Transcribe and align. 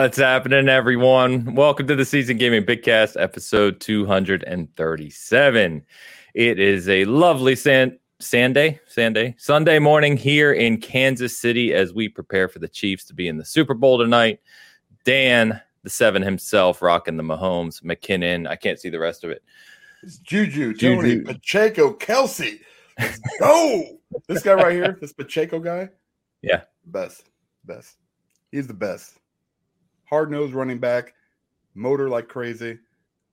What's 0.00 0.16
happening, 0.16 0.68
everyone? 0.68 1.56
Welcome 1.56 1.88
to 1.88 1.96
the 1.96 2.04
Season 2.04 2.36
Gaming 2.36 2.62
Bigcast, 2.62 3.20
episode 3.20 3.80
237. 3.80 5.84
It 6.34 6.60
is 6.60 6.88
a 6.88 7.04
lovely 7.06 7.56
sand 7.56 7.98
Sunday, 8.20 8.78
Sunday, 8.86 9.34
Sunday 9.38 9.80
morning 9.80 10.16
here 10.16 10.52
in 10.52 10.80
Kansas 10.80 11.36
City 11.36 11.74
as 11.74 11.92
we 11.92 12.08
prepare 12.08 12.48
for 12.48 12.60
the 12.60 12.68
Chiefs 12.68 13.06
to 13.06 13.14
be 13.14 13.26
in 13.26 13.38
the 13.38 13.44
Super 13.44 13.74
Bowl 13.74 13.98
tonight. 13.98 14.38
Dan, 15.02 15.60
the 15.82 15.90
seven 15.90 16.22
himself, 16.22 16.80
rocking 16.80 17.16
the 17.16 17.24
Mahomes, 17.24 17.82
McKinnon. 17.82 18.48
I 18.48 18.54
can't 18.54 18.78
see 18.78 18.90
the 18.90 19.00
rest 19.00 19.24
of 19.24 19.30
it. 19.30 19.42
It's 20.04 20.18
Juju, 20.18 20.74
Toney, 20.74 21.16
Juju. 21.16 21.24
Pacheco, 21.24 21.94
Kelce. 21.94 22.60
Let's 23.00 23.18
go. 23.40 23.98
this 24.28 24.44
guy 24.44 24.54
right 24.54 24.74
here, 24.74 24.96
this 25.00 25.12
Pacheco 25.12 25.58
guy. 25.58 25.88
Yeah. 26.40 26.60
Best. 26.86 27.24
Best. 27.64 27.96
He's 28.52 28.68
the 28.68 28.74
best 28.74 29.18
hard 30.08 30.30
nosed 30.30 30.54
running 30.54 30.78
back, 30.78 31.14
motor 31.74 32.08
like 32.08 32.28
crazy. 32.28 32.78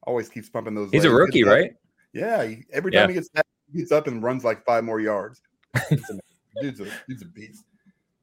Always 0.03 0.29
keeps 0.29 0.49
pumping 0.49 0.75
those. 0.75 0.91
He's 0.91 1.03
legs. 1.03 1.13
a 1.13 1.15
rookie, 1.15 1.39
he 1.39 1.43
right? 1.43 1.71
Yeah. 2.13 2.43
He, 2.45 2.63
every 2.71 2.91
time 2.91 3.01
yeah. 3.01 3.07
he 3.07 3.13
gets 3.15 3.29
he 3.71 3.79
gets 3.79 3.91
up 3.91 4.07
and 4.07 4.21
runs 4.21 4.43
like 4.43 4.63
five 4.63 4.83
more 4.83 4.99
yards. 4.99 5.41
dude's 6.61 6.79
a 6.79 6.87
dude's 7.07 7.21
a 7.21 7.25
beast. 7.25 7.65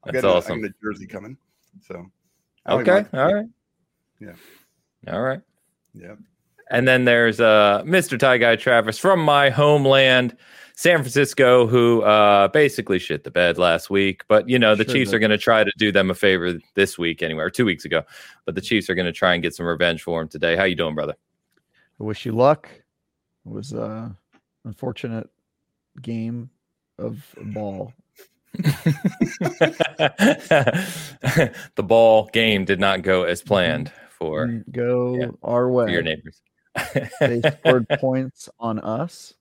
i 0.05 0.13
That's 0.13 0.25
awesome. 0.25 0.59
I 0.59 0.63
got 0.63 0.71
a 0.71 0.75
jersey 0.83 1.07
coming. 1.07 1.37
So 1.87 2.07
okay, 2.69 3.05
all 3.13 3.35
right. 3.35 3.47
Yeah. 4.21 4.35
All 5.09 5.21
right. 5.21 5.41
Yeah. 5.95 6.15
And 6.71 6.87
then 6.87 7.05
there's 7.05 7.41
uh 7.41 7.83
Mr. 7.85 8.19
Tie 8.19 8.39
Guy 8.39 8.57
Travis 8.57 8.99
from 8.99 9.21
my 9.21 9.51
homeland. 9.51 10.37
San 10.83 10.99
Francisco, 10.99 11.67
who 11.69 12.03
uh, 12.03 12.49
basically 12.49 12.99
shit 12.99 13.23
the 13.23 13.31
bed 13.31 13.57
last 13.57 13.89
week. 13.89 14.25
But 14.27 14.49
you 14.49 14.59
know, 14.59 14.75
the 14.75 14.83
sure 14.83 14.95
Chiefs 14.95 15.13
did. 15.13 15.17
are 15.17 15.21
going 15.21 15.31
to 15.31 15.39
try 15.39 15.63
to 15.63 15.71
do 15.79 15.93
them 15.93 16.11
a 16.11 16.15
favor 16.15 16.59
this 16.75 16.99
week, 16.99 17.23
anyway, 17.23 17.45
or 17.45 17.51
two 17.51 17.65
weeks 17.65 17.85
ago. 17.85 18.03
But 18.47 18.57
the 18.57 18.61
Chiefs 18.61 18.91
are 18.91 18.97
going 18.97 19.07
to 19.07 19.13
try 19.13 19.35
and 19.35 19.45
get 19.45 19.55
some 19.55 19.65
revenge 19.65 20.03
for 20.03 20.21
him 20.21 20.27
today. 20.27 20.57
How 20.57 20.65
you 20.65 20.75
doing, 20.75 20.97
brother? 20.97 21.15
I 22.01 22.03
wish 22.03 22.27
you 22.27 22.33
luck. 22.33 22.69
It 23.47 23.53
was 23.53 23.73
a 23.73 24.13
unfortunate 24.65 25.31
game 26.01 26.51
of 26.99 27.33
ball. 27.55 27.93
the 28.55 29.85
ball 31.77 32.29
game 32.33 32.65
did 32.65 32.81
not 32.81 33.03
go 33.03 33.23
as 33.23 33.41
planned 33.41 33.93
for 34.11 34.65
go 34.73 35.15
yeah, 35.15 35.27
our 35.45 35.71
way. 35.71 35.93
your 35.93 36.03
neighbors. 36.03 36.43
they 37.21 37.41
scored 37.41 37.87
points 38.01 38.49
on 38.59 38.81
us 38.81 39.35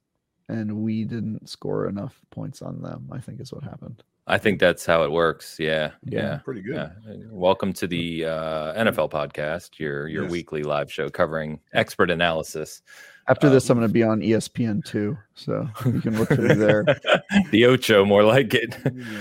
and 0.52 0.84
we 0.84 1.06
didn't 1.06 1.50
score 1.50 1.88
enough 1.88 2.20
points 2.30 2.62
on 2.62 2.82
them. 2.82 3.08
I 3.12 3.20
think 3.20 3.40
is 3.40 3.54
what 3.54 3.64
happened. 3.64 4.04
I 4.28 4.38
think 4.38 4.60
that's 4.60 4.86
how 4.86 5.04
it 5.04 5.12
works. 5.12 5.56
Yeah, 5.58 5.92
yeah, 6.04 6.20
yeah. 6.20 6.38
pretty 6.38 6.62
good. 6.62 6.76
Yeah. 6.76 7.16
Welcome 7.30 7.74
to 7.74 7.88
the 7.88 8.26
uh, 8.26 8.84
NFL 8.84 9.10
podcast, 9.12 9.80
your 9.80 10.08
your 10.08 10.24
yes. 10.24 10.32
weekly 10.32 10.64
live 10.64 10.92
show 10.92 11.10
covering 11.10 11.60
expert 11.74 12.12
analysis. 12.12 12.82
After 13.28 13.48
um, 13.48 13.54
this, 13.54 13.70
I'm 13.70 13.78
going 13.78 13.88
to 13.88 13.94
be 13.94 14.04
on 14.04 14.20
ESPN 14.20 14.84
too, 14.84 15.18
so 15.36 15.68
you 15.86 16.02
can 16.02 16.18
look 16.18 16.30
for 16.30 16.42
me 16.42 16.56
there. 16.56 16.84
the 17.52 17.66
Ocho, 17.66 18.04
more 18.04 18.24
like 18.24 18.54
it. 18.54 18.76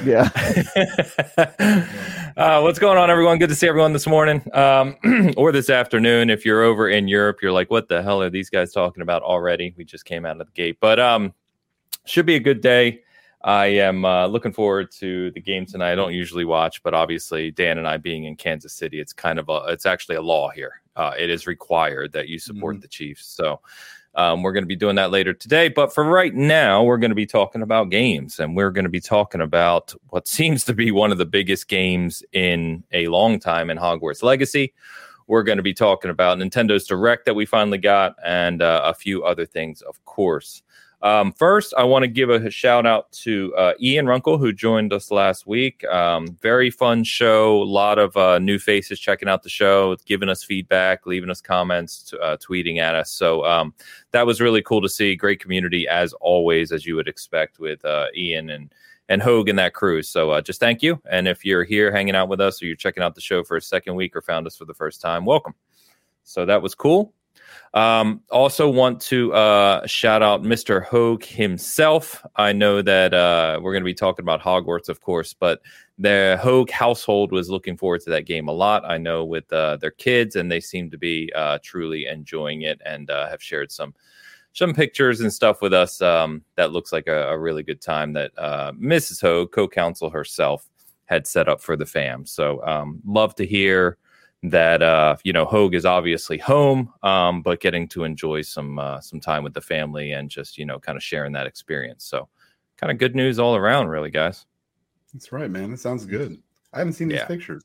Yeah. 0.05 0.31
uh, 2.37 2.61
what's 2.61 2.79
going 2.79 2.97
on, 2.97 3.11
everyone? 3.11 3.39
Good 3.39 3.51
to 3.51 3.55
see 3.55 3.69
everyone 3.69 3.93
this 3.93 4.07
morning 4.07 4.43
um, 4.55 4.97
or 5.37 5.53
this 5.53 5.69
afternoon. 5.69 6.31
If 6.31 6.47
you're 6.47 6.63
over 6.63 6.89
in 6.89 7.09
Europe, 7.09 7.39
you're 7.43 7.53
like, 7.53 7.71
"What 7.71 7.89
the 7.89 8.03
hell 8.03 8.23
are 8.23 8.31
these 8.31 8.49
guys 8.49 8.73
talking 8.73 9.03
about 9.03 9.23
already?" 9.23 9.75
We 9.77 9.85
just 9.85 10.07
came 10.07 10.25
out 10.25 10.41
of 10.41 10.47
the 10.47 10.53
gate, 10.53 10.79
but 10.81 10.99
um, 10.99 11.35
should 12.07 12.27
be 12.27 12.37
a 12.37 12.41
good 12.41 12.63
day. 12.63 13.03
I 13.43 13.67
am 13.67 14.05
uh, 14.05 14.27
looking 14.27 14.53
forward 14.53 14.91
to 14.93 15.31
the 15.31 15.41
game 15.41 15.65
tonight. 15.65 15.93
I 15.93 15.95
don't 15.95 16.13
usually 16.13 16.45
watch, 16.45 16.83
but 16.83 16.93
obviously 16.93 17.51
Dan 17.51 17.79
and 17.79 17.89
I 17.89 17.97
being 17.97 18.25
in 18.25 18.37
Kansas 18.37 18.75
City, 18.75 19.01
it's 19.01 19.13
kind 19.13 19.39
of 19.39 19.49
a 19.49 19.65
it's 19.69 19.87
actually 19.87 20.17
a 20.17 20.23
law 20.23 20.51
here. 20.51 20.83
Uh, 21.01 21.15
it 21.19 21.31
is 21.31 21.47
required 21.47 22.13
that 22.13 22.29
you 22.29 22.39
support 22.39 22.75
mm-hmm. 22.75 22.83
the 22.83 22.89
Chiefs. 22.89 23.25
So 23.25 23.61
um, 24.15 24.43
we're 24.43 24.53
going 24.53 24.65
to 24.65 24.69
be 24.69 24.77
doing 24.77 24.97
that 24.97 25.11
later 25.11 25.33
today. 25.33 25.71
But 25.71 25.95
for 25.95 26.05
right 26.05 26.35
now, 26.35 26.83
we're 26.83 26.99
going 26.99 27.11
to 27.11 27.15
be 27.15 27.25
talking 27.25 27.63
about 27.63 27.89
games, 27.89 28.39
and 28.39 28.55
we're 28.55 28.71
going 28.71 28.85
to 28.85 28.91
be 28.91 29.01
talking 29.01 29.41
about 29.41 29.95
what 30.11 30.29
seems 30.29 30.63
to 30.65 30.75
be 30.75 30.91
one 30.91 31.11
of 31.11 31.17
the 31.17 31.25
biggest 31.25 31.69
games 31.69 32.23
in 32.33 32.85
a 32.93 33.07
long 33.07 33.41
time 33.41 33.71
in 33.71 33.79
Hogwarts 33.79 34.23
Legacy. 34.23 34.75
We're 35.27 35.43
going 35.43 35.57
to 35.57 35.63
be 35.63 35.73
talking 35.73 36.11
about 36.11 36.37
Nintendo's 36.37 36.87
Direct 36.87 37.25
that 37.25 37.35
we 37.35 37.47
finally 37.47 37.79
got, 37.79 38.17
and 38.23 38.61
uh, 38.61 38.83
a 38.85 38.93
few 38.93 39.25
other 39.25 39.47
things, 39.47 39.81
of 39.81 40.05
course. 40.05 40.63
Um, 41.03 41.33
first, 41.33 41.73
I 41.79 41.85
want 41.85 42.03
to 42.03 42.09
give 42.09 42.29
a 42.29 42.51
shout 42.51 42.87
out 42.87 43.11
to 43.13 43.55
uh, 43.57 43.73
Ian 43.81 44.07
Runkle, 44.07 44.37
who 44.37 44.53
joined 44.53 44.93
us 44.93 45.11
last 45.11 45.47
week. 45.47 45.83
Um, 45.87 46.37
very 46.43 46.71
fun 46.71 47.05
show. 47.05 47.63
A 47.63 47.65
lot 47.65 47.99
of 47.99 48.17
uh, 48.17 48.39
new 48.39 48.59
faces 48.59 49.01
checking 49.01 49.29
out 49.29 49.43
the 49.43 49.49
show, 49.49 49.97
giving 50.05 50.29
us 50.29 50.45
feedback, 50.45 51.07
leaving 51.07 51.31
us 51.31 51.41
comments, 51.41 52.13
uh, 52.21 52.37
tweeting 52.37 52.79
at 52.79 52.95
us. 52.95 53.11
So 53.11 53.45
um, 53.47 53.75
that 54.13 54.27
was 54.27 54.41
really 54.41 54.63
cool 54.63 54.83
to 54.83 54.89
see. 54.89 55.17
Great 55.17 55.41
community, 55.41 55.89
as 55.89 56.13
always, 56.15 56.71
as 56.71 56.85
you 56.85 56.97
would 56.97 57.09
expect 57.09 57.59
with 57.59 57.85
uh, 57.85 58.07
Ian 58.15 58.51
and 58.51 58.75
and 59.09 59.21
Hoeg 59.21 59.51
and 59.51 59.59
that 59.59 59.75
crew. 59.75 60.03
So 60.03 60.31
uh, 60.31 60.41
just 60.41 60.61
thank 60.61 60.83
you. 60.83 61.03
And 61.11 61.27
if 61.27 61.45
you're 61.45 61.65
here 61.65 61.91
hanging 61.91 62.15
out 62.15 62.29
with 62.29 62.41
us 62.41 62.63
or 62.63 62.67
you're 62.67 62.77
checking 62.77 63.03
out 63.03 63.17
the 63.17 63.21
show 63.21 63.43
for 63.43 63.57
a 63.57 63.61
second 63.61 63.97
week 63.97 64.15
or 64.15 64.23
found 64.23 64.47
us 64.47 64.57
for 64.57 64.67
the 64.67 64.75
first 64.75 65.01
time, 65.01 65.25
welcome. 65.25 65.55
So 66.23 66.47
that 66.47 66.63
was 66.63 66.77
cool. 66.77 67.13
Um, 67.75 68.23
also, 68.31 68.69
want 68.69 69.01
to 69.03 69.33
uh, 69.33 69.87
shout 69.87 70.23
out 70.23 70.43
Mr. 70.43 70.85
Hoeg 70.87 71.25
himself. 71.25 72.25
I 72.37 72.53
know 72.53 72.83
that 72.83 73.15
uh, 73.15 73.61
we're 73.63 73.73
going 73.73 73.83
to 73.83 73.87
be 73.87 73.95
talking 73.95 74.25
about 74.25 74.41
Hogwarts, 74.41 74.89
of 74.89 75.01
course, 75.01 75.35
but 75.35 75.61
the 75.99 76.39
Hoeg 76.43 76.71
household 76.71 77.31
was 77.31 77.51
looking 77.51 77.77
forward 77.77 78.01
to 78.03 78.11
that 78.11 78.27
game 78.27 78.49
a 78.49 78.53
lot. 78.53 78.85
I 78.85 78.99
know 78.99 79.25
with 79.25 79.53
uh, 79.53 79.77
their 79.77 79.91
kids, 79.91 80.35
and 80.35 80.51
they 80.51 80.61
seem 80.61 80.91
to 80.91 80.99
be 80.99 81.31
uh, 81.37 81.59
truly 81.63 82.07
enjoying 82.07 82.63
it 82.63 82.81
and 82.85 83.11
uh, 83.11 83.29
have 83.29 83.43
shared 83.43 83.71
some 83.71 83.95
some 84.53 84.75
pictures 84.75 85.21
and 85.21 85.33
stuff 85.33 85.63
with 85.63 85.73
us. 85.73 86.03
Um, 86.03 86.43
that 86.57 86.73
looks 86.73 86.93
like 86.93 87.07
a, 87.07 87.29
a, 87.29 87.39
really 87.39 87.63
good 87.63 87.81
time 87.81 88.13
that 88.15 88.33
uh, 88.37 88.73
Mrs. 88.73 89.23
Hoeg, 89.23 89.53
co-counsel 89.53 90.11
herself, 90.11 90.69
had 91.05 91.27
set 91.27 91.49
up 91.49 91.61
for 91.61 91.77
the 91.77 91.87
fam. 91.87 92.27
So, 92.27 92.61
um, 92.67 93.01
love 93.07 93.35
to 93.37 93.47
hear 93.47 93.99
that 94.43 94.83
uh, 94.83 95.17
you 95.25 95.33
know 95.33 95.47
Hoeg 95.47 95.75
is 95.75 95.85
obviously 95.85 96.39
home, 96.39 96.93
um, 97.03 97.43
but 97.43 97.61
getting 97.61 97.89
to 97.89 98.05
enjoy 98.05 98.43
some 98.43 98.79
uh, 98.79 99.01
some 99.01 99.21
time 99.21 99.45
with 99.45 99.55
the 99.55 99.61
family 99.61 100.13
and 100.13 100.31
just 100.31 100.59
you 100.59 100.65
know 100.65 100.79
kind 100.79 100.97
of 100.97 101.03
sharing 101.03 101.33
that 101.33 101.47
experience. 101.47 102.05
So, 102.05 102.29
kind 102.77 102.91
of 102.91 102.99
good 102.99 103.15
news 103.15 103.39
all 103.39 103.57
around, 103.57 103.89
really, 103.89 104.11
guys. 104.11 104.47
That's 105.13 105.33
right, 105.33 105.51
man. 105.51 105.71
That 105.71 105.79
sounds 105.79 106.07
good. 106.07 106.39
I 106.73 106.79
haven't 106.79 106.95
seen 106.95 107.09
these 107.09 107.19
yeah. 107.19 107.27
pictures. 107.27 107.65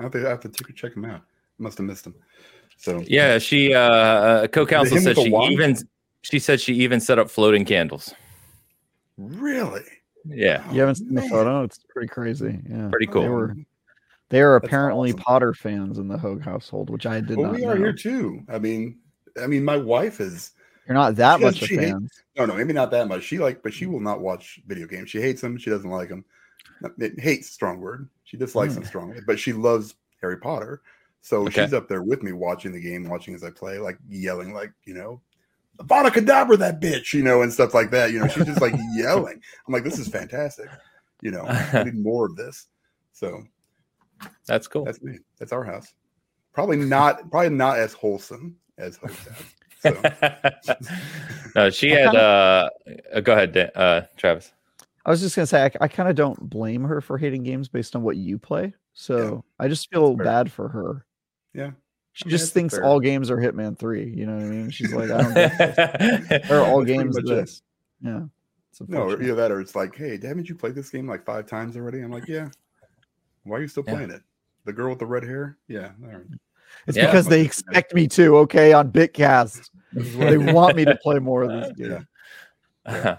I 0.00 0.04
have 0.04 0.12
to, 0.12 0.26
I 0.26 0.30
have 0.30 0.40
to 0.40 0.48
check 0.74 0.94
them 0.94 1.04
out. 1.04 1.22
must 1.58 1.78
have 1.78 1.86
missed 1.86 2.04
them. 2.04 2.14
So 2.76 3.02
yeah, 3.06 3.38
she 3.38 3.74
uh, 3.74 3.80
uh 3.80 4.46
co-counsel 4.48 4.98
said 4.98 5.16
she 5.16 5.30
wand? 5.30 5.52
even 5.52 5.76
she 6.22 6.38
said 6.38 6.60
she 6.60 6.74
even 6.74 7.00
set 7.00 7.18
up 7.18 7.30
floating 7.30 7.64
candles. 7.64 8.12
Really? 9.16 9.84
Yeah. 10.24 10.70
You 10.72 10.80
haven't 10.80 10.96
seen 10.96 11.14
the 11.14 11.22
photo? 11.22 11.62
It's 11.62 11.78
pretty 11.88 12.08
crazy. 12.08 12.58
Yeah. 12.68 12.88
Pretty 12.88 13.06
cool. 13.06 13.22
They 13.22 13.28
were 13.28 13.56
they 14.32 14.40
are 14.40 14.56
apparently 14.56 15.10
awesome. 15.10 15.20
Potter 15.20 15.52
fans 15.52 15.98
in 15.98 16.08
the 16.08 16.16
Hoeg 16.16 16.42
household, 16.42 16.88
which 16.88 17.04
I 17.04 17.20
did 17.20 17.36
well, 17.36 17.52
not. 17.52 17.60
We 17.60 17.66
are 17.66 17.74
know. 17.74 17.82
here 17.82 17.92
too. 17.92 18.42
I 18.48 18.58
mean, 18.58 18.98
I 19.40 19.46
mean, 19.46 19.62
my 19.62 19.76
wife 19.76 20.20
is. 20.20 20.52
You're 20.88 20.94
not 20.94 21.16
that 21.16 21.40
much 21.40 21.60
a 21.60 21.66
fan. 21.66 22.00
Hates, 22.00 22.22
no, 22.38 22.46
no, 22.46 22.54
maybe 22.54 22.72
not 22.72 22.90
that 22.92 23.08
much. 23.08 23.24
She 23.24 23.38
like, 23.38 23.62
but 23.62 23.74
she 23.74 23.84
will 23.84 24.00
not 24.00 24.20
watch 24.20 24.58
video 24.66 24.86
games. 24.86 25.10
She 25.10 25.20
hates 25.20 25.42
them. 25.42 25.58
She 25.58 25.68
doesn't 25.68 25.90
like 25.90 26.08
them. 26.08 26.24
It 26.98 27.20
hates 27.20 27.50
strong 27.50 27.78
word. 27.78 28.08
She 28.24 28.38
dislikes 28.38 28.72
mm. 28.72 28.76
them 28.76 28.84
strongly, 28.84 29.20
but 29.26 29.38
she 29.38 29.52
loves 29.52 29.94
Harry 30.22 30.38
Potter. 30.38 30.80
So 31.20 31.42
okay. 31.42 31.64
she's 31.64 31.74
up 31.74 31.86
there 31.86 32.02
with 32.02 32.22
me 32.22 32.32
watching 32.32 32.72
the 32.72 32.80
game, 32.80 33.06
watching 33.08 33.34
as 33.34 33.44
I 33.44 33.50
play, 33.50 33.78
like 33.78 33.98
yelling, 34.08 34.54
like 34.54 34.72
you 34.84 34.94
know, 34.94 35.20
Avada 35.78 36.08
Kedavra, 36.08 36.58
that 36.58 36.80
bitch, 36.80 37.12
you 37.12 37.22
know, 37.22 37.42
and 37.42 37.52
stuff 37.52 37.74
like 37.74 37.90
that. 37.90 38.12
You 38.12 38.20
know, 38.20 38.28
she's 38.28 38.46
just 38.46 38.62
like 38.62 38.74
yelling. 38.94 39.40
I'm 39.66 39.74
like, 39.74 39.84
this 39.84 39.98
is 39.98 40.08
fantastic. 40.08 40.70
You 41.20 41.32
know, 41.32 41.44
I 41.44 41.84
need 41.84 41.98
more 41.98 42.24
of 42.24 42.34
this. 42.34 42.66
So 43.12 43.44
that's 44.46 44.68
cool. 44.68 44.84
That's 44.84 45.02
me. 45.02 45.18
That's 45.38 45.52
our 45.52 45.64
house. 45.64 45.94
Probably 46.52 46.76
not. 46.76 47.30
Probably 47.30 47.50
not 47.50 47.78
as 47.78 47.92
wholesome 47.92 48.56
as 48.78 48.96
Hope's 48.96 49.26
house. 49.26 49.44
So. 49.82 50.80
no, 51.56 51.70
she 51.70 51.90
had. 51.90 52.14
uh, 52.14 52.68
uh, 53.12 53.20
go 53.20 53.32
ahead, 53.32 53.72
uh, 53.74 54.02
Travis. 54.16 54.52
I 55.04 55.10
was 55.10 55.20
just 55.20 55.34
gonna 55.34 55.46
say 55.46 55.64
I, 55.64 55.70
I 55.80 55.88
kind 55.88 56.08
of 56.08 56.14
don't 56.14 56.38
blame 56.48 56.84
her 56.84 57.00
for 57.00 57.18
hating 57.18 57.42
games 57.42 57.68
based 57.68 57.96
on 57.96 58.02
what 58.02 58.16
you 58.16 58.38
play. 58.38 58.72
So 58.92 59.44
yeah. 59.58 59.64
I 59.64 59.68
just 59.68 59.90
feel 59.90 60.14
bad 60.14 60.52
for 60.52 60.68
her. 60.68 61.04
Yeah. 61.54 61.72
She 62.12 62.28
just 62.28 62.52
thinks 62.52 62.74
fair. 62.74 62.84
all 62.84 63.00
games 63.00 63.30
are 63.30 63.38
Hitman 63.38 63.78
Three. 63.78 64.12
You 64.14 64.26
know 64.26 64.34
what 64.34 64.44
I 64.44 64.48
mean? 64.48 64.70
She's 64.70 64.92
like, 64.92 65.10
I 65.10 65.22
don't 65.22 65.34
get 65.34 66.50
Or 66.50 66.60
all 66.66 66.84
games 66.84 67.16
this. 67.16 67.62
It. 68.02 68.08
Yeah. 68.08 68.22
No, 68.88 69.10
either 69.12 69.34
that 69.34 69.50
or 69.50 69.60
it's 69.60 69.74
like, 69.74 69.94
hey, 69.96 70.18
haven't 70.22 70.48
you 70.48 70.54
played 70.54 70.74
this 70.74 70.90
game 70.90 71.06
like 71.06 71.24
five 71.24 71.46
times 71.46 71.76
already? 71.76 72.00
I'm 72.00 72.10
like, 72.10 72.28
yeah. 72.28 72.48
Why 73.44 73.58
are 73.58 73.60
you 73.60 73.68
still 73.68 73.82
playing 73.82 74.10
yeah. 74.10 74.16
it? 74.16 74.22
The 74.64 74.72
girl 74.72 74.90
with 74.90 74.98
the 74.98 75.06
red 75.06 75.24
hair? 75.24 75.58
Yeah. 75.68 75.90
It's 76.86 76.96
yeah. 76.96 77.06
because 77.06 77.26
they 77.26 77.42
expect 77.42 77.94
me 77.94 78.06
to, 78.08 78.36
okay, 78.38 78.72
on 78.72 78.90
Bitcast. 78.90 79.70
they 79.92 80.38
want 80.38 80.76
me 80.76 80.84
to 80.84 80.96
play 80.96 81.18
more 81.18 81.42
of 81.42 81.50
this 81.50 81.72
game. 81.72 82.06
Yeah. 82.86 83.18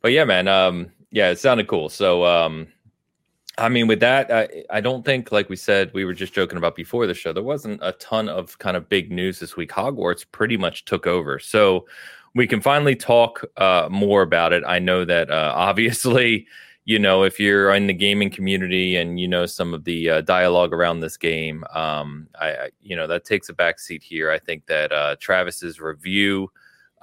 but 0.00 0.12
yeah, 0.12 0.24
man. 0.24 0.48
Um, 0.48 0.92
yeah, 1.10 1.30
it 1.30 1.38
sounded 1.38 1.66
cool. 1.66 1.88
So 1.88 2.24
um 2.24 2.68
I 3.58 3.70
mean, 3.70 3.86
with 3.86 4.00
that, 4.00 4.30
I, 4.30 4.64
I 4.68 4.80
don't 4.80 5.04
think, 5.04 5.32
like 5.32 5.48
we 5.48 5.56
said, 5.56 5.90
we 5.94 6.04
were 6.04 6.12
just 6.12 6.34
joking 6.34 6.58
about 6.58 6.76
before 6.76 7.06
the 7.06 7.14
show, 7.14 7.32
there 7.32 7.42
wasn't 7.42 7.80
a 7.82 7.92
ton 7.92 8.28
of 8.28 8.58
kind 8.58 8.76
of 8.76 8.88
big 8.88 9.10
news 9.10 9.38
this 9.38 9.56
week. 9.56 9.70
Hogwarts 9.70 10.26
pretty 10.30 10.58
much 10.58 10.84
took 10.84 11.06
over. 11.06 11.38
So 11.38 11.86
we 12.34 12.46
can 12.46 12.60
finally 12.60 12.94
talk 12.94 13.44
uh, 13.56 13.88
more 13.90 14.20
about 14.20 14.52
it. 14.52 14.62
I 14.66 14.78
know 14.78 15.06
that 15.06 15.30
uh, 15.30 15.52
obviously, 15.56 16.46
you 16.86 17.00
know, 17.00 17.24
if 17.24 17.40
you're 17.40 17.74
in 17.74 17.88
the 17.88 17.92
gaming 17.92 18.30
community 18.30 18.94
and 18.94 19.18
you 19.18 19.26
know 19.26 19.44
some 19.44 19.74
of 19.74 19.82
the 19.82 20.08
uh, 20.08 20.20
dialogue 20.20 20.72
around 20.72 21.00
this 21.00 21.16
game, 21.16 21.64
um, 21.74 22.28
I, 22.40 22.50
I, 22.50 22.70
you 22.80 22.94
know, 22.94 23.08
that 23.08 23.24
takes 23.24 23.48
a 23.48 23.54
backseat 23.54 24.04
here. 24.04 24.30
I 24.30 24.38
think 24.38 24.66
that 24.66 24.92
uh, 24.92 25.16
Travis's 25.18 25.80
review 25.80 26.48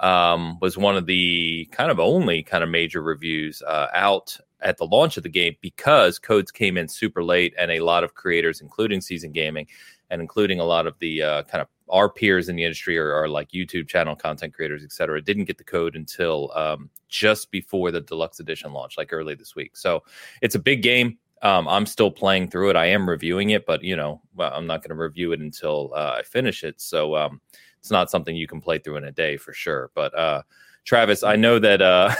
um, 0.00 0.58
was 0.60 0.78
one 0.78 0.96
of 0.96 1.04
the 1.04 1.68
kind 1.70 1.90
of 1.90 2.00
only 2.00 2.42
kind 2.42 2.64
of 2.64 2.70
major 2.70 3.02
reviews 3.02 3.60
uh, 3.60 3.88
out 3.92 4.38
at 4.62 4.78
the 4.78 4.86
launch 4.86 5.18
of 5.18 5.22
the 5.22 5.28
game 5.28 5.54
because 5.60 6.18
codes 6.18 6.50
came 6.50 6.78
in 6.78 6.88
super 6.88 7.22
late 7.22 7.52
and 7.58 7.70
a 7.70 7.80
lot 7.80 8.04
of 8.04 8.14
creators, 8.14 8.62
including 8.62 9.02
Season 9.02 9.32
Gaming 9.32 9.66
and 10.08 10.22
including 10.22 10.60
a 10.60 10.64
lot 10.64 10.86
of 10.86 10.98
the 10.98 11.22
uh, 11.22 11.42
kind 11.42 11.60
of 11.60 11.68
our 11.88 12.08
peers 12.08 12.48
in 12.48 12.56
the 12.56 12.64
industry 12.64 12.98
or, 12.98 13.12
are 13.12 13.28
like 13.28 13.50
YouTube 13.50 13.88
channel 13.88 14.16
content 14.16 14.54
creators, 14.54 14.84
et 14.84 14.92
cetera, 14.92 15.20
didn't 15.20 15.44
get 15.44 15.58
the 15.58 15.64
code 15.64 15.96
until 15.96 16.50
um, 16.54 16.90
just 17.08 17.50
before 17.50 17.90
the 17.90 18.00
deluxe 18.00 18.40
edition 18.40 18.72
launch, 18.72 18.96
like 18.96 19.12
early 19.12 19.34
this 19.34 19.54
week. 19.54 19.76
So 19.76 20.02
it's 20.40 20.54
a 20.54 20.58
big 20.58 20.82
game. 20.82 21.18
Um, 21.42 21.68
I'm 21.68 21.84
still 21.84 22.10
playing 22.10 22.48
through 22.48 22.70
it. 22.70 22.76
I 22.76 22.86
am 22.86 23.08
reviewing 23.08 23.50
it, 23.50 23.66
but 23.66 23.84
you 23.84 23.96
know, 23.96 24.22
I'm 24.38 24.66
not 24.66 24.80
going 24.80 24.96
to 24.96 25.02
review 25.02 25.32
it 25.32 25.40
until 25.40 25.92
uh, 25.94 26.16
I 26.18 26.22
finish 26.22 26.64
it. 26.64 26.80
So 26.80 27.14
um, 27.16 27.40
it's 27.78 27.90
not 27.90 28.10
something 28.10 28.34
you 28.34 28.46
can 28.46 28.62
play 28.62 28.78
through 28.78 28.96
in 28.96 29.04
a 29.04 29.12
day 29.12 29.36
for 29.36 29.52
sure. 29.52 29.90
But 29.94 30.18
uh, 30.18 30.42
Travis, 30.84 31.22
I 31.22 31.36
know 31.36 31.58
that 31.58 31.82
uh, 31.82 32.14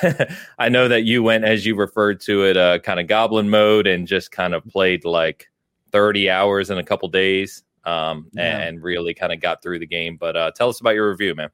I 0.58 0.68
know 0.68 0.88
that 0.88 1.04
you 1.04 1.22
went 1.22 1.44
as 1.44 1.64
you 1.64 1.74
referred 1.74 2.20
to 2.22 2.44
it, 2.44 2.58
uh, 2.58 2.80
kind 2.80 3.00
of 3.00 3.06
goblin 3.06 3.48
mode, 3.48 3.86
and 3.86 4.06
just 4.06 4.30
kind 4.30 4.54
of 4.54 4.62
played 4.66 5.06
like 5.06 5.50
30 5.92 6.28
hours 6.28 6.70
in 6.70 6.76
a 6.76 6.84
couple 6.84 7.08
days, 7.08 7.62
um, 7.86 8.28
yeah. 8.32 8.60
and 8.60 8.82
really 8.82 9.14
kind 9.14 9.32
of 9.32 9.40
got 9.40 9.62
through 9.62 9.78
the 9.78 9.86
game. 9.86 10.16
But 10.16 10.36
uh, 10.36 10.50
tell 10.52 10.68
us 10.68 10.80
about 10.80 10.94
your 10.94 11.10
review, 11.10 11.34
man. 11.34 11.50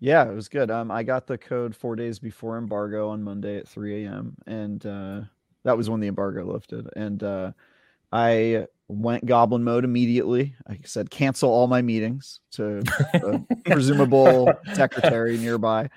Yeah, 0.00 0.28
it 0.28 0.34
was 0.34 0.48
good. 0.48 0.70
Um, 0.70 0.90
I 0.90 1.02
got 1.02 1.26
the 1.26 1.38
code 1.38 1.76
four 1.76 1.94
days 1.94 2.18
before 2.18 2.58
embargo 2.58 3.08
on 3.10 3.22
Monday 3.22 3.58
at 3.58 3.68
3 3.68 4.04
a.m. 4.04 4.34
and 4.46 4.84
uh, 4.84 5.20
that 5.64 5.76
was 5.76 5.88
when 5.88 6.00
the 6.00 6.08
embargo 6.08 6.44
lifted. 6.44 6.88
And 6.96 7.22
uh, 7.22 7.52
I 8.10 8.66
went 8.88 9.24
goblin 9.24 9.62
mode 9.62 9.84
immediately. 9.84 10.56
I 10.66 10.80
said 10.84 11.08
cancel 11.08 11.50
all 11.50 11.68
my 11.68 11.82
meetings 11.82 12.40
to 12.52 12.82
a 13.14 13.38
presumable 13.64 14.52
secretary 14.74 15.38
nearby 15.38 15.88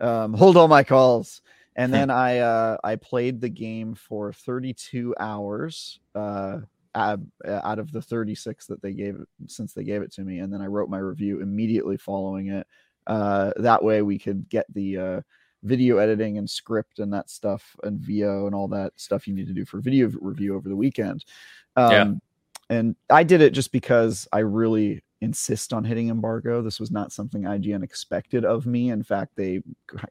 um, 0.00 0.34
hold 0.34 0.56
all 0.56 0.68
my 0.68 0.84
calls. 0.84 1.42
And 1.74 1.92
then 1.92 2.10
I 2.10 2.38
uh, 2.38 2.78
I 2.82 2.96
played 2.96 3.40
the 3.40 3.50
game 3.50 3.94
for 3.94 4.32
32 4.32 5.14
hours 5.20 6.00
uh, 6.14 6.60
out 6.96 7.78
of 7.78 7.92
the 7.92 8.02
36 8.02 8.66
that 8.66 8.82
they 8.82 8.92
gave 8.92 9.18
since 9.46 9.72
they 9.72 9.84
gave 9.84 10.02
it 10.02 10.12
to 10.12 10.22
me, 10.22 10.38
and 10.38 10.52
then 10.52 10.62
I 10.62 10.66
wrote 10.66 10.88
my 10.88 10.98
review 10.98 11.40
immediately 11.40 11.96
following 11.96 12.48
it. 12.48 12.66
Uh, 13.06 13.52
that 13.56 13.84
way 13.84 14.02
we 14.02 14.18
could 14.18 14.48
get 14.48 14.66
the 14.74 14.98
uh, 14.98 15.20
video 15.62 15.98
editing 15.98 16.38
and 16.38 16.48
script 16.48 16.98
and 16.98 17.12
that 17.12 17.30
stuff 17.30 17.76
and 17.84 18.00
VO 18.00 18.46
and 18.46 18.54
all 18.54 18.68
that 18.68 18.92
stuff 18.96 19.26
you 19.26 19.34
need 19.34 19.46
to 19.46 19.52
do 19.52 19.64
for 19.64 19.80
video 19.80 20.10
review 20.20 20.56
over 20.56 20.68
the 20.68 20.76
weekend. 20.76 21.24
Um, 21.76 21.92
yeah. 21.92 22.12
And 22.68 22.96
I 23.10 23.22
did 23.22 23.42
it 23.42 23.50
just 23.50 23.70
because 23.70 24.26
I 24.32 24.40
really 24.40 25.02
insist 25.20 25.72
on 25.72 25.84
hitting 25.84 26.08
embargo. 26.08 26.62
This 26.62 26.80
was 26.80 26.90
not 26.90 27.12
something 27.12 27.42
IGN 27.42 27.82
expected 27.82 28.44
of 28.44 28.66
me. 28.66 28.90
In 28.90 29.02
fact, 29.02 29.36
they 29.36 29.62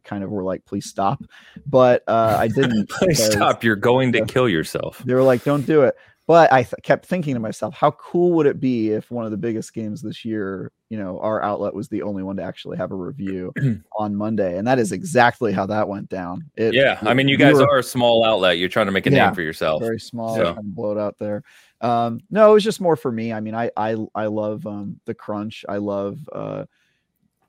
kind 0.03 0.23
of 0.23 0.29
were 0.29 0.43
like, 0.43 0.63
"Please 0.65 0.85
stop," 0.85 1.21
but 1.65 2.03
uh, 2.07 2.37
I 2.39 2.47
didn't. 2.55 2.89
Please 2.89 3.23
stop! 3.23 3.63
You're 3.63 3.75
going 3.75 4.13
to 4.13 4.25
kill 4.25 4.47
yourself. 4.47 5.01
They 5.05 5.13
were 5.13 5.23
like, 5.23 5.43
"Don't 5.43 5.65
do 5.65 5.81
it." 5.81 5.95
But 6.27 6.51
I 6.51 6.63
th- 6.63 6.81
kept 6.81 7.06
thinking 7.06 7.36
to 7.36 7.39
myself, 7.39 7.75
how 7.75 7.92
cool 7.92 8.31
would 8.33 8.48
it 8.48 8.60
be 8.60 8.89
if 8.89 9.12
one 9.12 9.25
of 9.25 9.31
the 9.31 9.38
biggest 9.38 9.74
games 9.75 10.01
this 10.01 10.25
year, 10.25 10.72
you 10.89 10.98
know, 10.98 11.19
our 11.19 11.44
outlet 11.44 11.75
was 11.75 11.88
the 11.88 12.01
only 12.01 12.24
one 12.24 12.38
to 12.38 12.44
actually 12.44 12.77
have 12.77 12.92
a 12.92 12.95
review 12.95 13.54
on 13.98 14.16
Monday, 14.16 14.57
and 14.57 14.68
that 14.68 14.80
is 14.80 14.92
exactly 14.92 15.54
how 15.54 15.68
that 15.68 15.88
went 15.88 16.10
down. 16.10 16.50
It, 16.56 16.74
yeah, 16.74 16.98
I 17.04 17.13
mean, 17.13 17.27
you 17.27 17.38
guys 17.38 17.56
were, 17.56 17.69
are 17.69 17.77
a 17.77 17.83
small 17.83 18.24
outlet. 18.25 18.57
You're 18.57 18.69
trying 18.69 18.88
to 18.88 18.92
make 18.92 19.06
a 19.06 19.12
yeah, 19.12 19.27
name 19.27 19.36
for 19.36 19.44
yourself. 19.44 19.83
Very 19.83 20.00
small, 20.00 20.36
so. 20.36 20.57
blow 20.63 20.92
it 20.94 20.98
out 20.98 21.19
there. 21.19 21.44
Um, 21.81 22.19
no, 22.31 22.50
it 22.50 22.54
was 22.56 22.63
just 22.63 22.81
more 22.81 22.95
for 22.95 23.12
me. 23.12 23.31
I 23.31 23.39
mean, 23.39 23.54
I 23.54 23.69
I 23.78 23.95
I 24.16 24.25
love 24.25 24.66
um, 24.66 25.00
the 25.06 25.13
crunch. 25.13 25.63
I 25.69 25.78
love 25.78 26.18
uh, 26.33 26.66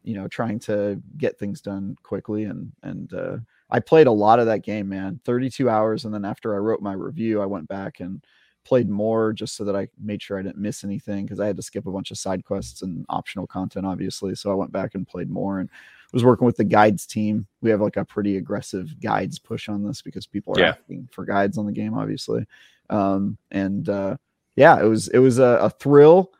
you 0.04 0.16
know 0.16 0.28
trying 0.28 0.58
to 0.60 1.00
get 1.16 1.38
things 1.38 1.62
done 1.62 1.96
quickly 2.02 2.44
and 2.44 2.72
and 2.82 3.12
uh, 3.14 3.36
I 3.70 3.80
played 3.80 4.06
a 4.06 4.12
lot 4.12 4.38
of 4.38 4.46
that 4.46 4.62
game, 4.62 4.88
man. 4.88 5.20
32 5.24 5.68
hours, 5.68 6.04
and 6.04 6.14
then 6.14 6.24
after 6.24 6.54
I 6.54 6.58
wrote 6.58 6.80
my 6.80 6.92
review, 6.92 7.42
I 7.42 7.46
went 7.46 7.68
back 7.68 8.00
and 8.00 8.24
played 8.66 8.88
more 8.88 9.32
just 9.32 9.54
so 9.54 9.64
that 9.64 9.76
I 9.76 9.88
made 10.02 10.20
sure 10.20 10.38
I 10.38 10.42
didn't 10.42 10.58
miss 10.58 10.82
anything 10.82 11.24
because 11.24 11.38
I 11.38 11.46
had 11.46 11.56
to 11.56 11.62
skip 11.62 11.86
a 11.86 11.92
bunch 11.92 12.10
of 12.10 12.18
side 12.18 12.44
quests 12.44 12.82
and 12.82 13.06
optional 13.08 13.46
content, 13.46 13.86
obviously. 13.86 14.34
So 14.34 14.50
I 14.50 14.54
went 14.54 14.72
back 14.72 14.94
and 14.94 15.06
played 15.06 15.30
more 15.30 15.60
and 15.60 15.70
was 16.12 16.24
working 16.24 16.46
with 16.46 16.56
the 16.56 16.64
guides 16.64 17.06
team. 17.06 17.46
We 17.60 17.70
have 17.70 17.80
like 17.80 17.96
a 17.96 18.04
pretty 18.04 18.38
aggressive 18.38 18.98
guides 19.00 19.38
push 19.38 19.68
on 19.68 19.84
this 19.84 20.02
because 20.02 20.26
people 20.26 20.56
are 20.56 20.60
yeah. 20.60 20.68
asking 20.70 21.08
for 21.12 21.24
guides 21.24 21.58
on 21.58 21.66
the 21.66 21.72
game, 21.72 21.94
obviously. 21.94 22.44
Um, 22.90 23.38
and 23.52 23.88
uh, 23.88 24.16
yeah, 24.56 24.80
it 24.80 24.86
was 24.86 25.08
it 25.08 25.18
was 25.18 25.38
a, 25.38 25.58
a, 25.62 25.70
thrill. 25.70 26.32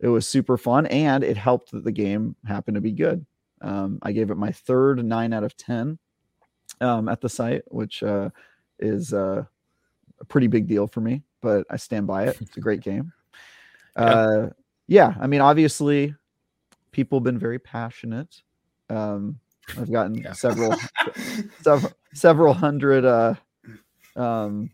It 0.00 0.08
was 0.08 0.26
super 0.26 0.56
fun, 0.56 0.86
and 0.86 1.22
it 1.22 1.36
helped 1.36 1.72
that 1.72 1.84
the 1.84 1.92
game 1.92 2.36
happened 2.46 2.76
to 2.76 2.80
be 2.80 2.92
good. 2.92 3.24
Um, 3.60 3.98
I 4.02 4.12
gave 4.12 4.30
it 4.30 4.36
my 4.36 4.52
third 4.52 5.04
nine 5.04 5.32
out 5.32 5.44
of 5.44 5.56
ten 5.56 5.98
um, 6.80 7.08
at 7.08 7.20
the 7.20 7.28
site, 7.28 7.62
which 7.66 8.02
uh, 8.02 8.30
is 8.78 9.12
uh, 9.12 9.44
a 10.20 10.24
pretty 10.24 10.46
big 10.46 10.66
deal 10.66 10.86
for 10.86 11.00
me. 11.00 11.22
But 11.40 11.66
I 11.70 11.76
stand 11.76 12.06
by 12.06 12.24
it. 12.24 12.38
It's 12.40 12.56
a 12.56 12.60
great 12.60 12.80
game. 12.80 13.12
yeah. 13.96 14.04
Uh, 14.04 14.50
yeah, 14.86 15.14
I 15.20 15.26
mean, 15.26 15.40
obviously, 15.40 16.14
people 16.92 17.18
have 17.18 17.24
been 17.24 17.38
very 17.38 17.58
passionate. 17.58 18.42
Um, 18.88 19.38
I've 19.78 19.92
gotten 19.92 20.14
yeah. 20.16 20.32
several, 20.32 20.74
several, 21.60 21.92
several 22.14 22.54
hundred 22.54 23.04
uh, 23.04 23.34
um, 24.16 24.70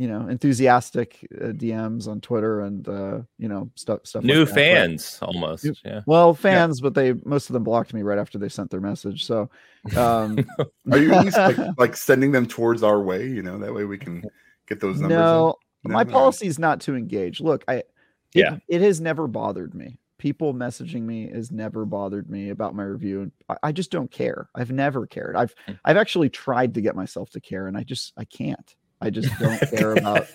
you 0.00 0.08
know 0.08 0.28
enthusiastic 0.28 1.18
uh, 1.42 1.48
DMs 1.48 2.08
on 2.08 2.22
Twitter 2.22 2.62
and 2.62 2.88
uh, 2.88 3.20
you 3.36 3.48
know 3.48 3.70
stuff 3.74 4.00
stuff. 4.04 4.24
New 4.24 4.46
like 4.46 4.54
fans 4.54 5.18
but, 5.20 5.26
almost. 5.26 5.66
Yeah. 5.84 6.00
Well, 6.06 6.32
fans, 6.32 6.80
yeah. 6.80 6.84
but 6.84 6.94
they 6.94 7.12
most 7.26 7.50
of 7.50 7.52
them 7.52 7.64
blocked 7.64 7.92
me 7.92 8.00
right 8.00 8.18
after 8.18 8.38
they 8.38 8.48
sent 8.48 8.70
their 8.70 8.80
message. 8.80 9.26
So, 9.26 9.50
um, 9.98 10.38
are 10.90 10.98
you 10.98 11.12
at 11.12 11.24
least 11.24 11.36
like, 11.36 11.58
like, 11.76 11.96
sending 11.96 12.32
them 12.32 12.46
towards 12.46 12.82
our 12.82 13.02
way? 13.02 13.26
You 13.28 13.42
know, 13.42 13.58
that 13.58 13.74
way 13.74 13.84
we 13.84 13.98
can 13.98 14.24
get 14.66 14.80
those 14.80 15.00
numbers. 15.00 15.18
No, 15.18 15.56
no 15.84 15.94
my 15.94 16.04
policy 16.04 16.46
is 16.46 16.58
not 16.58 16.80
to 16.82 16.94
engage. 16.94 17.40
Look, 17.40 17.64
I 17.68 17.74
it, 17.74 17.90
yeah, 18.34 18.58
it 18.68 18.80
has 18.80 19.00
never 19.00 19.26
bothered 19.26 19.74
me. 19.74 19.98
People 20.18 20.52
messaging 20.52 21.02
me 21.02 21.30
has 21.30 21.50
never 21.50 21.84
bothered 21.84 22.28
me 22.28 22.50
about 22.50 22.74
my 22.74 22.82
review, 22.82 23.22
and 23.22 23.32
I, 23.48 23.56
I 23.64 23.72
just 23.72 23.90
don't 23.90 24.10
care. 24.10 24.48
I've 24.54 24.70
never 24.70 25.06
cared. 25.06 25.36
I've 25.36 25.54
hmm. 25.66 25.72
I've 25.84 25.96
actually 25.96 26.28
tried 26.28 26.74
to 26.74 26.80
get 26.80 26.94
myself 26.94 27.30
to 27.30 27.40
care, 27.40 27.66
and 27.66 27.76
I 27.76 27.82
just 27.82 28.12
I 28.16 28.24
can't. 28.24 28.76
I 29.00 29.10
just 29.10 29.36
don't 29.38 29.60
care 29.70 29.92
about 29.92 30.26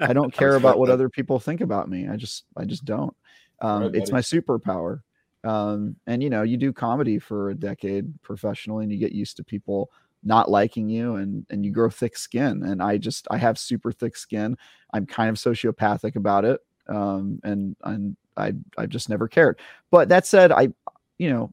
I 0.00 0.12
don't 0.12 0.32
care 0.32 0.56
about 0.56 0.78
what 0.78 0.90
other 0.90 1.08
people 1.08 1.38
think 1.38 1.60
about 1.60 1.88
me. 1.88 2.08
I 2.08 2.16
just 2.16 2.44
I 2.56 2.64
just 2.64 2.84
don't. 2.84 3.16
Um, 3.60 3.84
right, 3.84 3.94
it's 3.94 4.12
my 4.12 4.20
superpower. 4.20 5.00
Um, 5.44 5.96
and 6.06 6.22
you 6.22 6.30
know, 6.30 6.42
you 6.42 6.56
do 6.56 6.72
comedy 6.72 7.18
for 7.18 7.50
a 7.50 7.54
decade 7.54 8.22
professionally 8.22 8.84
and 8.84 8.92
you 8.92 8.98
get 8.98 9.12
used 9.12 9.36
to 9.38 9.44
people 9.44 9.90
not 10.24 10.50
liking 10.50 10.88
you 10.88 11.16
and 11.16 11.46
and 11.50 11.64
you 11.64 11.72
grow 11.72 11.90
thick 11.90 12.16
skin 12.16 12.62
and 12.62 12.82
I 12.82 12.98
just 12.98 13.26
I 13.30 13.38
have 13.38 13.58
super 13.58 13.92
thick 13.92 14.16
skin. 14.16 14.56
I'm 14.92 15.06
kind 15.06 15.30
of 15.30 15.36
sociopathic 15.36 16.16
about 16.16 16.44
it. 16.44 16.60
Um, 16.88 17.40
and 17.44 17.76
and 17.84 18.16
I 18.36 18.52
I've 18.78 18.90
just 18.90 19.08
never 19.08 19.28
cared. 19.28 19.60
But 19.90 20.08
that 20.10 20.26
said, 20.26 20.52
I 20.52 20.68
you 21.18 21.30
know, 21.30 21.52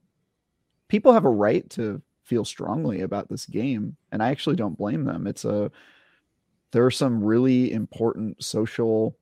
people 0.87 1.13
have 1.13 1.25
a 1.25 1.29
right 1.29 1.69
to 1.71 2.01
feel 2.23 2.45
strongly 2.45 3.01
about 3.01 3.27
this 3.29 3.45
game 3.45 3.97
and 4.11 4.21
I 4.21 4.29
actually 4.29 4.55
don't 4.55 4.77
blame 4.77 5.03
them. 5.03 5.25
It's 5.25 5.45
a 5.45 5.71
there 6.71 6.85
are 6.85 6.91
some 6.91 7.23
really 7.23 7.71
important 7.71 8.43
social 8.43 9.15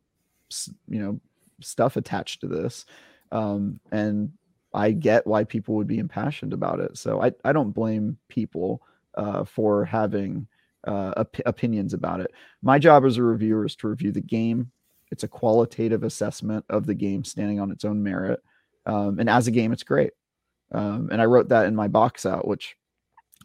you 0.87 0.99
know 0.99 1.19
stuff 1.61 1.97
attached 1.97 2.41
to 2.41 2.47
this 2.47 2.85
um, 3.31 3.79
and 3.91 4.31
i 4.73 4.91
get 4.91 5.25
why 5.25 5.43
people 5.43 5.75
would 5.75 5.87
be 5.87 5.99
impassioned 5.99 6.53
about 6.53 6.79
it 6.79 6.97
so 6.97 7.21
i, 7.21 7.31
I 7.43 7.51
don't 7.51 7.71
blame 7.71 8.17
people 8.27 8.81
uh, 9.17 9.43
for 9.43 9.83
having 9.85 10.47
uh, 10.87 11.13
op- 11.17 11.41
opinions 11.45 11.93
about 11.93 12.21
it 12.21 12.31
my 12.61 12.79
job 12.79 13.03
as 13.03 13.17
a 13.17 13.23
reviewer 13.23 13.65
is 13.65 13.75
to 13.75 13.87
review 13.87 14.11
the 14.11 14.21
game 14.21 14.71
it's 15.11 15.23
a 15.23 15.27
qualitative 15.27 16.03
assessment 16.03 16.63
of 16.69 16.85
the 16.85 16.93
game 16.93 17.23
standing 17.23 17.59
on 17.59 17.71
its 17.71 17.83
own 17.83 18.01
merit 18.01 18.41
um, 18.85 19.19
and 19.19 19.29
as 19.29 19.47
a 19.47 19.51
game 19.51 19.73
it's 19.73 19.83
great 19.83 20.11
um, 20.71 21.09
and 21.11 21.21
i 21.21 21.25
wrote 21.25 21.49
that 21.49 21.65
in 21.65 21.75
my 21.75 21.87
box 21.87 22.25
out 22.25 22.47
which 22.47 22.77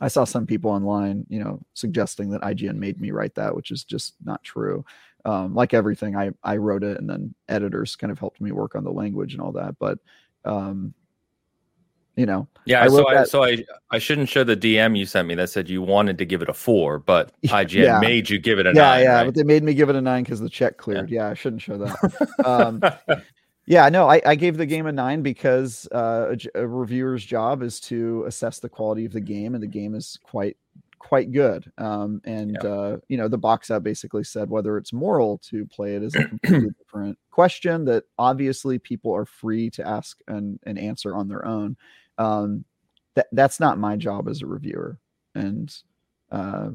I 0.00 0.08
saw 0.08 0.24
some 0.24 0.46
people 0.46 0.70
online, 0.70 1.24
you 1.28 1.42
know, 1.42 1.60
suggesting 1.74 2.30
that 2.30 2.42
IGN 2.42 2.76
made 2.76 3.00
me 3.00 3.12
write 3.12 3.36
that, 3.36 3.54
which 3.54 3.70
is 3.70 3.84
just 3.84 4.14
not 4.24 4.42
true. 4.42 4.84
Um, 5.24 5.54
like 5.54 5.74
everything, 5.74 6.16
I 6.16 6.32
I 6.42 6.56
wrote 6.56 6.82
it, 6.82 6.98
and 6.98 7.08
then 7.08 7.34
editors 7.48 7.94
kind 7.94 8.10
of 8.10 8.18
helped 8.18 8.40
me 8.40 8.50
work 8.50 8.74
on 8.74 8.82
the 8.82 8.90
language 8.90 9.34
and 9.34 9.40
all 9.40 9.52
that. 9.52 9.78
But 9.78 9.98
um, 10.44 10.94
you 12.16 12.26
know. 12.26 12.46
Yeah, 12.64 12.84
I 12.84 12.88
so 12.88 13.08
I, 13.08 13.24
so 13.24 13.44
I 13.44 13.64
I 13.90 13.98
shouldn't 13.98 14.28
show 14.28 14.44
the 14.44 14.56
DM 14.56 14.96
you 14.96 15.06
sent 15.06 15.26
me 15.26 15.34
that 15.34 15.50
said 15.50 15.68
you 15.68 15.82
wanted 15.82 16.18
to 16.18 16.24
give 16.24 16.42
it 16.42 16.48
a 16.48 16.54
four, 16.54 16.98
but 16.98 17.32
IGN 17.44 17.72
yeah. 17.72 18.00
made 18.00 18.30
you 18.30 18.38
give 18.38 18.58
it 18.58 18.66
a 18.66 18.72
yeah, 18.74 18.82
nine. 18.82 19.02
Yeah, 19.02 19.14
right? 19.14 19.24
but 19.24 19.34
they 19.34 19.42
made 19.42 19.62
me 19.62 19.74
give 19.74 19.88
it 19.88 19.96
a 19.96 20.00
nine 20.00 20.22
because 20.22 20.40
the 20.40 20.48
check 20.48 20.76
cleared. 20.76 21.10
Yeah. 21.10 21.24
yeah. 21.24 21.30
I 21.30 21.34
shouldn't 21.34 21.62
show 21.62 21.78
that. 21.78 22.38
um, 22.44 22.82
yeah, 23.66 23.88
no, 23.88 24.08
I, 24.08 24.20
I 24.24 24.34
gave 24.34 24.56
the 24.56 24.66
game 24.66 24.86
a 24.86 24.92
nine 24.92 25.22
because 25.22 25.88
uh, 25.92 26.34
a, 26.54 26.62
a 26.62 26.66
reviewer's 26.66 27.24
job 27.24 27.62
is 27.62 27.80
to 27.80 28.24
assess 28.26 28.60
the 28.60 28.68
quality 28.68 29.04
of 29.04 29.12
the 29.12 29.20
game, 29.20 29.54
and 29.54 29.62
the 29.62 29.68
game 29.68 29.94
is 29.94 30.18
quite 30.22 30.56
quite 31.02 31.32
good. 31.32 31.70
Um, 31.78 32.22
and 32.24 32.56
yeah. 32.62 32.70
uh, 32.70 32.96
you 33.08 33.16
know, 33.16 33.28
the 33.28 33.38
box 33.38 33.70
out 33.70 33.82
basically 33.82 34.24
said 34.24 34.48
whether 34.48 34.78
it's 34.78 34.92
moral 34.92 35.38
to 35.50 35.66
play 35.66 35.96
it 35.96 36.02
is 36.02 36.14
a 36.14 36.24
completely 36.28 36.70
different 36.78 37.18
question 37.30 37.84
that 37.86 38.04
obviously 38.18 38.78
people 38.78 39.12
are 39.14 39.26
free 39.26 39.68
to 39.70 39.86
ask 39.86 40.18
and, 40.28 40.60
and 40.64 40.78
answer 40.78 41.14
on 41.14 41.28
their 41.28 41.44
own. 41.44 41.76
Um, 42.18 42.64
that 43.14 43.28
that's 43.32 43.60
not 43.60 43.78
my 43.78 43.96
job 43.96 44.28
as 44.28 44.42
a 44.42 44.46
reviewer, 44.46 44.98
and 45.34 45.74
uh, 46.30 46.70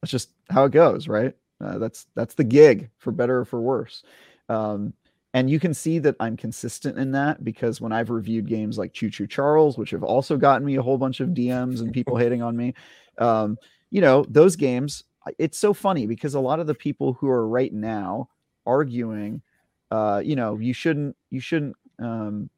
that's 0.00 0.10
just 0.10 0.30
how 0.48 0.64
it 0.64 0.72
goes, 0.72 1.08
right? 1.08 1.34
Uh, 1.62 1.78
that's 1.78 2.06
that's 2.14 2.34
the 2.34 2.44
gig 2.44 2.90
for 2.98 3.12
better 3.12 3.40
or 3.40 3.44
for 3.44 3.60
worse. 3.60 4.02
Um, 4.48 4.94
and 5.32 5.48
you 5.48 5.60
can 5.60 5.74
see 5.74 5.98
that 6.00 6.16
I'm 6.18 6.36
consistent 6.36 6.98
in 6.98 7.12
that 7.12 7.44
because 7.44 7.80
when 7.80 7.92
I've 7.92 8.10
reviewed 8.10 8.48
games 8.48 8.78
like 8.78 8.92
Choo 8.92 9.10
Choo 9.10 9.26
Charles, 9.26 9.78
which 9.78 9.90
have 9.90 10.02
also 10.02 10.36
gotten 10.36 10.66
me 10.66 10.76
a 10.76 10.82
whole 10.82 10.98
bunch 10.98 11.20
of 11.20 11.28
DMs 11.30 11.80
and 11.80 11.92
people 11.92 12.16
hating 12.18 12.42
on 12.42 12.56
me, 12.56 12.74
um, 13.18 13.56
you 13.90 14.00
know, 14.00 14.24
those 14.28 14.56
games, 14.56 15.04
it's 15.38 15.58
so 15.58 15.72
funny 15.72 16.06
because 16.06 16.34
a 16.34 16.40
lot 16.40 16.58
of 16.58 16.66
the 16.66 16.74
people 16.74 17.12
who 17.12 17.28
are 17.28 17.46
right 17.46 17.72
now 17.72 18.28
arguing, 18.66 19.42
uh, 19.90 20.20
you 20.24 20.34
know, 20.34 20.58
you 20.58 20.72
shouldn't, 20.72 21.16
you 21.30 21.40
shouldn't, 21.40 21.76
um, 22.00 22.50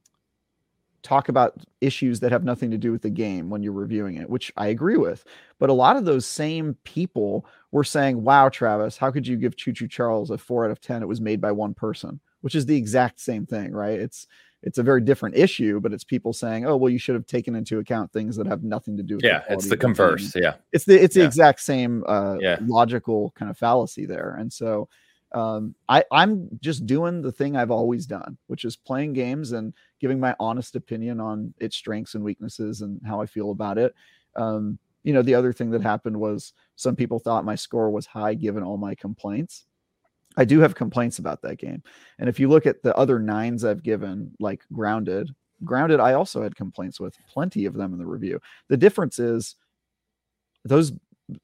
talk 1.02 1.28
about 1.28 1.54
issues 1.80 2.20
that 2.20 2.32
have 2.32 2.44
nothing 2.44 2.70
to 2.70 2.78
do 2.78 2.92
with 2.92 3.02
the 3.02 3.10
game 3.10 3.50
when 3.50 3.62
you're 3.62 3.72
reviewing 3.72 4.16
it, 4.16 4.30
which 4.30 4.52
I 4.56 4.68
agree 4.68 4.96
with. 4.96 5.24
But 5.58 5.70
a 5.70 5.74
lot 5.74 5.96
of 5.96 6.04
those 6.04 6.26
same 6.26 6.76
people 6.84 7.46
were 7.70 7.84
saying, 7.84 8.22
"Wow, 8.22 8.48
Travis, 8.48 8.96
how 8.96 9.10
could 9.10 9.26
you 9.26 9.36
give 9.36 9.56
Choo 9.56 9.72
Choo 9.72 9.88
Charles 9.88 10.30
a 10.30 10.38
4 10.38 10.64
out 10.64 10.70
of 10.70 10.80
10? 10.80 11.02
It 11.02 11.08
was 11.08 11.20
made 11.20 11.40
by 11.40 11.52
one 11.52 11.74
person." 11.74 12.20
Which 12.40 12.56
is 12.56 12.66
the 12.66 12.76
exact 12.76 13.20
same 13.20 13.46
thing, 13.46 13.72
right? 13.72 13.98
It's 14.00 14.26
it's 14.64 14.78
a 14.78 14.82
very 14.82 15.00
different 15.00 15.36
issue, 15.36 15.80
but 15.80 15.92
it's 15.92 16.04
people 16.04 16.32
saying, 16.32 16.66
"Oh, 16.66 16.76
well, 16.76 16.90
you 16.90 16.98
should 16.98 17.14
have 17.14 17.26
taken 17.26 17.54
into 17.54 17.78
account 17.78 18.12
things 18.12 18.36
that 18.36 18.46
have 18.46 18.62
nothing 18.62 18.96
to 18.96 19.02
do 19.02 19.16
with." 19.16 19.24
Yeah, 19.24 19.42
it's 19.48 19.68
the 19.68 19.76
converse. 19.76 20.32
Yeah, 20.34 20.54
it's 20.72 20.84
the 20.84 21.00
it's 21.00 21.14
the 21.14 21.24
exact 21.24 21.60
same 21.60 22.04
uh, 22.06 22.36
yeah. 22.40 22.58
logical 22.62 23.32
kind 23.36 23.50
of 23.50 23.58
fallacy 23.58 24.06
there, 24.06 24.36
and 24.38 24.52
so 24.52 24.88
um, 25.34 25.74
I 25.88 26.04
I'm 26.12 26.48
just 26.60 26.86
doing 26.86 27.22
the 27.22 27.32
thing 27.32 27.56
I've 27.56 27.70
always 27.70 28.06
done, 28.06 28.36
which 28.46 28.64
is 28.64 28.76
playing 28.76 29.14
games 29.14 29.52
and 29.52 29.72
giving 30.02 30.20
my 30.20 30.34
honest 30.40 30.74
opinion 30.76 31.20
on 31.20 31.54
its 31.58 31.76
strengths 31.76 32.14
and 32.14 32.24
weaknesses 32.24 32.82
and 32.82 33.00
how 33.06 33.22
I 33.22 33.26
feel 33.26 33.52
about 33.52 33.78
it. 33.78 33.94
Um, 34.36 34.78
you 35.04 35.12
know, 35.12 35.22
the 35.22 35.36
other 35.36 35.52
thing 35.52 35.70
that 35.70 35.80
happened 35.80 36.18
was 36.18 36.52
some 36.76 36.96
people 36.96 37.20
thought 37.20 37.44
my 37.44 37.54
score 37.54 37.88
was 37.90 38.04
high 38.04 38.34
given 38.34 38.64
all 38.64 38.76
my 38.76 38.96
complaints. 38.96 39.64
I 40.36 40.44
do 40.44 40.58
have 40.58 40.74
complaints 40.74 41.20
about 41.20 41.40
that 41.42 41.58
game. 41.58 41.82
And 42.18 42.28
if 42.28 42.40
you 42.40 42.48
look 42.48 42.66
at 42.66 42.82
the 42.82 42.96
other 42.96 43.20
nines 43.20 43.64
I've 43.64 43.82
given, 43.82 44.32
like 44.40 44.64
Grounded, 44.72 45.30
Grounded, 45.64 46.00
I 46.00 46.14
also 46.14 46.42
had 46.42 46.56
complaints 46.56 46.98
with 46.98 47.16
plenty 47.28 47.64
of 47.66 47.74
them 47.74 47.92
in 47.92 47.98
the 47.98 48.06
review. 48.06 48.40
The 48.68 48.76
difference 48.76 49.20
is 49.20 49.54
those 50.64 50.92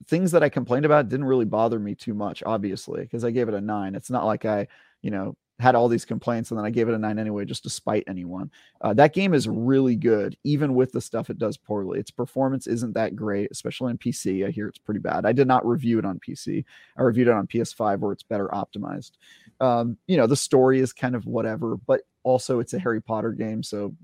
things 0.08 0.32
that 0.32 0.42
I 0.42 0.48
complained 0.48 0.84
about 0.84 1.08
didn't 1.08 1.26
really 1.26 1.44
bother 1.44 1.78
me 1.78 1.94
too 1.94 2.14
much, 2.14 2.42
obviously, 2.44 3.02
because 3.02 3.24
I 3.24 3.30
gave 3.30 3.48
it 3.48 3.54
a 3.54 3.60
nine. 3.60 3.94
It's 3.94 4.10
not 4.10 4.26
like 4.26 4.44
I, 4.44 4.66
you 5.02 5.10
know, 5.12 5.36
had 5.58 5.74
all 5.74 5.88
these 5.88 6.04
complaints 6.04 6.50
and 6.50 6.58
then 6.58 6.64
I 6.64 6.70
gave 6.70 6.88
it 6.88 6.94
a 6.94 6.98
nine 6.98 7.18
anyway, 7.18 7.44
just 7.44 7.64
to 7.64 7.70
spite 7.70 8.04
anyone. 8.06 8.50
Uh, 8.80 8.94
that 8.94 9.12
game 9.12 9.34
is 9.34 9.48
really 9.48 9.96
good, 9.96 10.36
even 10.44 10.74
with 10.74 10.92
the 10.92 11.00
stuff 11.00 11.30
it 11.30 11.38
does 11.38 11.56
poorly. 11.56 11.98
Its 11.98 12.12
performance 12.12 12.68
isn't 12.68 12.94
that 12.94 13.16
great, 13.16 13.50
especially 13.50 13.90
on 13.90 13.98
PC. 13.98 14.46
I 14.46 14.50
hear 14.50 14.68
it's 14.68 14.78
pretty 14.78 15.00
bad. 15.00 15.26
I 15.26 15.32
did 15.32 15.48
not 15.48 15.66
review 15.66 15.98
it 15.98 16.04
on 16.04 16.20
PC. 16.20 16.64
I 16.96 17.02
reviewed 17.02 17.28
it 17.28 17.34
on 17.34 17.48
PS5 17.48 17.98
where 17.98 18.12
it's 18.12 18.22
better 18.22 18.48
optimized. 18.48 19.12
Um, 19.60 19.96
you 20.06 20.16
know, 20.16 20.28
the 20.28 20.36
story 20.36 20.78
is 20.78 20.92
kind 20.92 21.16
of 21.16 21.26
whatever, 21.26 21.76
but 21.76 22.02
also 22.22 22.60
it's 22.60 22.74
a 22.74 22.78
Harry 22.78 23.02
Potter 23.02 23.32
game. 23.32 23.64
So 23.64 23.96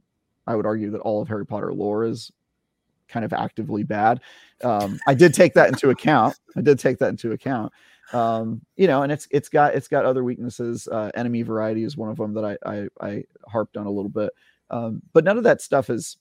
I 0.49 0.57
would 0.57 0.67
argue 0.67 0.91
that 0.91 1.01
all 1.03 1.23
of 1.23 1.29
Harry 1.29 1.47
Potter 1.47 1.73
lore 1.73 2.05
is 2.05 2.33
kind 3.07 3.25
of 3.25 3.33
actively 3.33 3.85
bad. 3.85 4.21
Um, 4.65 4.99
I 5.07 5.15
did 5.15 5.35
take 5.35 5.55
that 5.55 5.69
into 5.69 5.91
account. 5.91 6.37
I 6.57 6.63
did 6.63 6.81
take 6.81 6.99
that 6.99 7.11
into 7.11 7.31
account 7.31 7.73
um, 8.15 8.63
you 8.77 8.87
know, 8.87 9.03
and 9.03 9.11
it's 9.11 9.27
it's 9.31 9.49
got 9.49 9.75
it's 9.75 9.89
got 9.89 10.05
other 10.05 10.23
weaknesses. 10.23 10.87
Uh, 10.91 11.11
enemy 11.15 11.43
variety 11.43 11.83
is 11.83 11.97
one 11.97 12.11
of 12.11 12.17
them 12.17 12.33
that 12.35 12.45
I 12.45 12.57
I, 12.65 12.89
I 13.01 13.25
harped 13.47 13.77
on 13.77 13.87
a 13.87 13.91
little 13.91 14.09
bit, 14.09 14.33
um, 14.71 15.03
but 15.13 15.25
none 15.25 15.37
of 15.37 15.45
that 15.45 15.61
stuff 15.61 15.91
is 15.91 16.17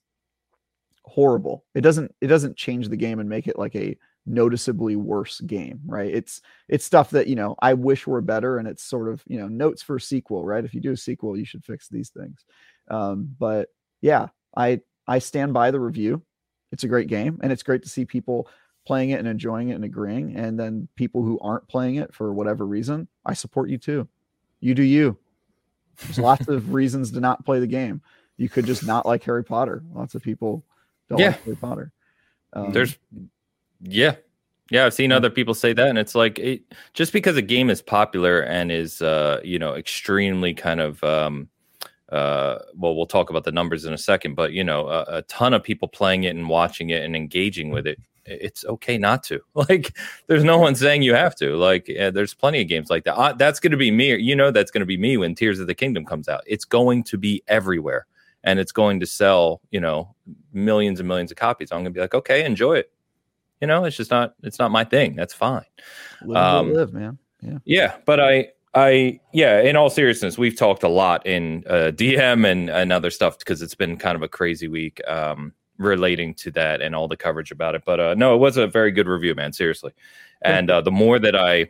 horrible. 1.04 1.66
It 1.76 1.82
doesn't 1.82 2.14
it 2.20 2.28
doesn't 2.28 2.58
change 2.58 2.90
the 2.90 2.98
game 2.98 3.20
and 3.20 3.30
make 3.30 3.48
it 3.48 3.60
like 3.60 3.76
a 3.76 3.96
noticeably 4.26 4.96
worse 4.96 5.40
game, 5.42 5.82
right? 5.86 6.12
It's 6.12 6.42
it's 6.68 6.84
stuff 6.84 7.12
that 7.12 7.28
you 7.28 7.36
know 7.36 7.56
I 7.62 7.76
wish 7.76 8.08
were 8.08 8.22
better, 8.22 8.58
and 8.58 8.68
it's 8.68 8.84
sort 8.84 9.08
of 9.08 9.24
you 9.28 9.38
know 9.40 9.48
notes 9.48 9.84
for 9.84 10.00
sequel, 10.00 10.44
right? 10.44 10.66
If 10.66 10.74
you 10.74 10.82
do 10.82 10.94
a 10.94 10.98
sequel, 10.98 11.38
you 11.38 11.46
should 11.46 11.64
fix 11.64 11.90
these 11.90 12.10
things. 12.10 12.44
Um, 12.90 13.36
but 13.38 13.70
yeah, 14.02 14.30
I 14.58 14.82
I 15.08 15.20
stand 15.20 15.54
by 15.54 15.70
the 15.70 15.80
review. 15.80 16.24
It's 16.72 16.84
a 16.84 16.88
great 16.88 17.08
game, 17.08 17.40
and 17.44 17.52
it's 17.52 17.62
great 17.62 17.84
to 17.84 17.90
see 17.90 18.04
people 18.04 18.48
playing 18.86 19.12
it 19.12 19.20
and 19.20 19.28
enjoying 19.28 19.70
it 19.70 19.76
and 19.76 19.84
agreeing. 19.84 20.36
And 20.36 20.60
then 20.60 20.88
people 20.96 21.24
who 21.24 21.40
aren't 21.40 21.68
playing 21.68 21.96
it 21.96 22.14
for 22.14 22.34
whatever 22.34 22.66
reason, 22.66 23.08
I 23.26 23.34
support 23.34 23.70
you 23.70 23.78
too. 23.78 24.08
You 24.60 24.74
do 24.74 24.84
you. 24.84 25.18
There's 26.02 26.20
lots 26.20 26.48
of 26.48 26.74
reasons 26.74 27.12
to 27.12 27.20
not 27.20 27.46
play 27.46 27.60
the 27.60 27.68
game. 27.68 28.02
You 28.38 28.50
could 28.50 28.66
just 28.66 28.86
not 28.86 29.06
like 29.06 29.24
Harry 29.24 29.44
Potter. 29.44 29.84
Lots 29.94 30.16
of 30.16 30.24
people 30.24 30.64
don't 31.10 31.20
yeah. 31.20 31.28
like 31.28 31.44
Harry 31.44 31.58
Potter. 31.58 31.92
Um, 32.54 32.72
There's, 32.72 32.98
yeah, 33.82 34.16
yeah. 34.70 34.86
I've 34.86 34.94
seen 34.94 35.12
other 35.12 35.30
people 35.30 35.54
say 35.54 35.74
that, 35.74 35.88
and 35.88 35.98
it's 35.98 36.16
like 36.16 36.40
it, 36.40 36.62
just 36.94 37.14
because 37.14 37.38
a 37.38 37.42
game 37.42 37.70
is 37.70 37.82
popular 37.82 38.42
and 38.42 38.72
is, 38.72 39.02
uh, 39.02 39.40
you 39.44 39.60
know, 39.60 39.74
extremely 39.74 40.54
kind 40.54 40.80
of, 40.80 41.04
um, 41.04 41.50
uh, 42.10 42.60
well, 42.76 42.96
we'll 42.96 43.08
talk 43.08 43.30
about 43.30 43.44
the 43.44 43.52
numbers 43.52 43.86
in 43.86 43.94
a 43.94 43.98
second, 43.98 44.36
but 44.36 44.54
you 44.54 44.64
know, 44.64 44.88
a, 44.88 45.06
a 45.08 45.22
ton 45.24 45.54
of 45.54 45.64
people 45.64 45.88
playing 45.88 46.26
it 46.26 46.36
and 46.36 46.48
watching 46.48 46.90
it 46.90 47.04
and 47.04 47.16
engaging 47.16 47.70
with 47.70 47.88
it 47.88 48.00
it's 48.26 48.66
okay 48.66 48.98
not 48.98 49.24
to. 49.24 49.42
Like, 49.56 49.96
there's 50.28 50.44
no 50.44 50.58
one 50.58 50.76
saying 50.76 51.04
you 51.04 51.14
have 51.14 51.36
to. 51.38 51.56
Like, 51.56 51.88
yeah, 51.88 52.10
there's 52.10 52.34
plenty 52.34 52.62
of 52.62 52.68
games 52.68 52.90
like 52.90 53.06
that. 53.06 53.16
Uh, 53.16 53.34
that's 53.34 53.60
going 53.60 53.72
to 53.72 53.78
be 53.78 53.92
me. 53.92 54.16
You 54.18 54.36
know, 54.36 54.52
that's 54.52 54.72
going 54.72 54.82
to 54.82 54.86
be 54.86 54.98
me 54.98 55.16
when 55.18 55.36
Tears 55.36 55.60
of 55.60 55.68
the 55.68 55.76
Kingdom 55.76 56.06
comes 56.06 56.28
out. 56.28 56.44
It's 56.46 56.66
going 56.66 57.04
to 57.06 57.18
be 57.18 57.44
everywhere, 57.48 58.06
and 58.44 58.60
it's 58.60 58.72
going 58.72 59.00
to 59.00 59.06
sell. 59.06 59.62
You 59.72 59.80
know, 59.80 60.16
millions 60.52 61.00
and 61.00 61.08
millions 61.08 61.32
of 61.32 61.38
copies. 61.38 61.72
I'm 61.72 61.78
going 61.78 61.86
to 61.86 61.92
be 61.92 62.02
like, 62.02 62.14
okay, 62.14 62.44
enjoy 62.46 62.74
it. 62.74 62.92
You 63.62 63.68
know, 63.68 63.86
it's 63.86 63.96
just 63.96 64.12
not. 64.12 64.36
It's 64.44 64.60
not 64.60 64.72
my 64.72 64.84
thing. 64.84 65.16
That's 65.16 65.34
fine. 65.34 65.66
Live, 66.24 66.44
um, 66.44 66.74
live 66.74 66.94
man. 66.94 67.18
Yeah. 67.42 67.58
Yeah, 67.66 67.96
but 68.06 68.20
I. 68.20 68.50
I 68.76 69.20
yeah, 69.32 69.62
in 69.62 69.76
all 69.76 69.92
seriousness, 69.92 70.36
we've 70.36 70.58
talked 70.58 70.82
a 70.82 70.88
lot 70.88 71.28
in 71.28 71.64
uh, 71.70 71.92
DM 71.94 72.52
and, 72.52 72.72
and 72.72 72.92
other 72.92 73.12
stuff 73.12 73.38
because 73.38 73.62
it's 73.62 73.76
been 73.76 73.98
kind 73.98 74.16
of 74.16 74.24
a 74.24 74.28
crazy 74.28 74.68
week. 74.68 75.00
Um, 75.08 75.54
relating 75.84 76.34
to 76.36 76.52
that 76.52 76.82
and 76.82 76.96
all 76.96 77.08
the 77.08 77.18
coverage 77.18 77.52
about 77.52 77.76
it. 77.76 77.84
But 77.86 78.00
uh, 78.00 78.14
no, 78.16 78.36
it 78.36 78.38
was 78.38 78.58
a 78.58 78.68
very 78.68 78.92
good 78.92 79.08
review, 79.08 79.36
man. 79.36 79.54
Seriously. 79.54 79.92
And 80.42 80.70
uh, 80.70 80.82
the 80.82 80.92
more 80.92 81.20
that 81.20 81.36
I, 81.36 81.70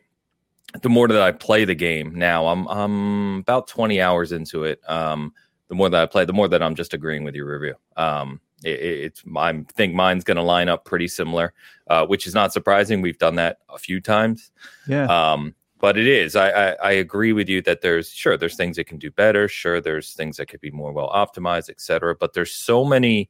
the 0.81 0.89
more 0.89 1.07
that 1.07 1.21
I 1.21 1.31
play 1.31 1.65
the 1.65 1.75
game 1.75 2.15
now, 2.15 2.47
I'm 2.47 2.67
I'm 2.67 3.37
about 3.39 3.67
20 3.67 4.01
hours 4.01 4.31
into 4.31 4.63
it. 4.63 4.79
Um, 4.89 5.33
the 5.67 5.75
more 5.75 5.89
that 5.89 6.01
I 6.01 6.05
play, 6.05 6.25
the 6.25 6.33
more 6.33 6.47
that 6.47 6.63
I'm 6.63 6.75
just 6.75 6.93
agreeing 6.93 7.23
with 7.23 7.35
your 7.35 7.51
review. 7.51 7.75
Um, 7.97 8.41
it, 8.63 8.79
it's 8.79 9.23
I 9.35 9.63
think 9.73 9.93
mine's 9.93 10.23
going 10.23 10.37
to 10.37 10.43
line 10.43 10.69
up 10.69 10.85
pretty 10.85 11.07
similar, 11.07 11.53
uh, 11.87 12.05
which 12.05 12.27
is 12.27 12.33
not 12.33 12.53
surprising. 12.53 13.01
We've 13.01 13.17
done 13.17 13.35
that 13.35 13.59
a 13.69 13.77
few 13.77 14.01
times. 14.01 14.51
Yeah. 14.87 15.05
Um, 15.05 15.55
but 15.79 15.97
it 15.97 16.07
is. 16.07 16.37
I, 16.37 16.49
I, 16.49 16.69
I 16.81 16.91
agree 16.93 17.33
with 17.33 17.49
you 17.49 17.61
that 17.63 17.81
there's 17.81 18.09
sure 18.09 18.37
there's 18.37 18.55
things 18.55 18.77
that 18.77 18.85
can 18.85 18.97
do 18.97 19.11
better. 19.11 19.49
Sure, 19.49 19.81
there's 19.81 20.13
things 20.13 20.37
that 20.37 20.45
could 20.45 20.61
be 20.61 20.71
more 20.71 20.93
well 20.93 21.09
optimized, 21.09 21.69
etc. 21.69 22.15
But 22.15 22.33
there's 22.33 22.55
so 22.55 22.85
many 22.85 23.29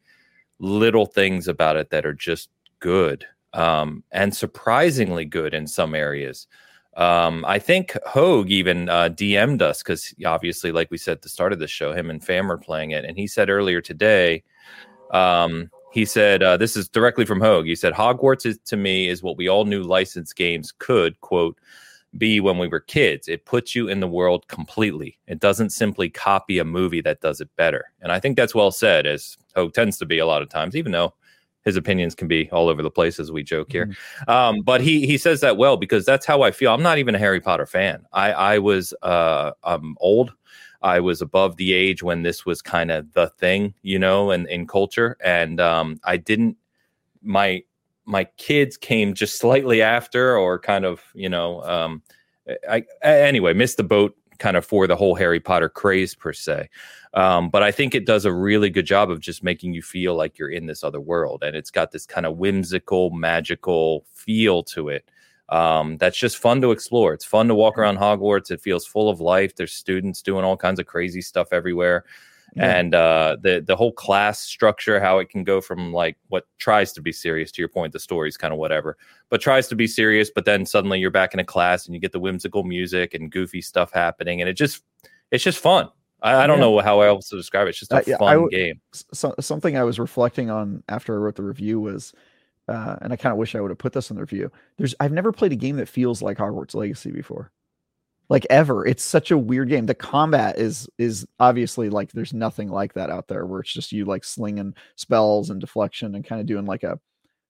little 0.59 1.05
things 1.05 1.47
about 1.47 1.75
it 1.75 1.89
that 1.89 2.05
are 2.05 2.13
just 2.13 2.49
good 2.79 3.25
um, 3.53 4.03
and 4.11 4.35
surprisingly 4.35 5.25
good 5.25 5.53
in 5.53 5.67
some 5.67 5.95
areas. 5.95 6.47
Um, 6.95 7.43
I 7.47 7.57
think 7.59 7.97
Hoeg 8.07 8.49
even 8.49 8.87
uh, 8.87 9.09
DM'd 9.09 9.61
us 9.61 9.81
because 9.81 10.13
obviously, 10.25 10.71
like 10.71 10.91
we 10.91 10.97
said 10.97 11.13
at 11.13 11.21
the 11.23 11.29
start 11.29 11.53
of 11.53 11.59
the 11.59 11.67
show, 11.67 11.91
him 11.91 12.09
and 12.09 12.23
Fam 12.23 12.51
are 12.51 12.57
playing 12.57 12.91
it, 12.91 13.03
and 13.03 13.17
he 13.17 13.25
said 13.25 13.49
earlier 13.49 13.81
today, 13.81 14.43
um, 15.11 15.71
he 15.91 16.05
said 16.05 16.43
uh, 16.43 16.57
this 16.57 16.75
is 16.75 16.87
directly 16.89 17.25
from 17.25 17.39
Hoeg. 17.39 17.65
He 17.65 17.75
said 17.75 17.93
Hogwarts 17.93 18.45
is, 18.45 18.59
to 18.65 18.77
me 18.77 19.07
is 19.07 19.23
what 19.23 19.37
we 19.37 19.47
all 19.47 19.65
knew 19.65 19.83
licensed 19.83 20.35
games 20.35 20.71
could 20.71 21.19
quote 21.21 21.57
be 22.17 22.39
when 22.39 22.57
we 22.57 22.67
were 22.67 22.79
kids. 22.79 23.27
It 23.27 23.45
puts 23.45 23.75
you 23.75 23.87
in 23.87 23.99
the 23.99 24.07
world 24.07 24.47
completely. 24.47 25.17
It 25.27 25.39
doesn't 25.39 25.71
simply 25.71 26.09
copy 26.09 26.59
a 26.59 26.65
movie 26.65 27.01
that 27.01 27.21
does 27.21 27.41
it 27.41 27.49
better. 27.55 27.91
And 28.01 28.11
I 28.11 28.19
think 28.19 28.37
that's 28.37 28.55
well 28.55 28.71
said, 28.71 29.05
as 29.05 29.37
Hoeg 29.55 29.73
tends 29.73 29.97
to 29.97 30.05
be 30.05 30.19
a 30.19 30.25
lot 30.25 30.41
of 30.41 30.49
times, 30.49 30.75
even 30.75 30.91
though 30.91 31.13
his 31.63 31.75
opinions 31.75 32.13
can 32.13 32.27
be 32.27 32.49
all 32.51 32.69
over 32.69 32.81
the 32.81 32.91
place 32.91 33.19
as 33.19 33.31
we 33.31 33.43
joke 33.43 33.71
here. 33.71 33.87
Mm-hmm. 33.87 34.29
Um, 34.29 34.61
but 34.61 34.81
he 34.81 35.07
he 35.07 35.17
says 35.17 35.41
that 35.41 35.57
well 35.57 35.77
because 35.77 36.05
that's 36.05 36.25
how 36.25 36.41
I 36.41 36.51
feel. 36.51 36.73
I'm 36.73 36.83
not 36.83 36.97
even 36.97 37.15
a 37.15 37.19
Harry 37.19 37.39
Potter 37.39 37.65
fan. 37.65 38.05
I 38.11 38.33
I 38.33 38.59
was 38.59 38.93
uh 39.01 39.51
I'm 39.63 39.95
old. 39.99 40.33
I 40.81 40.99
was 40.99 41.21
above 41.21 41.55
the 41.55 41.71
age 41.73 42.03
when 42.03 42.23
this 42.23 42.45
was 42.45 42.61
kind 42.61 42.91
of 42.91 43.13
the 43.13 43.29
thing, 43.29 43.73
you 43.83 43.97
know, 43.97 44.31
and 44.31 44.47
in 44.49 44.67
culture. 44.67 45.17
And 45.23 45.61
um, 45.61 45.99
I 46.03 46.17
didn't 46.17 46.57
my 47.21 47.63
my 48.05 48.25
kids 48.37 48.77
came 48.77 49.13
just 49.13 49.37
slightly 49.37 49.81
after, 49.81 50.37
or 50.37 50.59
kind 50.59 50.85
of, 50.85 51.01
you 51.13 51.29
know, 51.29 51.61
um, 51.63 52.01
I, 52.69 52.83
anyway 53.01 53.53
missed 53.53 53.77
the 53.77 53.83
boat 53.83 54.15
kind 54.39 54.57
of 54.57 54.65
for 54.65 54.87
the 54.87 54.95
whole 54.95 55.15
Harry 55.15 55.39
Potter 55.39 55.69
craze 55.69 56.15
per 56.15 56.33
se. 56.33 56.69
Um, 57.13 57.49
but 57.49 57.63
I 57.63 57.71
think 57.71 57.93
it 57.95 58.05
does 58.05 58.25
a 58.25 58.33
really 58.33 58.69
good 58.69 58.85
job 58.85 59.11
of 59.11 59.19
just 59.19 59.43
making 59.43 59.73
you 59.73 59.81
feel 59.81 60.15
like 60.15 60.37
you're 60.37 60.49
in 60.49 60.65
this 60.65 60.83
other 60.83 60.99
world, 60.99 61.43
and 61.43 61.55
it's 61.55 61.71
got 61.71 61.91
this 61.91 62.05
kind 62.05 62.25
of 62.25 62.37
whimsical, 62.37 63.11
magical 63.11 64.05
feel 64.11 64.63
to 64.63 64.89
it. 64.89 65.09
Um, 65.49 65.97
that's 65.97 66.17
just 66.17 66.37
fun 66.37 66.61
to 66.61 66.71
explore. 66.71 67.13
It's 67.13 67.25
fun 67.25 67.47
to 67.47 67.55
walk 67.55 67.77
around 67.77 67.99
Hogwarts. 67.99 68.49
It 68.49 68.61
feels 68.61 68.87
full 68.87 69.09
of 69.09 69.21
life. 69.21 69.55
There's 69.55 69.73
students 69.73 70.21
doing 70.21 70.43
all 70.43 70.57
kinds 70.57 70.79
of 70.79 70.87
crazy 70.87 71.21
stuff 71.21 71.49
everywhere. 71.51 72.05
Yeah. 72.55 72.77
And 72.77 72.93
uh, 72.93 73.37
the 73.41 73.63
the 73.65 73.75
whole 73.75 73.91
class 73.91 74.39
structure, 74.39 74.99
how 74.99 75.17
it 75.17 75.29
can 75.29 75.43
go 75.43 75.59
from 75.59 75.91
like 75.91 76.17
what 76.27 76.45
tries 76.59 76.93
to 76.93 77.01
be 77.01 77.11
serious 77.11 77.51
to 77.51 77.61
your 77.61 77.69
point, 77.69 77.93
the 77.93 77.99
story's 77.99 78.37
kind 78.37 78.53
of 78.53 78.59
whatever, 78.59 78.97
but 79.29 79.41
tries 79.41 79.67
to 79.69 79.75
be 79.75 79.87
serious, 79.87 80.29
but 80.29 80.45
then 80.45 80.65
suddenly 80.65 80.99
you're 80.99 81.09
back 81.09 81.33
in 81.33 81.39
a 81.39 81.45
class 81.45 81.85
and 81.85 81.95
you 81.95 82.01
get 82.01 82.11
the 82.11 82.19
whimsical 82.19 82.63
music 82.63 83.15
and 83.15 83.31
goofy 83.31 83.61
stuff 83.61 83.91
happening, 83.91 84.39
and 84.39 84.49
it 84.49 84.53
just 84.53 84.83
it's 85.31 85.43
just 85.43 85.57
fun. 85.57 85.89
I, 86.21 86.43
I 86.43 86.47
don't 86.47 86.59
yeah. 86.59 86.65
know 86.65 86.79
how 86.79 87.01
else 87.01 87.29
to 87.29 87.35
describe 87.35 87.67
it. 87.67 87.71
It's 87.71 87.79
just 87.79 87.91
a 87.91 87.97
uh, 87.97 88.03
yeah, 88.05 88.17
fun 88.17 88.47
game. 88.49 88.79
So, 88.93 89.33
something 89.39 89.75
I 89.75 89.83
was 89.83 89.99
reflecting 89.99 90.49
on 90.49 90.83
after 90.89 91.15
I 91.15 91.17
wrote 91.17 91.35
the 91.35 91.43
review 91.43 91.81
was, 91.81 92.13
uh, 92.67 92.97
and 93.01 93.11
I 93.11 93.15
kind 93.15 93.33
of 93.33 93.39
wish 93.39 93.55
I 93.55 93.61
would 93.61 93.71
have 93.71 93.79
put 93.79 93.93
this 93.93 94.11
in 94.11 94.15
the 94.15 94.21
review. 94.21 94.51
There's 94.77 94.93
I've 94.99 95.11
never 95.11 95.31
played 95.31 95.51
a 95.53 95.57
game 95.57 95.77
that 95.77 95.89
feels 95.89 96.21
like 96.21 96.37
Hogwarts 96.37 96.75
Legacy 96.75 97.11
before 97.11 97.51
like 98.29 98.47
ever. 98.49 98.85
It's 98.85 99.03
such 99.03 99.31
a 99.31 99.37
weird 99.37 99.69
game. 99.69 99.85
The 99.85 99.93
combat 99.95 100.57
is 100.57 100.87
is 100.97 101.25
obviously 101.39 101.89
like 101.89 102.11
there's 102.11 102.33
nothing 102.33 102.69
like 102.69 102.93
that 102.93 103.09
out 103.09 103.27
there 103.27 103.45
where 103.45 103.61
it's 103.61 103.73
just 103.73 103.91
you 103.91 104.05
like 104.05 104.23
slinging 104.23 104.73
spells 104.95 105.49
and 105.49 105.59
deflection 105.59 106.15
and 106.15 106.25
kind 106.25 106.41
of 106.41 106.47
doing 106.47 106.65
like 106.65 106.83
a 106.83 106.99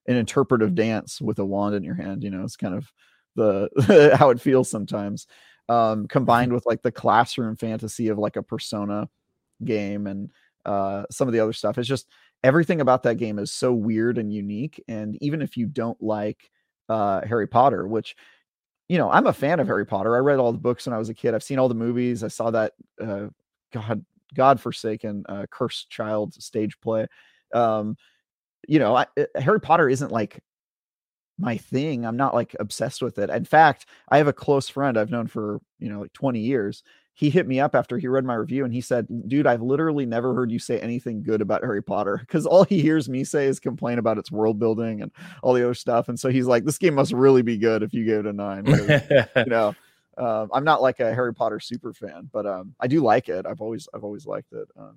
an 0.08 0.18
interpretive 0.18 0.76
dance 0.76 1.22
with 1.22 1.40
a 1.40 1.46
wand 1.46 1.76
in 1.76 1.84
your 1.84 1.96
hand. 1.96 2.24
You 2.24 2.32
know, 2.32 2.44
it's 2.44 2.58
kind 2.58 2.76
of 2.76 2.92
the 3.36 4.16
how 4.20 4.30
it 4.30 4.42
feels 4.42 4.70
sometimes. 4.70 5.28
Um, 5.70 6.08
combined 6.08 6.52
with 6.52 6.66
like 6.66 6.82
the 6.82 6.92
classroom 6.92 7.56
fantasy 7.56 8.10
of 8.10 8.18
like 8.18 8.36
a 8.36 8.44
persona 8.44 9.08
game 9.64 10.08
and 10.08 10.30
uh 10.66 11.04
some 11.10 11.28
of 11.28 11.34
the 11.34 11.40
other 11.40 11.54
stuff. 11.54 11.78
It's 11.78 11.88
just 11.88 12.08
everything 12.44 12.82
about 12.82 13.04
that 13.04 13.16
game 13.16 13.40
is 13.40 13.54
so 13.54 13.74
weird 13.74 14.18
and 14.18 14.34
unique. 14.34 14.84
And 14.88 15.18
even 15.22 15.42
if 15.42 15.56
you 15.56 15.68
don't 15.68 16.02
like 16.02 16.50
uh 16.90 17.22
Harry 17.26 17.48
Potter, 17.48 17.88
which 17.88 18.16
you 18.90 18.98
know, 18.98 19.10
I'm 19.10 19.28
a 19.28 19.34
fan 19.34 19.60
of 19.60 19.68
Harry 19.68 19.86
Potter. 19.86 20.16
I 20.16 20.20
read 20.20 20.40
all 20.40 20.52
the 20.52 20.58
books 20.58 20.86
when 20.86 20.94
I 20.94 20.98
was 20.98 21.10
a 21.10 21.14
kid. 21.14 21.34
I've 21.34 21.44
seen 21.44 21.60
all 21.60 21.70
the 21.70 21.76
movies. 21.76 22.24
I 22.24 22.28
saw 22.28 22.52
that 22.52 22.74
uh, 23.02 23.28
God 23.72 24.06
God 24.36 24.60
forsaken 24.60 25.24
uh, 25.30 25.46
cursed 25.50 25.90
child 25.90 26.34
stage 26.36 26.80
play. 26.82 27.08
Um, 27.54 27.96
you 28.68 28.80
know, 28.80 28.96
I, 28.96 29.06
uh, 29.18 29.26
Harry 29.36 29.60
Potter 29.60 29.90
isn't 29.90 30.12
like 30.12 30.42
my 31.38 31.58
thing. 31.58 32.06
I'm 32.06 32.18
not 32.18 32.34
like 32.34 32.56
obsessed 32.60 33.02
with 33.02 33.18
it. 33.20 33.30
In 33.30 33.46
fact, 33.46 33.88
I 34.10 34.18
have 34.18 34.28
a 34.28 34.34
close 34.34 34.70
friend 34.70 34.98
I've 34.98 35.12
known 35.12 35.28
for, 35.28 35.60
you 35.80 35.90
know, 35.90 36.02
like 36.02 36.14
20 36.14 36.40
years 36.40 36.84
he 37.16 37.30
hit 37.30 37.48
me 37.48 37.60
up 37.60 37.76
after 37.76 37.98
he 37.98 38.08
read 38.08 38.26
my 38.26 38.34
review 38.34 38.66
and 38.66 38.74
he 38.74 38.82
said, 38.82 39.08
Dude, 39.28 39.46
I've 39.46 39.62
literally 39.62 40.06
never 40.06 40.34
heard 40.34 40.52
you 40.52 40.60
say 40.60 40.80
anything 40.80 41.22
good 41.22 41.42
about 41.42 41.62
Harry 41.62 41.84
Potter 41.84 42.18
because 42.22 42.46
all 42.46 42.64
he 42.64 42.82
hears 42.82 43.08
me 43.08 43.24
say 43.24 43.46
is 43.46 43.60
complain 43.60 44.00
about 44.00 44.18
its 44.18 44.32
world 44.32 44.60
building 44.60 45.02
and 45.02 45.12
all 45.42 45.54
the 45.54 45.64
other 45.64 45.76
stuff. 45.76 46.10
And 46.10 46.20
so 46.20 46.30
he's 46.30 46.48
like, 46.48 46.66
This 46.66 46.78
game 46.78 46.96
must 46.96 47.14
really 47.14 47.44
be 47.44 47.58
good 47.58 47.84
if 47.84 47.94
you 47.94 48.06
gave 48.06 48.20
it 48.20 48.26
a 48.26 48.34
nine. 48.34 48.66
you 48.66 49.46
know, 49.48 49.76
um, 50.18 50.50
I'm 50.54 50.64
not 50.64 50.82
like 50.82 51.00
a 51.00 51.14
Harry 51.14 51.34
Potter 51.34 51.60
super 51.60 51.94
fan, 51.94 52.30
but 52.32 52.46
um, 52.46 52.74
I 52.80 52.88
do 52.88 53.02
like 53.02 53.30
it. 53.30 53.46
I've 53.46 53.62
always, 53.62 53.88
I've 53.94 54.04
always 54.04 54.26
liked 54.26 54.52
it. 54.54 54.68
Um, 54.78 54.96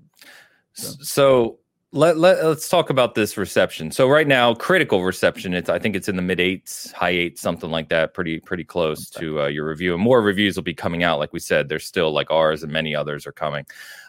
so. 0.72 0.92
so 1.00 1.58
let, 1.96 2.18
let 2.18 2.38
us 2.38 2.68
talk 2.68 2.90
about 2.90 3.14
this 3.14 3.36
reception. 3.36 3.90
So 3.90 4.08
right 4.08 4.28
now, 4.28 4.54
critical 4.54 5.02
reception. 5.02 5.54
It's 5.54 5.70
I 5.70 5.78
think 5.78 5.96
it's 5.96 6.08
in 6.08 6.16
the 6.16 6.22
mid 6.22 6.38
eights, 6.38 6.92
high 6.92 7.10
eights, 7.10 7.40
something 7.40 7.70
like 7.70 7.88
that. 7.88 8.14
Pretty 8.14 8.38
pretty 8.38 8.64
close 8.64 9.10
okay. 9.16 9.24
to 9.24 9.42
uh, 9.42 9.46
your 9.46 9.66
review. 9.66 9.94
And 9.94 10.02
more 10.02 10.20
reviews 10.20 10.56
will 10.56 10.62
be 10.62 10.74
coming 10.74 11.02
out. 11.02 11.18
Like 11.18 11.32
we 11.32 11.40
said, 11.40 11.68
there's 11.68 11.86
still 11.86 12.12
like 12.12 12.30
ours 12.30 12.62
and 12.62 12.70
many 12.70 12.94
others 12.94 13.26
are 13.26 13.32
coming. 13.32 13.64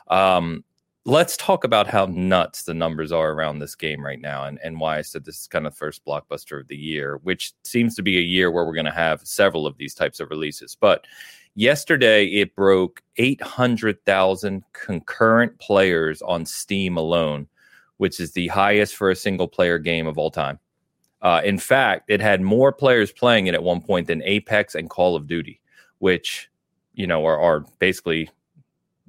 Um, 0.10 0.64
let's 1.06 1.38
talk 1.38 1.64
about 1.64 1.88
how 1.88 2.06
nuts 2.08 2.64
the 2.64 2.74
numbers 2.74 3.14
are 3.14 3.32
around 3.32 3.60
this 3.60 3.76
game 3.76 4.06
right 4.06 4.20
now, 4.20 4.44
and 4.44 4.60
and 4.64 4.80
why 4.80 4.98
I 4.98 5.02
said 5.02 5.24
this 5.24 5.40
is 5.40 5.48
kind 5.48 5.66
of 5.66 5.74
the 5.74 5.78
first 5.78 6.06
blockbuster 6.06 6.60
of 6.60 6.68
the 6.68 6.78
year, 6.78 7.20
which 7.24 7.54
seems 7.64 7.96
to 7.96 8.04
be 8.04 8.18
a 8.18 8.22
year 8.22 8.52
where 8.52 8.66
we're 8.66 8.74
going 8.74 8.86
to 8.86 8.92
have 8.92 9.26
several 9.26 9.66
of 9.66 9.78
these 9.78 9.96
types 9.96 10.20
of 10.20 10.30
releases. 10.30 10.76
But 10.76 11.08
yesterday, 11.56 12.26
it 12.26 12.54
broke 12.54 13.02
eight 13.16 13.42
hundred 13.42 14.04
thousand 14.06 14.64
concurrent 14.74 15.58
players 15.60 16.22
on 16.22 16.46
Steam 16.46 16.98
alone 16.98 17.48
which 17.98 18.20
is 18.20 18.32
the 18.32 18.48
highest 18.48 18.96
for 18.96 19.10
a 19.10 19.16
single 19.16 19.48
player 19.48 19.78
game 19.78 20.08
of 20.08 20.18
all 20.18 20.32
time. 20.32 20.60
Uh, 21.22 21.42
in 21.44 21.58
fact, 21.58 22.10
it 22.10 22.22
had 22.22 22.42
more 22.42 22.72
players 22.72 23.12
playing 23.12 23.48
it 23.48 23.54
at 23.54 23.64
one 23.64 23.82
point 23.82 24.08
than 24.08 24.22
Apex 24.24 24.76
and 24.76 24.90
Call 24.90 25.16
of 25.16 25.28
Duty, 25.28 25.60
which 26.00 26.50
you 26.94 27.08
know 27.08 27.26
are, 27.26 27.40
are 27.40 27.66
basically 27.80 28.30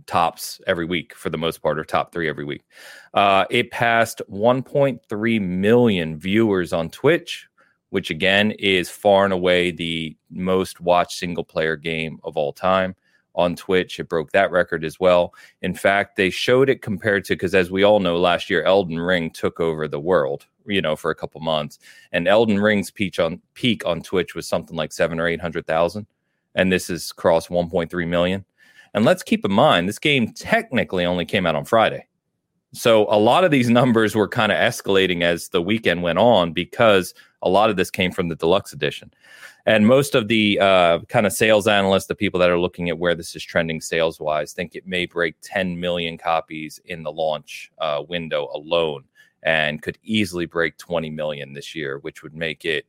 tops 0.07 0.61
every 0.67 0.87
week 0.87 1.15
for 1.15 1.29
the 1.29 1.37
most 1.37 1.59
part, 1.63 1.79
or 1.79 1.85
top 1.85 2.13
three 2.13 2.29
every 2.29 2.45
week. 2.45 2.65
Uh, 3.13 3.45
it 3.51 3.71
passed 3.71 4.23
1.3 4.31 5.41
million 5.41 6.19
viewers 6.19 6.73
on 6.73 6.89
Twitch, 6.89 7.47
which 7.91 8.11
again 8.11 8.53
is 8.53 8.89
far 8.89 9.25
and 9.25 9.35
away 9.35 9.71
the 9.71 10.17
most 10.31 10.81
watched 10.81 11.19
single 11.19 11.45
player 11.45 11.77
game 11.77 12.19
of 12.25 12.37
all 12.37 12.53
time 12.53 12.97
on 13.35 13.55
Twitch. 13.55 14.01
It 14.01 14.09
broke 14.09 14.33
that 14.33 14.51
record 14.51 14.85
as 14.85 14.99
well. 14.99 15.35
In 15.63 15.75
fact, 15.75 16.17
they 16.17 16.31
showed 16.31 16.69
it 16.69 16.83
compared 16.83 17.25
to 17.27 17.35
because 17.35 17.55
as 17.55 17.71
we 17.71 17.85
all 17.85 18.01
know, 18.01 18.19
last 18.19 18.51
year 18.51 18.63
Elden 18.65 18.99
Ring 18.99 19.31
took 19.31 19.61
over 19.61 19.87
the 19.87 20.01
world, 20.01 20.47
you 20.67 20.83
know, 20.83 20.97
for 20.97 21.11
a 21.11 21.15
couple 21.15 21.41
months. 21.41 21.79
And 22.13 22.27
Elden 22.27 22.61
Ring's 22.61 22.91
peak 22.91 23.19
on 23.19 23.41
peak 23.55 23.87
on 23.87 24.03
Twitch 24.03 24.35
was 24.35 24.49
something 24.49 24.77
like 24.77 24.93
seven 24.93 25.21
or 25.21 25.29
eight 25.29 25.41
hundred 25.41 25.67
thousand. 25.67 26.07
And 26.55 26.73
this 26.73 26.91
is 26.91 27.13
crossed 27.13 27.51
1.3 27.51 28.09
million. 28.09 28.45
And 28.95 29.05
let's 29.05 29.23
keep 29.23 29.45
in 29.45 29.53
mind, 29.53 29.89
this 29.89 29.99
game 29.99 30.33
technically 30.33 31.05
only 31.05 31.25
came 31.25 31.47
out 31.47 31.55
on 31.55 31.65
Friday. 31.65 32.08
So 32.75 33.07
a 33.09 33.19
lot 33.19 33.45
of 33.45 33.51
these 33.51 33.71
numbers 33.71 34.15
were 34.15 34.29
kind 34.29 34.53
of 34.53 34.59
escalating 34.59 35.23
as 35.23 35.49
the 35.49 35.63
weekend 35.63 36.03
went 36.03 36.19
on 36.19 36.53
because 36.53 37.15
a 37.41 37.49
lot 37.49 37.71
of 37.71 37.77
this 37.77 37.91
came 37.91 38.13
from 38.13 38.29
the 38.29 38.37
deluxe 38.37 38.73
edition. 38.73 39.13
And 39.65 39.87
most 39.87 40.15
of 40.15 40.29
the 40.29 40.59
uh, 40.61 41.01
kind 41.09 41.27
of 41.27 41.33
sales 41.33 41.67
analysts, 41.67 42.07
the 42.07 42.15
people 42.15 42.41
that 42.41 42.51
are 42.51 42.59
looking 42.59 42.89
at 42.89 42.99
where 42.99 43.15
this 43.15 43.35
is 43.37 43.43
trending 43.43 43.81
sales 43.81 44.21
wise, 44.21 44.53
think 44.53 44.75
it 44.75 44.87
may 44.87 45.07
break 45.07 45.37
10 45.43 45.79
million 45.79 46.19
copies 46.19 46.81
in 46.87 47.03
the 47.03 47.13
launch 47.13 47.71
uh, 47.79 48.03
window 48.09 48.49
alone 48.55 49.05
and 49.43 49.83
could 49.83 49.99
easily 50.03 50.47
break 50.47 50.77
20 50.79 51.11
million 51.11 51.53
this 51.53 51.75
year, 51.75 51.99
which 51.99 52.23
would 52.23 52.35
make 52.35 52.65
it 52.65 52.87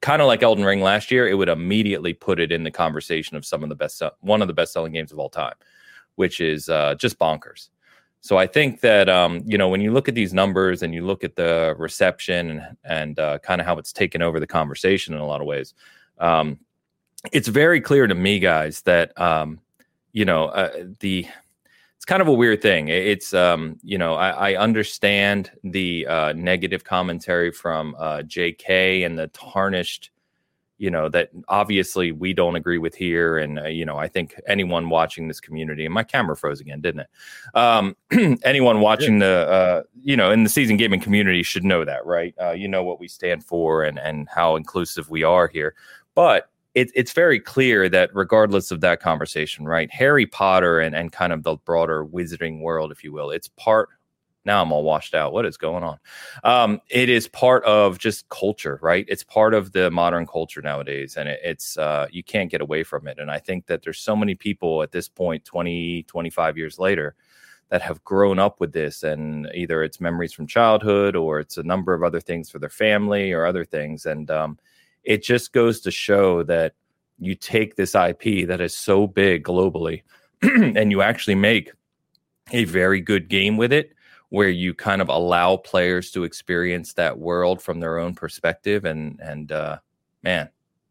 kind 0.00 0.22
of 0.22 0.26
like 0.26 0.42
Elden 0.42 0.64
Ring 0.64 0.80
last 0.80 1.10
year. 1.10 1.28
It 1.28 1.34
would 1.34 1.48
immediately 1.48 2.12
put 2.12 2.40
it 2.40 2.50
in 2.50 2.64
the 2.64 2.70
conversation 2.70 3.36
of 3.36 3.44
some 3.44 3.62
of 3.62 3.68
the 3.68 3.74
best, 3.74 4.02
one 4.20 4.42
of 4.42 4.48
the 4.48 4.54
best 4.54 4.72
selling 4.72 4.92
games 4.92 5.12
of 5.12 5.18
all 5.18 5.28
time, 5.28 5.54
which 6.16 6.40
is 6.40 6.68
uh, 6.68 6.94
just 6.96 7.18
bonkers. 7.18 7.68
So 8.26 8.38
I 8.38 8.48
think 8.48 8.80
that 8.80 9.08
um, 9.08 9.40
you 9.46 9.56
know 9.56 9.68
when 9.68 9.80
you 9.80 9.92
look 9.92 10.08
at 10.08 10.16
these 10.16 10.34
numbers 10.34 10.82
and 10.82 10.92
you 10.92 11.06
look 11.06 11.22
at 11.22 11.36
the 11.36 11.76
reception 11.78 12.50
and, 12.50 12.76
and 12.82 13.18
uh, 13.20 13.38
kind 13.38 13.60
of 13.60 13.66
how 13.68 13.78
it's 13.78 13.92
taken 13.92 14.20
over 14.20 14.40
the 14.40 14.48
conversation 14.48 15.14
in 15.14 15.20
a 15.20 15.24
lot 15.24 15.40
of 15.40 15.46
ways, 15.46 15.74
um, 16.18 16.58
it's 17.30 17.46
very 17.46 17.80
clear 17.80 18.08
to 18.08 18.16
me, 18.16 18.40
guys, 18.40 18.82
that 18.82 19.16
um, 19.20 19.60
you 20.10 20.24
know 20.24 20.46
uh, 20.46 20.86
the 20.98 21.24
it's 21.94 22.04
kind 22.04 22.20
of 22.20 22.26
a 22.26 22.32
weird 22.32 22.62
thing. 22.62 22.88
It's 22.88 23.32
um, 23.32 23.78
you 23.84 23.96
know 23.96 24.14
I, 24.14 24.30
I 24.50 24.56
understand 24.56 25.52
the 25.62 26.04
uh, 26.08 26.32
negative 26.32 26.82
commentary 26.82 27.52
from 27.52 27.94
uh, 27.96 28.22
J.K. 28.22 29.04
and 29.04 29.16
the 29.16 29.28
tarnished 29.28 30.10
you 30.78 30.90
know 30.90 31.08
that 31.08 31.30
obviously 31.48 32.12
we 32.12 32.32
don't 32.32 32.56
agree 32.56 32.78
with 32.78 32.94
here 32.94 33.38
and 33.38 33.58
uh, 33.58 33.64
you 33.64 33.84
know 33.84 33.96
i 33.96 34.08
think 34.08 34.34
anyone 34.46 34.88
watching 34.88 35.28
this 35.28 35.40
community 35.40 35.84
and 35.84 35.94
my 35.94 36.02
camera 36.02 36.36
froze 36.36 36.60
again 36.60 36.80
didn't 36.80 37.00
it? 37.00 37.08
Um, 37.54 37.96
anyone 38.44 38.80
watching 38.80 39.18
the 39.18 39.48
uh, 39.48 39.82
you 40.02 40.16
know 40.16 40.30
in 40.30 40.44
the 40.44 40.48
season 40.48 40.76
gaming 40.76 41.00
community 41.00 41.42
should 41.42 41.64
know 41.64 41.84
that 41.84 42.04
right? 42.06 42.34
Uh, 42.40 42.52
you 42.52 42.68
know 42.68 42.82
what 42.82 43.00
we 43.00 43.08
stand 43.08 43.44
for 43.44 43.82
and 43.82 43.98
and 43.98 44.28
how 44.28 44.56
inclusive 44.56 45.10
we 45.10 45.22
are 45.22 45.48
here. 45.48 45.74
But 46.14 46.48
it, 46.74 46.90
it's 46.94 47.12
very 47.12 47.40
clear 47.40 47.88
that 47.88 48.10
regardless 48.14 48.70
of 48.70 48.80
that 48.82 49.00
conversation, 49.00 49.64
right, 49.64 49.90
Harry 49.90 50.26
Potter 50.26 50.78
and, 50.78 50.94
and 50.94 51.10
kind 51.10 51.32
of 51.32 51.42
the 51.42 51.56
broader 51.56 52.04
wizarding 52.04 52.60
world, 52.60 52.92
if 52.92 53.02
you 53.02 53.12
will, 53.12 53.30
it's 53.30 53.48
part. 53.56 53.88
Now 54.46 54.62
I'm 54.62 54.72
all 54.72 54.84
washed 54.84 55.14
out. 55.14 55.32
What 55.32 55.44
is 55.44 55.56
going 55.56 55.82
on? 55.82 55.98
Um, 56.44 56.80
it 56.88 57.08
is 57.08 57.28
part 57.28 57.64
of 57.64 57.98
just 57.98 58.28
culture, 58.28 58.78
right? 58.80 59.04
It's 59.08 59.24
part 59.24 59.52
of 59.52 59.72
the 59.72 59.90
modern 59.90 60.26
culture 60.26 60.62
nowadays, 60.62 61.16
and 61.16 61.28
it, 61.28 61.40
it's 61.44 61.76
uh, 61.76 62.06
you 62.10 62.22
can't 62.22 62.50
get 62.50 62.60
away 62.62 62.84
from 62.84 63.06
it. 63.08 63.18
And 63.18 63.30
I 63.30 63.38
think 63.38 63.66
that 63.66 63.82
there's 63.82 63.98
so 63.98 64.16
many 64.16 64.34
people 64.34 64.82
at 64.82 64.92
this 64.92 65.08
point, 65.08 65.44
20, 65.44 66.04
25 66.04 66.56
years 66.56 66.78
later, 66.78 67.16
that 67.68 67.82
have 67.82 68.02
grown 68.04 68.38
up 68.38 68.60
with 68.60 68.72
this 68.72 69.02
and 69.02 69.48
either 69.54 69.82
it's 69.82 70.00
memories 70.00 70.32
from 70.32 70.46
childhood 70.46 71.16
or 71.16 71.40
it's 71.40 71.58
a 71.58 71.62
number 71.62 71.94
of 71.94 72.02
other 72.02 72.20
things 72.20 72.48
for 72.48 72.58
their 72.58 72.70
family 72.70 73.32
or 73.32 73.44
other 73.44 73.64
things 73.64 74.06
and 74.06 74.30
um, 74.30 74.58
it 75.02 75.22
just 75.22 75.52
goes 75.52 75.80
to 75.80 75.90
show 75.90 76.42
that 76.44 76.74
you 77.18 77.34
take 77.34 77.74
this 77.76 77.94
IP 77.94 78.46
that 78.46 78.60
is 78.60 78.76
so 78.76 79.06
big 79.06 79.42
globally 79.44 80.02
and 80.42 80.90
you 80.90 81.02
actually 81.02 81.34
make 81.34 81.72
a 82.52 82.64
very 82.64 83.00
good 83.00 83.28
game 83.28 83.56
with 83.56 83.72
it 83.72 83.95
where 84.36 84.50
you 84.50 84.74
kind 84.74 85.00
of 85.00 85.08
allow 85.08 85.56
players 85.56 86.10
to 86.10 86.24
experience 86.24 86.92
that 86.92 87.18
world 87.18 87.62
from 87.62 87.80
their 87.80 87.96
own 87.96 88.14
perspective 88.14 88.84
and 88.84 89.18
and 89.20 89.50
uh 89.50 89.78
man 90.22 90.46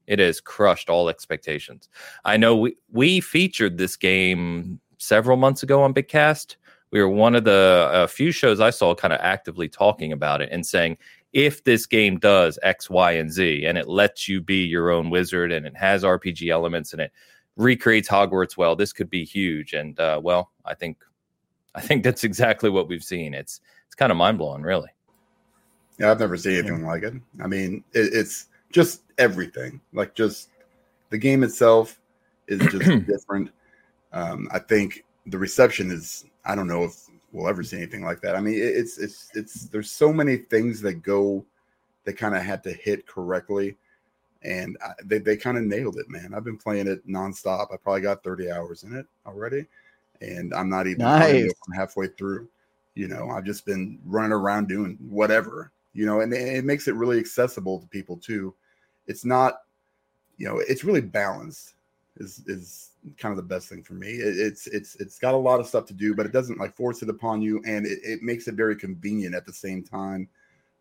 it 0.07 0.17
has 0.17 0.41
crushed 0.41 0.89
all 0.89 1.09
expectations. 1.09 1.87
I 2.25 2.37
know 2.37 2.55
we 2.55 2.75
we 2.91 3.21
featured 3.21 3.77
this 3.77 3.95
game 3.95 4.79
several 4.97 5.37
months 5.37 5.61
ago 5.61 5.83
on 5.83 5.93
bigcast. 5.93 6.55
We 6.89 7.01
were 7.01 7.09
one 7.09 7.35
of 7.35 7.43
the 7.43 8.07
few 8.09 8.31
shows 8.31 8.59
i 8.59 8.71
saw 8.71 8.95
kind 8.95 9.13
of 9.13 9.19
actively 9.21 9.69
talking 9.69 10.11
about 10.11 10.41
it 10.41 10.49
and 10.51 10.65
saying 10.65 10.97
if 11.33 11.63
this 11.65 11.85
game 11.85 12.17
does 12.17 12.57
x 12.63 12.89
y 12.89 13.11
and 13.11 13.29
z 13.31 13.65
and 13.65 13.77
it 13.77 13.87
lets 13.87 14.27
you 14.27 14.39
be 14.41 14.63
your 14.63 14.89
own 14.89 15.09
wizard 15.09 15.51
and 15.51 15.65
it 15.65 15.75
has 15.75 16.03
rpg 16.03 16.49
elements 16.49 16.93
and 16.93 17.01
it 17.01 17.11
recreates 17.57 18.07
hogwarts 18.07 18.55
well 18.57 18.75
this 18.75 18.93
could 18.93 19.09
be 19.09 19.25
huge. 19.25 19.73
And 19.73 19.99
uh, 19.99 20.19
well 20.23 20.51
i 20.63 20.73
think 20.73 20.97
I 21.75 21.81
think 21.81 22.03
that's 22.03 22.23
exactly 22.23 22.69
what 22.69 22.87
we've 22.87 23.03
seen. 23.03 23.33
It's 23.33 23.61
it's 23.85 23.95
kind 23.95 24.11
of 24.11 24.17
mind 24.17 24.37
blowing, 24.37 24.63
really. 24.63 24.89
Yeah, 25.99 26.11
I've 26.11 26.19
never 26.19 26.37
seen 26.37 26.53
anything 26.53 26.81
yeah. 26.81 26.87
like 26.87 27.03
it. 27.03 27.13
I 27.41 27.47
mean, 27.47 27.83
it, 27.93 28.13
it's 28.13 28.47
just 28.71 29.03
everything. 29.17 29.81
Like 29.93 30.15
just 30.15 30.49
the 31.09 31.17
game 31.17 31.43
itself 31.43 31.99
is 32.47 32.59
just 32.71 32.85
different. 33.07 33.51
Um, 34.13 34.47
I 34.51 34.59
think 34.59 35.03
the 35.27 35.37
reception 35.37 35.91
is. 35.91 36.25
I 36.45 36.55
don't 36.55 36.67
know 36.67 36.83
if 36.83 37.09
we'll 37.31 37.47
ever 37.47 37.63
see 37.63 37.77
anything 37.77 38.03
like 38.03 38.21
that. 38.21 38.35
I 38.35 38.39
mean, 38.39 38.55
it, 38.55 38.75
it's 38.75 38.97
it's 38.97 39.29
it's. 39.33 39.65
There's 39.65 39.91
so 39.91 40.13
many 40.13 40.37
things 40.37 40.81
that 40.81 40.95
go 40.95 41.45
that 42.05 42.13
kind 42.13 42.35
of 42.35 42.43
had 42.43 42.63
to 42.63 42.71
hit 42.71 43.05
correctly, 43.07 43.75
and 44.43 44.77
I, 44.85 44.91
they 45.03 45.17
they 45.17 45.35
kind 45.35 45.57
of 45.57 45.63
nailed 45.63 45.97
it, 45.97 46.09
man. 46.09 46.33
I've 46.33 46.45
been 46.45 46.57
playing 46.57 46.87
it 46.87 47.05
nonstop. 47.07 47.73
I 47.73 47.77
probably 47.77 48.01
got 48.01 48.23
30 48.23 48.51
hours 48.51 48.83
in 48.83 48.95
it 48.95 49.05
already 49.25 49.65
and 50.21 50.53
I'm 50.53 50.69
not 50.69 50.87
even 50.87 50.99
nice. 50.99 51.51
halfway 51.75 52.07
through. 52.07 52.47
You 52.93 53.07
know, 53.07 53.29
I've 53.29 53.43
just 53.43 53.65
been 53.65 53.99
running 54.05 54.31
around 54.31 54.67
doing 54.67 54.97
whatever, 55.09 55.71
you 55.93 56.05
know, 56.05 56.21
and 56.21 56.33
it 56.33 56.63
makes 56.63 56.87
it 56.87 56.95
really 56.95 57.19
accessible 57.19 57.79
to 57.79 57.87
people 57.87 58.17
too. 58.17 58.53
It's 59.07 59.25
not, 59.25 59.61
you 60.37 60.47
know, 60.47 60.59
it's 60.59 60.83
really 60.83 61.01
balanced 61.01 61.73
is 62.17 62.41
is 62.47 62.91
kind 63.17 63.31
of 63.31 63.37
the 63.37 63.43
best 63.43 63.67
thing 63.67 63.83
for 63.83 63.93
me. 63.93 64.07
It, 64.07 64.39
it's 64.39 64.67
it's 64.67 64.95
it's 64.95 65.19
got 65.19 65.33
a 65.33 65.37
lot 65.37 65.59
of 65.59 65.67
stuff 65.67 65.85
to 65.87 65.93
do, 65.93 66.15
but 66.15 66.25
it 66.25 66.31
doesn't 66.31 66.59
like 66.59 66.75
force 66.75 67.01
it 67.03 67.09
upon 67.09 67.41
you, 67.41 67.61
and 67.65 67.85
it, 67.85 67.99
it 68.03 68.21
makes 68.21 68.47
it 68.47 68.55
very 68.55 68.75
convenient 68.75 69.35
at 69.35 69.45
the 69.45 69.53
same 69.53 69.83
time. 69.83 70.29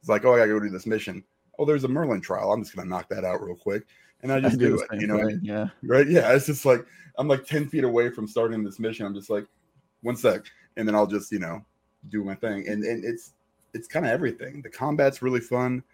It's 0.00 0.08
like, 0.08 0.24
oh, 0.24 0.34
I 0.34 0.38
gotta 0.38 0.52
go 0.52 0.60
do 0.60 0.70
this 0.70 0.86
mission. 0.86 1.24
Oh, 1.58 1.64
there's 1.64 1.84
a 1.84 1.88
Merlin 1.88 2.20
trial. 2.20 2.52
I'm 2.52 2.62
just 2.62 2.74
gonna 2.76 2.88
knock 2.88 3.08
that 3.08 3.24
out 3.24 3.42
real 3.42 3.56
quick 3.56 3.84
and 4.24 4.32
I 4.32 4.40
just 4.40 4.56
I 4.56 4.58
do, 4.58 4.76
do 4.76 4.86
it. 4.90 5.00
You 5.00 5.06
know, 5.06 5.18
thing, 5.18 5.38
yeah, 5.42 5.68
right? 5.84 6.08
Yeah, 6.08 6.32
it's 6.32 6.46
just 6.46 6.64
like 6.64 6.84
I'm 7.16 7.28
like 7.28 7.44
ten 7.44 7.68
feet 7.68 7.84
away 7.84 8.10
from 8.10 8.26
starting 8.26 8.64
this 8.64 8.80
mission. 8.80 9.06
I'm 9.06 9.14
just 9.14 9.30
like, 9.30 9.46
one 10.02 10.16
sec, 10.16 10.42
and 10.76 10.88
then 10.88 10.96
I'll 10.96 11.06
just 11.06 11.30
you 11.30 11.38
know 11.38 11.64
do 12.08 12.24
my 12.24 12.34
thing, 12.34 12.66
and 12.66 12.82
and 12.82 13.04
it's 13.04 13.34
it's 13.74 13.86
kind 13.86 14.04
of 14.04 14.10
everything. 14.10 14.62
The 14.62 14.70
combat's 14.70 15.22
really 15.22 15.40
fun. 15.40 15.84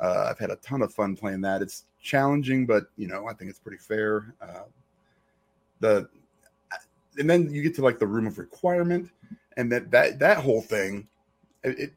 Uh, 0.00 0.28
I've 0.30 0.38
had 0.38 0.50
a 0.50 0.56
ton 0.56 0.80
of 0.80 0.94
fun 0.94 1.14
playing 1.14 1.42
that. 1.42 1.60
It's 1.60 1.84
challenging, 2.00 2.64
but 2.64 2.84
you 2.96 3.08
know 3.08 3.26
I 3.28 3.34
think 3.34 3.50
it's 3.50 3.58
pretty 3.58 3.78
fair. 3.78 4.34
Uh, 4.40 4.62
the 5.80 6.08
and 7.18 7.28
then 7.28 7.52
you 7.52 7.62
get 7.62 7.74
to 7.74 7.82
like 7.82 7.98
the 7.98 8.06
room 8.06 8.26
of 8.26 8.38
requirement, 8.38 9.10
and 9.56 9.70
that 9.72 9.90
that 9.90 10.18
that 10.20 10.38
whole 10.38 10.62
thing, 10.62 11.08
it, 11.64 11.78
it 11.78 11.92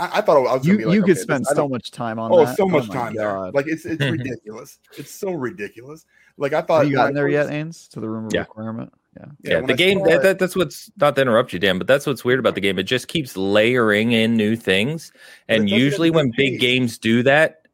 I, 0.00 0.18
I, 0.18 0.20
thought 0.22 0.36
I 0.38 0.54
was 0.54 0.66
you, 0.66 0.78
like, 0.78 0.94
you 0.94 1.02
could 1.02 1.12
okay, 1.12 1.20
spend 1.20 1.46
so 1.46 1.68
much 1.68 1.90
time 1.90 2.18
on 2.18 2.32
oh, 2.32 2.44
that. 2.44 2.56
so 2.56 2.66
much 2.66 2.88
oh 2.88 2.92
time 2.92 3.14
God. 3.14 3.16
there. 3.16 3.52
Like 3.52 3.66
it's 3.68 3.84
it's 3.84 4.02
ridiculous. 4.02 4.78
It's 4.96 5.10
so 5.10 5.32
ridiculous. 5.32 6.06
Like 6.36 6.52
I 6.52 6.62
thought. 6.62 6.82
Have 6.82 6.90
you 6.90 6.96
gotten 6.96 7.14
there 7.14 7.28
yet, 7.28 7.48
Ains? 7.48 7.88
To 7.90 8.00
the 8.00 8.08
room 8.08 8.26
of 8.26 8.32
yeah. 8.32 8.40
requirement. 8.40 8.92
Yeah, 9.16 9.26
yeah. 9.42 9.50
yeah 9.52 9.66
the 9.66 9.72
I 9.72 9.76
game 9.76 10.02
that, 10.04 10.22
that, 10.22 10.38
that's 10.38 10.56
what's 10.56 10.90
not 10.96 11.16
to 11.16 11.22
interrupt 11.22 11.52
you, 11.52 11.58
Dan, 11.58 11.78
but 11.78 11.86
that's 11.86 12.06
what's 12.06 12.24
weird 12.24 12.38
about 12.38 12.54
the 12.54 12.60
game. 12.60 12.78
It 12.78 12.84
just 12.84 13.08
keeps 13.08 13.36
layering 13.36 14.12
in 14.12 14.36
new 14.36 14.56
things, 14.56 15.12
and 15.48 15.68
usually 15.68 16.10
when 16.10 16.32
big 16.36 16.60
games 16.60 16.96
do 16.96 17.22
that, 17.24 17.66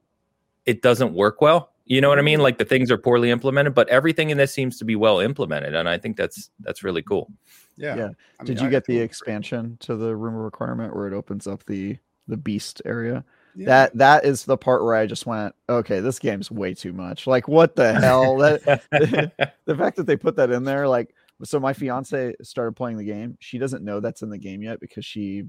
it 0.64 0.82
doesn't 0.82 1.14
work 1.14 1.40
well. 1.40 1.70
You 1.84 2.00
know 2.00 2.08
what 2.08 2.18
I 2.18 2.22
mean? 2.22 2.36
Mm-hmm. 2.36 2.42
Like 2.42 2.58
the 2.58 2.64
things 2.64 2.90
are 2.90 2.98
poorly 2.98 3.30
implemented, 3.30 3.74
but 3.74 3.88
everything 3.88 4.30
in 4.30 4.38
this 4.38 4.52
seems 4.52 4.78
to 4.78 4.84
be 4.84 4.96
well 4.96 5.20
implemented, 5.20 5.74
and 5.74 5.88
I 5.88 5.98
think 5.98 6.16
that's 6.16 6.50
that's 6.60 6.82
really 6.82 7.02
cool. 7.02 7.30
Yeah. 7.76 7.96
Yeah. 7.96 8.04
I 8.40 8.42
mean, 8.42 8.46
Did 8.46 8.60
you 8.60 8.68
I 8.68 8.70
get 8.70 8.84
the 8.86 8.98
expansion 8.98 9.76
to 9.80 9.96
the 9.96 10.16
room 10.16 10.34
requirement 10.34 10.96
where 10.96 11.06
it 11.06 11.12
opens 11.12 11.46
up 11.46 11.64
the 11.66 11.98
the 12.28 12.36
beast 12.36 12.82
area. 12.84 13.24
Yeah. 13.54 13.66
That 13.66 13.98
that 13.98 14.24
is 14.24 14.44
the 14.44 14.58
part 14.58 14.84
where 14.84 14.94
I 14.94 15.06
just 15.06 15.24
went, 15.24 15.54
okay, 15.68 16.00
this 16.00 16.18
game's 16.18 16.50
way 16.50 16.74
too 16.74 16.92
much. 16.92 17.26
Like, 17.26 17.48
what 17.48 17.74
the 17.74 17.94
hell? 17.94 18.36
that 18.38 18.62
the 19.64 19.76
fact 19.76 19.96
that 19.96 20.06
they 20.06 20.16
put 20.16 20.36
that 20.36 20.50
in 20.50 20.64
there, 20.64 20.86
like, 20.86 21.14
so 21.42 21.58
my 21.58 21.72
fiance 21.72 22.34
started 22.42 22.76
playing 22.76 22.98
the 22.98 23.04
game. 23.04 23.36
She 23.40 23.58
doesn't 23.58 23.84
know 23.84 24.00
that's 24.00 24.22
in 24.22 24.30
the 24.30 24.38
game 24.38 24.62
yet 24.62 24.80
because 24.80 25.04
she 25.04 25.44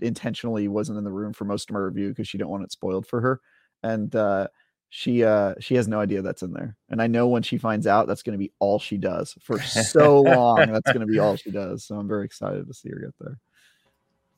intentionally 0.00 0.66
wasn't 0.66 0.98
in 0.98 1.04
the 1.04 1.12
room 1.12 1.32
for 1.32 1.44
most 1.44 1.70
of 1.70 1.74
my 1.74 1.80
review 1.80 2.08
because 2.08 2.26
she 2.26 2.38
didn't 2.38 2.50
want 2.50 2.64
it 2.64 2.72
spoiled 2.72 3.06
for 3.06 3.20
her. 3.20 3.40
And 3.84 4.14
uh, 4.14 4.48
she 4.94 5.24
uh 5.24 5.54
she 5.58 5.74
has 5.76 5.88
no 5.88 6.00
idea 6.00 6.20
that's 6.20 6.42
in 6.42 6.52
there. 6.52 6.76
And 6.90 7.00
I 7.00 7.06
know 7.06 7.26
when 7.26 7.42
she 7.42 7.56
finds 7.56 7.86
out, 7.86 8.06
that's 8.06 8.22
going 8.22 8.38
to 8.38 8.44
be 8.44 8.52
all 8.58 8.78
she 8.78 8.98
does 8.98 9.34
for 9.40 9.58
so 9.60 10.20
long. 10.22 10.70
that's 10.70 10.92
going 10.92 11.00
to 11.00 11.06
be 11.06 11.18
all 11.18 11.36
she 11.36 11.50
does. 11.50 11.86
So 11.86 11.96
I'm 11.96 12.06
very 12.06 12.26
excited 12.26 12.66
to 12.66 12.74
see 12.74 12.90
her 12.90 12.98
get 12.98 13.14
there. 13.18 13.38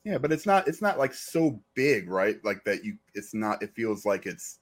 Yeah, 0.05 0.19
but 0.19 0.31
it's 0.31 0.45
not 0.45 0.67
it's 0.67 0.83
not 0.83 0.99
like 0.99 1.13
so 1.15 1.59
big, 1.73 2.09
right? 2.09 2.37
Like 2.45 2.63
that 2.63 2.85
you 2.85 2.95
it's 3.15 3.33
not 3.33 3.61
it 3.63 3.73
feels 3.73 4.05
like 4.05 4.27
it's 4.27 4.59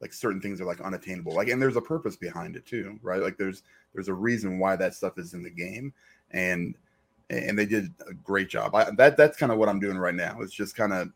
like 0.00 0.12
certain 0.12 0.40
things 0.40 0.60
are 0.60 0.64
like 0.66 0.80
unattainable. 0.80 1.32
Like 1.32 1.48
and 1.48 1.62
there's 1.62 1.76
a 1.76 1.80
purpose 1.80 2.16
behind 2.16 2.56
it 2.56 2.66
too, 2.66 2.98
right? 3.00 3.22
Like 3.22 3.38
there's 3.38 3.62
there's 3.94 4.08
a 4.08 4.14
reason 4.14 4.58
why 4.58 4.74
that 4.74 4.94
stuff 4.94 5.16
is 5.16 5.32
in 5.32 5.44
the 5.44 5.50
game 5.50 5.94
and 6.32 6.74
and 7.30 7.56
they 7.56 7.66
did 7.66 7.94
a 8.08 8.12
great 8.12 8.48
job. 8.48 8.74
I, 8.74 8.90
that 8.96 9.16
that's 9.16 9.38
kind 9.38 9.52
of 9.52 9.58
what 9.58 9.68
I'm 9.68 9.78
doing 9.78 9.96
right 9.96 10.14
now. 10.14 10.40
It's 10.40 10.52
just 10.52 10.74
kind 10.74 10.92
of 10.92 11.08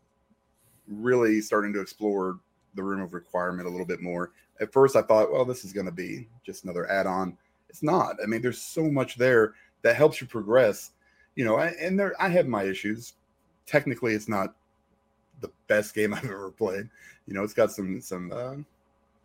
really 0.87 1.41
starting 1.41 1.73
to 1.73 1.81
explore 1.81 2.39
the 2.75 2.83
room 2.83 3.01
of 3.01 3.13
requirement 3.13 3.67
a 3.67 3.71
little 3.71 3.85
bit 3.85 4.01
more. 4.01 4.31
At 4.61 4.71
first 4.71 4.95
I 4.95 5.01
thought, 5.01 5.33
well, 5.33 5.43
this 5.43 5.65
is 5.65 5.73
going 5.73 5.85
to 5.85 5.91
be 5.91 6.29
just 6.45 6.63
another 6.63 6.89
add-on. 6.89 7.37
It's 7.69 7.83
not. 7.83 8.15
I 8.23 8.25
mean, 8.25 8.41
there's 8.41 8.61
so 8.61 8.89
much 8.89 9.17
there 9.17 9.53
that 9.81 9.97
helps 9.97 10.21
you 10.21 10.27
progress, 10.27 10.91
you 11.35 11.43
know, 11.43 11.59
and 11.59 11.99
there 11.99 12.15
I 12.19 12.29
have 12.29 12.47
my 12.47 12.63
issues 12.63 13.13
technically 13.69 14.13
it's 14.13 14.27
not 14.27 14.55
the 15.41 15.51
best 15.67 15.93
game 15.93 16.13
I've 16.15 16.25
ever 16.25 16.51
played. 16.51 16.89
You 17.27 17.33
know, 17.33 17.43
it's 17.43 17.53
got 17.53 17.71
some 17.71 18.01
some 18.01 18.31
uh, 18.31 18.55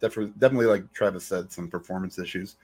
definitely 0.00 0.33
definitely 0.38 0.66
like 0.66 0.92
Travis 0.92 1.24
said, 1.24 1.50
some 1.50 1.68
performance 1.68 2.18
issues, 2.18 2.57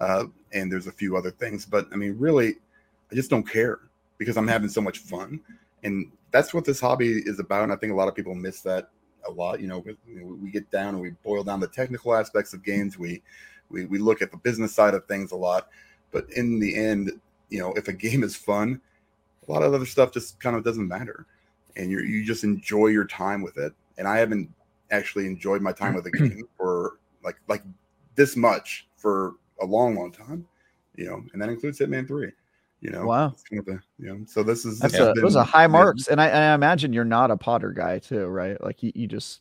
uh, 0.00 0.24
and 0.52 0.72
there's 0.72 0.86
a 0.86 0.92
few 0.92 1.16
other 1.16 1.30
things. 1.30 1.66
But 1.66 1.86
I 1.92 1.96
mean, 1.96 2.16
really, 2.18 2.54
I 3.12 3.14
just 3.14 3.30
don't 3.30 3.48
care 3.48 3.80
because 4.18 4.36
I'm 4.36 4.48
having 4.48 4.70
so 4.70 4.80
much 4.80 4.98
fun, 4.98 5.40
and 5.84 6.10
that's 6.30 6.54
what 6.54 6.64
this 6.64 6.80
hobby 6.80 7.22
is 7.26 7.38
about. 7.38 7.64
And 7.64 7.72
I 7.72 7.76
think 7.76 7.92
a 7.92 7.96
lot 7.96 8.08
of 8.08 8.14
people 8.14 8.34
miss 8.34 8.62
that 8.62 8.88
a 9.28 9.30
lot. 9.30 9.60
You 9.60 9.66
know, 9.66 9.84
we, 10.06 10.22
we 10.22 10.50
get 10.50 10.70
down 10.70 10.94
and 10.94 11.00
we 11.00 11.10
boil 11.22 11.44
down 11.44 11.60
the 11.60 11.68
technical 11.68 12.14
aspects 12.14 12.54
of 12.54 12.64
games. 12.64 12.98
We 12.98 13.22
we 13.68 13.84
we 13.84 13.98
look 13.98 14.22
at 14.22 14.30
the 14.30 14.38
business 14.38 14.74
side 14.74 14.94
of 14.94 15.04
things 15.04 15.32
a 15.32 15.36
lot, 15.36 15.68
but 16.10 16.30
in 16.30 16.58
the 16.58 16.74
end, 16.74 17.12
you 17.50 17.58
know, 17.58 17.74
if 17.74 17.88
a 17.88 17.92
game 17.92 18.24
is 18.24 18.34
fun 18.34 18.80
a 19.48 19.52
lot 19.52 19.62
of 19.62 19.72
other 19.74 19.86
stuff 19.86 20.12
just 20.12 20.40
kind 20.40 20.56
of 20.56 20.64
doesn't 20.64 20.88
matter 20.88 21.26
and 21.76 21.90
you 21.90 22.00
you 22.00 22.24
just 22.24 22.44
enjoy 22.44 22.86
your 22.86 23.04
time 23.04 23.42
with 23.42 23.56
it 23.56 23.72
and 23.98 24.08
i 24.08 24.18
haven't 24.18 24.50
actually 24.90 25.26
enjoyed 25.26 25.62
my 25.62 25.72
time 25.72 25.94
with 25.94 26.04
the 26.04 26.10
game 26.18 26.48
for 26.56 26.98
like 27.24 27.36
like 27.48 27.62
this 28.14 28.36
much 28.36 28.88
for 28.96 29.34
a 29.60 29.66
long 29.66 29.94
long 29.94 30.12
time 30.12 30.46
you 30.96 31.06
know 31.06 31.22
and 31.32 31.40
that 31.40 31.48
includes 31.48 31.78
hitman 31.78 32.06
3 32.06 32.30
you 32.80 32.90
know 32.90 33.06
wow 33.06 33.32
kind 33.50 33.66
of 33.66 33.80
you 33.98 34.06
know 34.06 34.20
so 34.26 34.42
this 34.42 34.64
is 34.64 34.78
That's 34.78 34.94
a, 34.94 35.12
been, 35.12 35.22
those 35.22 35.36
are 35.36 35.44
high 35.44 35.66
marks 35.66 36.08
and 36.08 36.20
I, 36.20 36.28
I, 36.28 36.54
imagine 36.54 36.92
you're 36.92 37.04
not 37.04 37.30
a 37.30 37.36
potter 37.36 37.72
guy 37.72 37.98
too 37.98 38.26
right 38.26 38.62
like 38.62 38.82
you, 38.82 38.92
you 38.94 39.06
just 39.06 39.40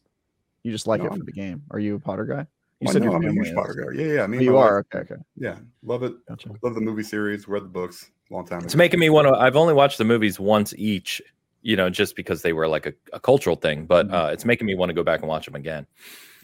you 0.63 0.71
just 0.71 0.87
like 0.87 1.01
no, 1.01 1.07
it 1.07 1.17
for 1.17 1.23
the 1.23 1.31
game 1.31 1.63
are 1.71 1.79
you 1.79 1.95
a 1.95 1.99
potter 1.99 2.25
guy 2.25 2.47
you 2.81 2.87
well, 2.87 2.93
said 2.93 3.03
no, 3.03 3.13
I'm 3.13 3.25
a 3.25 3.31
huge 3.31 3.55
Potter 3.55 3.73
guy. 3.73 4.03
Yeah, 4.03 4.13
yeah. 4.15 4.23
I 4.23 4.27
mean, 4.27 4.41
oh, 4.41 4.43
you 4.43 4.57
are 4.57 4.79
okay, 4.79 4.99
okay. 4.99 5.21
Yeah, 5.37 5.57
love 5.81 6.03
it. 6.03 6.13
Gotcha. 6.27 6.49
Love 6.61 6.75
the 6.75 6.81
movie 6.81 7.03
series. 7.03 7.47
Read 7.47 7.63
the 7.63 7.69
books 7.69 8.11
long 8.29 8.45
time. 8.45 8.63
It's 8.63 8.73
ago. 8.73 8.79
making 8.79 8.99
me 8.99 9.09
want 9.09 9.27
to. 9.27 9.33
I've 9.33 9.55
only 9.55 9.73
watched 9.73 9.97
the 9.97 10.05
movies 10.05 10.39
once 10.39 10.73
each, 10.77 11.21
you 11.61 11.75
know, 11.75 11.89
just 11.89 12.15
because 12.15 12.41
they 12.41 12.53
were 12.53 12.67
like 12.67 12.85
a, 12.85 12.93
a 13.13 13.19
cultural 13.19 13.55
thing. 13.55 13.85
But 13.85 14.07
mm-hmm. 14.07 14.15
uh, 14.15 14.27
it's 14.27 14.45
making 14.45 14.67
me 14.67 14.75
want 14.75 14.89
to 14.89 14.93
go 14.93 15.03
back 15.03 15.21
and 15.21 15.29
watch 15.29 15.45
them 15.45 15.55
again. 15.55 15.85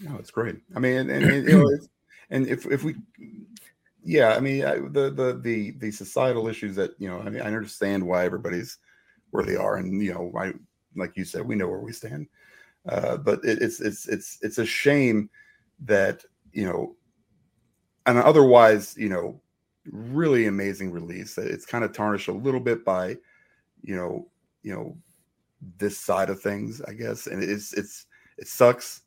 No, 0.00 0.16
it's 0.16 0.30
great. 0.30 0.56
I 0.74 0.78
mean, 0.78 0.96
and, 0.96 1.10
and 1.10 1.48
you 1.48 1.58
know, 1.58 1.78
and 2.30 2.46
if 2.46 2.66
if 2.66 2.84
we, 2.84 2.96
yeah, 4.04 4.34
I 4.34 4.40
mean, 4.40 4.64
I, 4.64 4.76
the 4.76 5.10
the 5.10 5.38
the 5.40 5.70
the 5.72 5.90
societal 5.90 6.48
issues 6.48 6.76
that 6.76 6.92
you 6.98 7.08
know, 7.08 7.20
I 7.20 7.30
mean, 7.30 7.42
I 7.42 7.46
understand 7.46 8.06
why 8.06 8.24
everybody's 8.24 8.78
where 9.30 9.44
they 9.44 9.56
are, 9.56 9.76
and 9.76 10.02
you 10.02 10.12
know, 10.12 10.32
I 10.36 10.52
like 10.96 11.16
you 11.16 11.24
said, 11.24 11.46
we 11.46 11.54
know 11.54 11.68
where 11.68 11.80
we 11.80 11.92
stand. 11.92 12.26
Uh, 12.88 13.16
but 13.16 13.44
it, 13.44 13.62
it's 13.62 13.80
it's 13.80 14.08
it's 14.08 14.38
it's 14.42 14.58
a 14.58 14.66
shame 14.66 15.30
that 15.84 16.24
you 16.52 16.64
know 16.64 16.96
an 18.06 18.16
otherwise 18.18 18.96
you 18.96 19.08
know 19.08 19.40
really 19.90 20.46
amazing 20.46 20.92
release 20.92 21.36
it's 21.38 21.66
kind 21.66 21.84
of 21.84 21.92
tarnished 21.92 22.28
a 22.28 22.32
little 22.32 22.60
bit 22.60 22.84
by 22.84 23.16
you 23.82 23.96
know 23.96 24.28
you 24.62 24.72
know 24.72 24.96
this 25.78 25.98
side 25.98 26.30
of 26.30 26.40
things 26.40 26.80
i 26.82 26.92
guess 26.92 27.26
and 27.26 27.42
it's 27.42 27.72
it's 27.72 28.06
it 28.38 28.46
sucks 28.46 29.02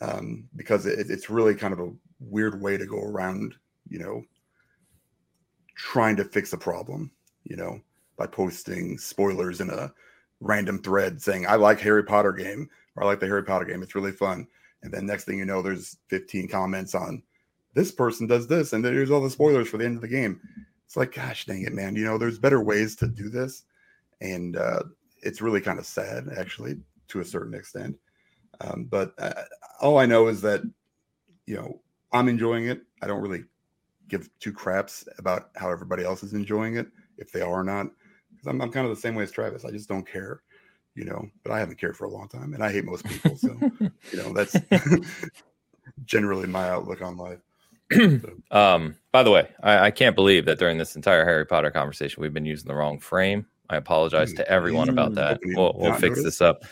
um 0.00 0.48
because 0.56 0.86
it, 0.86 1.10
it's 1.10 1.28
really 1.28 1.54
kind 1.54 1.72
of 1.72 1.80
a 1.80 1.92
weird 2.20 2.60
way 2.62 2.76
to 2.76 2.86
go 2.86 3.00
around 3.00 3.54
you 3.88 3.98
know 3.98 4.22
trying 5.76 6.16
to 6.16 6.24
fix 6.24 6.52
a 6.52 6.58
problem, 6.58 7.10
you 7.44 7.56
know, 7.56 7.80
by 8.16 8.26
posting 8.26 8.98
spoilers 8.98 9.60
in 9.60 9.70
a 9.70 9.92
random 10.40 10.78
thread 10.82 11.22
saying, 11.22 11.46
I 11.46 11.54
like 11.54 11.78
Harry 11.80 12.02
Potter 12.02 12.32
game 12.32 12.68
or 12.96 13.04
I 13.04 13.06
like 13.06 13.20
the 13.20 13.26
Harry 13.26 13.44
Potter 13.44 13.66
game. 13.66 13.82
It's 13.82 13.94
really 13.94 14.12
fun. 14.12 14.46
And 14.82 14.92
then 14.92 15.06
next 15.06 15.24
thing 15.24 15.38
you 15.38 15.44
know, 15.44 15.62
there's 15.62 15.98
15 16.08 16.48
comments 16.48 16.94
on 16.94 17.22
this 17.76 17.92
person 17.92 18.26
does 18.26 18.46
this, 18.46 18.72
and 18.72 18.82
there's 18.82 19.10
all 19.10 19.20
the 19.20 19.28
spoilers 19.28 19.68
for 19.68 19.76
the 19.76 19.84
end 19.84 19.96
of 19.96 20.00
the 20.00 20.08
game. 20.08 20.40
It's 20.86 20.96
like, 20.96 21.14
gosh 21.14 21.44
dang 21.44 21.62
it, 21.62 21.74
man. 21.74 21.94
You 21.94 22.06
know, 22.06 22.16
there's 22.16 22.38
better 22.38 22.62
ways 22.62 22.96
to 22.96 23.06
do 23.06 23.28
this. 23.28 23.64
And 24.22 24.56
uh, 24.56 24.84
it's 25.22 25.42
really 25.42 25.60
kind 25.60 25.78
of 25.78 25.84
sad, 25.84 26.28
actually, 26.38 26.78
to 27.08 27.20
a 27.20 27.24
certain 27.24 27.52
extent. 27.52 27.96
Um, 28.62 28.86
but 28.90 29.12
uh, 29.18 29.42
all 29.78 29.98
I 29.98 30.06
know 30.06 30.28
is 30.28 30.40
that, 30.40 30.62
you 31.44 31.56
know, 31.56 31.82
I'm 32.12 32.28
enjoying 32.28 32.66
it. 32.66 32.80
I 33.02 33.06
don't 33.06 33.20
really 33.20 33.44
give 34.08 34.30
two 34.40 34.54
craps 34.54 35.06
about 35.18 35.50
how 35.56 35.70
everybody 35.70 36.02
else 36.02 36.22
is 36.22 36.32
enjoying 36.32 36.78
it, 36.78 36.86
if 37.18 37.30
they 37.30 37.42
are 37.42 37.60
or 37.60 37.64
not. 37.64 37.88
Because 38.30 38.46
I'm, 38.46 38.62
I'm 38.62 38.72
kind 38.72 38.88
of 38.88 38.94
the 38.94 39.00
same 39.02 39.14
way 39.14 39.24
as 39.24 39.30
Travis. 39.30 39.66
I 39.66 39.70
just 39.70 39.88
don't 39.88 40.08
care, 40.08 40.40
you 40.94 41.04
know, 41.04 41.28
but 41.42 41.52
I 41.52 41.58
haven't 41.58 41.78
cared 41.78 41.98
for 41.98 42.06
a 42.06 42.10
long 42.10 42.28
time 42.28 42.54
and 42.54 42.64
I 42.64 42.72
hate 42.72 42.86
most 42.86 43.04
people. 43.04 43.36
So, 43.36 43.54
you 43.80 44.16
know, 44.16 44.32
that's 44.32 44.56
generally 46.06 46.46
my 46.46 46.70
outlook 46.70 47.02
on 47.02 47.18
life. 47.18 47.40
um, 48.50 48.96
by 49.12 49.22
the 49.22 49.30
way, 49.30 49.48
I, 49.62 49.78
I, 49.86 49.90
can't 49.90 50.16
believe 50.16 50.44
that 50.46 50.58
during 50.58 50.76
this 50.76 50.96
entire 50.96 51.24
Harry 51.24 51.46
Potter 51.46 51.70
conversation, 51.70 52.20
we've 52.20 52.34
been 52.34 52.44
using 52.44 52.66
the 52.66 52.74
wrong 52.74 52.98
frame. 52.98 53.46
I 53.70 53.76
apologize 53.76 54.32
to 54.34 54.48
everyone 54.48 54.88
about 54.88 55.14
that. 55.14 55.40
We'll, 55.42 55.74
we'll 55.76 55.94
fix 55.94 56.22
this 56.22 56.40
up. 56.40 56.64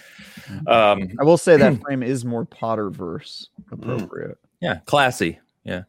Um, 0.67 1.09
I 1.21 1.25
will 1.25 1.37
say 1.37 1.57
that 1.57 1.81
frame 1.83 2.03
is 2.03 2.25
more 2.25 2.47
Potterverse 2.47 3.47
appropriate. 3.71 4.39
Yeah, 4.61 4.79
classy. 4.87 5.39
Yeah, 5.65 5.83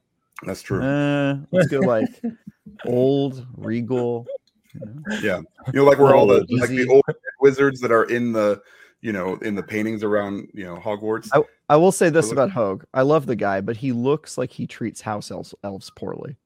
that's 0.44 0.62
true. 0.62 0.82
Uh, 0.82 1.38
let's 1.52 1.68
go 1.68 1.80
like 1.80 2.10
old, 2.86 3.46
regal. 3.56 4.26
You 4.74 4.80
know? 4.82 5.18
Yeah, 5.22 5.42
you 5.74 5.80
know, 5.80 5.86
like 5.86 5.98
we're 5.98 6.16
all 6.16 6.28
the 6.28 6.46
like 6.50 6.70
the 6.70 6.88
old 6.88 7.04
wizards 7.40 7.80
that 7.82 7.92
are 7.92 8.06
in 8.06 8.32
the 8.32 8.62
you 9.06 9.14
know 9.14 9.36
in 9.44 9.54
the 9.54 9.62
paintings 9.62 10.04
around 10.04 10.50
you 10.56 10.66
know 10.66 10.78
Hogwarts. 10.78 11.30
I, 11.32 11.44
I 11.70 11.76
will 11.76 11.92
say 11.92 12.10
this 12.10 12.32
about 12.32 12.50
Hoeg. 12.50 12.84
I 12.92 13.04
love 13.04 13.28
the 13.28 13.36
guy, 13.36 13.62
but 13.62 13.78
he 13.78 13.92
looks 13.92 14.36
like 14.36 14.52
he 14.52 14.66
treats 14.66 15.00
house 15.00 15.30
elves, 15.30 15.54
elves 15.64 15.92
poorly. 15.96 16.38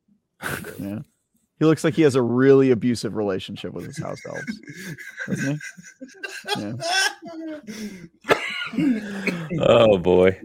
yeah. 0.80 1.00
He 1.58 1.66
looks 1.66 1.86
like 1.86 1.94
he 1.94 2.02
has 2.02 2.16
a 2.16 2.22
really 2.22 2.72
abusive 2.72 3.16
relationship 3.16 3.74
with 3.74 3.86
his 3.86 3.98
house 3.98 4.22
elves, 4.26 4.62
doesn't 5.28 5.62
he? 6.56 6.76
Yeah. 8.78 9.60
oh 9.62 9.98
boy. 9.98 10.38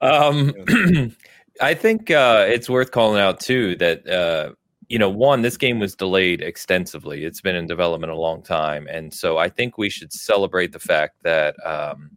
Um, 0.00 0.52
I 1.60 1.74
think 1.74 2.12
uh, 2.12 2.46
it's 2.48 2.70
worth 2.70 2.92
calling 2.92 3.20
out 3.20 3.40
too 3.40 3.74
that 3.76 4.08
uh, 4.08 4.52
you 4.88 4.98
know 4.98 5.10
one 5.10 5.42
this 5.42 5.56
game 5.56 5.78
was 5.78 5.94
delayed 5.94 6.40
extensively. 6.40 7.24
It's 7.24 7.40
been 7.40 7.56
in 7.56 7.66
development 7.66 8.12
a 8.12 8.16
long 8.16 8.42
time, 8.42 8.86
and 8.90 9.12
so 9.12 9.38
I 9.38 9.48
think 9.48 9.78
we 9.78 9.90
should 9.90 10.12
celebrate 10.12 10.72
the 10.72 10.78
fact 10.78 11.22
that 11.22 11.54
um, 11.66 12.10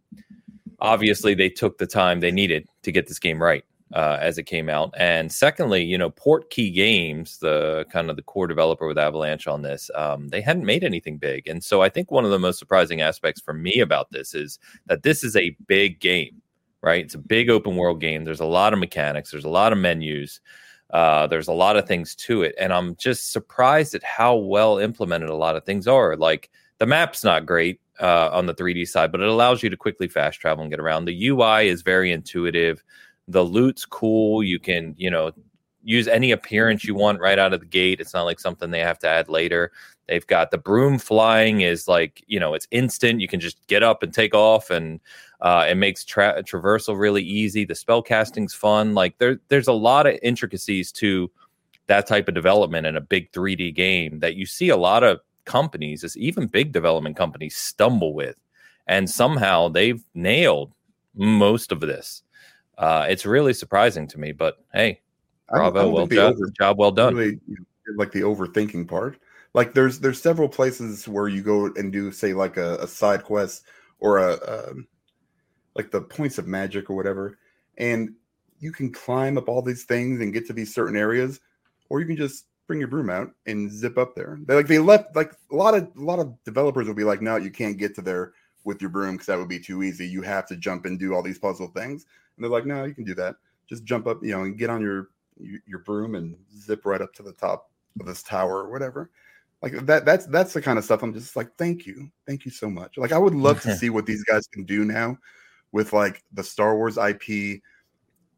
obviously 0.80 1.34
they 1.34 1.48
took 1.48 1.78
the 1.78 1.86
time 1.86 2.20
they 2.20 2.30
needed 2.30 2.66
to 2.82 2.92
get 2.92 3.06
this 3.06 3.18
game 3.18 3.42
right 3.42 3.64
uh, 3.94 4.18
as 4.20 4.38
it 4.38 4.44
came 4.44 4.68
out. 4.68 4.94
And 4.96 5.32
secondly, 5.32 5.82
you 5.82 5.98
know, 5.98 6.10
Portkey 6.10 6.72
Games, 6.72 7.38
the 7.38 7.84
kind 7.90 8.08
of 8.10 8.16
the 8.16 8.22
core 8.22 8.46
developer 8.46 8.86
with 8.86 8.98
Avalanche 8.98 9.46
on 9.46 9.62
this, 9.62 9.90
um, 9.94 10.28
they 10.28 10.40
hadn't 10.40 10.64
made 10.64 10.84
anything 10.84 11.18
big. 11.18 11.48
And 11.48 11.62
so 11.62 11.82
I 11.82 11.88
think 11.88 12.10
one 12.10 12.24
of 12.24 12.30
the 12.30 12.38
most 12.38 12.58
surprising 12.58 13.00
aspects 13.00 13.40
for 13.40 13.52
me 13.52 13.80
about 13.80 14.10
this 14.10 14.34
is 14.34 14.58
that 14.86 15.02
this 15.02 15.24
is 15.24 15.36
a 15.36 15.56
big 15.66 16.00
game, 16.00 16.40
right? 16.82 17.04
It's 17.04 17.14
a 17.14 17.18
big 17.18 17.50
open 17.50 17.76
world 17.76 18.00
game. 18.00 18.24
There's 18.24 18.40
a 18.40 18.44
lot 18.44 18.72
of 18.72 18.78
mechanics, 18.78 19.30
there's 19.30 19.44
a 19.44 19.50
lot 19.50 19.72
of 19.72 19.78
menus. 19.78 20.40
Uh, 20.92 21.26
there's 21.26 21.48
a 21.48 21.52
lot 21.52 21.76
of 21.76 21.86
things 21.86 22.14
to 22.16 22.42
it, 22.42 22.54
and 22.58 22.72
I'm 22.72 22.96
just 22.96 23.32
surprised 23.32 23.94
at 23.94 24.02
how 24.02 24.36
well 24.36 24.78
implemented 24.78 25.30
a 25.30 25.36
lot 25.36 25.56
of 25.56 25.64
things 25.64 25.86
are. 25.86 26.16
Like 26.16 26.50
the 26.78 26.86
map's 26.86 27.22
not 27.24 27.46
great 27.46 27.80
uh, 28.00 28.30
on 28.32 28.46
the 28.46 28.54
3D 28.54 28.88
side, 28.88 29.12
but 29.12 29.20
it 29.20 29.28
allows 29.28 29.62
you 29.62 29.70
to 29.70 29.76
quickly 29.76 30.08
fast 30.08 30.40
travel 30.40 30.62
and 30.62 30.70
get 30.70 30.80
around. 30.80 31.04
The 31.04 31.28
UI 31.28 31.68
is 31.68 31.82
very 31.82 32.10
intuitive 32.12 32.82
the 33.30 33.44
loot's 33.44 33.84
cool. 33.84 34.42
You 34.42 34.58
can, 34.58 34.94
you 34.98 35.10
know, 35.10 35.30
use 35.82 36.08
any 36.08 36.32
appearance 36.32 36.84
you 36.84 36.94
want 36.94 37.20
right 37.20 37.38
out 37.38 37.54
of 37.54 37.60
the 37.60 37.66
gate. 37.66 38.00
It's 38.00 38.12
not 38.12 38.24
like 38.24 38.40
something 38.40 38.70
they 38.70 38.80
have 38.80 38.98
to 39.00 39.08
add 39.08 39.28
later. 39.28 39.72
They've 40.08 40.26
got 40.26 40.50
the 40.50 40.58
broom 40.58 40.98
flying 40.98 41.60
is 41.60 41.86
like, 41.86 42.22
you 42.26 42.40
know, 42.40 42.54
it's 42.54 42.66
instant. 42.70 43.20
You 43.20 43.28
can 43.28 43.40
just 43.40 43.64
get 43.68 43.82
up 43.82 44.02
and 44.02 44.12
take 44.12 44.34
off 44.34 44.70
and 44.70 45.00
uh, 45.42 45.66
it 45.68 45.76
makes 45.76 46.04
tra- 46.04 46.42
traversal 46.42 46.98
really 46.98 47.22
easy. 47.22 47.64
The 47.64 47.74
spell 47.74 48.02
casting's 48.02 48.54
fun. 48.54 48.94
Like 48.94 49.16
there, 49.18 49.40
there's 49.48 49.68
a 49.68 49.72
lot 49.72 50.06
of 50.06 50.18
intricacies 50.22 50.92
to 50.92 51.30
that 51.86 52.06
type 52.06 52.28
of 52.28 52.34
development 52.34 52.86
in 52.86 52.96
a 52.96 53.00
big 53.00 53.32
3D 53.32 53.74
game 53.74 54.20
that 54.20 54.36
you 54.36 54.46
see 54.46 54.68
a 54.68 54.76
lot 54.76 55.02
of 55.02 55.20
companies, 55.44 56.16
even 56.16 56.46
big 56.46 56.72
development 56.72 57.16
companies 57.16 57.56
stumble 57.56 58.14
with. 58.14 58.36
And 58.86 59.08
somehow 59.08 59.68
they've 59.68 60.02
nailed 60.14 60.72
most 61.14 61.72
of 61.72 61.80
this. 61.80 62.22
Uh, 62.76 63.06
it's 63.08 63.26
really 63.26 63.52
surprising 63.52 64.06
to 64.08 64.18
me, 64.18 64.32
but 64.32 64.58
hey, 64.72 65.00
bravo, 65.48 65.90
well 65.90 66.06
done, 66.06 66.32
over, 66.32 66.50
job 66.50 66.78
well 66.78 66.92
done. 66.92 67.14
Really, 67.14 67.40
like 67.96 68.12
the 68.12 68.22
overthinking 68.22 68.88
part. 68.88 69.18
Like 69.52 69.74
there's 69.74 69.98
there's 70.00 70.22
several 70.22 70.48
places 70.48 71.06
where 71.06 71.28
you 71.28 71.42
go 71.42 71.66
and 71.66 71.92
do 71.92 72.10
say 72.12 72.32
like 72.32 72.56
a, 72.56 72.76
a 72.76 72.86
side 72.86 73.24
quest 73.24 73.64
or 73.98 74.18
a, 74.18 74.32
a 74.32 74.70
um, 74.70 74.86
like 75.74 75.90
the 75.90 76.00
points 76.00 76.38
of 76.38 76.46
magic 76.46 76.90
or 76.90 76.96
whatever, 76.96 77.38
and 77.78 78.14
you 78.60 78.72
can 78.72 78.92
climb 78.92 79.38
up 79.38 79.48
all 79.48 79.62
these 79.62 79.84
things 79.84 80.20
and 80.20 80.32
get 80.32 80.46
to 80.46 80.52
these 80.52 80.74
certain 80.74 80.96
areas, 80.96 81.40
or 81.88 82.00
you 82.00 82.06
can 82.06 82.16
just 82.16 82.46
bring 82.66 82.78
your 82.78 82.88
broom 82.88 83.10
out 83.10 83.32
and 83.46 83.72
zip 83.72 83.98
up 83.98 84.14
there. 84.14 84.38
They 84.46 84.54
like 84.54 84.68
they 84.68 84.78
left 84.78 85.16
like 85.16 85.32
a 85.50 85.56
lot 85.56 85.74
of 85.74 85.90
a 85.96 86.00
lot 86.00 86.20
of 86.20 86.32
developers 86.44 86.86
will 86.86 86.94
be 86.94 87.04
like, 87.04 87.22
no, 87.22 87.36
you 87.36 87.50
can't 87.50 87.78
get 87.78 87.94
to 87.96 88.02
there 88.02 88.32
with 88.64 88.80
your 88.80 88.90
broom 88.90 89.14
because 89.14 89.26
that 89.26 89.38
would 89.38 89.48
be 89.48 89.58
too 89.58 89.82
easy. 89.82 90.06
You 90.06 90.22
have 90.22 90.46
to 90.48 90.56
jump 90.56 90.84
and 90.84 90.98
do 90.98 91.14
all 91.14 91.22
these 91.22 91.38
puzzle 91.38 91.68
things. 91.68 92.06
And 92.36 92.44
they're 92.44 92.50
like, 92.50 92.66
no, 92.66 92.84
you 92.84 92.94
can 92.94 93.04
do 93.04 93.14
that. 93.14 93.36
Just 93.68 93.84
jump 93.84 94.06
up, 94.06 94.22
you 94.22 94.32
know, 94.32 94.44
and 94.44 94.58
get 94.58 94.70
on 94.70 94.80
your 94.80 95.08
your 95.66 95.80
broom 95.80 96.14
and 96.14 96.36
zip 96.56 96.84
right 96.84 97.00
up 97.00 97.14
to 97.14 97.22
the 97.22 97.32
top 97.32 97.70
of 97.98 98.06
this 98.06 98.22
tower 98.22 98.58
or 98.58 98.70
whatever. 98.70 99.10
Like 99.62 99.72
that 99.86 100.04
that's 100.04 100.26
that's 100.26 100.52
the 100.52 100.62
kind 100.62 100.78
of 100.78 100.84
stuff 100.84 101.02
I'm 101.02 101.14
just 101.14 101.34
like, 101.34 101.56
thank 101.56 101.86
you. 101.86 102.10
Thank 102.26 102.44
you 102.44 102.50
so 102.50 102.68
much. 102.68 102.98
Like 102.98 103.12
I 103.12 103.18
would 103.18 103.34
love 103.34 103.60
to 103.62 103.76
see 103.76 103.90
what 103.90 104.06
these 104.06 104.22
guys 104.24 104.46
can 104.46 104.64
do 104.64 104.84
now 104.84 105.18
with 105.72 105.92
like 105.92 106.22
the 106.32 106.42
Star 106.42 106.76
Wars 106.76 106.96
IP 106.96 107.60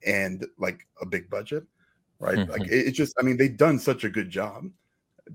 and 0.07 0.47
like 0.59 0.87
a 1.01 1.07
big 1.07 1.31
budget. 1.31 1.65
Right. 2.19 2.39
Mm-hmm. 2.39 2.51
Like 2.51 2.63
it, 2.63 2.89
it 2.89 2.93
just 2.93 3.15
I 3.19 3.23
mean, 3.23 3.37
they've 3.37 3.57
done 3.57 3.79
such 3.79 4.05
a 4.05 4.11
good 4.11 4.31
job 4.31 4.65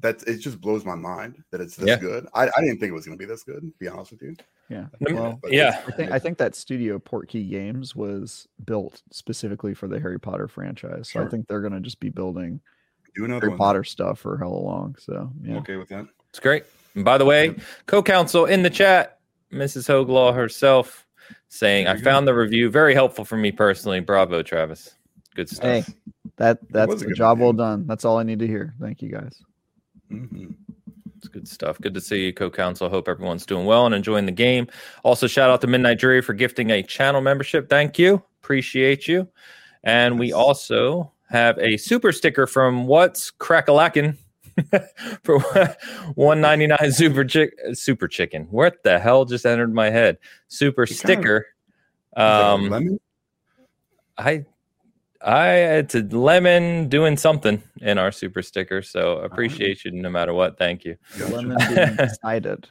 that 0.01 0.21
it 0.23 0.37
just 0.37 0.59
blows 0.61 0.85
my 0.85 0.95
mind 0.95 1.43
that 1.51 1.61
it's 1.61 1.75
this 1.75 1.87
yeah. 1.87 1.97
good. 1.97 2.27
I, 2.33 2.43
I 2.43 2.61
didn't 2.61 2.79
think 2.79 2.89
it 2.89 2.93
was 2.93 3.05
going 3.05 3.17
to 3.17 3.21
be 3.21 3.27
this 3.27 3.43
good. 3.43 3.61
To 3.61 3.73
be 3.79 3.87
honest 3.87 4.11
with 4.11 4.21
you. 4.21 4.35
Yeah. 4.69 4.85
Well, 5.11 5.39
yeah. 5.45 5.81
I 5.87 5.91
think 5.91 6.11
I 6.11 6.19
think 6.19 6.37
that 6.37 6.55
studio 6.55 6.99
Portkey 6.99 7.49
Games 7.49 7.95
was 7.95 8.47
built 8.65 9.01
specifically 9.11 9.73
for 9.73 9.87
the 9.87 9.99
Harry 9.99 10.19
Potter 10.19 10.47
franchise. 10.47 11.09
So 11.09 11.19
sure. 11.19 11.25
I 11.25 11.29
think 11.29 11.47
they're 11.47 11.61
going 11.61 11.73
to 11.73 11.79
just 11.79 11.99
be 11.99 12.09
building 12.09 12.59
Do 13.15 13.25
another 13.25 13.41
Harry 13.41 13.49
one. 13.51 13.57
Potter 13.57 13.83
stuff 13.83 14.19
for 14.19 14.37
hell 14.37 14.63
long. 14.63 14.95
So 14.99 15.31
yeah. 15.41 15.53
I'm 15.53 15.57
okay 15.59 15.77
with 15.77 15.89
that. 15.89 16.07
It's 16.29 16.39
great. 16.39 16.65
And 16.95 17.05
by 17.05 17.17
the 17.17 17.25
way, 17.25 17.55
co-counsel 17.85 18.45
in 18.45 18.63
the 18.63 18.69
chat, 18.69 19.19
Mrs. 19.53 19.87
Hoeg 19.87 20.09
Law 20.09 20.33
herself, 20.33 21.06
saying 21.49 21.87
I 21.87 21.95
go. 21.95 22.03
found 22.03 22.27
the 22.27 22.33
review 22.33 22.69
very 22.69 22.93
helpful 22.93 23.25
for 23.25 23.37
me 23.37 23.51
personally. 23.51 23.99
Bravo, 23.99 24.43
Travis. 24.43 24.95
Good 25.35 25.49
stuff. 25.49 25.85
Hey, 25.85 25.93
that 26.37 26.59
that's 26.69 27.01
a 27.01 27.13
job 27.13 27.37
review. 27.37 27.45
well 27.45 27.53
done. 27.53 27.87
That's 27.87 28.05
all 28.05 28.17
I 28.17 28.23
need 28.23 28.39
to 28.39 28.47
hear. 28.47 28.73
Thank 28.81 29.01
you 29.01 29.09
guys. 29.09 29.41
Mm-hmm. 30.11 30.51
It's 31.17 31.27
good 31.27 31.47
stuff. 31.47 31.79
Good 31.81 31.93
to 31.95 32.01
see 32.01 32.25
you, 32.25 32.33
co-counsel. 32.33 32.89
Hope 32.89 33.07
everyone's 33.07 33.45
doing 33.45 33.65
well 33.65 33.85
and 33.85 33.95
enjoying 33.95 34.25
the 34.25 34.31
game. 34.31 34.67
Also, 35.03 35.25
shout 35.27 35.49
out 35.49 35.61
to 35.61 35.67
Midnight 35.67 35.99
Jury 35.99 36.21
for 36.21 36.33
gifting 36.33 36.69
a 36.69 36.83
channel 36.83 37.21
membership. 37.21 37.69
Thank 37.69 37.97
you. 37.97 38.21
Appreciate 38.41 39.07
you. 39.07 39.27
And 39.83 40.19
we 40.19 40.31
also 40.31 41.11
have 41.29 41.57
a 41.59 41.77
super 41.77 42.11
sticker 42.11 42.47
from 42.47 42.87
What's 42.87 43.31
Crackalackin 43.31 44.15
for 45.23 45.39
199 46.15 46.91
super 46.91 47.23
chick 47.23 47.53
super 47.73 48.07
chicken. 48.07 48.47
What 48.49 48.83
the 48.83 48.99
hell 48.99 49.25
just 49.25 49.45
entered 49.45 49.73
my 49.73 49.89
head? 49.89 50.17
Super 50.47 50.85
sticker. 50.85 51.47
um 52.15 52.99
I 54.17 54.45
I 55.21 55.49
it's 55.49 55.95
a 55.95 56.01
lemon 56.01 56.89
doing 56.89 57.17
something 57.17 57.61
in 57.81 57.97
our 57.97 58.11
super 58.11 58.41
sticker. 58.41 58.81
So 58.81 59.19
appreciate 59.19 59.83
you 59.85 59.91
no 59.91 60.09
matter 60.09 60.33
what. 60.33 60.57
Thank 60.57 60.85
you. 60.85 60.97
Lemon 61.29 61.57
being 61.67 61.95
excited. 61.99 62.67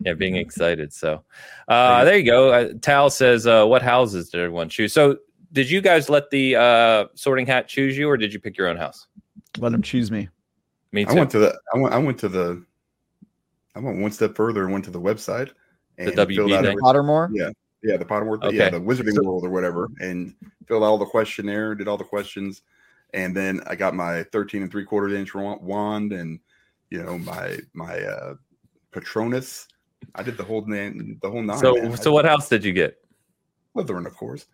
yeah, 0.00 0.14
being 0.14 0.36
excited. 0.36 0.92
So 0.92 1.22
uh, 1.68 2.04
there 2.04 2.16
you 2.16 2.24
go. 2.24 2.50
Uh, 2.50 2.72
Tal 2.80 3.10
says, 3.10 3.46
uh, 3.46 3.64
"What 3.66 3.82
houses 3.82 4.30
did 4.30 4.40
everyone 4.40 4.68
choose?" 4.68 4.92
So 4.92 5.18
did 5.52 5.70
you 5.70 5.80
guys 5.80 6.08
let 6.08 6.30
the 6.30 6.56
uh, 6.56 7.04
Sorting 7.14 7.46
Hat 7.46 7.68
choose 7.68 7.96
you, 7.96 8.08
or 8.08 8.16
did 8.16 8.32
you 8.32 8.40
pick 8.40 8.56
your 8.56 8.68
own 8.68 8.76
house? 8.76 9.06
Let 9.58 9.72
him 9.72 9.82
choose 9.82 10.10
me. 10.10 10.28
Me 10.92 11.04
too. 11.04 11.10
I 11.10 11.14
went 11.14 11.30
to 11.30 11.38
the. 11.38 11.58
I 11.74 11.78
went. 11.78 11.94
I 11.94 11.98
went 11.98 12.18
to 12.18 12.28
the. 12.28 12.64
I 13.74 13.78
went 13.78 14.00
one 14.00 14.10
step 14.10 14.34
further 14.34 14.64
and 14.64 14.72
went 14.72 14.84
to 14.86 14.90
the 14.90 15.00
website. 15.00 15.50
And 15.98 16.08
the 16.08 16.26
WB 16.26 16.62
thing. 16.62 16.78
Pottermore. 16.78 17.30
Yeah, 17.32 17.50
yeah, 17.82 17.96
the 17.96 18.04
Pottermore. 18.04 18.42
Okay. 18.42 18.56
Yeah, 18.56 18.70
the 18.70 18.80
Wizarding 18.80 19.14
so, 19.14 19.22
World 19.22 19.44
or 19.44 19.50
whatever, 19.50 19.88
and 20.00 20.34
filled 20.66 20.82
out 20.82 20.86
all 20.86 20.98
the 20.98 21.06
questionnaire, 21.06 21.74
did 21.74 21.88
all 21.88 21.96
the 21.96 22.04
questions, 22.04 22.62
and 23.14 23.36
then 23.36 23.60
I 23.66 23.76
got 23.76 23.94
my 23.94 24.24
13 24.24 24.62
and 24.62 24.70
three 24.70 24.84
quarter 24.84 25.14
inch 25.14 25.34
wand, 25.34 26.12
and 26.12 26.40
you 26.90 27.02
know 27.02 27.18
my 27.18 27.58
my 27.72 28.00
uh, 28.00 28.34
Patronus. 28.90 29.68
I 30.14 30.22
did 30.22 30.36
the 30.36 30.44
whole 30.44 30.64
name, 30.66 31.18
the 31.22 31.30
whole 31.30 31.42
nine. 31.42 31.58
So, 31.58 31.74
man. 31.74 31.96
so 31.96 32.12
what 32.12 32.24
house 32.24 32.48
did 32.48 32.64
you 32.64 32.72
get? 32.72 32.96
Slytherin, 33.76 34.06
of 34.06 34.16
course. 34.16 34.46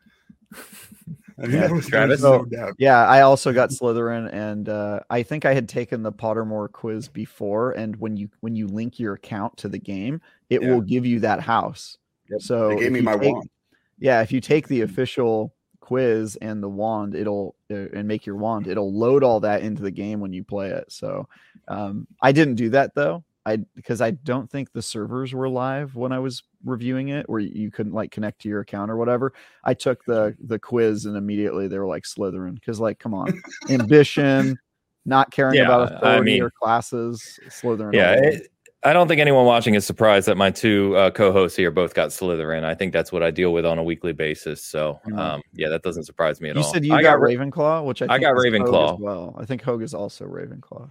I 1.38 1.46
mean, 1.46 1.52
yeah, 1.52 1.80
Travis. 1.80 2.22
No 2.22 2.46
yeah, 2.78 3.06
I 3.06 3.20
also 3.20 3.52
got 3.52 3.70
Slytherin, 3.70 4.32
and 4.32 4.68
uh, 4.68 5.00
I 5.10 5.22
think 5.22 5.44
I 5.44 5.52
had 5.52 5.68
taken 5.68 6.02
the 6.02 6.12
Pottermore 6.12 6.72
quiz 6.72 7.08
before. 7.08 7.72
And 7.72 7.94
when 7.96 8.16
you 8.16 8.30
when 8.40 8.56
you 8.56 8.66
link 8.68 8.98
your 8.98 9.14
account 9.14 9.56
to 9.58 9.68
the 9.68 9.78
game, 9.78 10.20
it 10.48 10.62
yeah. 10.62 10.70
will 10.70 10.80
give 10.80 11.04
you 11.04 11.20
that 11.20 11.40
house. 11.40 11.98
Yep. 12.30 12.40
So 12.40 12.68
they 12.70 12.76
gave 12.76 12.92
me 12.92 13.02
my 13.02 13.18
take, 13.18 13.34
wand. 13.34 13.50
Yeah, 13.98 14.22
if 14.22 14.32
you 14.32 14.40
take 14.40 14.68
the 14.68 14.80
official 14.80 15.54
quiz 15.80 16.36
and 16.36 16.62
the 16.62 16.68
wand, 16.68 17.14
it'll 17.14 17.54
uh, 17.70 17.88
and 17.92 18.08
make 18.08 18.24
your 18.24 18.36
wand, 18.36 18.66
it'll 18.66 18.92
load 18.92 19.22
all 19.22 19.40
that 19.40 19.62
into 19.62 19.82
the 19.82 19.90
game 19.90 20.20
when 20.20 20.32
you 20.32 20.42
play 20.42 20.70
it. 20.70 20.90
So 20.90 21.28
um, 21.68 22.06
I 22.22 22.32
didn't 22.32 22.54
do 22.54 22.70
that 22.70 22.94
though. 22.94 23.24
I 23.44 23.58
because 23.74 24.00
I 24.00 24.10
don't 24.10 24.50
think 24.50 24.72
the 24.72 24.82
servers 24.82 25.32
were 25.32 25.48
live 25.48 25.94
when 25.94 26.12
I 26.12 26.18
was 26.18 26.42
reviewing 26.66 27.08
it, 27.08 27.28
where 27.28 27.40
you 27.40 27.70
couldn't 27.70 27.92
like 27.92 28.10
connect 28.10 28.40
to 28.42 28.48
your 28.48 28.60
account 28.60 28.90
or 28.90 28.96
whatever. 28.96 29.32
I 29.64 29.74
took 29.74 30.04
the 30.04 30.36
the 30.44 30.58
quiz 30.58 31.06
and 31.06 31.16
immediately 31.16 31.68
they 31.68 31.78
were 31.78 31.86
like 31.86 32.04
Slytherin 32.04 32.54
because 32.54 32.80
like 32.80 32.98
come 32.98 33.14
on, 33.14 33.42
ambition, 33.70 34.58
not 35.04 35.30
caring 35.30 35.56
yeah, 35.56 35.64
about 35.64 35.92
authority 35.92 36.32
I 36.32 36.34
mean, 36.34 36.42
or 36.42 36.50
classes, 36.50 37.38
Slytherin. 37.48 37.94
Yeah, 37.94 38.12
it, 38.12 38.48
I 38.82 38.92
don't 38.92 39.08
think 39.08 39.20
anyone 39.20 39.46
watching 39.46 39.74
is 39.74 39.86
surprised 39.86 40.28
that 40.28 40.36
my 40.36 40.50
two 40.50 40.94
uh, 40.96 41.10
co-hosts 41.10 41.56
here 41.56 41.70
both 41.70 41.94
got 41.94 42.10
Slytherin. 42.10 42.64
I 42.64 42.74
think 42.74 42.92
that's 42.92 43.10
what 43.10 43.22
I 43.22 43.30
deal 43.30 43.52
with 43.52 43.64
on 43.64 43.78
a 43.78 43.82
weekly 43.82 44.12
basis. 44.12 44.62
So, 44.62 45.00
mm-hmm. 45.06 45.18
um, 45.18 45.42
yeah, 45.54 45.68
that 45.70 45.82
doesn't 45.82 46.04
surprise 46.04 46.40
me 46.40 46.50
at 46.50 46.56
you 46.56 46.62
all. 46.62 46.68
You 46.68 46.72
said 46.74 46.84
you 46.84 46.92
I 46.92 47.02
got, 47.02 47.18
got 47.18 47.28
Ravenclaw, 47.28 47.84
which 47.84 48.02
I, 48.02 48.06
I 48.10 48.18
got 48.18 48.34
Ravenclaw. 48.34 49.00
well, 49.00 49.34
I 49.38 49.44
think 49.44 49.62
Hoeg 49.62 49.82
is 49.82 49.94
also 49.94 50.26
Ravenclaw 50.26 50.90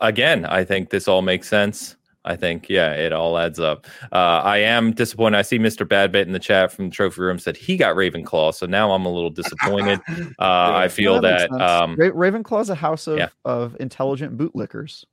again, 0.00 0.44
I 0.44 0.64
think 0.64 0.90
this 0.90 1.08
all 1.08 1.22
makes 1.22 1.48
sense. 1.48 1.96
I 2.24 2.36
think, 2.36 2.68
yeah, 2.68 2.92
it 2.92 3.12
all 3.12 3.36
adds 3.36 3.60
up. 3.60 3.86
Uh, 4.10 4.40
I 4.44 4.58
am 4.58 4.92
disappointed. 4.92 5.36
I 5.36 5.42
see 5.42 5.58
Mr. 5.58 5.86
Badbit 5.86 6.22
in 6.22 6.32
the 6.32 6.38
chat 6.38 6.72
from 6.72 6.88
the 6.88 6.94
Trophy 6.94 7.20
Room 7.20 7.38
said 7.38 7.56
he 7.56 7.76
got 7.76 7.96
Ravenclaw, 7.96 8.54
so 8.54 8.66
now 8.66 8.92
I'm 8.92 9.04
a 9.04 9.12
little 9.12 9.30
disappointed. 9.30 10.00
Uh, 10.38 10.72
I 10.74 10.88
feel 10.88 11.20
that, 11.20 11.50
that 11.50 11.60
um, 11.60 11.96
Ra- 11.96 12.08
Ravenclaw 12.08 12.62
is 12.62 12.70
a 12.70 12.74
house 12.74 13.06
of, 13.06 13.18
yeah. 13.18 13.28
of 13.44 13.76
intelligent 13.78 14.36
bootlickers. 14.36 15.04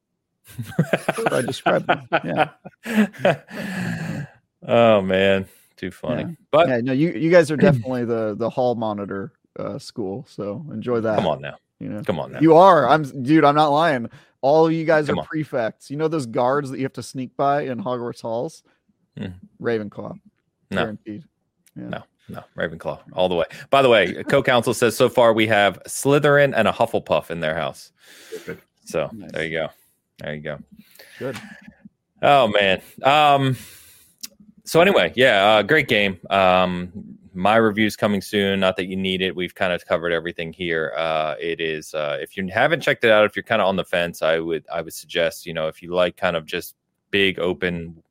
I 1.32 1.42
described 1.42 1.88
them. 1.88 2.08
Yeah. 2.86 4.26
oh 4.68 5.02
man, 5.02 5.48
too 5.76 5.92
funny. 5.92 6.24
Yeah. 6.24 6.36
But 6.52 6.68
yeah, 6.70 6.78
no, 6.82 6.94
you 6.94 7.12
you 7.12 7.30
guys 7.30 7.52
are 7.52 7.58
definitely 7.58 8.06
the 8.06 8.36
the 8.38 8.50
hall 8.50 8.76
monitor 8.76 9.34
uh, 9.58 9.80
school, 9.80 10.26
so 10.30 10.66
enjoy 10.72 11.02
that. 11.02 11.18
Come 11.18 11.28
on 11.28 11.42
now. 11.42 11.58
You 11.80 11.90
know, 11.90 12.04
come 12.04 12.20
on 12.20 12.32
now. 12.32 12.40
You 12.40 12.56
are. 12.56 12.88
I'm, 12.88 13.04
dude. 13.24 13.44
I'm 13.44 13.56
not 13.56 13.70
lying. 13.70 14.10
All 14.42 14.66
of 14.66 14.74
you 14.74 14.86
guys 14.86 15.08
come 15.08 15.20
are 15.20 15.22
on. 15.22 15.28
prefects. 15.28 15.90
You 15.92 15.98
know 15.98 16.08
those 16.08 16.26
guards 16.26 16.70
that 16.72 16.78
you 16.78 16.84
have 16.84 16.94
to 16.94 17.04
sneak 17.04 17.36
by 17.38 17.62
in 17.64 17.82
Hogwarts 17.82 18.22
halls. 18.22 18.64
Mm. 19.18 19.34
Ravenclaw. 19.62 20.20
No. 20.72 20.82
Guaranteed. 20.82 21.24
Yeah. 21.76 21.88
No. 21.90 22.04
No, 22.30 22.44
Ravenclaw 22.56 23.00
all 23.14 23.28
the 23.28 23.36
way. 23.36 23.46
By 23.72 23.82
the 23.82 23.90
way, 23.90 24.24
co-counsel 24.30 24.74
says 24.74 24.96
so 24.96 25.10
far 25.10 25.34
we 25.34 25.48
have 25.48 25.82
Slytherin 25.84 26.54
and 26.56 26.68
a 26.68 26.72
Hufflepuff 26.72 27.30
in 27.30 27.42
their 27.42 27.56
house. 27.56 27.92
So 28.86 29.10
nice. 29.12 29.32
there 29.32 29.44
you 29.44 29.58
go. 29.60 29.68
There 30.20 30.36
you 30.36 30.42
go. 30.42 30.60
Good. 31.20 31.38
Oh 32.22 32.48
man. 32.48 32.82
Um. 33.04 33.58
So 34.64 34.80
anyway, 34.80 35.12
yeah, 35.16 35.46
uh, 35.46 35.64
great 35.64 35.90
game. 35.90 36.20
Um, 36.30 37.18
my 37.34 37.56
review's 37.56 37.96
coming 37.96 38.22
soon. 38.22 38.60
Not 38.60 38.76
that 38.78 38.88
you 38.88 38.96
need 38.96 39.22
it. 39.22 39.36
We've 39.36 39.56
kind 39.56 39.74
of 39.74 39.86
covered 39.86 40.12
everything 40.12 40.52
here. 40.52 40.94
Uh, 40.98 41.36
it 41.40 41.62
is 41.62 41.94
uh, 41.94 42.18
if 42.20 42.36
you 42.36 42.48
haven't 42.48 42.82
checked 42.82 43.04
it 43.04 43.12
out, 43.12 43.26
if 43.26 43.36
you're 43.36 43.44
kind 43.44 43.62
of 43.62 43.68
on 43.68 43.76
the 43.76 43.86
fence, 43.86 44.22
I 44.22 44.40
would 44.40 44.66
I 44.72 44.82
would 44.82 44.94
suggest 44.94 45.46
you 45.46 45.54
know 45.54 45.68
if 45.68 45.82
you 45.82 45.94
like 45.94 46.18
kind 46.18 46.36
of 46.36 46.46
just 46.46 46.76
big 47.10 47.40
open 47.40 48.02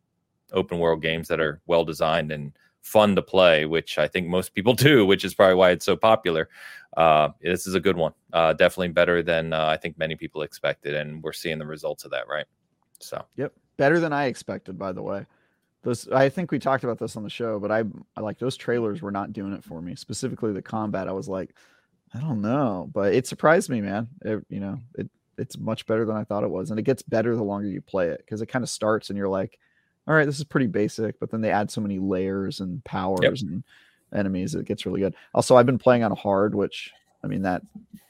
open 0.52 0.78
world 0.78 1.02
games 1.02 1.28
that 1.28 1.40
are 1.40 1.61
well 1.66 1.85
designed 1.85 2.33
and 2.33 2.52
fun 2.83 3.14
to 3.14 3.22
play, 3.22 3.66
which 3.66 3.98
I 3.98 4.09
think 4.09 4.26
most 4.26 4.54
people 4.54 4.74
do, 4.88 5.04
which 5.04 5.24
is 5.24 5.35
probably 5.35 5.56
why 5.56 5.70
it's 5.70 5.85
so 5.85 5.96
popular. 5.96 6.48
Uh, 6.96 7.28
this 7.40 7.66
is 7.66 7.74
a 7.74 7.80
good 7.80 7.96
one. 7.96 8.12
Uh, 8.33 8.52
definitely 8.52 8.88
better 8.88 9.22
than 9.22 9.52
uh, 9.52 9.66
I 9.66 9.76
think 9.76 9.98
many 9.98 10.16
people 10.16 10.42
expected, 10.42 10.94
and 10.94 11.22
we're 11.22 11.33
seeing 11.33 11.59
the 11.59 11.66
results 11.66 12.04
of 12.04 12.11
that, 12.11 12.26
right? 12.26 12.46
So, 12.98 13.24
yep, 13.37 13.52
better 13.76 14.00
than 14.00 14.12
I 14.12 14.26
expected, 14.26 14.78
by 14.78 14.92
the 14.92 15.02
way 15.02 15.26
those 15.82 16.08
i 16.08 16.28
think 16.28 16.50
we 16.50 16.58
talked 16.58 16.84
about 16.84 16.98
this 16.98 17.16
on 17.16 17.22
the 17.22 17.30
show 17.30 17.58
but 17.58 17.70
I, 17.70 17.84
I 18.16 18.20
like 18.20 18.38
those 18.38 18.56
trailers 18.56 19.02
were 19.02 19.10
not 19.10 19.32
doing 19.32 19.52
it 19.52 19.64
for 19.64 19.80
me 19.80 19.94
specifically 19.94 20.52
the 20.52 20.62
combat. 20.62 21.08
I 21.08 21.12
was 21.12 21.28
like 21.28 21.54
i 22.14 22.20
don't 22.20 22.40
know 22.40 22.90
but 22.92 23.14
it 23.14 23.26
surprised 23.26 23.70
me 23.70 23.80
man. 23.80 24.08
It, 24.22 24.44
you 24.48 24.60
know 24.60 24.78
it 24.96 25.08
it's 25.38 25.58
much 25.58 25.86
better 25.86 26.04
than 26.04 26.16
i 26.16 26.24
thought 26.24 26.44
it 26.44 26.50
was 26.50 26.70
and 26.70 26.78
it 26.78 26.84
gets 26.84 27.02
better 27.02 27.34
the 27.34 27.42
longer 27.42 27.66
you 27.66 27.80
play 27.80 28.08
it 28.08 28.18
because 28.18 28.42
it 28.42 28.46
kind 28.46 28.62
of 28.62 28.68
starts 28.68 29.08
and 29.08 29.16
you're 29.16 29.28
like 29.28 29.58
all 30.06 30.14
right 30.14 30.26
this 30.26 30.38
is 30.38 30.44
pretty 30.44 30.66
basic 30.66 31.18
but 31.18 31.30
then 31.30 31.40
they 31.40 31.50
add 31.50 31.70
so 31.70 31.80
many 31.80 31.98
layers 31.98 32.60
and 32.60 32.84
powers 32.84 33.20
yep. 33.22 33.34
and 33.40 33.64
enemies 34.12 34.54
it 34.54 34.66
gets 34.66 34.84
really 34.84 35.00
good. 35.00 35.14
Also 35.34 35.56
i've 35.56 35.66
been 35.66 35.78
playing 35.78 36.02
on 36.02 36.14
hard 36.14 36.54
which 36.54 36.92
i 37.24 37.26
mean 37.26 37.42
that 37.42 37.62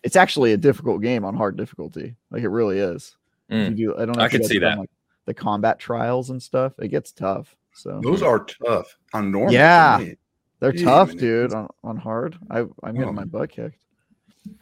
it's 0.02 0.16
actually 0.16 0.52
a 0.52 0.56
difficult 0.56 1.02
game 1.02 1.26
on 1.26 1.36
hard 1.36 1.58
difficulty. 1.58 2.16
Like 2.30 2.42
it 2.42 2.48
really 2.48 2.78
is. 2.78 3.16
Mm. 3.50 3.76
you 3.76 3.88
do, 3.88 3.96
i 3.96 4.06
don't 4.06 4.16
know 4.16 4.24
i 4.24 4.28
can 4.28 4.44
see 4.44 4.58
that. 4.58 4.78
like 4.78 4.90
the 5.26 5.34
combat 5.34 5.78
trials 5.78 6.30
and 6.30 6.42
stuff 6.42 6.72
it 6.78 6.88
gets 6.88 7.12
tough 7.12 7.54
so 7.72 8.00
those 8.02 8.22
are 8.22 8.44
tough 8.44 8.96
on 9.12 9.30
normal. 9.30 9.52
Yeah, 9.52 10.04
they're 10.60 10.72
tough, 10.72 11.14
dude. 11.16 11.52
On, 11.52 11.68
on 11.82 11.96
hard, 11.96 12.38
I 12.50 12.60
I'm 12.82 12.94
getting 12.94 13.08
oh. 13.08 13.12
my 13.12 13.24
butt 13.24 13.50
kicked. 13.50 13.82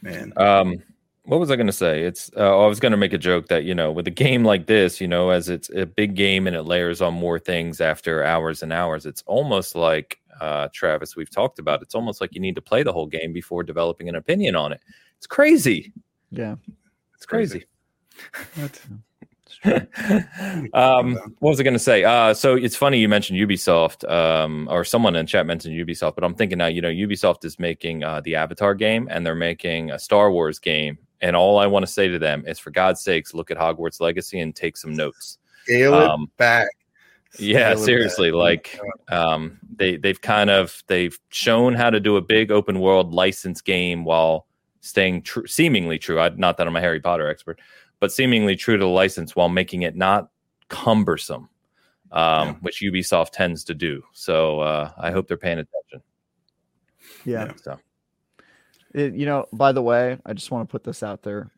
Man, 0.01 0.33
um, 0.37 0.81
what 1.23 1.39
was 1.39 1.51
I 1.51 1.55
going 1.55 1.67
to 1.67 1.73
say? 1.73 2.03
It's 2.03 2.31
uh, 2.35 2.63
I 2.63 2.67
was 2.67 2.79
going 2.79 2.91
to 2.91 2.97
make 2.97 3.13
a 3.13 3.17
joke 3.17 3.47
that 3.49 3.63
you 3.63 3.75
know 3.75 3.91
with 3.91 4.07
a 4.07 4.11
game 4.11 4.43
like 4.43 4.67
this, 4.67 4.99
you 4.99 5.07
know, 5.07 5.29
as 5.29 5.49
it's 5.49 5.69
a 5.69 5.85
big 5.85 6.15
game 6.15 6.47
and 6.47 6.55
it 6.55 6.63
layers 6.63 7.01
on 7.01 7.13
more 7.13 7.39
things 7.39 7.81
after 7.81 8.23
hours 8.23 8.63
and 8.63 8.73
hours, 8.73 9.05
it's 9.05 9.23
almost 9.25 9.75
like 9.75 10.19
uh, 10.39 10.69
Travis 10.73 11.15
we've 11.15 11.29
talked 11.29 11.59
about. 11.59 11.81
It's 11.81 11.95
almost 11.95 12.21
like 12.21 12.33
you 12.33 12.41
need 12.41 12.55
to 12.55 12.61
play 12.61 12.83
the 12.83 12.93
whole 12.93 13.05
game 13.05 13.33
before 13.33 13.63
developing 13.63 14.09
an 14.09 14.15
opinion 14.15 14.55
on 14.55 14.71
it. 14.71 14.81
It's 15.17 15.27
crazy. 15.27 15.93
Yeah, 16.31 16.55
it's 17.15 17.25
crazy. 17.25 17.65
crazy. 18.31 18.79
um, 20.73 21.15
what 21.39 21.49
was 21.49 21.59
I 21.59 21.63
going 21.63 21.73
to 21.73 21.79
say? 21.79 22.03
Uh, 22.03 22.33
so 22.33 22.55
it's 22.55 22.75
funny 22.75 22.99
you 22.99 23.09
mentioned 23.09 23.39
Ubisoft, 23.39 24.09
um, 24.09 24.67
or 24.69 24.83
someone 24.85 25.15
in 25.15 25.25
chat 25.25 25.45
mentioned 25.45 25.75
Ubisoft, 25.75 26.15
but 26.15 26.23
I'm 26.23 26.35
thinking 26.35 26.57
now, 26.57 26.67
you 26.67 26.81
know, 26.81 26.89
Ubisoft 26.89 27.45
is 27.45 27.59
making 27.59 28.03
uh, 28.03 28.21
the 28.21 28.35
Avatar 28.35 28.75
game 28.75 29.07
and 29.11 29.25
they're 29.25 29.35
making 29.35 29.91
a 29.91 29.99
Star 29.99 30.31
Wars 30.31 30.59
game. 30.59 30.97
And 31.21 31.35
all 31.35 31.59
I 31.59 31.67
want 31.67 31.85
to 31.85 31.91
say 31.91 32.07
to 32.07 32.17
them 32.17 32.45
is, 32.47 32.59
for 32.59 32.71
God's 32.71 33.01
sakes, 33.01 33.33
look 33.33 33.51
at 33.51 33.57
Hogwarts 33.57 33.99
Legacy 33.99 34.39
and 34.39 34.55
take 34.55 34.77
some 34.77 34.93
notes. 34.93 35.37
Scale 35.63 35.93
um, 35.93 36.23
it 36.23 36.37
back. 36.37 36.69
Scale 37.31 37.47
yeah, 37.47 37.75
seriously. 37.75 38.31
Like, 38.31 38.79
um, 39.09 39.59
they 39.75 39.97
they've 39.97 40.19
kind 40.19 40.49
of 40.49 40.81
they've 40.87 41.19
shown 41.29 41.73
how 41.73 41.89
to 41.89 41.99
do 41.99 42.15
a 42.15 42.21
big 42.21 42.51
open 42.51 42.79
world 42.79 43.13
license 43.13 43.61
game 43.61 44.05
while 44.05 44.47
staying 44.81 45.23
true, 45.23 45.45
seemingly 45.45 45.99
true. 45.99 46.19
I, 46.19 46.29
not 46.29 46.57
that 46.57 46.67
I'm 46.67 46.75
a 46.75 46.81
Harry 46.81 46.99
Potter 46.99 47.27
expert, 47.27 47.59
but 47.99 48.11
seemingly 48.11 48.55
true 48.55 48.77
to 48.77 48.83
the 48.83 48.89
license 48.89 49.35
while 49.35 49.49
making 49.49 49.81
it 49.81 49.95
not 49.95 50.29
cumbersome, 50.69 51.49
um, 52.11 52.47
yeah. 52.47 52.53
which 52.61 52.81
Ubisoft 52.81 53.31
tends 53.31 53.63
to 53.65 53.73
do. 53.73 54.03
So 54.13 54.61
uh, 54.61 54.91
I 54.97 55.11
hope 55.11 55.27
they're 55.27 55.37
paying 55.37 55.59
attention. 55.59 56.01
Yeah. 57.25 57.51
So, 57.61 57.79
it, 58.93 59.13
you 59.13 59.25
know, 59.25 59.45
by 59.51 59.71
the 59.71 59.81
way, 59.81 60.17
I 60.25 60.33
just 60.33 60.51
want 60.51 60.67
to 60.67 60.71
put 60.71 60.83
this 60.83 61.03
out 61.03 61.23
there. 61.23 61.51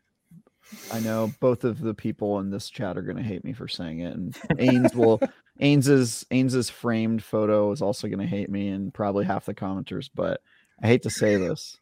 I 0.92 1.00
know 1.00 1.32
both 1.40 1.64
of 1.64 1.80
the 1.80 1.94
people 1.94 2.38
in 2.38 2.50
this 2.50 2.70
chat 2.70 2.96
are 2.96 3.02
going 3.02 3.16
to 3.16 3.22
hate 3.22 3.44
me 3.44 3.52
for 3.52 3.68
saying 3.68 4.00
it, 4.00 4.14
and 4.14 4.34
Ains 4.58 4.94
will. 4.94 5.20
Ains's 5.60 6.24
Ains's 6.30 6.70
framed 6.70 7.22
photo 7.22 7.70
is 7.72 7.82
also 7.82 8.08
going 8.08 8.20
to 8.20 8.26
hate 8.26 8.48
me, 8.48 8.68
and 8.68 8.92
probably 8.92 9.24
half 9.24 9.44
the 9.44 9.54
commenters. 9.54 10.08
But 10.14 10.40
I 10.82 10.86
hate 10.86 11.02
to 11.02 11.10
say 11.10 11.36
this, 11.36 11.76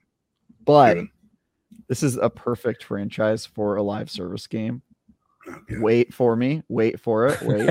but 0.65 0.99
this 1.89 2.03
is 2.03 2.17
a 2.17 2.31
perfect 2.31 2.85
franchise 2.85 3.47
for 3.47 3.77
a 3.77 3.83
live 3.83 4.11
service 4.11 4.47
game. 4.47 4.83
Okay. 5.49 5.79
Wait 5.79 6.15
for 6.15 6.37
me. 6.37 6.63
Wait 6.69 7.01
for 7.01 7.27
it. 7.27 7.41
Wait. 7.43 7.71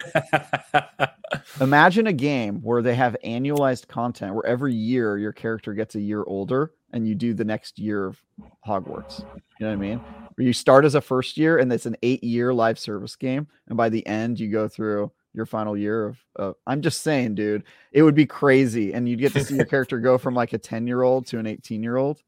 Imagine 1.62 2.08
a 2.08 2.14
game 2.14 2.62
where 2.62 2.82
they 2.82 2.96
have 2.96 3.16
annualized 3.24 3.88
content 3.88 4.34
where 4.34 4.46
every 4.46 4.74
year 4.74 5.18
your 5.18 5.32
character 5.32 5.74
gets 5.74 5.96
a 5.96 6.02
year 6.02 6.24
older 6.26 6.74
and 6.92 7.08
you 7.08 7.16
do 7.16 7.34
the 7.34 7.46
next 7.46 7.78
year 7.78 8.08
of 8.08 8.22
Hogwarts. 8.68 9.20
You 9.20 9.66
know 9.66 9.68
what 9.68 9.74
I 9.74 9.76
mean? 9.76 10.00
Where 10.36 10.48
you 10.48 10.54
start 10.54 10.86
as 10.86 10.96
a 10.96 11.02
first 11.02 11.38
year 11.38 11.60
and 11.60 11.72
it's 11.72 11.86
an 11.86 11.96
eight 12.02 12.24
year 12.24 12.54
live 12.54 12.80
service 12.80 13.16
game. 13.16 13.48
And 13.68 13.78
by 13.78 13.90
the 13.90 14.06
end, 14.08 14.40
you 14.40 14.50
go 14.50 14.68
through 14.68 15.12
your 15.34 15.46
final 15.46 15.78
year 15.78 16.08
of 16.08 16.26
uh, 16.38 16.54
I'm 16.66 16.82
just 16.82 17.02
saying, 17.02 17.36
dude, 17.36 17.64
it 17.92 18.02
would 18.02 18.16
be 18.16 18.26
crazy. 18.26 18.94
And 18.94 19.08
you'd 19.08 19.20
get 19.20 19.34
to 19.34 19.44
see 19.44 19.56
your 19.56 19.66
character 19.66 20.00
go 20.00 20.18
from 20.18 20.34
like 20.34 20.54
a 20.54 20.58
10 20.58 20.88
year 20.88 21.04
old 21.04 21.28
to 21.28 21.38
an 21.38 21.46
18 21.46 21.84
year 21.84 21.98
old. 21.98 22.24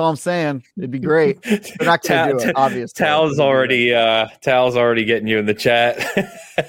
That's 0.00 0.06
all 0.06 0.10
I'm 0.12 0.16
saying. 0.16 0.64
It'd 0.78 0.90
be 0.90 0.98
great. 0.98 1.42
They're 1.42 1.60
not 1.82 2.02
going 2.02 2.28
to 2.38 2.42
do 2.42 2.48
it, 2.48 2.56
obviously. 2.56 3.04
Tal's 3.04 3.38
already 3.38 3.92
uh 3.92 4.28
Tal's 4.40 4.74
already 4.74 5.04
getting 5.04 5.28
you 5.28 5.36
in 5.36 5.44
the 5.44 5.52
chat. 5.52 5.98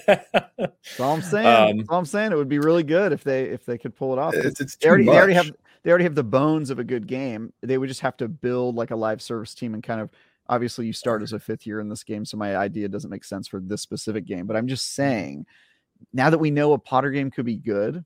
That's 0.06 1.00
all 1.00 1.14
I'm 1.14 1.22
saying. 1.22 1.48
Um, 1.48 1.78
That's 1.78 1.90
all 1.90 2.00
I'm 2.00 2.06
saying. 2.06 2.34
It 2.34 2.36
would 2.36 2.50
be 2.50 2.60
really 2.60 2.84
good 2.84 3.14
if 3.14 3.24
they 3.24 3.46
if 3.46 3.66
they 3.66 3.78
could 3.78 3.96
pull 3.96 4.12
it 4.12 4.20
off. 4.20 4.34
It's, 4.34 4.60
it's 4.60 4.76
they, 4.76 4.90
already, 4.90 5.06
they 5.06 5.12
already 5.12 5.34
have 5.36 5.50
they 5.84 5.92
already 5.92 6.04
have 6.04 6.16
the 6.16 6.26
bones 6.26 6.72
of 6.72 6.80
a 6.80 6.84
good 6.84 7.08
game. 7.08 7.54
They 7.62 7.78
would 7.78 7.88
just 7.88 8.02
have 8.02 8.18
to 8.18 8.28
build 8.28 8.76
like 8.76 8.92
a 8.92 8.98
live 8.98 9.22
service 9.22 9.56
team 9.56 9.76
and 9.76 9.82
kind 9.82 10.02
of 10.02 10.10
obviously 10.50 10.86
you 10.86 10.92
start 10.92 11.22
as 11.22 11.32
a 11.32 11.40
fifth 11.40 11.66
year 11.66 11.80
in 11.80 11.88
this 11.88 12.04
game, 12.04 12.26
so 12.26 12.36
my 12.36 12.58
idea 12.58 12.90
doesn't 12.90 13.10
make 13.10 13.24
sense 13.24 13.48
for 13.48 13.62
this 13.62 13.82
specific 13.82 14.26
game. 14.26 14.46
But 14.46 14.58
I'm 14.58 14.68
just 14.68 14.94
saying, 14.94 15.46
now 16.12 16.30
that 16.32 16.38
we 16.38 16.52
know 16.52 16.74
a 16.74 16.78
Potter 16.78 17.12
game 17.12 17.32
could 17.32 17.46
be 17.46 17.56
good, 17.56 18.04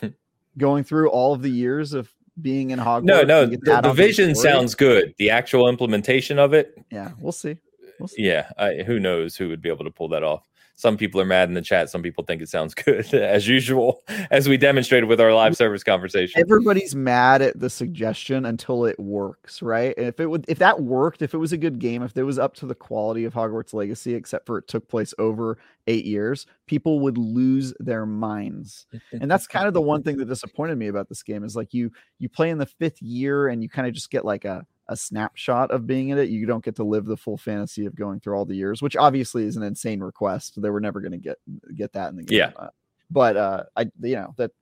going 0.56 0.82
through 0.82 1.10
all 1.10 1.34
of 1.34 1.42
the 1.42 1.50
years 1.50 1.92
of 1.92 2.10
being 2.40 2.70
in 2.70 2.78
Hogwarts. 2.78 3.04
No, 3.04 3.22
no, 3.22 3.46
the, 3.46 3.80
the 3.82 3.92
vision 3.92 4.34
sounds 4.34 4.74
good. 4.74 5.14
The 5.18 5.30
actual 5.30 5.68
implementation 5.68 6.38
of 6.38 6.52
it, 6.54 6.78
yeah, 6.90 7.12
we'll 7.18 7.32
see. 7.32 7.56
We'll 7.98 8.08
see. 8.08 8.22
Yeah, 8.22 8.50
I, 8.58 8.82
who 8.82 9.00
knows 9.00 9.36
who 9.36 9.48
would 9.48 9.62
be 9.62 9.68
able 9.68 9.84
to 9.84 9.90
pull 9.90 10.08
that 10.08 10.22
off? 10.22 10.48
Some 10.76 10.98
people 10.98 11.18
are 11.20 11.24
mad 11.26 11.48
in 11.48 11.54
the 11.54 11.62
chat. 11.62 11.88
Some 11.88 12.02
people 12.02 12.22
think 12.22 12.42
it 12.42 12.50
sounds 12.50 12.74
good, 12.84 13.12
as 13.14 13.48
usual, 13.48 14.02
as 14.30 14.48
we 14.48 14.58
demonstrated 14.58 15.08
with 15.08 15.20
our 15.20 15.34
live 15.34 15.56
service 15.56 15.82
conversation. 15.82 16.40
Everybody's 16.40 16.94
mad 16.94 17.40
at 17.40 17.58
the 17.58 17.70
suggestion 17.70 18.44
until 18.44 18.84
it 18.84 18.98
works, 19.00 19.62
right? 19.62 19.94
And 19.96 20.06
if 20.06 20.20
it 20.20 20.26
would, 20.26 20.44
if 20.48 20.58
that 20.58 20.82
worked, 20.82 21.22
if 21.22 21.32
it 21.32 21.38
was 21.38 21.52
a 21.52 21.56
good 21.56 21.78
game, 21.78 22.02
if 22.02 22.14
it 22.16 22.24
was 22.24 22.38
up 22.38 22.54
to 22.56 22.66
the 22.66 22.74
quality 22.74 23.24
of 23.24 23.32
Hogwarts 23.32 23.72
Legacy, 23.72 24.14
except 24.14 24.46
for 24.46 24.58
it 24.58 24.68
took 24.68 24.86
place 24.86 25.14
over 25.18 25.56
eight 25.86 26.04
years, 26.04 26.46
people 26.66 27.00
would 27.00 27.16
lose 27.16 27.72
their 27.80 28.04
minds. 28.06 28.86
And 29.18 29.30
that's 29.30 29.46
kind 29.46 29.66
of 29.66 29.72
the 29.72 29.80
one 29.80 30.02
thing 30.02 30.18
that 30.18 30.28
disappointed 30.28 30.76
me 30.76 30.88
about 30.88 31.08
this 31.08 31.22
game 31.22 31.42
is 31.42 31.56
like 31.56 31.72
you 31.72 31.90
you 32.18 32.28
play 32.28 32.50
in 32.50 32.58
the 32.58 32.66
fifth 32.66 33.00
year 33.00 33.48
and 33.48 33.62
you 33.62 33.68
kind 33.68 33.88
of 33.88 33.94
just 33.94 34.10
get 34.10 34.24
like 34.24 34.44
a 34.44 34.66
a 34.88 34.96
snapshot 34.96 35.70
of 35.70 35.86
being 35.86 36.10
in 36.10 36.18
it. 36.18 36.28
You 36.28 36.46
don't 36.46 36.64
get 36.64 36.76
to 36.76 36.84
live 36.84 37.04
the 37.06 37.16
full 37.16 37.36
fantasy 37.36 37.86
of 37.86 37.94
going 37.94 38.20
through 38.20 38.34
all 38.36 38.44
the 38.44 38.54
years, 38.56 38.80
which 38.82 38.96
obviously 38.96 39.44
is 39.44 39.56
an 39.56 39.62
insane 39.62 40.00
request. 40.00 40.60
They 40.60 40.70
were 40.70 40.80
never 40.80 41.00
going 41.00 41.12
to 41.12 41.18
get 41.18 41.38
get 41.74 41.92
that 41.94 42.10
in 42.10 42.16
the 42.16 42.22
game. 42.24 42.38
Yeah. 42.38 42.52
Uh, 42.56 42.68
but 43.10 43.36
uh, 43.36 43.64
I, 43.76 43.82
you 44.00 44.16
know, 44.16 44.34
that 44.36 44.52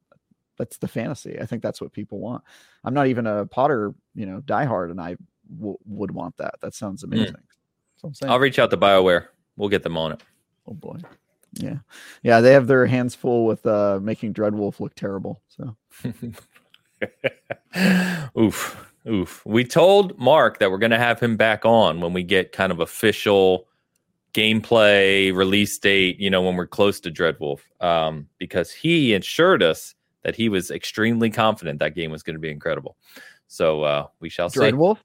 that's 0.56 0.76
the 0.78 0.88
fantasy. 0.88 1.38
I 1.40 1.46
think 1.46 1.62
that's 1.62 1.80
what 1.80 1.92
people 1.92 2.20
want. 2.20 2.42
I'm 2.84 2.94
not 2.94 3.06
even 3.08 3.26
a 3.26 3.44
Potter, 3.46 3.92
you 4.14 4.26
know, 4.26 4.40
diehard, 4.40 4.90
and 4.90 5.00
I 5.00 5.16
w- 5.56 5.78
would 5.86 6.10
want 6.12 6.36
that. 6.36 6.54
That 6.62 6.74
sounds 6.74 7.02
Hmm. 7.02 7.12
amazing. 7.12 7.36
So 7.96 8.08
I'm 8.08 8.14
saying. 8.14 8.30
I'll 8.32 8.38
reach 8.38 8.58
out 8.58 8.70
to 8.70 8.76
BioWare. 8.76 9.26
We'll 9.56 9.68
get 9.68 9.82
them 9.82 9.96
on 9.96 10.12
it. 10.12 10.22
Oh 10.66 10.74
boy. 10.74 10.98
Yeah. 11.54 11.78
Yeah. 12.22 12.40
They 12.40 12.52
have 12.52 12.66
their 12.66 12.86
hands 12.86 13.14
full 13.14 13.46
with 13.46 13.64
uh, 13.66 13.98
making 14.02 14.34
Dreadwolf 14.34 14.80
look 14.80 14.94
terrible. 14.94 15.40
So 15.48 15.76
oof, 18.38 18.93
oof. 19.08 19.44
We 19.44 19.64
told 19.64 20.18
Mark 20.18 20.58
that 20.58 20.70
we're 20.70 20.78
going 20.78 20.90
to 20.90 20.98
have 20.98 21.20
him 21.20 21.36
back 21.36 21.64
on 21.64 22.00
when 22.00 22.12
we 22.12 22.22
get 22.22 22.52
kind 22.52 22.72
of 22.72 22.80
official 22.80 23.66
gameplay 24.32 25.34
release 25.34 25.78
date. 25.78 26.18
You 26.18 26.30
know, 26.30 26.42
when 26.42 26.56
we're 26.56 26.66
close 26.66 27.00
to 27.00 27.10
Dreadwolf, 27.10 27.60
um, 27.80 28.28
because 28.38 28.72
he 28.72 29.14
assured 29.14 29.62
us 29.62 29.94
that 30.22 30.34
he 30.34 30.48
was 30.48 30.70
extremely 30.70 31.30
confident 31.30 31.78
that 31.78 31.94
game 31.94 32.10
was 32.10 32.22
going 32.22 32.34
to 32.34 32.40
be 32.40 32.50
incredible. 32.50 32.96
So 33.46 33.82
uh, 33.82 34.06
we 34.20 34.28
shall 34.28 34.48
see. 34.48 34.60
Dreadwolf. 34.60 34.98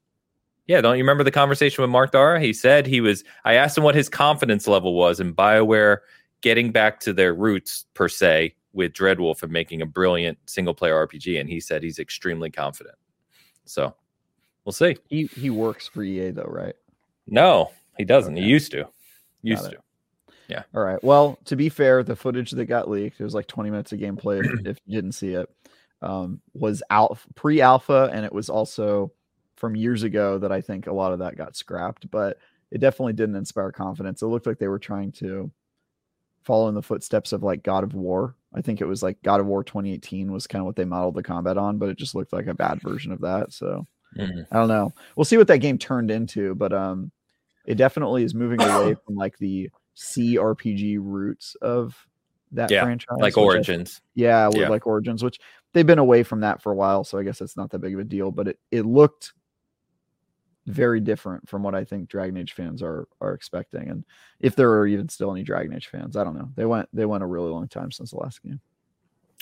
Yeah, 0.66 0.80
don't 0.80 0.96
you 0.96 1.02
remember 1.02 1.24
the 1.24 1.32
conversation 1.32 1.82
with 1.82 1.90
Mark 1.90 2.12
Darrah? 2.12 2.40
He 2.40 2.52
said 2.52 2.86
he 2.86 3.00
was. 3.00 3.24
I 3.44 3.54
asked 3.54 3.76
him 3.76 3.84
what 3.84 3.94
his 3.94 4.08
confidence 4.08 4.68
level 4.68 4.94
was 4.94 5.20
in 5.20 5.34
Bioware 5.34 5.98
getting 6.42 6.72
back 6.72 7.00
to 7.00 7.12
their 7.12 7.34
roots 7.34 7.86
per 7.94 8.08
se 8.08 8.54
with 8.72 8.92
Dreadwolf 8.92 9.42
and 9.42 9.52
making 9.52 9.82
a 9.82 9.86
brilliant 9.86 10.38
single 10.46 10.74
player 10.74 10.94
RPG, 11.06 11.40
and 11.40 11.48
he 11.48 11.60
said 11.60 11.82
he's 11.82 11.98
extremely 11.98 12.50
confident. 12.50 12.94
So 13.70 13.94
we'll 14.64 14.72
see. 14.72 14.96
He 15.08 15.26
he 15.26 15.48
works 15.48 15.86
for 15.86 16.02
EA 16.02 16.30
though, 16.32 16.42
right? 16.42 16.74
No, 17.26 17.70
he 17.96 18.04
doesn't. 18.04 18.34
Okay. 18.34 18.42
He 18.42 18.48
used 18.48 18.72
to. 18.72 18.88
Used 19.42 19.64
to. 19.64 19.76
it. 19.76 19.80
All 20.74 20.82
right. 20.82 21.02
Well, 21.04 21.38
to 21.44 21.54
be 21.54 21.68
fair, 21.68 22.02
the 22.02 22.16
footage 22.16 22.50
that 22.50 22.64
got 22.64 22.90
leaked, 22.90 23.20
it 23.20 23.24
was 23.24 23.34
like 23.34 23.46
20 23.46 23.70
minutes 23.70 23.92
of 23.92 24.00
gameplay 24.00 24.44
if, 24.44 24.60
if 24.66 24.78
you 24.84 24.96
didn't 24.96 25.12
see 25.12 25.34
it, 25.34 25.48
um, 26.02 26.40
was 26.52 26.82
out 26.90 27.18
pre 27.36 27.60
alpha. 27.60 28.10
And 28.12 28.24
it 28.24 28.32
was 28.32 28.50
also 28.50 29.12
from 29.54 29.76
years 29.76 30.02
ago 30.02 30.38
that 30.38 30.50
I 30.50 30.60
think 30.60 30.88
a 30.88 30.92
lot 30.92 31.12
of 31.12 31.20
that 31.20 31.36
got 31.36 31.54
scrapped, 31.54 32.10
but 32.10 32.38
it 32.72 32.78
definitely 32.78 33.12
didn't 33.12 33.36
inspire 33.36 33.70
confidence. 33.70 34.22
It 34.22 34.26
looked 34.26 34.46
like 34.46 34.58
they 34.58 34.66
were 34.66 34.80
trying 34.80 35.12
to 35.12 35.52
follow 36.42 36.68
in 36.68 36.74
the 36.74 36.82
footsteps 36.82 37.32
of 37.32 37.44
like 37.44 37.62
God 37.62 37.84
of 37.84 37.94
War. 37.94 38.34
I 38.54 38.60
think 38.62 38.80
it 38.80 38.86
was 38.86 39.02
like 39.02 39.22
God 39.22 39.40
of 39.40 39.46
War 39.46 39.62
2018 39.62 40.32
was 40.32 40.46
kind 40.46 40.60
of 40.60 40.66
what 40.66 40.76
they 40.76 40.84
modeled 40.84 41.14
the 41.14 41.22
combat 41.22 41.56
on, 41.56 41.78
but 41.78 41.88
it 41.88 41.96
just 41.98 42.14
looked 42.14 42.32
like 42.32 42.46
a 42.48 42.54
bad 42.54 42.80
version 42.82 43.12
of 43.12 43.20
that. 43.20 43.52
So 43.52 43.84
Mhm. 44.18 44.44
I 44.50 44.56
don't 44.56 44.68
know. 44.68 44.92
We'll 45.16 45.24
see 45.24 45.36
what 45.36 45.46
that 45.48 45.58
game 45.58 45.78
turned 45.78 46.10
into, 46.10 46.54
but 46.56 46.72
um, 46.72 47.12
it 47.64 47.76
definitely 47.76 48.24
is 48.24 48.34
moving 48.34 48.60
away 48.60 48.94
from 49.06 49.14
like 49.14 49.38
the 49.38 49.70
CRPG 49.96 50.98
roots 51.00 51.54
of 51.62 51.96
that 52.52 52.70
Yeah, 52.70 52.82
franchise. 52.82 53.16
Like 53.20 53.36
which 53.36 53.42
I- 53.42 53.44
Origins. 53.46 54.02
yeah, 54.16 54.50
Yeah. 54.52 54.68
like 54.68 54.86
Origins, 54.86 55.22
which 55.22 55.38
they've 55.72 55.86
been 55.86 56.00
away 56.00 56.24
from 56.24 56.40
that 56.40 56.60
for 56.60 56.72
a 56.72 56.74
while, 56.74 57.04
so 57.04 57.18
I 57.18 57.22
guess 57.22 57.40
it's 57.40 57.56
not 57.56 57.70
that 57.70 57.78
big 57.78 57.94
of 57.94 58.00
a 58.00 58.04
deal. 58.04 58.32
But 58.32 58.48
it 58.48 58.58
it 58.72 58.82
looked 58.84 59.32
very 60.66 61.00
different 61.00 61.48
from 61.48 61.62
what 61.62 61.74
I 61.74 61.84
think 61.84 62.08
Dragon 62.08 62.36
Age 62.36 62.52
fans 62.52 62.82
are 62.82 63.08
are 63.20 63.32
expecting, 63.34 63.88
and 63.88 64.04
if 64.40 64.54
there 64.56 64.70
are 64.72 64.86
even 64.86 65.08
still 65.08 65.32
any 65.32 65.42
Dragon 65.42 65.72
Age 65.74 65.88
fans, 65.88 66.16
I 66.16 66.24
don't 66.24 66.36
know. 66.36 66.50
They 66.56 66.64
went 66.66 66.88
they 66.92 67.06
went 67.06 67.22
a 67.22 67.26
really 67.26 67.50
long 67.50 67.68
time 67.68 67.90
since 67.90 68.10
the 68.10 68.18
last 68.18 68.42
game. 68.42 68.60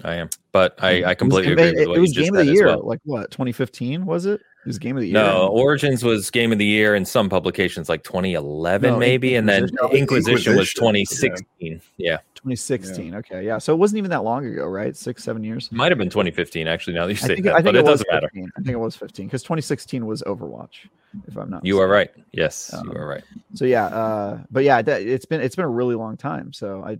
I 0.05 0.15
am. 0.15 0.31
But 0.53 0.77
I, 0.79 0.89
I 0.89 0.93
It 0.93 1.07
was- 1.07 1.17
completely 1.17 1.53
it, 1.53 1.59
agree 1.59 1.65
with 1.87 1.89
It, 1.89 1.97
it 1.97 2.01
was 2.01 2.13
game 2.13 2.37
of 2.37 2.47
the 2.47 2.53
year, 2.53 2.67
well. 2.67 2.87
like 2.87 3.01
what 3.05 3.31
2015 3.33 4.07
was 4.07 4.27
it? 4.27 4.41
It 4.65 4.67
was 4.67 4.79
game 4.79 4.97
of 4.97 5.03
the 5.03 5.09
year. 5.09 5.15
No, 5.15 5.49
Origins 5.49 6.03
was 6.03 6.31
game 6.31 6.51
of 6.53 6.59
the 6.59 6.67
year 6.67 6.95
in 6.95 7.05
some 7.05 7.29
publications 7.29 7.89
like 7.89 8.03
2011 8.03 8.91
No, 8.91 8.99
maybe, 8.99 9.37
and 9.37 9.49
then 9.49 9.65
Inquisition. 9.65 9.97
Inquisition 9.97 10.57
was 10.57 10.73
2016. 10.75 11.81
Yeah, 11.97 12.19
2016. 12.35 13.15
Okay, 13.15 13.47
yeah. 13.47 13.59
So 13.59 13.73
it 13.73 13.77
wasn't 13.77 13.99
even 13.99 14.11
that 14.11 14.25
long 14.25 14.45
ago, 14.45 14.67
right? 14.67 14.97
Six, 14.97 15.23
seven 15.23 15.45
years. 15.45 15.71
might 15.71 15.93
have 15.93 15.99
been 15.99 16.11
2015 16.11 16.67
actually. 16.67 16.95
Now 16.95 17.07
that 17.07 17.13
you 17.13 17.17
say 17.17 17.29
think, 17.29 17.45
that, 17.45 17.65
but 17.65 17.77
it, 17.77 17.81
it, 17.81 17.87
doesn't 17.87 18.07
matter. 18.11 18.29
15. 18.35 18.51
I 18.57 18.61
think 18.61 18.75
it 18.75 18.79
was 18.79 18.97
15 18.97 19.27
because 19.27 19.43
2016 19.43 20.05
was 20.05 20.23
Overwatch, 20.23 20.89
if 21.29 21.37
I'm 21.37 21.51
not. 21.51 21.65
You 21.65 21.81
are 21.81 21.89
right. 21.89 22.11
Yes, 22.33 22.71
you 22.73 22.91
Um, 22.91 22.97
are 22.97 23.07
right. 23.07 23.25
So 23.55 23.65
yeah, 23.65 23.87
uh, 23.87 24.41
but 24.51 24.65
yeah, 24.65 24.83
that, 24.83 25.03
it's 25.03 25.25
been 25.25 25.41
it's 25.41 25.57
been 25.57 25.67
a 25.67 25.71
really 25.71 25.95
long 25.95 26.17
time. 26.17 26.53
So 26.53 26.83
I, 26.85 26.99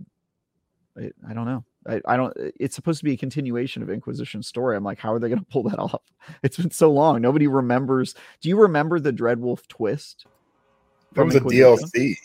I, 0.99 1.11
I 1.29 1.33
don't 1.33 1.45
know. 1.45 1.63
I, 1.87 2.01
I 2.05 2.17
don't. 2.17 2.33
It's 2.59 2.75
supposed 2.75 2.99
to 2.99 3.05
be 3.05 3.13
a 3.13 3.17
continuation 3.17 3.81
of 3.81 3.89
Inquisition 3.89 4.43
story. 4.43 4.75
I'm 4.75 4.83
like, 4.83 4.99
how 4.99 5.13
are 5.13 5.19
they 5.19 5.29
going 5.29 5.39
to 5.45 5.45
pull 5.45 5.63
that 5.63 5.79
off? 5.79 6.01
It's 6.43 6.57
been 6.57 6.69
so 6.69 6.91
long. 6.91 7.21
Nobody 7.21 7.47
remembers. 7.47 8.13
Do 8.41 8.49
you 8.49 8.59
remember 8.61 8.99
the 8.99 9.11
Dreadwolf 9.11 9.67
twist? 9.67 10.27
That 11.13 11.25
was 11.25 11.35
a 11.35 11.39
DLC. 11.39 12.15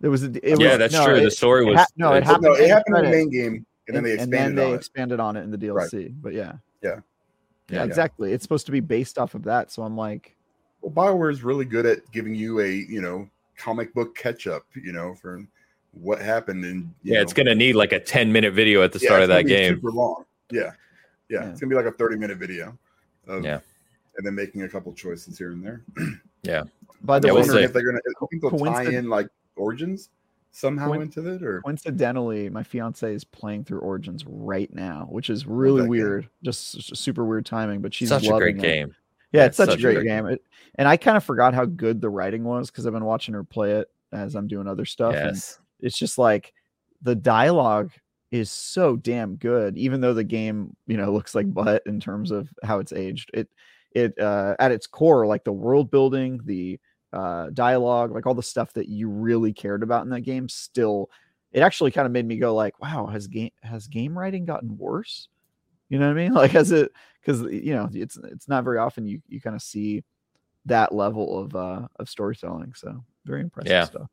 It 0.00 0.08
was. 0.08 0.22
A, 0.22 0.26
it 0.28 0.60
yeah, 0.60 0.70
was, 0.70 0.78
that's 0.78 0.92
no, 0.94 1.06
true. 1.06 1.16
It, 1.16 1.24
the 1.24 1.30
story 1.30 1.66
it 1.66 1.70
was 1.70 1.78
ha- 1.80 1.86
no, 1.96 2.12
it 2.12 2.22
happened 2.22 2.44
no, 2.44 2.52
it 2.52 2.64
in 2.64 2.70
happened 2.70 2.96
in 2.98 3.04
the 3.04 3.10
main 3.10 3.30
game, 3.30 3.66
and 3.88 3.96
then 3.96 4.04
they 4.04 4.12
and 4.12 4.20
expanded 4.20 4.58
then 4.58 4.64
on 4.64 4.70
they 4.70 4.74
it. 4.74 4.76
expanded 4.76 5.20
on 5.20 5.36
it 5.36 5.42
in 5.42 5.50
the 5.50 5.58
DLC. 5.58 6.14
But 6.20 6.34
yeah, 6.34 6.52
Yeah. 6.82 7.00
yeah, 7.68 7.78
Yeah. 7.78 7.84
exactly. 7.84 8.32
It's 8.32 8.42
supposed 8.44 8.66
to 8.66 8.72
be 8.72 8.80
based 8.80 9.18
off 9.18 9.34
of 9.34 9.42
that. 9.44 9.72
So 9.72 9.82
I'm 9.82 9.96
like, 9.96 10.36
Well, 10.82 10.92
Bioware 10.92 11.32
is 11.32 11.42
really 11.42 11.64
good 11.64 11.86
at 11.86 12.08
giving 12.12 12.34
you 12.34 12.60
a 12.60 12.68
you 12.68 13.00
know 13.00 13.28
comic 13.56 13.92
book 13.94 14.14
catch 14.14 14.46
up. 14.46 14.64
You 14.74 14.92
know 14.92 15.14
for 15.14 15.44
what 15.92 16.20
happened 16.20 16.64
and 16.64 16.92
yeah, 17.02 17.20
it's 17.20 17.32
gonna 17.32 17.54
need 17.54 17.74
like 17.74 17.92
a 17.92 18.00
10 18.00 18.32
minute 18.32 18.54
video 18.54 18.82
at 18.82 18.92
the 18.92 18.98
yeah, 18.98 19.06
start 19.08 19.22
of 19.22 19.28
that 19.28 19.46
game. 19.46 19.74
Super 19.74 19.90
long. 19.90 20.24
Yeah. 20.50 20.72
yeah, 21.28 21.42
Yeah. 21.44 21.50
It's 21.50 21.60
gonna 21.60 21.70
be 21.70 21.76
like 21.76 21.86
a 21.86 21.92
thirty 21.92 22.16
minute 22.16 22.38
video. 22.38 22.76
Of, 23.28 23.44
Yeah. 23.44 23.60
and 24.16 24.26
then 24.26 24.34
making 24.34 24.62
a 24.62 24.68
couple 24.68 24.92
choices 24.94 25.36
here 25.38 25.52
and 25.52 25.64
there. 25.64 25.82
Yeah. 26.44 26.64
By 27.02 27.20
the 27.20 27.28
Yeah, 27.28 27.32
I'm 27.32 27.34
we'll 27.36 27.42
wondering 27.46 27.64
if 27.64 27.72
they're 27.72 27.84
gonna. 27.84 28.00
I 28.20 28.26
think 28.26 28.42
they'll 28.42 28.58
tie 28.58 28.90
in 28.90 29.08
like 29.08 29.28
origins 29.54 30.08
somehow 30.50 30.88
Coin- 30.88 31.02
into 31.02 31.24
it, 31.32 31.40
or 31.42 31.62
coincidentally, 31.62 32.50
my 32.50 32.64
fiance 32.64 33.14
is 33.14 33.22
playing 33.22 33.62
through 33.64 33.78
Origins 33.78 34.24
right 34.26 34.72
now, 34.74 35.06
which 35.08 35.30
is 35.30 35.46
really 35.46 35.76
that 35.76 35.82
game. 35.84 35.88
weird. 35.90 36.28
Just 36.42 36.76
s- 36.76 36.98
super 36.98 37.24
weird 37.24 37.46
timing, 37.46 37.80
but 37.80 37.94
she's 37.94 38.08
Such 38.08 38.26
a 38.26 38.30
loving 38.30 38.56
great 38.56 38.56
it. 38.56 38.60
game. 38.62 38.94
Yeah, 39.32 39.44
it's 39.46 39.56
Yeah, 39.58 39.64
such, 39.66 39.78
a 39.78 39.80
great, 39.82 40.02
game. 40.04 40.26
It, 40.26 40.42
and 40.74 40.88
I 40.88 40.96
kind 40.96 41.16
of 41.16 41.22
forgot 41.24 41.54
how 41.54 41.64
good 41.64 42.00
the 42.00 42.10
writing 42.10 42.42
was 42.44 42.70
because 42.72 42.86
I've 42.88 42.92
been 42.92 43.04
watching 43.04 43.34
her 43.34 43.44
play 43.44 43.72
it 43.74 43.88
as 44.12 44.34
I'm 44.34 44.48
doing 44.48 44.66
other 44.66 44.84
stuff. 44.84 45.14
And 45.14 45.36
Yes. 45.36 45.60
It's 45.82 45.98
just 45.98 46.18
like 46.18 46.52
the 47.02 47.14
dialogue 47.14 47.90
is 48.30 48.50
so 48.50 48.96
damn 48.96 49.36
good, 49.36 49.76
even 49.76 50.00
though 50.00 50.14
the 50.14 50.24
game, 50.24 50.74
you 50.86 50.96
know, 50.96 51.12
looks 51.12 51.34
like 51.34 51.52
butt 51.52 51.82
in 51.86 52.00
terms 52.00 52.30
of 52.30 52.48
how 52.62 52.78
it's 52.78 52.92
aged. 52.92 53.30
It 53.34 53.48
it 53.92 54.18
uh 54.18 54.56
at 54.58 54.72
its 54.72 54.86
core, 54.86 55.26
like 55.26 55.44
the 55.44 55.52
world 55.52 55.90
building, 55.90 56.40
the 56.44 56.80
uh 57.12 57.50
dialogue, 57.50 58.12
like 58.12 58.26
all 58.26 58.34
the 58.34 58.42
stuff 58.42 58.72
that 58.74 58.88
you 58.88 59.08
really 59.10 59.52
cared 59.52 59.82
about 59.82 60.04
in 60.04 60.10
that 60.10 60.22
game, 60.22 60.48
still 60.48 61.10
it 61.52 61.60
actually 61.60 61.90
kind 61.90 62.06
of 62.06 62.12
made 62.12 62.26
me 62.26 62.38
go 62.38 62.54
like, 62.54 62.80
wow, 62.80 63.06
has 63.06 63.26
game 63.26 63.50
has 63.62 63.86
game 63.86 64.18
writing 64.18 64.46
gotten 64.46 64.78
worse? 64.78 65.28
You 65.90 65.98
know 65.98 66.06
what 66.06 66.12
I 66.18 66.22
mean? 66.22 66.32
Like 66.34 66.52
has 66.52 66.72
it 66.72 66.90
because 67.20 67.42
you 67.42 67.74
know 67.74 67.90
it's 67.92 68.16
it's 68.16 68.48
not 68.48 68.64
very 68.64 68.78
often 68.78 69.06
you 69.06 69.20
you 69.28 69.40
kind 69.40 69.54
of 69.56 69.60
see 69.62 70.02
that 70.66 70.94
level 70.94 71.38
of 71.38 71.54
uh 71.54 71.86
of 71.96 72.08
storytelling. 72.08 72.72
So 72.74 73.04
very 73.26 73.42
impressive 73.42 73.72
Yeah. 73.72 73.84
stuff. 73.84 74.10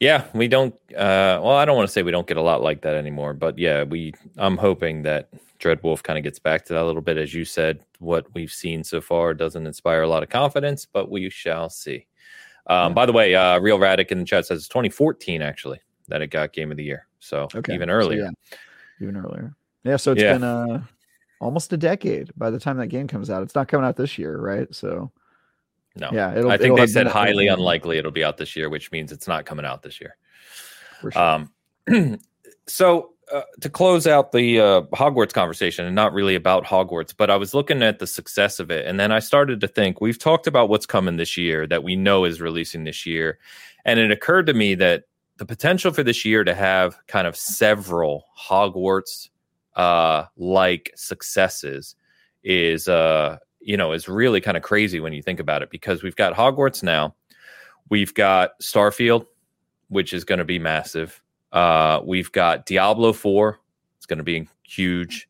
Yeah, 0.00 0.24
we 0.34 0.48
don't. 0.48 0.74
Uh, 0.96 1.38
well, 1.42 1.50
I 1.56 1.66
don't 1.66 1.76
want 1.76 1.86
to 1.88 1.92
say 1.92 2.02
we 2.02 2.10
don't 2.10 2.26
get 2.26 2.38
a 2.38 2.42
lot 2.42 2.62
like 2.62 2.80
that 2.82 2.96
anymore, 2.96 3.34
but 3.34 3.58
yeah, 3.58 3.84
we. 3.84 4.14
I'm 4.38 4.56
hoping 4.56 5.02
that 5.02 5.28
Dreadwolf 5.58 6.02
kind 6.02 6.18
of 6.18 6.24
gets 6.24 6.38
back 6.38 6.64
to 6.64 6.72
that 6.72 6.82
a 6.82 6.86
little 6.86 7.02
bit, 7.02 7.18
as 7.18 7.34
you 7.34 7.44
said. 7.44 7.80
What 7.98 8.26
we've 8.34 8.50
seen 8.50 8.82
so 8.82 9.02
far 9.02 9.34
doesn't 9.34 9.66
inspire 9.66 10.02
a 10.02 10.08
lot 10.08 10.22
of 10.22 10.30
confidence, 10.30 10.86
but 10.86 11.10
we 11.10 11.28
shall 11.28 11.68
see. 11.68 12.06
Um, 12.66 12.94
By 12.94 13.04
the 13.04 13.12
way, 13.12 13.34
uh, 13.34 13.58
Real 13.60 13.78
Radic 13.78 14.10
in 14.10 14.20
the 14.20 14.24
chat 14.24 14.46
says 14.46 14.60
it's 14.60 14.68
2014 14.68 15.42
actually 15.42 15.80
that 16.08 16.22
it 16.22 16.28
got 16.28 16.52
Game 16.54 16.70
of 16.70 16.78
the 16.78 16.84
Year, 16.84 17.06
so 17.18 17.48
Okay. 17.54 17.74
even 17.74 17.88
so 17.88 17.94
earlier. 17.94 18.22
yeah, 18.22 18.56
even 19.02 19.16
earlier. 19.18 19.54
Yeah. 19.84 19.96
So 19.96 20.12
it's 20.12 20.22
Yeah. 20.22 20.32
been 20.34 20.44
uh 20.44 20.82
almost 21.40 21.72
a 21.72 21.76
decade 21.76 22.30
by 22.36 22.50
the 22.50 22.58
time 22.60 22.76
that 22.78 22.88
game 22.88 23.06
comes 23.06 23.28
out. 23.28 23.42
It's 23.42 23.54
not 23.54 23.68
coming 23.68 23.86
out 23.86 23.96
this 23.96 24.16
year, 24.18 24.38
right? 24.38 24.72
So 24.74 25.10
no, 25.96 26.10
yeah, 26.12 26.48
I 26.48 26.56
think 26.56 26.76
they 26.76 26.86
said 26.86 27.06
highly 27.06 27.48
unlikely 27.48 27.98
it'll 27.98 28.10
be 28.10 28.24
out 28.24 28.36
this 28.36 28.54
year, 28.54 28.68
which 28.68 28.92
means 28.92 29.12
it's 29.12 29.26
not 29.26 29.44
coming 29.44 29.64
out 29.64 29.82
this 29.82 30.00
year. 30.00 30.16
Sure. 31.00 31.18
Um, 31.18 31.50
so 32.66 33.10
uh, 33.32 33.42
to 33.60 33.68
close 33.68 34.06
out 34.06 34.32
the 34.32 34.60
uh, 34.60 34.80
Hogwarts 34.92 35.32
conversation, 35.32 35.86
and 35.86 35.94
not 35.94 36.12
really 36.12 36.34
about 36.34 36.64
Hogwarts, 36.64 37.14
but 37.16 37.30
I 37.30 37.36
was 37.36 37.54
looking 37.54 37.82
at 37.82 37.98
the 37.98 38.06
success 38.06 38.60
of 38.60 38.70
it, 38.70 38.86
and 38.86 38.98
then 38.98 39.12
I 39.12 39.18
started 39.18 39.60
to 39.60 39.68
think 39.68 40.00
we've 40.00 40.18
talked 40.18 40.46
about 40.46 40.68
what's 40.68 40.86
coming 40.86 41.16
this 41.16 41.36
year 41.36 41.66
that 41.66 41.82
we 41.82 41.96
know 41.96 42.24
is 42.24 42.40
releasing 42.40 42.84
this 42.84 43.06
year, 43.06 43.38
and 43.84 43.98
it 43.98 44.10
occurred 44.10 44.46
to 44.46 44.54
me 44.54 44.74
that 44.76 45.04
the 45.38 45.46
potential 45.46 45.92
for 45.92 46.02
this 46.02 46.24
year 46.24 46.44
to 46.44 46.54
have 46.54 46.98
kind 47.06 47.26
of 47.26 47.36
several 47.36 48.26
Hogwarts 48.38 49.30
uh, 49.74 50.24
like 50.36 50.92
successes 50.96 51.96
is 52.42 52.88
uh, 52.88 53.38
you 53.60 53.76
know 53.76 53.92
is 53.92 54.08
really 54.08 54.40
kind 54.40 54.56
of 54.56 54.62
crazy 54.62 55.00
when 55.00 55.12
you 55.12 55.22
think 55.22 55.40
about 55.40 55.62
it 55.62 55.70
because 55.70 56.02
we've 56.02 56.16
got 56.16 56.34
Hogwarts 56.34 56.82
now, 56.82 57.14
we've 57.88 58.14
got 58.14 58.58
Starfield, 58.60 59.26
which 59.88 60.12
is 60.12 60.24
going 60.24 60.38
to 60.38 60.44
be 60.44 60.58
massive. 60.58 61.20
Uh, 61.52 62.00
we've 62.04 62.30
got 62.32 62.66
Diablo 62.66 63.12
4. 63.12 63.58
It's 63.96 64.06
going 64.06 64.18
to 64.18 64.24
be 64.24 64.48
huge. 64.62 65.28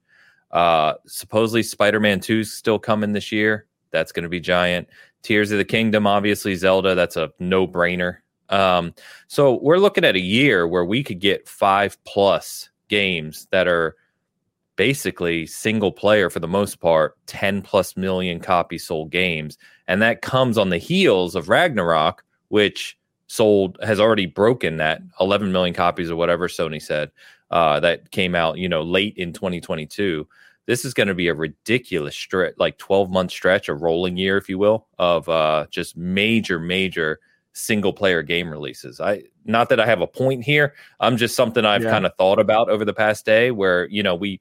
Uh, 0.50 0.94
supposedly 1.06 1.62
Spider 1.62 2.00
Man 2.00 2.20
2 2.20 2.40
is 2.40 2.52
still 2.52 2.78
coming 2.78 3.12
this 3.12 3.32
year. 3.32 3.66
That's 3.90 4.12
going 4.12 4.24
to 4.24 4.28
be 4.28 4.40
giant. 4.40 4.88
Tears 5.22 5.50
of 5.50 5.58
the 5.58 5.64
Kingdom, 5.64 6.06
obviously, 6.06 6.54
Zelda, 6.54 6.94
that's 6.94 7.16
a 7.16 7.30
no 7.38 7.66
brainer. 7.66 8.18
Um, 8.48 8.94
so 9.28 9.60
we're 9.62 9.78
looking 9.78 10.04
at 10.04 10.16
a 10.16 10.20
year 10.20 10.66
where 10.66 10.84
we 10.84 11.02
could 11.02 11.20
get 11.20 11.48
five 11.48 12.02
plus 12.04 12.70
games 12.88 13.46
that 13.50 13.68
are 13.68 13.96
basically 14.76 15.46
single 15.46 15.92
player 15.92 16.30
for 16.30 16.40
the 16.40 16.48
most 16.48 16.80
part, 16.80 17.16
10 17.26 17.62
plus 17.62 17.96
million 17.96 18.40
copy 18.40 18.78
sold 18.78 19.10
games. 19.10 19.58
And 19.88 20.00
that 20.02 20.22
comes 20.22 20.56
on 20.56 20.70
the 20.70 20.78
heels 20.78 21.34
of 21.34 21.48
Ragnarok, 21.48 22.24
which 22.48 22.98
sold 23.26 23.78
has 23.82 24.00
already 24.00 24.26
broken 24.26 24.76
that 24.78 25.02
11 25.20 25.52
million 25.52 25.74
copies 25.74 26.10
or 26.10 26.16
whatever 26.16 26.48
Sony 26.48 26.82
said 26.82 27.10
uh, 27.50 27.80
that 27.80 28.10
came 28.10 28.34
out, 28.34 28.58
you 28.58 28.68
know, 28.68 28.82
late 28.82 29.16
in 29.16 29.32
2022. 29.32 30.26
This 30.66 30.84
is 30.84 30.94
going 30.94 31.08
to 31.08 31.14
be 31.14 31.28
a 31.28 31.34
ridiculous 31.34 32.16
stretch, 32.16 32.54
like 32.58 32.78
12 32.78 33.10
month 33.10 33.30
stretch, 33.32 33.68
a 33.68 33.74
rolling 33.74 34.16
year, 34.16 34.36
if 34.36 34.48
you 34.48 34.58
will, 34.58 34.86
of 34.98 35.28
uh, 35.28 35.66
just 35.70 35.96
major, 35.96 36.58
major 36.58 37.20
single 37.52 37.92
player 37.92 38.22
game 38.22 38.48
releases. 38.48 39.00
I 39.00 39.24
not 39.44 39.68
that 39.70 39.80
I 39.80 39.86
have 39.86 40.00
a 40.00 40.06
point 40.06 40.44
here. 40.44 40.74
I'm 41.00 41.16
just 41.16 41.34
something 41.34 41.64
I've 41.64 41.82
yeah. 41.82 41.90
kind 41.90 42.06
of 42.06 42.14
thought 42.16 42.38
about 42.38 42.68
over 42.68 42.84
the 42.84 42.94
past 42.94 43.24
day 43.24 43.50
where, 43.50 43.88
you 43.88 44.02
know, 44.02 44.14
we 44.14 44.40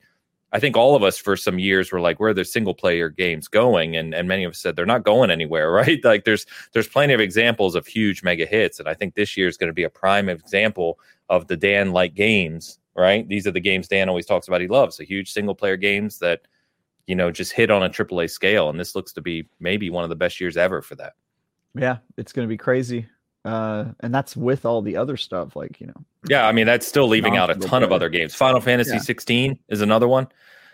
I 0.51 0.59
think 0.59 0.75
all 0.75 0.95
of 0.95 1.03
us 1.03 1.17
for 1.17 1.37
some 1.37 1.59
years 1.59 1.91
were 1.91 1.99
like, 1.99 2.19
where 2.19 2.31
are 2.31 2.33
the 2.33 2.43
single 2.43 2.73
player 2.73 3.09
games 3.09 3.47
going? 3.47 3.95
And 3.95 4.13
and 4.13 4.27
many 4.27 4.43
of 4.43 4.51
us 4.51 4.59
said 4.59 4.75
they're 4.75 4.85
not 4.85 5.03
going 5.03 5.29
anywhere, 5.29 5.71
right? 5.81 6.03
Like 6.03 6.25
there's 6.25 6.45
there's 6.73 6.87
plenty 6.87 7.13
of 7.13 7.19
examples 7.19 7.75
of 7.75 7.85
huge 7.85 8.23
mega 8.23 8.45
hits. 8.45 8.79
And 8.79 8.87
I 8.87 8.93
think 8.93 9.15
this 9.15 9.37
year 9.37 9.47
is 9.47 9.57
going 9.57 9.69
to 9.69 9.73
be 9.73 9.83
a 9.83 9.89
prime 9.89 10.29
example 10.29 10.99
of 11.29 11.47
the 11.47 11.57
Dan 11.57 11.91
like 11.91 12.15
games, 12.15 12.79
right? 12.95 13.27
These 13.27 13.45
are 13.45 13.51
the 13.51 13.59
games 13.59 13.87
Dan 13.87 14.09
always 14.09 14.25
talks 14.25 14.47
about 14.47 14.61
he 14.61 14.67
loves, 14.67 14.97
the 14.97 15.05
huge 15.05 15.31
single 15.31 15.55
player 15.55 15.77
games 15.77 16.19
that, 16.19 16.41
you 17.05 17.15
know, 17.15 17.31
just 17.31 17.51
hit 17.51 17.69
on 17.69 17.83
a 17.83 17.89
AAA 17.89 18.29
scale. 18.29 18.69
And 18.69 18.79
this 18.79 18.95
looks 18.95 19.13
to 19.13 19.21
be 19.21 19.47
maybe 19.59 19.89
one 19.89 20.03
of 20.03 20.09
the 20.09 20.15
best 20.15 20.41
years 20.41 20.57
ever 20.57 20.81
for 20.81 20.95
that. 20.95 21.13
Yeah, 21.75 21.97
it's 22.17 22.33
gonna 22.33 22.47
be 22.47 22.57
crazy. 22.57 23.07
Uh, 23.45 23.85
and 24.01 24.13
that's 24.13 24.35
with 24.35 24.65
all 24.65 24.81
the 24.81 24.97
other 24.97 25.17
stuff, 25.17 25.55
like 25.55 25.79
you 25.79 25.87
know. 25.87 26.05
Yeah, 26.27 26.47
I 26.47 26.51
mean 26.51 26.65
that's 26.65 26.87
still 26.87 27.07
leaving 27.07 27.37
out 27.37 27.49
a 27.49 27.55
ton 27.55 27.83
of 27.83 27.91
other 27.91 28.09
games. 28.09 28.35
Final 28.35 28.59
Fantasy 28.59 28.93
yeah. 28.93 28.99
16 28.99 29.57
is 29.69 29.81
another 29.81 30.07
one. 30.07 30.27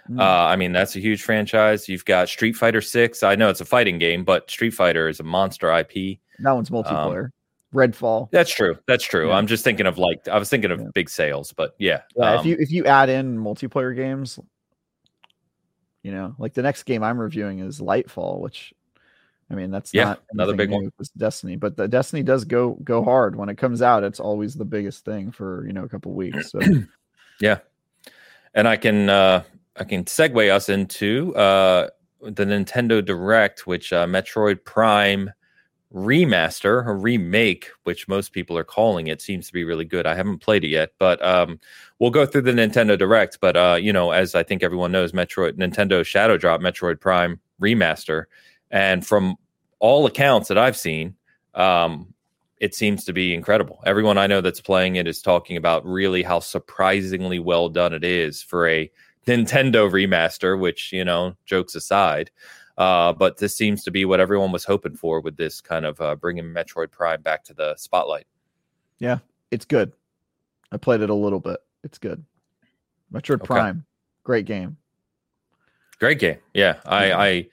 Mm. 0.09 0.19
Uh, 0.19 0.23
I 0.23 0.55
mean 0.55 0.71
that's 0.71 0.95
a 0.95 0.99
huge 0.99 1.21
franchise. 1.21 1.87
You've 1.87 2.05
got 2.05 2.27
Street 2.27 2.53
Fighter 2.53 2.81
Six. 2.81 3.21
I 3.23 3.35
know 3.35 3.49
it's 3.49 3.61
a 3.61 3.65
fighting 3.65 3.99
game, 3.99 4.23
but 4.23 4.49
Street 4.49 4.73
Fighter 4.73 5.07
is 5.07 5.19
a 5.19 5.23
monster 5.23 5.71
IP. 5.71 6.19
That 6.39 6.51
one's 6.51 6.69
multiplayer. 6.69 7.25
Um, 7.25 7.31
Redfall. 7.73 8.29
That's 8.31 8.53
true. 8.53 8.77
That's 8.87 9.03
true. 9.03 9.29
Yeah. 9.29 9.35
I'm 9.35 9.47
just 9.47 9.63
thinking 9.63 9.85
of 9.85 9.97
like 9.97 10.27
I 10.27 10.39
was 10.39 10.49
thinking 10.49 10.71
of 10.71 10.79
yeah. 10.79 10.87
big 10.93 11.09
sales, 11.09 11.53
but 11.53 11.75
yeah. 11.77 12.01
yeah 12.15 12.33
um, 12.33 12.39
if 12.39 12.45
you 12.45 12.57
if 12.59 12.71
you 12.71 12.85
add 12.85 13.09
in 13.09 13.37
multiplayer 13.37 13.95
games, 13.95 14.39
you 16.03 16.11
know, 16.11 16.35
like 16.39 16.53
the 16.53 16.61
next 16.61 16.83
game 16.83 17.03
I'm 17.03 17.19
reviewing 17.19 17.59
is 17.59 17.79
Lightfall, 17.79 18.39
which 18.39 18.73
I 19.49 19.53
mean, 19.53 19.69
that's 19.69 19.93
yeah, 19.93 20.05
not 20.05 20.23
another 20.31 20.55
big 20.55 20.71
one. 20.71 20.91
With 20.97 21.15
Destiny, 21.17 21.55
but 21.55 21.77
the 21.77 21.87
Destiny 21.87 22.23
does 22.23 22.45
go 22.45 22.77
go 22.83 23.03
hard 23.03 23.35
when 23.35 23.49
it 23.49 23.57
comes 23.57 23.81
out. 23.81 24.03
It's 24.03 24.19
always 24.19 24.55
the 24.55 24.65
biggest 24.65 25.05
thing 25.05 25.31
for 25.31 25.65
you 25.67 25.73
know 25.73 25.83
a 25.83 25.89
couple 25.89 26.13
weeks. 26.13 26.51
So 26.51 26.59
yeah, 27.39 27.59
and 28.55 28.67
I 28.67 28.75
can 28.75 29.09
uh 29.09 29.43
I 29.75 29.83
can 29.83 30.05
segue 30.05 30.51
us 30.51 30.69
into 30.69 31.35
uh 31.35 31.89
the 32.21 32.45
Nintendo 32.45 33.05
Direct, 33.05 33.67
which 33.67 33.93
uh, 33.93 34.07
Metroid 34.07 34.63
Prime 34.65 35.31
remaster 35.93 36.85
or 36.85 36.97
remake, 36.97 37.69
which 37.83 38.07
most 38.07 38.33
people 38.33 38.57
are 38.57 38.63
calling 38.63 39.07
it, 39.07 39.21
seems 39.21 39.47
to 39.47 39.53
be 39.53 39.63
really 39.63 39.85
good. 39.85 40.07
I 40.07 40.15
haven't 40.15 40.39
played 40.39 40.63
it 40.63 40.69
yet, 40.69 40.91
but 40.97 41.23
um, 41.23 41.59
we'll 41.99 42.11
go 42.11 42.25
through 42.25 42.41
the 42.41 42.51
Nintendo 42.51 42.97
Direct. 42.97 43.39
But 43.39 43.55
uh, 43.55 43.77
you 43.79 43.93
know, 43.93 44.11
as 44.11 44.35
I 44.35 44.43
think 44.43 44.63
everyone 44.63 44.91
knows, 44.91 45.11
Metroid 45.11 45.53
Nintendo 45.53 46.05
Shadow 46.05 46.37
Drop 46.37 46.61
Metroid 46.61 46.99
Prime 46.99 47.39
remaster 47.61 48.25
and 48.71 49.05
from 49.05 49.35
all 49.79 50.05
accounts 50.05 50.47
that 50.47 50.57
I've 50.57 50.77
seen, 50.77 51.15
um, 51.53 52.13
it 52.59 52.73
seems 52.73 53.05
to 53.05 53.13
be 53.13 53.33
incredible. 53.33 53.81
Everyone 53.85 54.17
I 54.17 54.27
know 54.27 54.41
that's 54.41 54.61
playing 54.61 54.95
it 54.95 55.07
is 55.07 55.21
talking 55.21 55.57
about 55.57 55.85
really 55.85 56.23
how 56.23 56.39
surprisingly 56.39 57.39
well 57.39 57.69
done 57.69 57.93
it 57.93 58.03
is 58.03 58.41
for 58.41 58.67
a 58.67 58.89
Nintendo 59.27 59.89
remaster, 59.89 60.57
which, 60.59 60.93
you 60.93 61.03
know, 61.03 61.35
jokes 61.45 61.75
aside. 61.75 62.31
Uh, 62.77 63.13
but 63.13 63.37
this 63.37 63.55
seems 63.55 63.83
to 63.83 63.91
be 63.91 64.05
what 64.05 64.19
everyone 64.19 64.51
was 64.51 64.65
hoping 64.65 64.95
for 64.95 65.21
with 65.21 65.37
this 65.37 65.61
kind 65.61 65.85
of 65.85 65.99
uh, 66.01 66.15
bringing 66.15 66.45
Metroid 66.45 66.91
Prime 66.91 67.21
back 67.21 67.43
to 67.45 67.53
the 67.53 67.75
spotlight. 67.77 68.27
Yeah, 68.99 69.19
it's 69.51 69.65
good. 69.65 69.93
I 70.71 70.77
played 70.77 71.01
it 71.01 71.09
a 71.09 71.13
little 71.13 71.39
bit. 71.39 71.59
It's 71.83 71.97
good. 71.97 72.23
Metroid 73.13 73.35
okay. 73.35 73.45
Prime, 73.45 73.85
great 74.23 74.45
game. 74.45 74.77
Great 75.99 76.19
game. 76.19 76.39
Yeah, 76.53 76.75
I, 76.85 77.13
I 77.13 77.47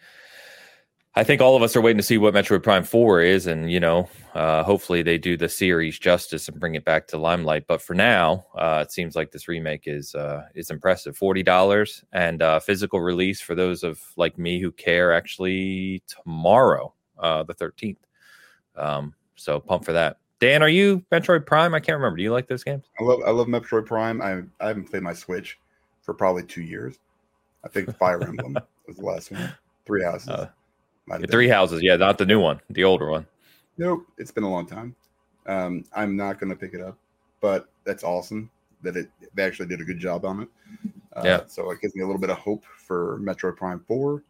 I 1.15 1.25
think 1.25 1.43
all 1.43 1.55
of 1.55 1.63
us 1.63 1.77
are 1.77 1.83
waiting 1.83 1.99
to 1.99 2.03
see 2.03 2.17
what 2.17 2.33
Metroid 2.33 2.63
Prime 2.63 2.85
4 2.85 3.21
is. 3.21 3.47
And, 3.47 3.71
you 3.71 3.79
know, 3.79 4.09
uh, 4.35 4.63
hopefully 4.63 5.03
they 5.03 5.19
do 5.19 5.37
the 5.37 5.49
series 5.49 5.99
justice 5.99 6.49
and 6.49 6.59
bring 6.59 6.75
it 6.75 6.87
back 6.87 7.07
to 7.09 7.19
limelight. 7.19 7.67
But 7.67 7.83
for 7.83 7.93
now, 7.93 8.47
uh, 8.55 8.83
it 8.87 8.93
seems 8.93 9.15
like 9.15 9.31
this 9.31 9.47
remake 9.47 9.83
is 9.85 10.15
uh, 10.15 10.45
is 10.55 10.71
impressive. 10.71 11.19
$40 11.19 12.05
and 12.13 12.41
uh, 12.41 12.61
physical 12.61 13.01
release 13.01 13.43
for 13.43 13.55
those 13.55 13.83
of 13.83 14.01
like 14.17 14.39
me 14.39 14.59
who 14.59 14.73
care 14.73 15.13
actually 15.13 16.03
tomorrow, 16.07 16.95
uh, 17.19 17.43
the 17.43 17.55
13th. 17.55 17.99
Um, 18.77 19.13
so 19.37 19.61
pump 19.61 19.85
for 19.85 19.93
that. 19.93 20.17
Dan, 20.41 20.63
are 20.63 20.69
you 20.69 21.05
Metroid 21.13 21.45
Prime? 21.45 21.75
I 21.75 21.81
can't 21.81 21.97
remember. 21.97 22.17
Do 22.17 22.23
you 22.23 22.33
like 22.33 22.49
those 22.49 22.65
games? 22.65 22.87
I 22.99 23.05
love 23.05 23.21
I 23.25 23.31
love 23.31 23.49
Metroid 23.49 23.87
Prime. 23.87 24.23
I 24.23 24.43
I 24.61 24.69
haven't 24.69 24.91
played 24.91 25.03
my 25.03 25.13
Switch 25.13 25.59
for 26.01 26.15
probably 26.15 26.43
two 26.43 26.63
years. 26.63 26.99
I 27.65 27.69
think 27.69 27.97
Fire 27.97 28.21
Emblem 28.25 28.57
was 28.89 28.97
the 28.97 29.05
last 29.05 29.31
one. 29.31 29.53
Three 29.85 30.03
houses. 30.03 30.49
Uh, 31.11 31.19
Three 31.31 31.49
houses, 31.49 31.83
yeah, 31.83 31.97
not 31.97 32.19
the 32.19 32.27
new 32.27 32.41
one, 32.41 32.61
the 32.71 32.85
older 32.85 33.11
one. 33.11 33.27
Nope, 33.79 34.07
it's 34.19 34.31
been 34.31 34.45
a 34.45 34.51
long 34.51 34.67
time. 34.67 34.95
Um, 35.47 35.85
I'm 35.95 36.17
not 36.17 36.39
going 36.39 36.51
to 36.51 36.57
pick 36.57 36.75
it 36.75 36.81
up, 36.81 36.97
but 37.41 37.69
that's 37.85 38.05
awesome 38.05 38.51
that 38.83 38.97
it 38.97 39.09
they 39.35 39.45
actually 39.45 39.69
did 39.69 39.81
a 39.81 39.85
good 39.85 39.99
job 39.99 40.25
on 40.25 40.43
it. 40.43 40.49
Uh, 41.17 41.23
yeah. 41.25 41.41
So 41.47 41.71
it 41.71 41.81
gives 41.81 41.95
me 41.95 42.03
a 42.03 42.07
little 42.07 42.21
bit 42.21 42.31
of 42.31 42.39
hope 42.39 42.65
for 42.65 43.19
Metroid 43.21 43.57
Prime 43.57 43.81
Four, 43.87 44.23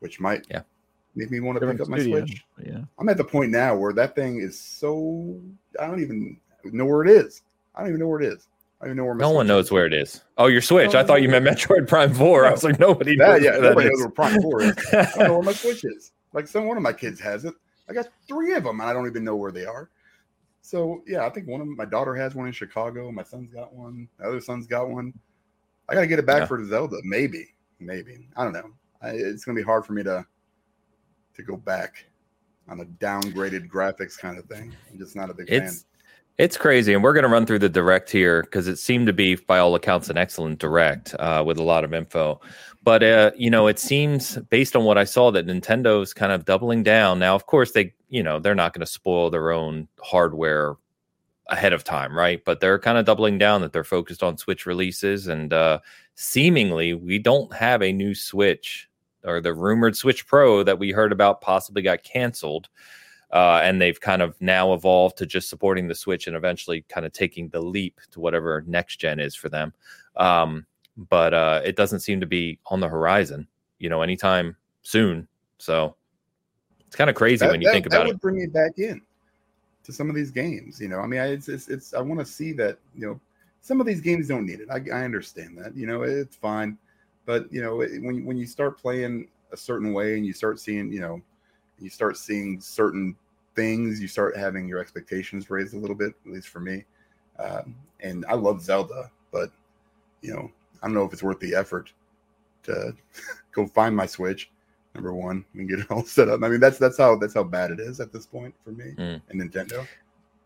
which 0.00 0.20
might 0.20 0.46
yeah 0.50 0.62
make 1.14 1.30
me 1.30 1.40
want 1.40 1.60
to 1.60 1.66
pick 1.66 1.80
up 1.80 1.88
my 1.88 1.98
Switch. 1.98 2.44
Yeah. 2.62 2.80
I'm 2.98 3.08
at 3.08 3.16
the 3.16 3.24
point 3.24 3.50
now 3.50 3.76
where 3.76 3.92
that 3.92 4.14
thing 4.14 4.40
is 4.40 4.58
so 4.58 5.38
I 5.80 5.86
don't 5.86 6.00
even 6.00 6.38
know 6.64 6.84
where 6.84 7.04
it 7.04 7.10
is. 7.10 7.42
I 7.74 7.80
don't 7.80 7.88
even 7.90 8.00
know 8.00 8.08
where 8.08 8.20
it 8.20 8.32
is. 8.32 8.46
I 8.80 8.86
don't 8.86 8.94
even 8.94 8.96
know 8.96 9.04
where. 9.04 9.14
no 9.14 9.26
Switch 9.26 9.36
one 9.36 9.46
knows 9.46 9.64
is. 9.66 9.72
where 9.72 9.86
it 9.86 9.92
is. 9.92 10.22
Oh, 10.38 10.46
your 10.46 10.62
Switch. 10.62 10.94
I 10.94 11.04
thought 11.04 11.20
you 11.20 11.28
meant 11.28 11.44
Metroid 11.44 11.86
Prime 11.86 12.14
Four. 12.14 12.46
I 12.46 12.50
was 12.50 12.64
like, 12.64 12.78
nobody 12.78 13.14
knows. 13.14 13.42
Yeah, 13.42 13.58
nobody 13.58 13.88
knows 13.90 14.00
where 14.00 14.10
Prime 14.10 14.40
Four 14.40 14.62
is. 14.62 14.74
I 14.92 15.02
don't 15.02 15.18
know 15.18 15.34
where 15.34 15.42
my 15.42 15.52
Switch 15.52 15.84
is. 15.84 16.12
Like 16.32 16.46
some 16.46 16.66
one 16.66 16.76
of 16.76 16.82
my 16.82 16.92
kids 16.92 17.20
has 17.20 17.44
it. 17.44 17.54
I 17.88 17.92
got 17.92 18.08
three 18.26 18.54
of 18.54 18.64
them, 18.64 18.80
and 18.80 18.88
I 18.88 18.92
don't 18.92 19.06
even 19.06 19.24
know 19.24 19.36
where 19.36 19.52
they 19.52 19.66
are. 19.66 19.90
So 20.62 21.02
yeah, 21.06 21.26
I 21.26 21.30
think 21.30 21.46
one 21.46 21.60
of 21.60 21.66
them, 21.66 21.76
my 21.76 21.84
daughter 21.84 22.14
has 22.14 22.34
one 22.34 22.46
in 22.46 22.52
Chicago. 22.52 23.10
My 23.10 23.22
son's 23.22 23.52
got 23.52 23.74
one. 23.74 24.08
My 24.18 24.26
other 24.26 24.40
son's 24.40 24.66
got 24.66 24.88
one. 24.88 25.12
I 25.88 25.94
got 25.94 26.02
to 26.02 26.06
get 26.06 26.18
it 26.18 26.26
back 26.26 26.40
yeah. 26.40 26.46
for 26.46 26.64
Zelda. 26.64 26.96
Maybe, 27.02 27.48
maybe. 27.80 28.28
I 28.36 28.44
don't 28.44 28.52
know. 28.52 28.70
I, 29.02 29.10
it's 29.10 29.44
gonna 29.44 29.56
be 29.56 29.62
hard 29.62 29.84
for 29.84 29.92
me 29.92 30.02
to 30.04 30.24
to 31.34 31.42
go 31.42 31.56
back 31.56 32.06
on 32.68 32.80
a 32.80 32.84
downgraded 32.84 33.68
graphics 33.68 34.16
kind 34.16 34.38
of 34.38 34.44
thing. 34.46 34.74
I'm 34.90 34.98
just 34.98 35.16
not 35.16 35.30
a 35.30 35.34
big 35.34 35.50
it's, 35.50 35.82
fan. 35.82 35.89
It's 36.38 36.56
crazy, 36.56 36.94
and 36.94 37.02
we're 37.02 37.12
going 37.12 37.24
to 37.24 37.28
run 37.28 37.44
through 37.44 37.58
the 37.58 37.68
direct 37.68 38.10
here 38.10 38.42
because 38.42 38.66
it 38.66 38.76
seemed 38.76 39.06
to 39.08 39.12
be, 39.12 39.34
by 39.34 39.58
all 39.58 39.74
accounts, 39.74 40.08
an 40.08 40.16
excellent 40.16 40.58
direct 40.58 41.14
uh, 41.18 41.44
with 41.46 41.58
a 41.58 41.62
lot 41.62 41.84
of 41.84 41.92
info. 41.92 42.40
But 42.82 43.02
uh, 43.02 43.32
you 43.36 43.50
know, 43.50 43.66
it 43.66 43.78
seems 43.78 44.38
based 44.48 44.74
on 44.74 44.84
what 44.84 44.96
I 44.96 45.04
saw 45.04 45.30
that 45.32 45.46
Nintendo's 45.46 46.14
kind 46.14 46.32
of 46.32 46.46
doubling 46.46 46.82
down. 46.82 47.18
Now, 47.18 47.34
of 47.34 47.46
course, 47.46 47.72
they 47.72 47.92
you 48.08 48.22
know 48.22 48.38
they're 48.40 48.54
not 48.54 48.72
going 48.72 48.80
to 48.80 48.90
spoil 48.90 49.28
their 49.28 49.52
own 49.52 49.86
hardware 50.02 50.76
ahead 51.48 51.72
of 51.72 51.84
time, 51.84 52.16
right? 52.16 52.42
But 52.44 52.60
they're 52.60 52.78
kind 52.78 52.96
of 52.96 53.04
doubling 53.04 53.36
down 53.36 53.60
that 53.60 53.72
they're 53.72 53.84
focused 53.84 54.22
on 54.22 54.38
Switch 54.38 54.66
releases 54.66 55.26
and 55.26 55.52
uh, 55.52 55.80
seemingly 56.14 56.94
we 56.94 57.18
don't 57.18 57.52
have 57.54 57.82
a 57.82 57.92
new 57.92 58.14
Switch 58.14 58.88
or 59.24 59.40
the 59.40 59.52
rumored 59.52 59.96
Switch 59.96 60.26
Pro 60.26 60.62
that 60.62 60.78
we 60.78 60.92
heard 60.92 61.12
about 61.12 61.40
possibly 61.40 61.82
got 61.82 62.04
canceled. 62.04 62.68
Uh, 63.32 63.60
and 63.62 63.80
they've 63.80 64.00
kind 64.00 64.22
of 64.22 64.34
now 64.40 64.72
evolved 64.72 65.16
to 65.18 65.26
just 65.26 65.48
supporting 65.48 65.86
the 65.86 65.94
Switch 65.94 66.26
and 66.26 66.34
eventually 66.34 66.84
kind 66.88 67.06
of 67.06 67.12
taking 67.12 67.48
the 67.50 67.60
leap 67.60 68.00
to 68.10 68.18
whatever 68.18 68.64
next 68.66 68.96
gen 68.96 69.20
is 69.20 69.36
for 69.36 69.48
them. 69.48 69.72
Um, 70.16 70.66
but 70.96 71.32
uh, 71.32 71.62
it 71.64 71.76
doesn't 71.76 72.00
seem 72.00 72.20
to 72.20 72.26
be 72.26 72.58
on 72.66 72.80
the 72.80 72.88
horizon, 72.88 73.46
you 73.78 73.88
know, 73.88 74.02
anytime 74.02 74.56
soon. 74.82 75.28
So 75.58 75.94
it's 76.86 76.96
kind 76.96 77.08
of 77.08 77.14
crazy 77.14 77.44
that, 77.44 77.52
when 77.52 77.62
you 77.62 77.68
that, 77.68 77.72
think 77.72 77.86
about 77.86 77.98
that 77.98 78.06
would 78.06 78.16
it. 78.16 78.20
Bring 78.20 78.36
me 78.36 78.46
back 78.46 78.78
in 78.78 79.00
to 79.84 79.92
some 79.92 80.10
of 80.10 80.16
these 80.16 80.32
games. 80.32 80.80
You 80.80 80.88
know, 80.88 80.98
I 80.98 81.06
mean, 81.06 81.20
I, 81.20 81.28
it's, 81.28 81.48
it's, 81.48 81.68
it's 81.68 81.94
I 81.94 82.00
want 82.00 82.18
to 82.18 82.26
see 82.26 82.52
that. 82.54 82.78
You 82.96 83.06
know, 83.06 83.20
some 83.60 83.80
of 83.80 83.86
these 83.86 84.00
games 84.00 84.26
don't 84.26 84.44
need 84.44 84.60
it. 84.60 84.68
I, 84.70 84.78
I 84.92 85.04
understand 85.04 85.56
that. 85.58 85.76
You 85.76 85.86
know, 85.86 86.02
it's 86.02 86.34
fine, 86.34 86.76
but 87.26 87.50
you 87.52 87.62
know, 87.62 87.76
when 87.76 88.24
when 88.24 88.36
you 88.36 88.46
start 88.46 88.76
playing 88.76 89.28
a 89.52 89.56
certain 89.56 89.92
way 89.92 90.16
and 90.16 90.26
you 90.26 90.32
start 90.32 90.58
seeing, 90.58 90.92
you 90.92 91.00
know, 91.00 91.22
you 91.80 91.90
start 91.90 92.16
seeing 92.16 92.60
certain 92.60 93.16
things, 93.56 94.00
you 94.00 94.08
start 94.08 94.36
having 94.36 94.68
your 94.68 94.78
expectations 94.78 95.50
raised 95.50 95.74
a 95.74 95.78
little 95.78 95.96
bit. 95.96 96.14
At 96.26 96.32
least 96.32 96.48
for 96.48 96.60
me. 96.60 96.84
Um, 97.38 97.74
and 98.00 98.24
I 98.28 98.34
love 98.34 98.62
Zelda, 98.62 99.10
but 99.32 99.50
you 100.22 100.32
know, 100.34 100.50
I 100.82 100.86
don't 100.86 100.94
know 100.94 101.04
if 101.04 101.12
it's 101.12 101.22
worth 101.22 101.40
the 101.40 101.54
effort 101.54 101.92
to 102.64 102.94
go 103.52 103.66
find 103.66 103.94
my 103.96 104.06
Switch 104.06 104.50
number 104.94 105.14
one 105.14 105.44
and 105.54 105.68
get 105.68 105.78
it 105.78 105.90
all 105.90 106.04
set 106.04 106.28
up. 106.28 106.42
I 106.42 106.48
mean, 106.48 106.60
that's 106.60 106.78
that's 106.78 106.98
how 106.98 107.16
that's 107.16 107.34
how 107.34 107.44
bad 107.44 107.70
it 107.70 107.80
is 107.80 108.00
at 108.00 108.12
this 108.12 108.26
point 108.26 108.54
for 108.64 108.70
me 108.72 108.94
Mm. 108.98 109.20
and 109.28 109.40
Nintendo. 109.40 109.86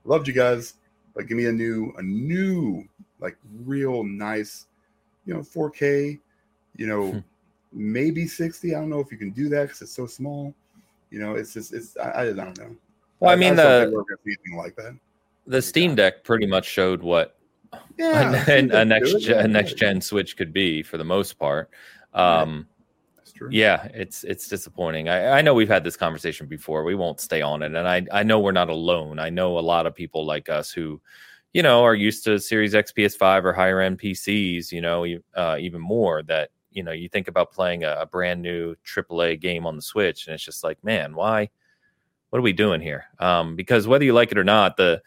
Loved 0.05 0.29
you 0.29 0.35
guys, 0.35 0.75
but 1.15 1.27
give 1.27 1.37
me 1.37 1.47
a 1.47 1.53
new 1.53 1.93
a 1.99 2.03
new 2.03 2.85
like 3.21 3.37
real 3.65 4.05
nice, 4.05 4.67
you 5.25 5.33
know, 5.35 5.41
4K, 5.41 6.21
you 6.77 6.87
know, 6.87 7.13
Hmm. 7.13 7.19
maybe 7.73 8.27
60. 8.27 8.75
I 8.75 8.81
don't 8.81 8.91
know 8.91 9.01
if 9.01 9.11
you 9.11 9.17
can 9.19 9.31
do 9.31 9.49
that 9.49 9.63
because 9.63 9.81
it's 9.83 9.93
so 9.93 10.07
small. 10.07 10.55
You 11.15 11.21
know, 11.21 11.37
it's 11.37 11.55
just 11.55 11.73
it's 11.73 11.97
I, 11.97 12.23
I 12.23 12.33
don't 12.33 12.59
know. 12.59 12.75
Well, 13.21 13.33
I 13.33 13.37
mean, 13.37 13.55
just 13.55 13.63
the 13.63 13.93
we're 13.95 14.03
gonna 14.03 14.17
see 14.25 14.35
anything 14.37 14.59
like 14.59 14.75
that. 14.75 14.99
the 15.47 15.63
Steam 15.63 15.95
Deck 15.95 16.25
pretty 16.25 16.45
much 16.45 16.67
showed 16.67 17.05
what 17.05 17.39
Yeah, 17.97 18.45
a, 18.49 18.69
a, 18.69 18.81
a 18.81 18.85
next 18.85 19.21
gen, 19.21 19.45
a 19.45 19.47
next 19.47 19.77
gen 19.77 20.01
Switch 20.01 20.37
could 20.37 20.53
be 20.53 20.83
for 20.83 20.99
the 20.99 21.05
most 21.05 21.35
part. 21.35 21.71
Um, 22.15 22.67
That's 23.15 23.31
true. 23.31 23.49
yeah, 23.53 23.85
it's 23.95 24.25
it's 24.25 24.49
disappointing. 24.49 25.09
I, 25.09 25.39
I 25.39 25.41
know 25.41 25.55
we've 25.55 25.69
had 25.69 25.85
this 25.85 25.97
conversation 25.97 26.49
before. 26.49 26.83
We 26.83 26.97
won't 26.97 27.21
stay 27.21 27.41
on 27.41 27.63
it, 27.63 27.77
and 27.77 27.87
I 27.87 28.05
I 28.11 28.25
know 28.25 28.41
we're 28.41 28.51
not 28.51 28.69
alone. 28.69 29.21
I 29.21 29.31
know 29.31 29.57
a 29.57 29.61
lot 29.61 29.87
of 29.87 29.95
people 29.95 30.27
like 30.27 30.49
us 30.49 30.73
who, 30.73 31.01
you 31.53 31.63
know, 31.63 31.85
are 31.85 31.95
used 31.95 32.25
to 32.25 32.41
Series 32.41 32.75
X, 32.75 32.91
PS5, 32.91 33.45
or 33.45 33.53
higher 33.53 33.81
end 33.81 34.01
PCs. 34.01 34.73
You 34.73 34.81
know, 34.81 35.07
uh, 35.37 35.59
even 35.61 35.81
more 35.81 36.25
that 36.25 36.51
you 36.75 36.83
know 36.83 36.93
you 36.93 37.09
think 37.09 37.29
about 37.29 37.53
playing 37.53 37.85
a, 37.85 37.97
a 38.01 38.07
brand 38.07 38.43
new 38.43 38.75
AAA 38.85 39.41
game 39.41 39.67
on 39.67 39.77
the 39.77 39.83
Switch, 39.83 40.27
and 40.27 40.35
it's 40.35 40.45
just 40.45 40.63
like, 40.63 40.83
man, 40.85 41.15
why? 41.15 41.49
What 42.31 42.41
are 42.41 42.43
we 42.43 42.53
doing 42.53 42.81
here? 42.81 43.05
Um, 43.21 43.57
because 43.57 43.87
whether 43.87 44.05
you 44.05 44.13
like 44.13 44.33
it 44.33 44.39
or 44.39 44.45
not, 44.45 44.77
the 44.77 45.01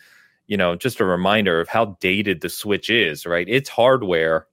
you 0.48 0.56
know, 0.56 0.76
just 0.76 1.02
a 1.02 1.06
reminder 1.06 1.60
of 1.60 1.68
how 1.68 1.98
dated 2.00 2.42
the 2.42 2.50
Switch 2.50 2.90
is, 2.90 3.26
right? 3.26 3.48
Its 3.48 3.70
hardware 3.70 4.48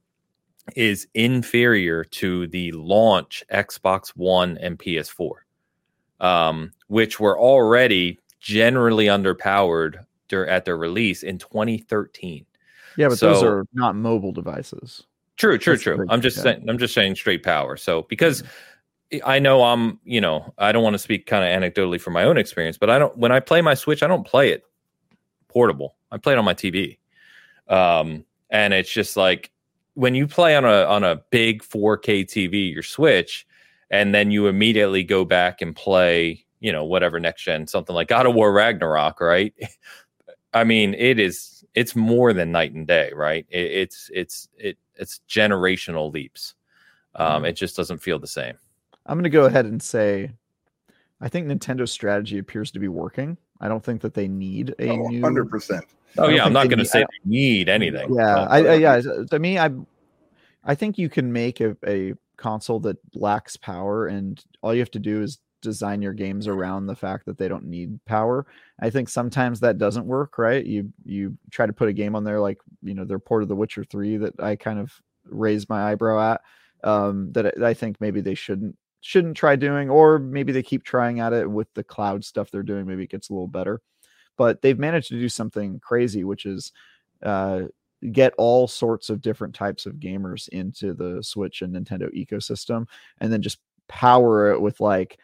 is 0.75 1.07
inferior 1.13 2.03
to 2.03 2.47
the 2.47 2.71
launch 2.73 3.43
Xbox 3.51 4.09
One 4.09 4.57
and 4.57 4.77
PS4, 4.77 5.31
um, 6.19 6.73
which 6.87 7.19
were 7.19 7.39
already 7.39 8.19
generally 8.39 9.05
underpowered 9.05 10.05
dur- 10.27 10.47
at 10.47 10.65
their 10.65 10.77
release 10.77 11.23
in 11.23 11.37
2013. 11.37 12.45
Yeah, 12.97 13.09
but 13.09 13.19
those 13.19 13.43
are 13.43 13.65
not 13.73 13.95
mobile 13.95 14.31
devices. 14.31 15.05
True, 15.37 15.57
true, 15.57 15.73
That's 15.73 15.83
true. 15.83 16.05
I'm 16.09 16.21
just 16.21 16.37
yeah. 16.37 16.43
saying. 16.43 16.69
I'm 16.69 16.77
just 16.77 16.93
saying 16.93 17.15
straight 17.15 17.43
power. 17.43 17.75
So 17.75 18.03
because 18.03 18.43
I 19.25 19.39
know 19.39 19.63
I'm, 19.63 19.99
you 20.03 20.21
know, 20.21 20.53
I 20.57 20.71
don't 20.71 20.83
want 20.83 20.93
to 20.93 20.99
speak 20.99 21.25
kind 21.25 21.43
of 21.43 21.73
anecdotally 21.73 21.99
from 21.99 22.13
my 22.13 22.23
own 22.23 22.37
experience, 22.37 22.77
but 22.77 22.89
I 22.89 22.97
don't. 22.97 23.17
When 23.17 23.31
I 23.31 23.39
play 23.39 23.61
my 23.61 23.73
Switch, 23.73 24.01
I 24.01 24.07
don't 24.07 24.25
play 24.25 24.51
it 24.51 24.63
portable. 25.47 25.95
I 26.11 26.17
play 26.17 26.33
it 26.33 26.39
on 26.39 26.45
my 26.45 26.53
TV, 26.53 26.97
um, 27.67 28.23
and 28.49 28.73
it's 28.73 28.91
just 28.91 29.17
like 29.17 29.51
when 29.95 30.15
you 30.15 30.27
play 30.27 30.55
on 30.55 30.63
a 30.63 30.83
on 30.85 31.03
a 31.03 31.17
big 31.31 31.63
4K 31.63 32.23
TV, 32.23 32.71
your 32.71 32.83
Switch, 32.83 33.45
and 33.89 34.15
then 34.15 34.31
you 34.31 34.47
immediately 34.47 35.03
go 35.03 35.25
back 35.25 35.61
and 35.61 35.75
play, 35.75 36.45
you 36.61 36.71
know, 36.71 36.85
whatever 36.85 37.19
next 37.19 37.43
gen, 37.43 37.67
something 37.67 37.95
like 37.95 38.07
God 38.07 38.25
of 38.25 38.35
War 38.35 38.53
Ragnarok, 38.53 39.19
right? 39.19 39.53
I 40.53 40.63
mean, 40.63 40.93
it 40.93 41.19
is 41.19 41.65
it's 41.75 41.95
more 41.95 42.31
than 42.31 42.51
night 42.51 42.73
and 42.73 42.87
day, 42.87 43.11
right? 43.13 43.45
It, 43.49 43.71
it's 43.71 44.09
it's 44.13 44.47
it 44.57 44.77
it's 44.97 45.21
generational 45.29 46.11
leaps. 46.13 46.55
Um, 47.15 47.43
Mhm. 47.43 47.49
It 47.49 47.53
just 47.53 47.75
doesn't 47.75 47.99
feel 47.99 48.19
the 48.19 48.27
same. 48.27 48.55
I'm 49.05 49.17
going 49.17 49.23
to 49.23 49.29
go 49.29 49.45
ahead 49.45 49.65
and 49.65 49.81
say 49.81 50.31
I 51.21 51.29
think 51.29 51.47
Nintendo's 51.47 51.91
strategy 51.91 52.37
appears 52.39 52.71
to 52.71 52.79
be 52.79 52.87
working. 52.89 53.37
I 53.61 53.69
don't 53.69 53.83
think 53.83 54.01
that 54.01 54.13
they 54.13 54.27
need 54.27 54.75
a 54.79 54.89
Oh, 54.89 55.07
new 55.07 55.21
100%. 55.21 55.81
Oh 56.17 56.27
yeah, 56.27 56.43
I'm 56.45 56.53
not 56.53 56.67
going 56.67 56.79
to 56.79 56.85
say 56.85 56.99
I 57.01 57.05
they 57.05 57.29
need 57.29 57.69
anything. 57.69 58.13
Yeah, 58.13 58.45
I, 58.45 58.57
I 58.65 58.73
yeah. 58.75 59.01
To 59.01 59.25
to 59.25 59.39
me, 59.39 59.57
I 59.59 59.69
I 60.63 60.75
think 60.75 60.97
you 60.97 61.09
can 61.09 61.31
make 61.31 61.61
a, 61.61 61.77
a 61.85 62.13
console 62.37 62.79
that 62.81 62.97
lacks 63.13 63.55
power, 63.57 64.07
and 64.07 64.43
all 64.61 64.73
you 64.73 64.79
have 64.79 64.91
to 64.91 64.99
do 64.99 65.21
is 65.21 65.39
design 65.65 66.01
your 66.01 66.13
games 66.13 66.47
around 66.47 66.85
the 66.85 66.95
fact 66.95 67.25
that 67.25 67.37
they 67.37 67.49
don't 67.49 67.65
need 67.65 67.99
power. 68.05 68.45
I 68.79 68.89
think 68.89 69.09
sometimes 69.09 69.59
that 69.59 69.77
doesn't 69.77 70.05
work, 70.05 70.37
right? 70.37 70.65
You 70.65 70.93
you 71.03 71.37
try 71.51 71.65
to 71.65 71.73
put 71.73 71.89
a 71.89 71.93
game 71.93 72.15
on 72.15 72.23
there 72.23 72.39
like 72.39 72.59
you 72.81 72.93
know 72.93 73.03
their 73.03 73.19
port 73.19 73.43
of 73.43 73.49
The 73.49 73.55
Witcher 73.55 73.83
Three 73.83 74.17
that 74.17 74.39
I 74.39 74.55
kind 74.55 74.79
of 74.79 74.93
raised 75.25 75.69
my 75.69 75.91
eyebrow 75.91 76.33
at. 76.33 76.41
Um, 76.83 77.31
that 77.33 77.61
I 77.63 77.73
think 77.73 77.99
maybe 77.99 78.21
they 78.21 78.35
shouldn't 78.35 78.77
shouldn't 79.01 79.37
try 79.37 79.55
doing, 79.55 79.89
or 79.89 80.19
maybe 80.19 80.51
they 80.51 80.63
keep 80.63 80.83
trying 80.83 81.19
at 81.19 81.33
it 81.33 81.49
with 81.49 81.67
the 81.73 81.83
cloud 81.83 82.23
stuff 82.23 82.49
they're 82.49 82.63
doing. 82.63 82.85
Maybe 82.85 83.03
it 83.03 83.09
gets 83.11 83.29
a 83.29 83.33
little 83.33 83.47
better, 83.47 83.81
but 84.37 84.61
they've 84.61 84.79
managed 84.79 85.09
to 85.09 85.19
do 85.19 85.29
something 85.29 85.79
crazy, 85.79 86.23
which 86.23 86.45
is 86.45 86.71
uh, 87.23 87.63
get 88.11 88.33
all 88.37 88.67
sorts 88.67 89.09
of 89.09 89.21
different 89.21 89.55
types 89.55 89.85
of 89.85 89.95
gamers 89.95 90.47
into 90.49 90.93
the 90.93 91.21
Switch 91.23 91.61
and 91.61 91.75
Nintendo 91.75 92.11
ecosystem, 92.13 92.87
and 93.19 93.31
then 93.31 93.41
just 93.41 93.59
power 93.87 94.51
it 94.51 94.59
with 94.59 94.79
like, 94.79 95.19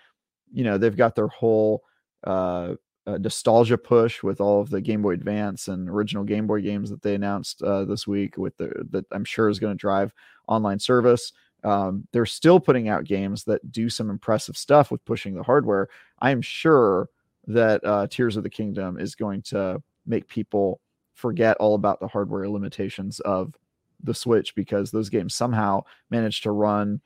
you 0.52 0.64
know, 0.64 0.78
they've 0.78 0.95
got 0.95 1.16
their 1.16 1.28
whole 1.28 1.84
uh, 2.26 2.76
uh, 3.08 3.18
nostalgia 3.18 3.78
push 3.78 4.22
with 4.22 4.39
all 4.39 4.62
of 4.62 4.70
the 4.70 4.82
Game 4.82 5.02
Boy 5.02 5.12
Advance 5.12 5.68
and 5.68 5.89
original 5.89 6.24
Game 6.24 6.47
Boy 6.47 6.62
games 6.62 6.89
that 6.89 7.02
they 7.02 7.16
announced 7.16 7.62
uh, 7.64 7.86
this 7.86 8.08
week. 8.08 8.38
With 8.38 8.56
the 8.58 8.86
that 8.91 9.06
I'm 9.12 9.26
sure 9.26 9.49
is 9.49 9.60
going 9.60 9.74
to 9.74 9.82
drive 9.82 10.14
online 10.47 10.80
service. 10.80 11.34
Um, 11.64 12.08
they're 12.12 12.26
still 12.26 12.60
putting 12.60 12.89
out 12.89 13.04
games 13.04 13.43
that 13.43 13.72
do 13.72 13.89
some 13.89 14.10
impressive 14.10 14.58
stuff 14.58 14.89
with 14.91 15.06
pushing 15.06 15.36
the 15.36 15.43
hardware. 15.43 15.89
I 16.20 16.32
am 16.32 16.41
sure 16.41 17.10
that 17.47 17.84
uh, 17.84 18.08
Tears 18.08 18.38
of 18.38 18.43
the 18.43 18.49
Kingdom 18.49 18.99
is 18.99 19.16
going 19.16 19.43
to 19.43 19.82
make 20.06 20.28
people 20.28 20.82
forget 21.14 21.58
all 21.58 21.76
about 21.76 21.99
the 21.99 22.08
hardware 22.08 22.49
limitations 22.49 23.20
of 23.22 23.56
the 24.04 24.14
Switch 24.14 24.56
because 24.56 24.89
those 24.89 25.10
games 25.10 25.36
somehow 25.36 25.84
managed 26.10 26.43
to 26.43 26.52
run 26.52 26.99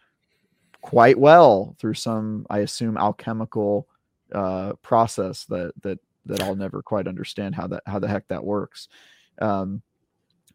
quite 0.86 1.18
well 1.18 1.76
through 1.80 1.96
some, 1.96 2.46
I 2.48 2.60
assume, 2.60 2.96
alchemical 2.96 3.88
uh, 4.32 4.74
process 4.84 5.46
that 5.46 5.74
that 5.82 5.98
that 6.28 6.44
I'll 6.44 6.56
never 6.56 6.84
quite 6.84 7.08
understand 7.08 7.56
how 7.56 7.66
that 7.68 7.82
how 7.88 7.98
the 7.98 8.08
heck 8.08 8.28
that 8.28 8.44
works. 8.44 8.88
Um, 9.42 9.82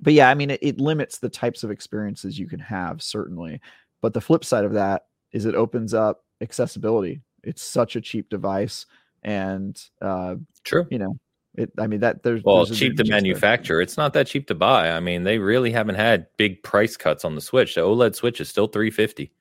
but 0.01 0.13
yeah, 0.13 0.31
I 0.31 0.35
mean, 0.35 0.51
it, 0.51 0.61
it 0.63 0.81
limits 0.81 1.19
the 1.19 1.29
types 1.29 1.65
of 1.65 1.73
experiences 1.73 2.39
you 2.39 2.47
can 2.47 2.61
have 2.61 3.03
certainly. 3.03 3.61
But 4.01 4.15
the 4.15 4.21
flip 4.21 4.45
side 4.45 4.65
of 4.65 4.73
that 4.75 5.07
is 5.33 5.47
it 5.47 5.57
opens 5.57 5.95
up 5.95 6.25
accessibility. 6.41 7.23
It's 7.43 7.63
such 7.63 7.97
a 7.97 8.01
cheap 8.01 8.29
device, 8.31 8.87
and 9.25 9.83
uh, 10.01 10.37
True. 10.63 10.87
you 10.91 10.99
know, 10.99 11.17
it. 11.57 11.73
I 11.77 11.89
mean 11.89 12.01
that 12.01 12.23
there's 12.23 12.45
Well, 12.45 12.65
there's 12.65 12.79
cheap 12.79 12.97
to 12.99 13.03
advantages 13.03 13.09
there. 13.11 13.17
manufacture. 13.21 13.81
It's 13.81 13.97
not 13.97 14.13
that 14.13 14.29
cheap 14.29 14.47
to 14.47 14.55
buy. 14.55 14.93
I 14.93 15.01
mean, 15.01 15.25
they 15.25 15.39
really 15.39 15.73
haven't 15.73 15.97
had 15.97 16.29
big 16.37 16.63
price 16.63 16.97
cuts 16.97 17.25
on 17.25 17.35
the 17.35 17.41
Switch. 17.41 17.75
The 17.75 17.81
OLED 17.81 18.15
Switch 18.15 18.41
is 18.41 18.49
still 18.49 18.69
350, 18.69 19.33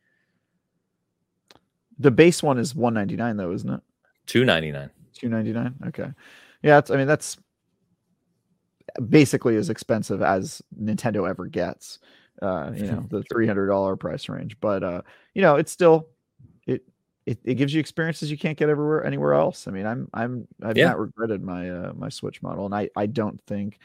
The 2.00 2.12
base 2.12 2.42
one 2.42 2.58
is 2.58 2.74
199 2.76 3.38
though, 3.38 3.52
isn't 3.52 3.70
it? 3.70 3.82
299. 4.28 4.90
299. 5.14 5.88
Okay. 5.90 6.12
Yeah, 6.64 6.78
it's, 6.78 6.92
I 6.92 6.96
mean 6.98 7.08
that's 7.08 7.38
basically 9.08 9.56
as 9.56 9.70
expensive 9.70 10.22
as 10.22 10.62
Nintendo 10.82 11.30
ever 11.30 11.46
gets. 11.46 12.00
Uh, 12.42 12.72
you 12.74 12.86
know, 12.88 13.06
the 13.10 13.22
$300 13.24 14.00
price 14.00 14.30
range, 14.30 14.58
but 14.62 14.84
uh, 14.84 15.02
you 15.34 15.42
know, 15.42 15.56
it's 15.58 15.72
still 15.72 16.08
it 16.68 16.84
it, 17.26 17.38
it 17.44 17.56
gives 17.56 17.74
you 17.74 17.80
experiences 17.80 18.32
you 18.32 18.38
can't 18.38 18.58
get 18.58 18.70
everywhere 18.70 19.04
anywhere 19.06 19.34
else. 19.34 19.68
I 19.68 19.72
mean, 19.72 19.86
I'm 19.86 20.08
I'm 20.14 20.48
I've 20.64 20.78
Yeah. 20.78 20.88
not 20.88 21.00
regretted 21.00 21.44
my 21.44 21.70
uh, 21.70 21.94
my 21.96 22.10
Switch 22.10 22.42
model 22.42 22.66
and 22.66 22.74
I 22.74 22.90
I 22.96 23.08
don't 23.08 23.40
think 23.46 23.80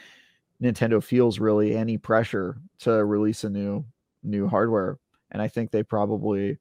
Nintendo 0.62 1.02
feels 1.02 1.40
really 1.40 1.76
any 1.76 1.98
pressure 1.98 2.56
to 2.80 3.04
release 3.04 3.42
a 3.44 3.50
new 3.50 3.84
new 4.22 4.48
hardware 4.48 4.98
and 5.32 5.42
I 5.42 5.48
think 5.48 5.70
they 5.70 5.82
probably 5.82 6.58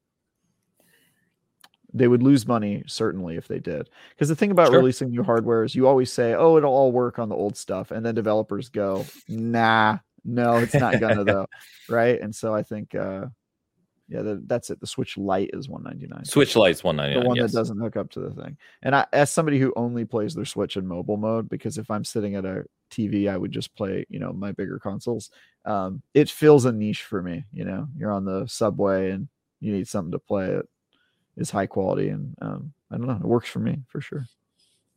they 1.94 2.08
would 2.08 2.22
lose 2.22 2.46
money 2.46 2.82
certainly 2.86 3.36
if 3.36 3.46
they 3.46 3.60
did. 3.60 3.88
Because 4.10 4.28
the 4.28 4.36
thing 4.36 4.50
about 4.50 4.68
Sure. 4.68 4.78
releasing 4.78 5.10
new 5.10 5.22
hardware 5.22 5.62
is 5.62 5.74
you 5.74 5.86
always 5.86 6.12
say, 6.12 6.34
"Oh, 6.34 6.56
it'll 6.58 6.74
all 6.74 6.92
work 6.92 7.18
on 7.18 7.28
the 7.28 7.36
old 7.36 7.56
stuff," 7.56 7.92
and 7.92 8.04
then 8.04 8.14
developers 8.14 8.68
go, 8.68 9.06
"Nah, 9.28 9.98
no, 10.24 10.56
it's 10.56 10.74
not 10.74 11.00
gonna 11.00 11.24
though, 11.24 11.46
right? 11.88 12.20
And 12.20 12.34
so 12.34 12.52
I 12.54 12.64
think, 12.64 12.94
uh, 12.94 13.26
yeah, 14.08 14.22
the, 14.22 14.42
that's 14.46 14.70
it. 14.70 14.80
The 14.80 14.86
Switch 14.86 15.16
Lite 15.16 15.50
is 15.52 15.68
one 15.68 15.84
ninety 15.84 16.06
nine. 16.06 16.24
Switch 16.24 16.56
Lite's 16.56 16.82
one 16.82 16.96
ninety 16.96 17.14
nine. 17.14 17.22
The 17.22 17.28
one 17.28 17.36
yes. 17.36 17.52
that 17.52 17.58
doesn't 17.58 17.78
hook 17.78 17.96
up 17.96 18.10
to 18.10 18.20
the 18.20 18.42
thing. 18.42 18.56
And 18.82 18.94
I, 18.96 19.06
as 19.12 19.30
somebody 19.30 19.58
who 19.58 19.72
only 19.76 20.04
plays 20.04 20.34
their 20.34 20.44
Switch 20.44 20.76
in 20.76 20.86
mobile 20.86 21.16
mode, 21.16 21.48
because 21.48 21.78
if 21.78 21.90
I'm 21.90 22.04
sitting 22.04 22.34
at 22.34 22.44
a 22.44 22.64
TV, 22.90 23.30
I 23.30 23.36
would 23.36 23.52
just 23.52 23.74
play, 23.76 24.04
you 24.08 24.18
know, 24.18 24.32
my 24.32 24.52
bigger 24.52 24.78
consoles. 24.78 25.30
Um, 25.64 26.02
it 26.12 26.28
fills 26.28 26.64
a 26.64 26.72
niche 26.72 27.04
for 27.04 27.22
me. 27.22 27.44
You 27.52 27.64
know, 27.64 27.88
you're 27.96 28.12
on 28.12 28.24
the 28.24 28.46
subway 28.46 29.12
and 29.12 29.28
you 29.60 29.72
need 29.72 29.88
something 29.88 30.12
to 30.12 30.18
play. 30.18 30.48
It 30.48 30.68
is 31.36 31.50
high 31.50 31.66
quality, 31.66 32.08
and 32.08 32.34
um, 32.40 32.72
I 32.90 32.96
don't 32.96 33.06
know, 33.06 33.14
it 33.14 33.24
works 33.24 33.48
for 33.48 33.58
me 33.58 33.78
for 33.88 34.00
sure. 34.00 34.26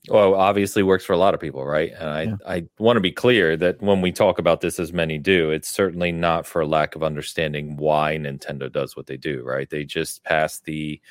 Well, 0.09 0.35
obviously 0.35 0.83
works 0.83 1.03
for 1.03 1.13
a 1.13 1.17
lot 1.17 1.33
of 1.33 1.39
people, 1.39 1.65
right? 1.65 1.91
And 1.99 2.09
I, 2.09 2.21
Yeah. 2.23 2.35
I 2.47 2.63
want 2.79 2.95
to 2.95 3.01
be 3.01 3.11
clear 3.11 3.57
that 3.57 3.81
when 3.81 3.99
we 4.01 4.11
talk 4.11 4.39
about 4.39 4.61
this, 4.61 4.79
as 4.79 4.93
many 4.93 5.17
do, 5.17 5.51
it's 5.51 5.67
certainly 5.67 6.13
not 6.13 6.45
for 6.45 6.65
lack 6.65 6.95
of 6.95 7.03
understanding 7.03 7.75
why 7.75 8.17
Nintendo 8.17 8.71
does 8.71 8.95
what 8.95 9.07
they 9.07 9.17
do, 9.17 9.43
right? 9.43 9.69
They 9.69 9.83
just 9.83 10.23
passed 10.23 10.63
the, 10.63 11.01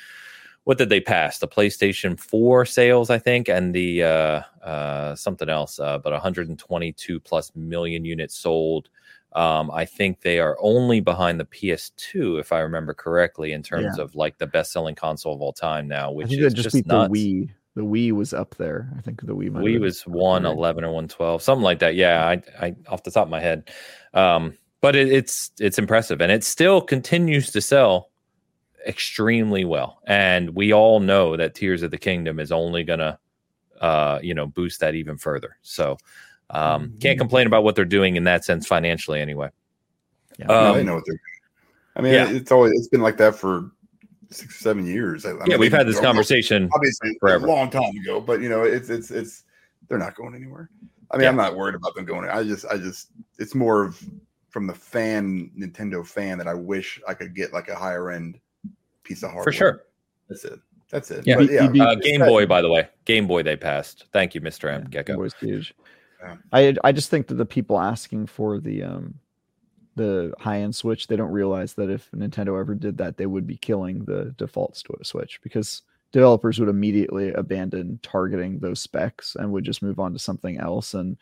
what 0.63 0.79
did 0.79 0.89
they 0.89 0.99
pass? 0.99 1.37
The 1.37 1.47
PlayStation 1.47 2.19
4 2.19 2.65
sales, 2.65 3.11
I 3.11 3.19
think, 3.19 3.49
and 3.49 3.73
the 3.73 4.03
uh, 4.03 4.41
uh, 4.63 5.15
something 5.15 5.49
else, 5.49 5.79
uh, 5.79 5.99
but 5.99 6.11
122 6.11 7.19
plus 7.19 7.51
million 7.55 8.03
units 8.03 8.35
sold. 8.35 8.89
Um, 9.33 9.69
I 9.71 9.85
think 9.85 10.21
they 10.21 10.39
are 10.39 10.57
only 10.59 10.99
behind 10.99 11.39
the 11.39 11.45
PS2, 11.45 12.39
if 12.39 12.51
I 12.51 12.59
remember 12.59 12.93
correctly, 12.93 13.51
in 13.51 13.61
terms 13.61 13.99
of 13.99 14.15
like 14.15 14.37
the 14.37 14.47
best 14.47 14.71
selling 14.71 14.95
console 14.95 15.35
of 15.35 15.41
all 15.41 15.53
time 15.53 15.87
now, 15.87 16.11
which 16.11 16.31
is 16.31 16.53
just 16.53 16.73
just 16.73 16.87
nuts. 16.87 17.11
the 17.11 17.19
Wii. 17.19 17.49
The 17.75 17.83
Wii 17.83 18.11
was 18.13 18.33
up 18.33 18.55
there. 18.55 18.91
I 18.97 19.01
think 19.01 19.21
the 19.21 19.35
Wii. 19.35 19.51
might 19.51 19.63
Wii 19.63 19.79
was 19.79 20.01
one 20.07 20.45
eleven 20.45 20.83
or 20.83 20.91
one 20.91 21.07
twelve, 21.07 21.43
something 21.43 21.63
like 21.63 21.79
that. 21.79 21.93
Yeah, 21.95 22.25
I, 22.25 22.65
I 22.65 22.75
off 22.87 23.03
the 23.03 23.11
top 23.11 23.27
of 23.27 23.29
my 23.29 23.39
head, 23.39 23.69
um, 24.15 24.57
but 24.81 24.95
it, 24.95 25.11
it's 25.11 25.51
it's 25.59 25.77
impressive, 25.77 26.19
and 26.19 26.31
it 26.31 26.43
still 26.43 26.81
continues 26.81 27.51
to 27.51 27.61
sell 27.61 28.09
extremely 28.87 29.65
well. 29.65 29.99
And 30.07 30.55
we 30.55 30.73
all 30.73 30.99
know 30.99 31.37
that 31.37 31.53
Tears 31.53 31.83
of 31.83 31.91
the 31.91 31.97
Kingdom 31.99 32.39
is 32.39 32.51
only 32.51 32.83
gonna, 32.83 33.19
uh, 33.79 34.19
you 34.23 34.33
know, 34.33 34.47
boost 34.47 34.79
that 34.79 34.95
even 34.95 35.17
further. 35.17 35.57
So 35.61 35.97
um, 36.49 36.93
can't 37.01 37.17
Mhm. 37.17 37.19
complain 37.19 37.47
about 37.47 37.63
what 37.63 37.75
they're 37.75 37.85
doing 37.85 38.15
in 38.15 38.23
that 38.25 38.45
sense 38.45 38.65
financially, 38.67 39.19
anyway. 39.21 39.49
Yeah. 40.39 40.45
Yeah, 40.49 40.69
Um, 40.69 40.77
they 40.77 40.83
know 40.83 40.95
what 40.95 41.03
they're 41.05 41.15
doing. 41.15 41.21
I 41.95 42.01
mean, 42.01 42.13
yeah. 42.13 42.29
it's 42.29 42.51
always 42.51 42.73
it's 42.73 42.87
been 42.87 43.01
like 43.01 43.17
that 43.17 43.35
for 43.35 43.71
six 44.29 44.55
or 44.55 44.59
seven 44.59 44.85
years. 44.85 45.25
I, 45.25 45.31
I 45.31 45.33
yeah, 45.33 45.43
mean, 45.47 45.59
we've 45.59 45.71
had 45.71 45.87
this 45.87 45.99
conversation. 45.99 46.69
obviously 46.73 47.17
forever. 47.19 47.45
a 47.45 47.49
long 47.49 47.69
time 47.69 47.95
ago, 47.97 48.21
but 48.21 48.41
you 48.41 48.49
know, 48.49 48.63
it's 48.63 48.89
it's 48.89 49.09
it's 49.11 49.43
they're 49.87 49.97
not 49.97 50.15
going 50.15 50.35
anywhere. 50.35 50.69
I 51.09 51.17
mean, 51.17 51.23
Yeah. 51.23 51.29
I'm 51.29 51.35
not 51.37 51.55
worried 51.55 51.75
about 51.75 51.95
them 51.95 52.05
going. 52.05 52.29
I 52.29 52.43
just 52.43 52.65
I 52.65 52.77
just 52.77 53.09
it's 53.39 53.55
more 53.55 53.83
of 53.85 54.01
from 54.49 54.67
the 54.67 54.73
fan 54.75 55.49
Nintendo 55.57 56.05
fan 56.05 56.37
that 56.37 56.47
I 56.47 56.53
wish 56.53 57.01
I 57.07 57.13
could 57.13 57.33
get 57.35 57.51
like 57.53 57.67
a 57.69 57.75
higher 57.75 58.11
end 58.11 58.39
piece 59.03 59.23
of 59.23 59.29
hardware. 59.29 59.43
For 59.45 59.51
sure. 59.51 59.83
That's 60.29 60.43
it. 60.45 60.59
That's 60.89 61.09
it. 61.11 61.25
Yeah. 61.25 61.37
But 61.37 61.51
yeah, 61.51 61.83
Uh, 61.83 61.95
Game 61.95 62.19
Boy, 62.21 62.45
by 62.45 62.61
the 62.61 62.69
way, 62.69 62.87
Game 63.05 63.27
Boy, 63.27 63.43
they 63.43 63.55
passed. 63.57 64.05
Thank 64.13 64.35
you, 64.35 64.41
Mister 64.41 64.69
M. 64.69 64.83
Yeah, 64.83 64.87
Gecko. 64.89 65.13
Game 65.13 65.19
Boy's 65.21 65.33
huge. 65.35 65.73
Yeah. 66.21 66.35
I 66.51 66.75
I 66.83 66.91
just 66.91 67.09
think 67.09 67.27
that 67.27 67.35
the 67.35 67.45
people 67.45 67.79
asking 67.79 68.27
for 68.27 68.59
the 68.59 68.83
um 68.83 69.15
the 69.95 70.33
high 70.39 70.61
end 70.61 70.75
Switch, 70.75 71.07
they 71.07 71.15
don't 71.15 71.31
realize 71.31 71.73
that 71.73 71.89
if 71.89 72.09
Nintendo 72.11 72.59
ever 72.59 72.75
did 72.75 72.97
that, 72.99 73.17
they 73.17 73.25
would 73.25 73.47
be 73.47 73.57
killing 73.57 74.05
the 74.05 74.33
default 74.37 74.81
Switch 75.03 75.39
because 75.41 75.81
developers 76.11 76.59
would 76.59 76.69
immediately 76.69 77.33
abandon 77.33 77.99
targeting 78.03 78.59
those 78.59 78.79
specs 78.79 79.35
and 79.35 79.51
would 79.51 79.63
just 79.63 79.81
move 79.81 79.99
on 79.99 80.13
to 80.13 80.19
something 80.19 80.59
else 80.59 80.93
and 80.93 81.17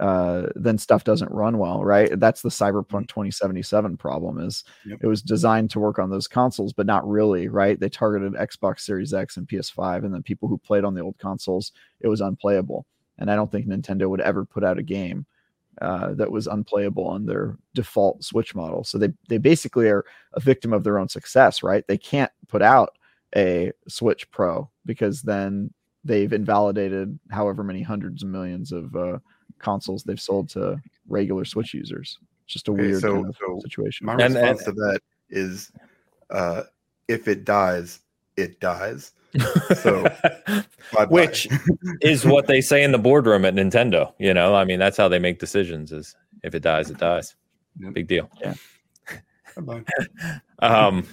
uh, 0.00 0.46
then 0.56 0.76
stuff 0.76 1.04
doesn't 1.04 1.32
run 1.32 1.56
well, 1.58 1.82
right? 1.82 2.18
That's 2.20 2.42
the 2.42 2.50
Cyberpunk 2.50 3.08
2077 3.08 3.96
problem. 3.96 4.40
Is 4.40 4.64
Yep. 4.84 4.98
it 5.02 5.06
was 5.06 5.22
designed 5.22 5.70
to 5.70 5.80
work 5.80 5.98
on 5.98 6.10
those 6.10 6.28
consoles, 6.28 6.72
but 6.72 6.86
not 6.86 7.08
really, 7.08 7.48
right? 7.48 7.80
They 7.80 7.88
targeted 7.88 8.34
Xbox 8.34 8.80
Series 8.80 9.14
X 9.14 9.36
and 9.38 9.48
PS5, 9.48 10.04
and 10.04 10.12
then 10.12 10.22
people 10.22 10.48
who 10.48 10.58
played 10.58 10.84
on 10.84 10.94
the 10.94 11.00
old 11.00 11.16
consoles, 11.18 11.72
it 12.00 12.08
was 12.08 12.20
unplayable. 12.20 12.84
And 13.18 13.30
I 13.30 13.36
don't 13.36 13.50
think 13.50 13.66
Nintendo 13.66 14.08
would 14.08 14.20
ever 14.20 14.44
put 14.44 14.64
out 14.64 14.78
a 14.78 14.82
game 14.82 15.26
uh, 15.80 16.14
that 16.14 16.30
was 16.30 16.46
unplayable 16.46 17.06
on 17.06 17.26
their 17.26 17.56
default 17.74 18.24
Switch 18.24 18.54
model. 18.54 18.82
So 18.84 18.98
they 18.98 19.08
they 19.28 19.38
basically 19.38 19.88
are 19.88 20.04
a 20.34 20.40
victim 20.40 20.72
of 20.72 20.84
their 20.84 20.98
own 20.98 21.08
success, 21.08 21.62
right? 21.62 21.86
They 21.86 21.98
can't 21.98 22.32
put 22.48 22.62
out 22.62 22.96
a 23.34 23.72
Switch 23.88 24.30
Pro 24.30 24.70
because 24.86 25.22
then 25.22 25.72
they've 26.04 26.32
invalidated 26.32 27.18
however 27.30 27.62
many 27.64 27.82
hundreds 27.82 28.22
of 28.22 28.28
millions 28.28 28.72
of 28.72 28.94
uh, 28.96 29.18
consoles 29.58 30.02
they've 30.04 30.20
sold 30.20 30.48
to 30.50 30.80
regular 31.08 31.44
Switch 31.44 31.74
users. 31.74 32.18
It's 32.44 32.52
just 32.54 32.68
a 32.68 32.72
Okay, 32.72 32.82
weird 32.82 33.00
so- 33.00 33.14
kind 33.14 33.26
of 33.28 33.36
so 33.38 33.60
situation. 33.62 34.06
my 34.06 34.12
And- 34.14 34.34
response 34.34 34.64
to 34.64 34.72
that 34.72 35.00
is, 35.28 35.72
uh, 36.30 36.62
if 37.08 37.26
it 37.28 37.44
dies, 37.44 38.00
it 38.36 38.60
dies. 38.60 39.12
So, 39.76 40.02
Bye-bye. 40.92 41.06
Which 41.08 41.48
is 42.00 42.24
what 42.24 42.46
they 42.46 42.60
say 42.60 42.82
in 42.82 42.92
the 42.92 42.98
boardroom 42.98 43.44
at 43.44 43.54
Nintendo. 43.54 44.12
You 44.18 44.32
know, 44.34 44.54
I 44.54 44.64
mean, 44.64 44.78
that's 44.78 44.96
how 44.96 45.08
they 45.08 45.18
make 45.18 45.38
decisions. 45.38 45.92
Is 45.92 46.14
if 46.42 46.54
it 46.54 46.62
dies, 46.62 46.90
it 46.90 46.98
dies. 46.98 47.34
Yep. 47.80 47.94
Big 47.94 48.06
deal. 48.08 48.30
Bye-bye. 49.56 49.82
Um, 50.60 51.06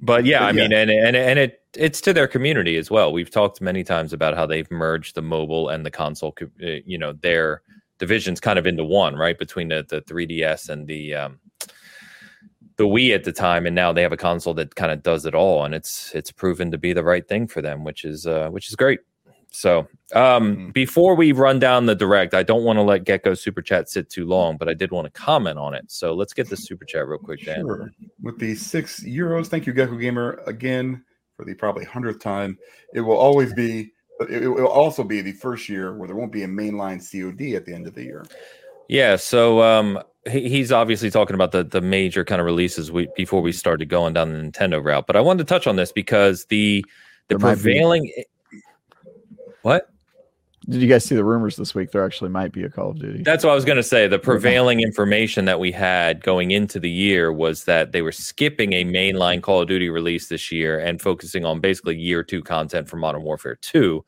but 0.00 0.24
yeah, 0.24 0.38
But 0.40 0.44
I 0.44 0.48
yeah. 0.50 0.52
mean, 0.68 0.72
and 0.72 0.90
and 0.90 1.16
and 1.16 1.38
it 1.40 1.62
it's 1.76 2.00
to 2.02 2.12
their 2.12 2.28
community 2.28 2.76
as 2.76 2.88
well. 2.90 3.12
We've 3.12 3.30
talked 3.30 3.60
many 3.60 3.82
times 3.82 4.12
about 4.12 4.36
how 4.36 4.46
they've 4.46 4.70
merged 4.70 5.16
the 5.16 5.22
mobile 5.22 5.70
and 5.70 5.84
the 5.84 5.90
console. 5.90 6.36
uh, 6.40 6.46
You 6.84 6.98
know, 6.98 7.12
their 7.14 7.62
divisions 7.98 8.38
kind 8.38 8.58
of 8.60 8.66
into 8.66 8.84
one, 8.84 9.16
right? 9.16 9.36
Between 9.38 9.68
the 9.68 9.84
the 9.88 10.02
3DS 10.02 10.68
and 10.68 10.86
the 10.86 11.14
um, 11.16 11.39
the 12.80 12.86
Wii 12.86 13.14
at 13.14 13.24
the 13.24 13.32
time, 13.32 13.66
and 13.66 13.74
now 13.74 13.92
they 13.92 14.00
have 14.00 14.10
a 14.10 14.16
console 14.16 14.54
that 14.54 14.74
kind 14.74 14.90
of 14.90 15.02
does 15.02 15.26
it 15.26 15.34
all, 15.34 15.66
and 15.66 15.74
it's 15.74 16.14
it's 16.14 16.32
proven 16.32 16.70
to 16.70 16.78
be 16.78 16.94
the 16.94 17.04
right 17.04 17.28
thing 17.28 17.46
for 17.46 17.60
them, 17.60 17.84
which 17.84 18.06
is 18.06 18.26
uh, 18.26 18.48
which 18.48 18.70
is 18.70 18.74
great. 18.74 19.00
So, 19.50 19.86
um, 20.14 20.56
Mhm. 20.56 20.72
before 20.72 21.14
we 21.14 21.32
run 21.32 21.58
down 21.58 21.84
the 21.84 21.94
direct, 21.94 22.32
I 22.32 22.42
don't 22.42 22.64
want 22.64 22.78
to 22.78 22.82
let 22.82 23.04
Gecko 23.04 23.34
super 23.34 23.60
chat 23.60 23.90
sit 23.90 24.08
too 24.08 24.24
long, 24.24 24.56
but 24.56 24.66
I 24.66 24.72
did 24.72 24.92
want 24.92 25.12
to 25.12 25.20
comment 25.20 25.58
on 25.58 25.74
it. 25.74 25.84
So 25.88 26.14
let's 26.14 26.32
get 26.32 26.48
the 26.48 26.56
super 26.56 26.86
chat 26.86 27.06
real 27.06 27.18
quick, 27.18 27.44
Dan. 27.44 27.66
Sure. 27.66 27.90
With 28.22 28.38
the 28.38 28.54
six 28.54 29.04
euros, 29.04 29.48
thank 29.48 29.66
you, 29.66 29.74
Gecko 29.74 29.96
Gamer, 29.96 30.40
again 30.46 31.04
for 31.36 31.44
the 31.44 31.52
probably 31.52 31.84
hundredth 31.84 32.20
time. 32.20 32.56
It 32.94 33.02
will 33.02 33.18
always 33.18 33.52
be. 33.52 33.92
It, 34.20 34.44
it 34.44 34.48
will 34.48 34.68
also 34.68 35.02
be 35.04 35.20
the 35.20 35.32
first 35.32 35.68
year 35.68 35.96
where 35.96 36.06
there 36.06 36.16
won't 36.16 36.32
be 36.32 36.44
a 36.44 36.48
mainline 36.48 37.00
COD 37.00 37.56
at 37.56 37.66
the 37.66 37.74
end 37.74 37.86
of 37.86 37.94
the 37.94 38.04
year. 38.04 38.24
Yeah, 38.90 39.14
so 39.14 39.62
um, 39.62 40.02
he, 40.28 40.48
he's 40.48 40.72
obviously 40.72 41.12
talking 41.12 41.34
about 41.34 41.52
the 41.52 41.62
the 41.62 41.80
major 41.80 42.24
kind 42.24 42.40
of 42.40 42.44
releases 42.44 42.90
we, 42.90 43.06
before 43.14 43.40
we 43.40 43.52
started 43.52 43.88
going 43.88 44.14
down 44.14 44.32
the 44.32 44.38
Nintendo 44.50 44.84
route. 44.84 45.06
But 45.06 45.14
I 45.14 45.20
wanted 45.20 45.46
to 45.46 45.54
touch 45.54 45.68
on 45.68 45.76
this 45.76 45.92
because 45.92 46.46
the 46.46 46.84
the 47.28 47.36
There 47.36 47.38
might 47.38 47.54
be- 47.54 47.62
prevailing 47.62 48.12
what 49.62 49.90
Did 50.68 50.82
you 50.82 50.88
guys 50.88 51.06
see 51.06 51.14
the 51.14 51.24
rumors 51.24 51.56
this 51.56 51.74
week? 51.74 51.90
There 51.90 52.04
actually 52.04 52.28
might 52.28 52.52
be 52.52 52.64
a 52.64 52.68
Call 52.68 52.90
of 52.90 52.98
Duty. 52.98 53.22
That's 53.22 53.44
what 53.44 53.50
I 53.50 53.54
was 53.54 53.64
going 53.64 53.78
to 53.78 53.82
say. 53.82 54.06
The 54.06 54.18
prevailing 54.18 54.80
information 54.80 55.46
that 55.46 55.58
we 55.58 55.72
had 55.72 56.22
going 56.22 56.50
into 56.50 56.78
the 56.78 56.90
year 56.90 57.32
was 57.32 57.64
that 57.64 57.92
they 57.92 58.02
were 58.02 58.12
skipping 58.12 58.74
a 58.74 58.84
mainline 58.84 59.42
Call 59.42 59.62
of 59.62 59.68
Duty 59.68 59.88
release 59.88 60.28
this 60.28 60.52
year 60.52 60.78
and 60.78 61.00
focusing 61.00 61.46
on 61.46 61.60
basically 61.60 61.96
year 61.96 62.22
two 62.22 62.42
content 62.42 62.90
for 62.90 62.98
Modern 62.98 63.22
Warfare 63.22 63.56
2. 63.56 64.04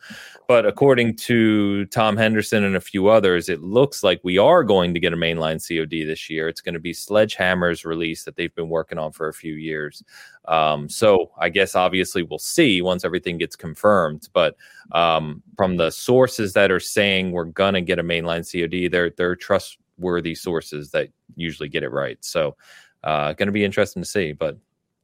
But 0.46 0.66
according 0.66 1.16
to 1.16 1.86
Tom 1.86 2.18
Henderson 2.18 2.64
and 2.64 2.76
a 2.76 2.80
few 2.80 3.08
others, 3.08 3.48
it 3.48 3.62
looks 3.62 4.02
like 4.02 4.20
we 4.22 4.36
are 4.36 4.62
going 4.62 4.92
to 4.92 5.00
get 5.00 5.14
a 5.14 5.16
mainline 5.16 5.66
COD 5.66 6.06
this 6.06 6.28
year. 6.28 6.48
It's 6.48 6.60
going 6.60 6.74
to 6.74 6.80
be 6.80 6.92
Sledgehammer's 6.92 7.86
release 7.86 8.24
that 8.24 8.36
they've 8.36 8.54
been 8.54 8.68
working 8.68 8.98
on 8.98 9.12
for 9.12 9.28
a 9.28 9.34
few 9.34 9.54
years. 9.54 10.02
Um, 10.46 10.88
so 10.88 11.30
I 11.38 11.48
guess 11.48 11.74
obviously 11.76 12.22
we'll 12.22 12.38
see 12.38 12.82
once 12.82 13.04
everything 13.04 13.38
gets 13.38 13.56
confirmed. 13.56 14.28
But 14.32 14.56
um, 14.92 15.42
from 15.56 15.76
the 15.76 15.90
sources 15.90 16.52
that 16.54 16.70
are 16.70 16.80
saying 16.80 17.30
we're 17.32 17.44
gonna 17.44 17.80
get 17.80 17.98
a 17.98 18.02
mainline 18.02 18.44
COD, 18.50 18.88
they're 18.90 19.10
they're 19.10 19.36
trustworthy 19.36 20.34
sources 20.34 20.90
that 20.90 21.08
usually 21.36 21.68
get 21.68 21.82
it 21.84 21.90
right. 21.90 22.18
So 22.24 22.56
uh, 23.04 23.32
going 23.34 23.46
to 23.48 23.52
be 23.52 23.64
interesting 23.64 24.02
to 24.02 24.08
see. 24.08 24.32
But 24.32 24.56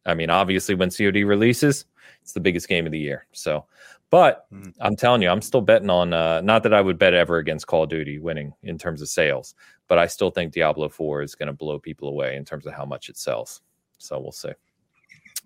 I 0.07 0.15
mean, 0.15 0.31
obviously, 0.31 0.75
when 0.75 0.91
COD 0.91 1.25
releases, 1.25 1.85
it's 2.23 2.33
the 2.33 2.41
biggest 2.41 2.69
game 2.69 2.87
of 2.87 2.93
the 2.93 2.99
year. 2.99 3.27
So, 3.33 3.67
but 4.11 4.47
Mhm. 4.53 4.73
I'm 4.81 4.97
telling 4.97 5.21
you, 5.23 5.29
I'm 5.29 5.43
still 5.43 5.61
betting 5.61 5.91
on. 5.91 6.13
Uh, 6.13 6.41
not 6.41 6.63
that 6.63 6.73
I 6.75 6.81
would 6.81 6.99
bet 6.99 7.15
ever 7.15 7.39
against 7.39 7.67
Call 7.67 7.83
of 7.85 7.91
Duty 7.91 8.19
winning 8.19 8.55
in 8.63 8.79
terms 8.79 9.03
of 9.03 9.09
sales, 9.09 9.55
but 9.89 9.99
I 9.99 10.07
still 10.07 10.31
think 10.31 10.53
Diablo 10.53 10.89
4 10.89 11.23
is 11.23 11.35
going 11.35 11.49
to 11.49 11.53
blow 11.53 11.79
people 11.79 12.09
away 12.09 12.37
in 12.37 12.45
terms 12.45 12.67
of 12.67 12.73
how 12.73 12.85
much 12.85 13.09
it 13.09 13.17
sells. 13.19 13.61
So 13.99 14.19
we'll 14.21 14.33
see. 14.33 14.53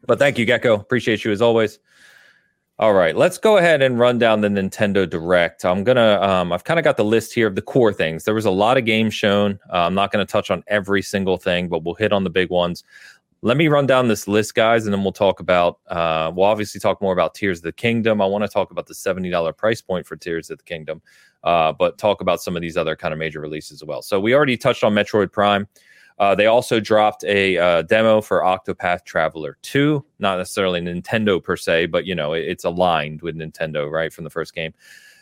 But 0.07 0.18
thank 0.18 0.38
you, 0.38 0.44
Gecko. 0.44 0.74
Appreciate 0.74 1.24
you 1.24 1.32
as 1.32 1.42
always. 1.42 1.78
All 2.78 2.94
right, 2.94 3.14
let's 3.14 3.38
go 3.38 3.59
ahead 3.59 3.82
and 3.82 3.98
run 3.98 4.18
down 4.18 4.40
the 4.40 4.48
Nintendo 4.48 5.09
Direct. 5.09 5.64
I'm 5.64 5.84
gonna, 5.84 6.20
um, 6.20 6.53
I've 6.53 6.64
kind 6.64 6.80
of 6.80 6.84
got 6.84 6.96
the 6.96 7.05
list 7.05 7.32
here 7.32 7.46
of 7.46 7.55
the 7.55 7.62
core 7.62 7.92
things. 7.92 8.24
There 8.24 8.34
was 8.34 8.46
a 8.46 8.50
lot 8.50 8.76
of 8.76 8.84
games 8.84 9.14
shown. 9.14 9.61
Uh, 9.72 9.80
I'm 9.86 9.94
not 9.94 10.11
going 10.11 10.26
to 10.26 10.30
touch 10.30 10.50
on 10.50 10.64
every 10.66 11.03
single 11.03 11.36
thing, 11.36 11.68
but 11.68 11.84
we'll 11.84 11.94
hit 11.94 12.12
on 12.12 12.24
the 12.24 12.30
big 12.30 12.50
ones. 12.50 12.82
Let 13.42 13.57
me 13.57 13.68
run 13.68 13.86
down 13.86 14.09
this 14.09 14.26
list, 14.26 14.55
guys, 14.55 14.86
and 14.86 14.94
then 14.94 15.03
we'll 15.03 15.12
talk 15.12 15.38
about. 15.38 15.80
Uh, 15.86 16.32
we'll 16.34 16.46
obviously 16.46 16.80
talk 16.80 17.00
more 17.03 17.12
about 17.12 17.34
Tears 17.34 17.59
of 17.59 17.64
the 17.64 17.72
Kingdom. 17.72 18.20
I 18.20 18.26
want 18.26 18.42
to 18.42 18.48
talk 18.48 18.70
about 18.70 18.86
the 18.86 18.94
seventy 18.94 19.30
dollar 19.30 19.53
price 19.53 19.80
point 19.80 20.07
for 20.07 20.16
Tears 20.16 20.50
of 20.50 20.59
the 20.59 20.64
Kingdom. 20.64 21.03
uh, 21.44 21.72
but 21.72 21.98
talk 21.98 22.20
about 22.20 22.40
some 22.40 22.57
of 22.57 22.62
these 22.62 22.76
other 22.76 22.96
kind 22.96 23.12
of 23.12 23.18
major 23.18 23.40
releases 23.40 23.82
as 23.82 23.86
well. 23.86 24.03
So 24.03 24.20
we 24.20 24.34
already 24.34 24.57
touched 24.57 24.84
on 24.84 24.94
Metroid 24.94 25.32
Prime. 25.32 25.66
Uh, 26.19 26.35
they 26.35 26.47
also 26.47 26.81
dropped 26.81 27.25
a 27.25 27.59
uh, 27.59 27.83
demo 27.83 28.21
for 28.21 28.41
Octopath 28.43 29.05
Traveler 29.05 29.59
2, 29.63 30.05
not 30.19 30.39
necessarily 30.39 30.81
Nintendo 30.81 31.43
per 31.43 31.57
se, 31.57 31.87
but 31.87 32.05
you 32.05 32.15
know 32.15 32.33
it, 32.33 32.45
it's 32.45 32.65
aligned 32.65 33.23
with 33.23 33.37
Nintendo, 33.37 33.91
right, 33.91 34.13
from 34.13 34.25
the 34.25 34.31
first 34.31 34.55
game. 34.55 34.73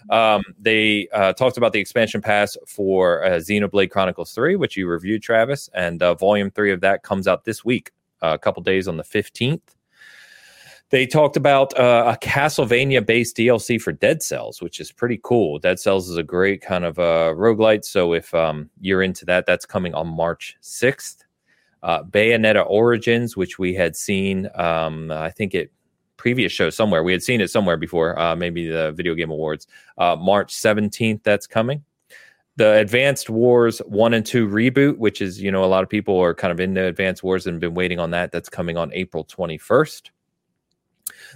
Um, 0.09 0.43
they 0.59 1.09
uh, 1.13 1.33
talked 1.35 1.57
about 1.59 1.73
the 1.73 1.81
expansion 1.81 2.23
pass 2.23 2.57
for 2.67 3.25
uh, 3.25 3.31
Xenoblade 3.33 3.91
Chronicles 3.91 4.33
3, 4.33 4.57
which 4.57 4.77
you 4.77 4.87
reviewed, 4.87 5.23
Travis, 5.23 5.69
and 5.75 6.03
uh, 6.03 6.15
Volume 6.15 6.51
3 6.51 6.73
of 6.73 6.81
that 6.81 7.03
comes 7.03 7.29
out 7.29 7.45
this 7.45 7.65
week, 7.65 7.91
uh, 8.23 8.33
a 8.33 8.39
couple 8.39 8.63
days 8.63 8.89
on 8.89 8.97
the 8.97 9.05
15th. 9.05 9.61
They 10.91 11.07
talked 11.07 11.37
about 11.37 11.79
uh, 11.79 12.17
a 12.17 12.25
Castlevania 12.25 13.05
based 13.05 13.37
DLC 13.37 13.81
for 13.81 13.93
Dead 13.93 14.23
Cells, 14.25 14.61
which 14.61 14.81
is 14.81 14.91
pretty 14.91 15.21
cool. 15.23 15.61
Dead 15.61 15.79
Cells 15.79 16.09
is 16.09 16.17
a 16.17 16.23
great 16.23 16.63
kind 16.63 16.85
of 16.85 16.99
uh, 16.99 17.33
roguelite. 17.37 17.85
So 17.85 18.13
if 18.13 18.35
um, 18.35 18.69
you're 18.81 19.03
into 19.03 19.25
that, 19.27 19.47
that's 19.47 19.65
coming 19.65 19.95
on 19.95 20.09
March 20.09 20.57
6th. 20.63 21.19
Uh, 21.83 22.03
Bayonetta 22.03 22.65
Origins, 22.69 23.37
which 23.37 23.59
we 23.59 23.73
had 23.73 23.95
seen, 23.95 24.49
um, 24.57 25.13
I 25.13 25.31
think 25.31 25.55
it 25.55 25.73
previous 26.17 26.53
show 26.53 26.69
somewhere. 26.69 27.03
We 27.03 27.13
had 27.13 27.23
seen 27.23 27.41
it 27.41 27.51
somewhere 27.51 27.79
before, 27.79 28.19
uh, 28.19 28.37
maybe 28.37 28.69
the 28.69 28.93
Video 28.93 29.15
Game 29.15 29.31
Awards. 29.31 29.67
Uh, 29.97 30.17
March 30.17 30.53
17th, 30.53 31.23
that's 31.23 31.47
coming. 31.47 31.83
The 32.57 32.75
Advanced 32.75 33.31
Wars 33.31 33.79
1 33.87 34.13
and 34.13 34.27
2 34.27 34.47
reboot, 34.47 34.99
which 34.99 35.23
is, 35.23 35.41
you 35.41 35.51
know, 35.51 35.65
a 35.65 35.67
lot 35.67 35.83
of 35.83 35.89
people 35.89 36.19
are 36.19 36.35
kind 36.35 36.53
of 36.53 36.61
into 36.61 36.85
Advanced 36.85 37.23
Wars 37.23 37.47
and 37.47 37.59
been 37.61 37.75
waiting 37.75 37.99
on 38.01 38.11
that. 38.11 38.33
That's 38.33 38.51
coming 38.51 38.77
on 38.77 38.93
April 38.93 39.25
21st. 39.25 40.11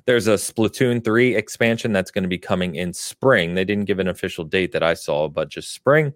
There's 0.06 0.26
a 0.26 0.34
Splatoon 0.34 1.04
3 1.04 1.34
expansion 1.34 1.92
that's 1.92 2.10
going 2.10 2.22
to 2.24 2.28
be 2.28 2.38
coming 2.38 2.76
in 2.76 2.92
spring. 2.92 3.54
They 3.54 3.64
didn't 3.64 3.84
give 3.84 3.98
an 3.98 4.08
official 4.08 4.44
date 4.44 4.72
that 4.72 4.82
I 4.82 4.94
saw, 4.94 5.28
but 5.28 5.48
just 5.48 5.72
spring. 5.72 6.12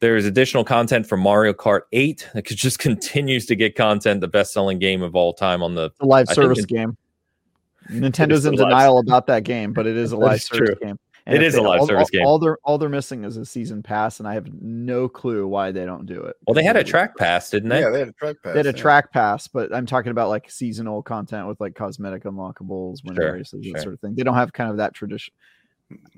There's 0.00 0.24
additional 0.24 0.64
content 0.64 1.06
for 1.06 1.16
Mario 1.16 1.52
Kart 1.52 1.82
8 1.92 2.30
that 2.34 2.44
just 2.46 2.78
continues 2.78 3.46
to 3.46 3.56
get 3.56 3.76
content, 3.76 4.20
the 4.20 4.28
best 4.28 4.52
selling 4.52 4.78
game 4.78 5.02
of 5.02 5.14
all 5.14 5.32
time 5.32 5.62
on 5.62 5.74
the, 5.74 5.90
the 5.98 6.06
live 6.06 6.28
service 6.28 6.64
game. 6.64 6.96
Nintendo's 7.90 8.46
in 8.46 8.56
denial 8.56 8.98
about 8.98 9.26
that 9.26 9.44
game, 9.44 9.72
but 9.72 9.86
it 9.86 9.96
is 9.96 10.12
a 10.12 10.16
live 10.16 10.42
service 10.42 10.76
true. 10.80 10.88
game. 10.88 10.98
And 11.26 11.36
it 11.36 11.42
is 11.42 11.54
a 11.54 11.62
live 11.62 11.80
all, 11.80 11.86
service 11.86 12.02
all, 12.02 12.18
game. 12.18 12.26
All 12.26 12.38
they're 12.38 12.58
all 12.64 12.76
they're 12.76 12.90
missing 12.90 13.24
is 13.24 13.38
a 13.38 13.46
season 13.46 13.82
pass, 13.82 14.18
and 14.18 14.28
I 14.28 14.34
have 14.34 14.52
no 14.60 15.08
clue 15.08 15.46
why 15.46 15.72
they 15.72 15.86
don't 15.86 16.04
do 16.04 16.20
it. 16.20 16.36
Well, 16.46 16.54
they 16.54 16.62
had 16.62 16.76
a 16.76 16.84
track 16.84 17.16
pass, 17.16 17.48
didn't 17.48 17.70
they? 17.70 17.80
Yeah, 17.80 17.88
they 17.88 18.00
had 18.00 18.08
a 18.08 18.12
track 18.12 18.36
pass. 18.42 18.52
They 18.52 18.58
had 18.58 18.66
a 18.66 18.70
yeah. 18.70 18.82
track 18.82 19.12
pass, 19.12 19.48
but 19.48 19.74
I'm 19.74 19.86
talking 19.86 20.10
about 20.10 20.28
like 20.28 20.50
seasonal 20.50 21.02
content 21.02 21.48
with 21.48 21.60
like 21.60 21.74
cosmetic 21.74 22.24
unlockables, 22.24 23.04
win 23.04 23.14
Sure, 23.14 23.32
races, 23.32 23.64
sure. 23.64 23.72
that 23.72 23.82
sort 23.82 23.94
of 23.94 24.00
thing. 24.00 24.14
They 24.14 24.22
don't 24.22 24.34
have 24.34 24.52
kind 24.52 24.70
of 24.70 24.76
that 24.76 24.92
tradition. 24.92 25.32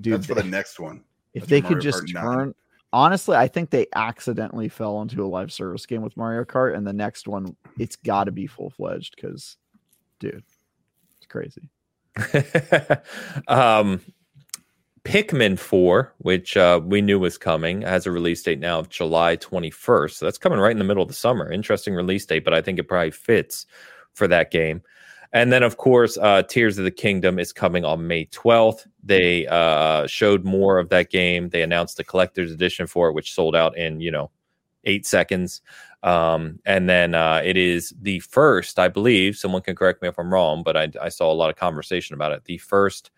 Dude, 0.01 0.15
That's 0.15 0.27
for 0.27 0.35
the 0.35 0.43
next 0.43 0.81
one. 0.81 1.05
if 1.35 1.43
That's 1.43 1.51
they 1.51 1.61
could 1.61 1.79
Mario 1.79 1.83
just 1.83 2.09
turn 2.09 2.55
honestly 2.93 3.37
i 3.37 3.49
think 3.49 3.69
they 3.69 3.87
accidentally 3.95 4.69
fell 4.69 5.03
into 5.03 5.25
a 5.25 5.27
live 5.27 5.53
service 5.53 5.85
game 5.87 6.03
with 6.03 6.17
mario 6.17 6.45
kart 6.45 6.77
and 6.77 6.87
the 6.87 6.93
next 6.93 7.27
one 7.27 7.55
it's 7.79 7.97
got 7.97 8.25
to 8.25 8.33
be 8.33 8.47
full-fledged 8.47 9.15
because 9.17 9.57
dude 10.21 10.43
it's 11.17 11.27
crazy 11.27 11.69
um, 13.49 14.01
Pikmin 15.07 15.57
4, 15.57 16.13
which 16.19 16.57
uh, 16.57 16.81
we 16.85 17.01
knew 17.01 17.21
was 17.21 17.39
coming, 17.39 17.83
has 17.83 18.07
a 18.07 18.11
release 18.11 18.43
date 18.43 18.59
now 18.59 18.81
of 18.81 18.89
July 18.89 19.37
21st. 19.37 20.11
So 20.15 20.27
that's 20.27 20.37
coming 20.37 20.59
right 20.59 20.73
in 20.73 20.79
the 20.79 20.85
middle 20.85 21.03
of 21.03 21.09
the 21.09 21.15
summer. 21.15 21.51
Interesting 21.51 21.95
release 21.95 22.27
date, 22.27 22.45
but 22.45 22.53
I 22.53 22.61
think 22.61 22.81
it 22.81 22.89
probably 22.89 23.13
fits 23.13 23.67
for 24.15 24.27
that 24.27 24.51
game. 24.51 24.83
And 25.33 25.53
then, 25.53 25.63
of 25.63 25.77
course, 25.77 26.19
uh, 26.19 26.43
Tears 26.43 26.77
of 26.79 26.85
the 26.85 26.91
Kingdom 26.91 27.39
is 27.39 27.53
coming 27.53 27.85
on 27.85 28.09
May 28.09 28.27
12th. 28.27 28.89
They 29.05 29.47
uh, 29.47 30.09
showed 30.09 30.45
more 30.45 30.79
of 30.79 30.89
that 30.89 31.11
game. 31.11 31.51
They 31.51 31.63
announced 31.63 31.99
the 31.99 32.05
collector's 32.05 32.51
edition 32.51 32.89
for 32.89 33.09
it, 33.09 33.13
which 33.13 33.33
sold 33.33 33.55
out 33.55 33.79
in, 33.79 34.01
you 34.01 34.11
know, 34.11 34.33
eight 34.83 35.07
seconds. 35.07 35.61
Um, 36.03 36.59
and 36.65 36.89
then 36.89 37.15
uh, 37.15 37.43
it 37.45 37.57
is 37.57 37.95
the 38.01 38.19
first, 38.21 38.81
I 38.81 38.89
believe, 38.89 39.37
someone 39.37 39.63
can 39.63 39.77
correct 39.77 40.03
me 40.03 40.09
if 40.09 40.19
I'm 40.19 40.33
wrong, 40.33 40.65
but 40.65 40.77
I, 40.77 40.91
I 41.01 41.11
saw 41.11 41.31
a 41.31 41.35
lot 41.35 41.51
of 41.51 41.55
conversation 41.57 42.15
about 42.15 42.33
it. 42.33 42.45
The 42.45 42.59
first 42.59 43.13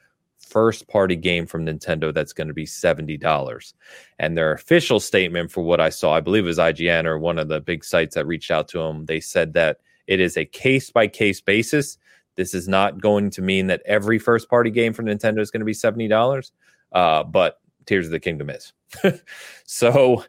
first 0.48 0.88
party 0.88 1.16
game 1.16 1.46
from 1.46 1.66
Nintendo 1.66 2.12
that's 2.12 2.32
going 2.32 2.48
to 2.48 2.54
be 2.54 2.66
$70. 2.66 3.74
And 4.18 4.36
their 4.36 4.52
official 4.52 5.00
statement 5.00 5.50
for 5.50 5.62
what 5.62 5.80
I 5.80 5.88
saw, 5.88 6.14
I 6.14 6.20
believe 6.20 6.44
it 6.44 6.48
was 6.48 6.58
IGN 6.58 7.04
or 7.04 7.18
one 7.18 7.38
of 7.38 7.48
the 7.48 7.60
big 7.60 7.84
sites 7.84 8.14
that 8.14 8.26
reached 8.26 8.50
out 8.50 8.68
to 8.68 8.78
them, 8.78 9.06
they 9.06 9.20
said 9.20 9.54
that 9.54 9.78
it 10.06 10.20
is 10.20 10.36
a 10.36 10.44
case 10.44 10.90
by 10.90 11.06
case 11.06 11.40
basis. 11.40 11.98
This 12.36 12.54
is 12.54 12.68
not 12.68 13.00
going 13.00 13.30
to 13.30 13.42
mean 13.42 13.66
that 13.66 13.82
every 13.84 14.18
first 14.18 14.48
party 14.48 14.70
game 14.70 14.92
from 14.92 15.06
Nintendo 15.06 15.40
is 15.40 15.50
going 15.50 15.60
to 15.60 15.66
be 15.66 15.72
$70, 15.72 16.50
uh, 16.92 17.24
but 17.24 17.60
Tears 17.86 18.06
of 18.06 18.12
the 18.12 18.20
Kingdom 18.20 18.50
is. 18.50 18.72
so 19.64 20.24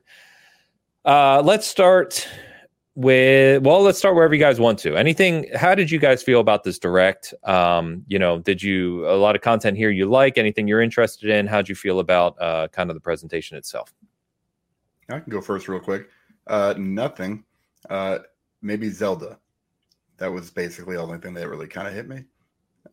uh, 1.06 1.42
let's 1.44 1.68
start 1.68 2.28
with 3.00 3.64
well 3.64 3.82
let's 3.82 3.98
start 3.98 4.14
wherever 4.14 4.34
you 4.34 4.40
guys 4.40 4.60
want 4.60 4.78
to 4.78 4.98
anything 4.98 5.50
how 5.56 5.74
did 5.74 5.90
you 5.90 6.00
guys 6.00 6.22
feel 6.22 6.42
about 6.42 6.64
this 6.64 6.78
direct 6.78 7.34
um 7.46 8.04
you 8.08 8.20
know 8.20 8.40
did 8.40 8.62
you 8.62 9.10
a 9.10 9.16
lot 9.16 9.36
of 9.36 9.42
content 9.42 9.78
here 9.78 9.90
you 9.90 10.06
like 10.06 10.38
anything 10.38 10.68
you're 10.68 10.82
interested 10.82 11.30
in 11.30 11.48
how'd 11.48 11.70
you 11.70 11.76
feel 11.76 12.00
about 12.00 12.36
uh 12.42 12.68
kind 12.70 12.90
of 12.90 12.96
the 12.96 13.00
presentation 13.00 13.56
itself 13.56 13.94
I 15.10 15.20
can 15.20 15.32
go 15.32 15.42
first 15.42 15.68
real 15.68 15.80
quick. 15.80 16.10
Uh, 16.48 16.74
nothing. 16.78 17.44
Uh, 17.90 18.20
maybe 18.62 18.90
Zelda. 18.90 19.40
That 20.18 20.32
was 20.32 20.52
basically 20.52 20.96
the 20.96 21.02
only 21.02 21.18
thing 21.18 21.34
that 21.34 21.48
really 21.48 21.68
kind 21.68 21.88
of 21.88 21.94
hit 21.94 22.08
me. 22.08 22.26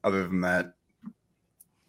Other 0.05 0.27
than 0.27 0.41
that, 0.43 0.75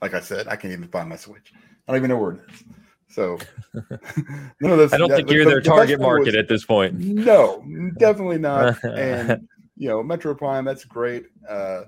like 0.01 0.13
I 0.13 0.19
said, 0.19 0.47
I 0.47 0.55
can't 0.55 0.73
even 0.73 0.87
find 0.87 1.09
my 1.09 1.15
Switch. 1.15 1.53
I 1.55 1.91
don't 1.91 1.97
even 1.97 2.09
know 2.09 2.17
where 2.17 2.33
it 2.33 2.41
is. 2.49 2.63
So 3.09 3.37
none 3.73 4.71
of 4.71 4.77
this. 4.77 4.93
i 4.93 4.97
don't 4.97 5.09
yeah, 5.09 5.15
think 5.17 5.31
you're 5.31 5.43
the- 5.45 5.49
their 5.51 5.61
the 5.61 5.69
target 5.69 5.99
market 6.01 6.25
was- 6.27 6.35
at 6.35 6.47
this 6.49 6.65
point 6.65 6.95
No, 6.99 7.63
definitely 7.97 8.37
not. 8.39 8.77
and 8.83 9.47
you 9.79 9.87
know, 9.89 10.01
Metroid 10.03 10.37
Prime, 10.39 10.65
that's 10.65 10.83
great. 10.85 11.25
Uh, 11.47 11.83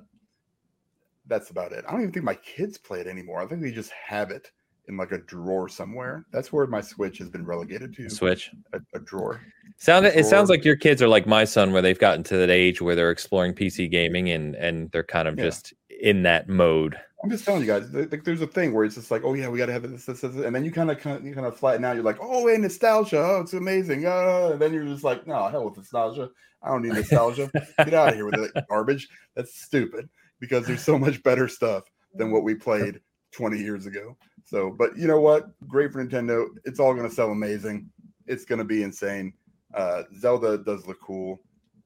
that's 1.28 1.49
about 1.49 1.72
it. 1.72 1.84
I 1.88 1.91
don't 1.91 2.01
even 2.01 2.13
think 2.13 2.24
my 2.26 2.36
kids 2.36 2.78
play 2.78 2.99
it 3.01 3.07
anymore. 3.07 3.41
I 3.41 3.47
think 3.47 3.61
they 3.61 3.72
just 3.72 3.91
have 3.91 4.30
it 4.32 4.51
in 4.88 4.95
like 4.97 5.11
a 5.11 5.17
drawer 5.20 5.67
somewhere. 5.70 6.26
That's 6.32 6.51
where 6.53 6.65
my 6.67 6.82
Switch 6.82 7.17
has 7.20 7.30
been 7.30 7.45
relegated 7.45 7.95
to. 7.95 8.09
switch 8.09 8.51
A, 8.74 8.80
a 8.95 8.99
drawer. 8.99 9.41
sound 9.78 10.05
it 10.05 10.26
sounds 10.26 10.49
like 10.49 10.63
your 10.65 10.76
kids 10.76 11.01
are 11.01 11.07
like 11.07 11.26
my 11.28 11.45
son 11.45 11.72
where 11.72 11.82
they've 11.82 11.99
gotten 11.99 12.24
to 12.26 12.38
that 12.38 12.49
age 12.49 12.82
where 12.82 12.95
they're 12.95 13.11
exploring 13.11 13.53
pc 13.53 13.89
gaming 13.89 14.30
and 14.32 14.55
and 14.55 14.91
they're 14.91 15.03
kind 15.03 15.28
of 15.28 15.38
Yeah. 15.38 15.45
just 15.45 15.74
in 16.00 16.24
that 16.24 16.50
mode 16.50 16.97
I'm 17.22 17.30
just 17.30 17.43
telling 17.43 17.62
you 17.62 17.68
guys, 17.68 17.91
like, 17.91 18.24
there's 18.24 18.41
a 18.41 18.47
thing 18.47 18.74
where 18.74 18.86
it's 18.86 18.95
just 18.95 19.12
like, 19.12 19.24
oh 19.26 19.34
yeah, 19.34 19.50
we 19.50 19.58
got 19.58 19.66
to 19.66 19.74
have 19.74 19.82
this, 19.84 20.06
this, 20.06 20.22
this, 20.22 20.36
and 20.36 20.56
then 20.56 20.64
you 20.64 20.72
kind 20.72 20.89
of, 20.89 20.97
you 21.26 21.34
kind 21.34 21.45
of 21.45 21.58
flatten 21.58 21.84
out. 21.84 21.95
You're 21.95 22.04
like, 22.04 22.20
oh, 22.22 22.47
hey, 22.47 22.58
nostalgia, 22.58 23.18
oh, 23.18 23.41
it's 23.41 23.52
amazing. 23.52 24.06
Uh, 24.06 24.52
and 24.54 24.62
then 24.62 24.74
you're 24.74 24.86
just 24.86 25.04
like, 25.04 25.28
no, 25.28 25.50
hell 25.50 25.66
with 25.66 25.76
nostalgia. 25.76 26.30
I 26.64 26.70
don't 26.70 26.82
need 26.82 26.93
nostalgia. 26.93 27.52
Get 27.78 27.93
out 27.93 28.10
of 28.10 28.16
here 28.16 28.26
with 28.26 28.54
that 28.54 28.68
garbage. 28.70 29.10
That's 29.36 29.62
stupid 29.62 30.10
because 30.39 30.66
there's 30.66 30.82
so 30.82 30.97
much 30.97 31.22
better 31.24 31.50
stuff 31.50 31.84
than 32.14 32.32
what 32.32 32.43
we 32.43 32.56
played 32.56 33.02
20 33.34 33.58
years 33.58 33.86
ago. 33.86 34.16
So, 34.45 34.72
but 34.72 34.97
you 34.97 35.08
know 35.08 35.20
what? 35.20 35.50
Great 35.68 35.91
for 35.91 36.04
Nintendo. 36.04 36.47
It's 36.64 36.80
all 36.80 36.95
to 37.08 37.14
sell 37.14 37.32
amazing. 37.32 37.89
It's 38.28 38.45
to 38.60 38.66
be 38.66 38.84
insane. 38.84 39.34
Uh, 39.74 40.04
Zelda 40.18 40.58
does 40.58 40.88
look 40.88 41.00
cool, 41.02 41.41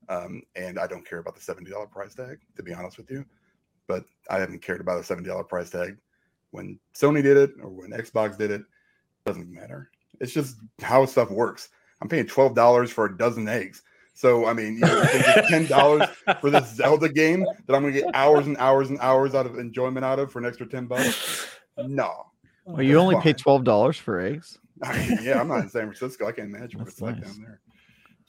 um, 0.09 0.43
and 0.55 0.79
I 0.79 0.87
don't 0.87 1.07
care 1.07 1.19
about 1.19 1.35
the 1.35 1.41
seventy 1.41 1.71
dollar 1.71 1.87
price 1.87 2.15
tag. 2.15 2.37
To 2.55 2.63
be 2.63 2.73
honest 2.73 2.97
with 2.97 3.11
you, 3.11 3.25
but 3.87 4.05
I 4.29 4.39
haven't 4.39 4.61
cared 4.61 4.81
about 4.81 4.99
a 4.99 5.03
seventy 5.03 5.29
dollar 5.29 5.43
price 5.43 5.69
tag 5.69 5.97
when 6.51 6.79
Sony 6.95 7.23
did 7.23 7.37
it 7.37 7.51
or 7.61 7.69
when 7.69 7.91
Xbox 7.91 8.37
did 8.37 8.51
it. 8.51 8.63
Doesn't 9.25 9.51
matter. 9.51 9.89
It's 10.19 10.33
just 10.33 10.57
how 10.81 11.05
stuff 11.05 11.29
works. 11.31 11.69
I'm 12.01 12.09
paying 12.09 12.27
twelve 12.27 12.55
dollars 12.55 12.91
for 12.91 13.05
a 13.05 13.17
dozen 13.17 13.47
eggs. 13.47 13.81
So 14.13 14.45
I 14.45 14.53
mean, 14.53 14.75
you 14.75 14.81
know, 14.81 15.01
you 15.01 15.05
think 15.07 15.25
it's 15.37 15.49
ten 15.49 15.65
dollars 15.65 16.07
for 16.39 16.49
this 16.49 16.71
Zelda 16.75 17.09
game 17.09 17.45
that 17.67 17.75
I'm 17.75 17.81
gonna 17.81 17.91
get 17.91 18.13
hours 18.13 18.47
and 18.47 18.57
hours 18.57 18.89
and 18.89 18.99
hours 18.99 19.35
out 19.35 19.45
of 19.45 19.57
enjoyment 19.57 20.05
out 20.05 20.19
of 20.19 20.31
for 20.31 20.39
an 20.39 20.45
extra 20.45 20.65
ten 20.65 20.85
bucks? 20.85 21.47
No. 21.77 22.27
well 22.65 22.83
you 22.83 22.97
only 22.99 23.19
pay 23.19 23.33
$12 23.33 23.97
for 23.97 24.19
eggs 24.19 24.59
I 24.81 24.97
mean, 24.97 25.19
yeah, 25.21 25.39
I'm 25.39 25.47
not 25.47 25.59
in 25.59 25.69
San 25.69 25.83
Francisco. 25.83 26.27
I 26.27 26.31
can't 26.31 26.53
imagine 26.53 26.79
what 26.79 26.85
That's 26.85 26.95
it's 26.95 27.01
like 27.01 27.21
down 27.21 27.41
there. 27.41 27.61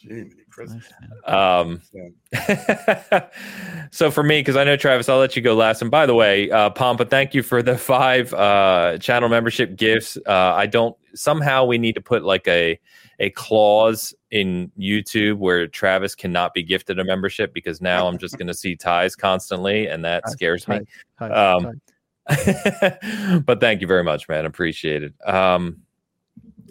Jiminy 0.08 0.30
Christmas. 0.50 0.84
Um 1.26 1.80
Yeah. 1.92 3.28
so 3.90 4.10
for 4.10 4.22
me, 4.22 4.40
because 4.40 4.56
I 4.56 4.64
know 4.64 4.76
Travis, 4.76 5.08
I'll 5.08 5.18
let 5.18 5.36
you 5.36 5.42
go 5.42 5.54
last. 5.54 5.82
And 5.82 5.90
by 5.90 6.06
the 6.06 6.14
way, 6.14 6.50
uh, 6.50 6.70
Pompa, 6.70 7.08
thank 7.08 7.34
you 7.34 7.42
for 7.42 7.62
the 7.62 7.76
five 7.94 8.32
uh, 8.34 8.98
channel 8.98 9.28
membership 9.28 9.76
gifts. 9.76 10.16
Uh, 10.26 10.32
I 10.54 10.66
don't 10.66 10.96
somehow 11.14 11.64
we 11.64 11.78
need 11.78 11.94
to 11.94 12.00
put 12.00 12.24
like 12.24 12.46
a 12.48 12.78
a 13.20 13.30
clause 13.30 14.12
in 14.30 14.70
YouTube 14.78 15.36
where 15.36 15.68
Travis 15.68 16.14
cannot 16.14 16.52
be 16.52 16.62
gifted 16.62 16.98
a 16.98 17.04
membership 17.04 17.54
because 17.54 17.80
now 17.80 18.08
I'm 18.08 18.18
just 18.18 18.36
going 18.36 18.48
to 18.48 18.54
see 18.54 18.74
ties 18.74 19.14
constantly, 19.14 19.86
and 19.86 20.04
that 20.04 20.24
Ties, 20.24 20.32
scares 20.32 20.66
me. 20.68 20.80
ties, 21.18 21.30
Um, 21.32 21.80
ties. 22.28 23.40
but 23.46 23.60
thank 23.60 23.80
you 23.80 23.86
very 23.86 24.02
much, 24.02 24.28
man. 24.28 24.46
Appreciate 24.46 25.04
it. 25.04 25.14
Um, 25.28 25.82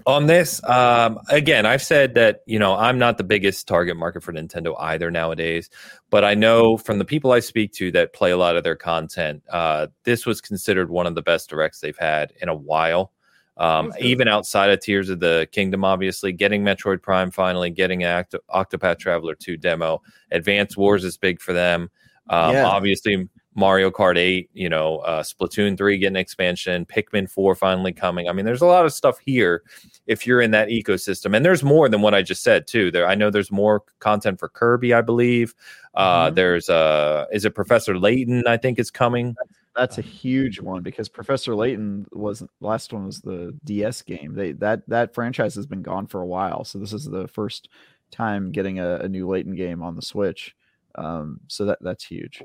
on 0.06 0.26
this, 0.28 0.64
um, 0.64 1.20
again, 1.30 1.66
I've 1.66 1.84
said 1.84 2.16
that 2.16 2.42
you 2.46 2.60
know 2.60 2.76
I'm 2.76 2.98
not 2.98 3.18
the 3.18 3.24
biggest 3.24 3.68
target 3.68 3.98
market 3.98 4.24
for 4.24 4.34
Nintendo 4.34 4.76
either 4.80 5.12
nowadays, 5.12 5.70
but 6.10 6.24
I 6.24 6.34
know 6.34 6.78
from 6.78 7.00
the 7.00 7.06
people 7.06 7.32
I 7.32 7.40
speak 7.40 7.74
to 7.74 7.92
that 7.92 8.14
play 8.14 8.32
a 8.32 8.38
lot 8.38 8.56
of 8.56 8.64
their 8.64 8.76
content, 8.76 9.44
uh, 9.50 9.88
this 10.04 10.26
was 10.26 10.42
considered 10.42 10.90
one 10.90 11.08
of 11.08 11.16
the 11.16 11.22
best 11.22 11.50
directs 11.50 11.80
they've 11.80 11.98
had 11.98 12.34
in 12.42 12.50
a 12.50 12.56
while. 12.56 13.12
Um, 13.56 13.94
even 14.00 14.28
outside 14.28 14.72
of 14.72 14.80
Tears 14.80 15.10
of 15.10 15.20
the 15.20 15.48
Kingdom, 15.52 15.86
obviously, 15.86 16.32
getting 16.32 16.64
Metroid 16.64 17.02
Prime 17.02 17.30
finally, 17.30 17.70
getting 17.70 18.04
Act- 18.04 18.36
Octopath 18.50 18.98
Traveler 18.98 19.36
2 19.36 19.58
demo, 19.58 20.02
Advance 20.32 20.76
Wars 20.76 21.04
is 21.04 21.18
big 21.18 21.40
for 21.40 21.54
them. 21.54 21.92
Um, 22.30 22.54
yeah. 22.54 22.66
Obviously, 22.66 23.30
Mario 23.56 23.92
Kart 23.92 24.18
8, 24.18 24.50
you 24.54 24.70
know, 24.70 25.00
uh, 25.00 25.22
Splatoon 25.24 25.78
3 25.78 25.98
getting 25.98 26.16
expansion, 26.16 26.86
Pikmin 26.86 27.30
4 27.30 27.56
finally 27.56 27.94
coming. 27.94 28.28
I 28.28 28.34
mean, 28.34 28.46
there's 28.46 28.62
a 28.62 28.68
lot 28.68 28.86
of 28.86 28.94
stuff 28.94 29.20
here 29.20 29.64
if 30.08 30.26
you're 30.26 30.42
in 30.42 30.52
that 30.52 30.70
ecosystem. 30.70 31.36
And 31.36 31.46
there's 31.46 31.64
more 31.64 31.90
than 31.90 32.02
what 32.02 32.14
I 32.14 32.22
just 32.22 32.44
said, 32.44 32.68
too. 32.68 32.92
There, 32.92 33.08
I 33.08 33.16
know 33.16 33.30
there's 33.30 33.52
more 33.52 33.84
content 34.00 34.40
for 34.40 34.50
Kirby, 34.50 34.94
I 34.94 35.02
believe. 35.02 35.54
Uh, 35.94 36.28
mm-hmm. 36.28 36.36
There's, 36.36 36.70
uh, 36.70 37.26
is 37.32 37.46
it 37.46 37.56
Professor 37.56 37.98
Layton, 37.98 38.44
I 38.48 38.58
think 38.58 38.80
is 38.80 38.92
coming 38.92 39.36
that's 39.76 39.98
a 39.98 40.02
huge 40.02 40.60
one 40.60 40.84
because 40.84 41.10
Professor 41.10 41.56
Layton 41.56 42.06
was 42.12 42.44
last 42.62 42.94
one 42.94 43.06
was 43.06 43.22
the 43.22 43.58
DS 43.64 44.02
game. 44.04 44.34
They 44.36 44.52
that 44.54 44.88
that 44.88 45.14
franchise 45.14 45.56
has 45.56 45.66
been 45.66 45.82
gone 45.82 46.08
for 46.08 46.22
a 46.22 46.28
while, 46.28 46.64
so 46.64 46.78
this 46.78 46.94
is 46.94 47.06
the 47.06 47.28
first 47.28 47.70
time 48.12 48.52
getting 48.52 48.80
a, 48.80 48.98
a 48.98 49.10
new 49.10 49.28
Layton 49.28 49.56
game 49.56 49.82
on 49.82 49.96
the 49.96 50.02
Switch. 50.02 50.56
Um, 50.96 51.40
so 51.48 51.66
that 51.66 51.80
that's 51.82 52.06
huge. 52.06 52.44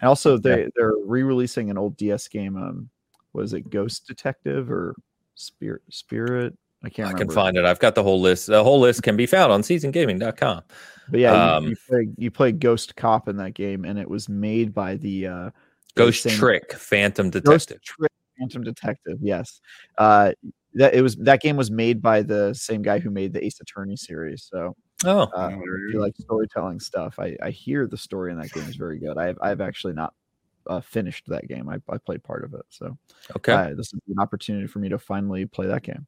And 0.00 0.08
also 0.08 0.38
they 0.38 0.68
they're 0.76 0.94
re-releasing 1.04 1.70
an 1.70 1.78
old 1.78 1.96
DS 1.96 2.28
game. 2.28 2.56
Um, 2.56 2.90
was 3.32 3.52
it 3.52 3.70
Ghost 3.70 4.06
Detective 4.06 4.70
or 4.70 4.94
Spirit 5.34 5.82
Spirit? 5.90 6.56
I 6.82 6.88
can't. 6.88 7.14
I 7.14 7.18
can 7.18 7.30
find 7.30 7.56
it. 7.56 7.64
I've 7.64 7.78
got 7.78 7.94
the 7.94 8.02
whole 8.02 8.20
list. 8.20 8.46
The 8.46 8.64
whole 8.64 8.80
list 8.80 9.02
can 9.02 9.16
be 9.16 9.26
found 9.26 9.52
on 9.52 9.62
seasongaming.com. 9.62 10.62
But 11.10 11.20
yeah, 11.20 11.56
um, 11.56 11.64
you, 11.64 11.70
you, 11.70 11.76
play, 11.88 12.08
you 12.16 12.30
play 12.30 12.52
Ghost 12.52 12.96
Cop 12.96 13.28
in 13.28 13.36
that 13.36 13.54
game, 13.54 13.84
and 13.84 13.98
it 13.98 14.08
was 14.08 14.28
made 14.28 14.72
by 14.72 14.96
the 14.96 15.26
uh, 15.26 15.50
Ghost 15.94 16.28
Trick 16.28 16.72
Phantom 16.72 17.28
Detective. 17.28 17.50
Ghost 17.50 17.84
Trick 17.84 18.12
Phantom 18.38 18.62
Detective. 18.62 19.18
Yes. 19.20 19.60
Uh, 19.98 20.32
that 20.74 20.94
it 20.94 21.02
was 21.02 21.16
that 21.16 21.40
game 21.40 21.56
was 21.56 21.70
made 21.70 22.00
by 22.00 22.22
the 22.22 22.54
same 22.54 22.80
guy 22.80 22.98
who 22.98 23.10
made 23.10 23.32
the 23.32 23.44
Ace 23.44 23.60
Attorney 23.60 23.96
series. 23.96 24.48
So 24.50 24.76
oh, 25.04 25.22
uh, 25.34 25.50
if 25.52 25.94
you 25.94 26.00
like 26.00 26.14
storytelling 26.16 26.80
stuff, 26.80 27.18
I, 27.18 27.36
I 27.42 27.50
hear 27.50 27.86
the 27.86 27.96
story 27.96 28.32
in 28.32 28.38
that 28.38 28.52
game 28.52 28.68
is 28.68 28.76
very 28.76 28.98
good. 28.98 29.18
I've 29.18 29.38
I've 29.40 29.60
actually 29.60 29.94
not 29.94 30.14
uh, 30.66 30.80
finished 30.80 31.24
that 31.28 31.48
game. 31.48 31.68
I, 31.68 31.80
I 31.88 31.98
played 31.98 32.22
part 32.22 32.44
of 32.44 32.54
it. 32.54 32.62
So 32.68 32.96
okay, 33.36 33.52
uh, 33.52 33.74
this 33.74 33.92
is 33.92 34.00
an 34.08 34.18
opportunity 34.18 34.66
for 34.66 34.78
me 34.78 34.88
to 34.88 34.98
finally 34.98 35.46
play 35.46 35.66
that 35.66 35.82
game. 35.82 36.06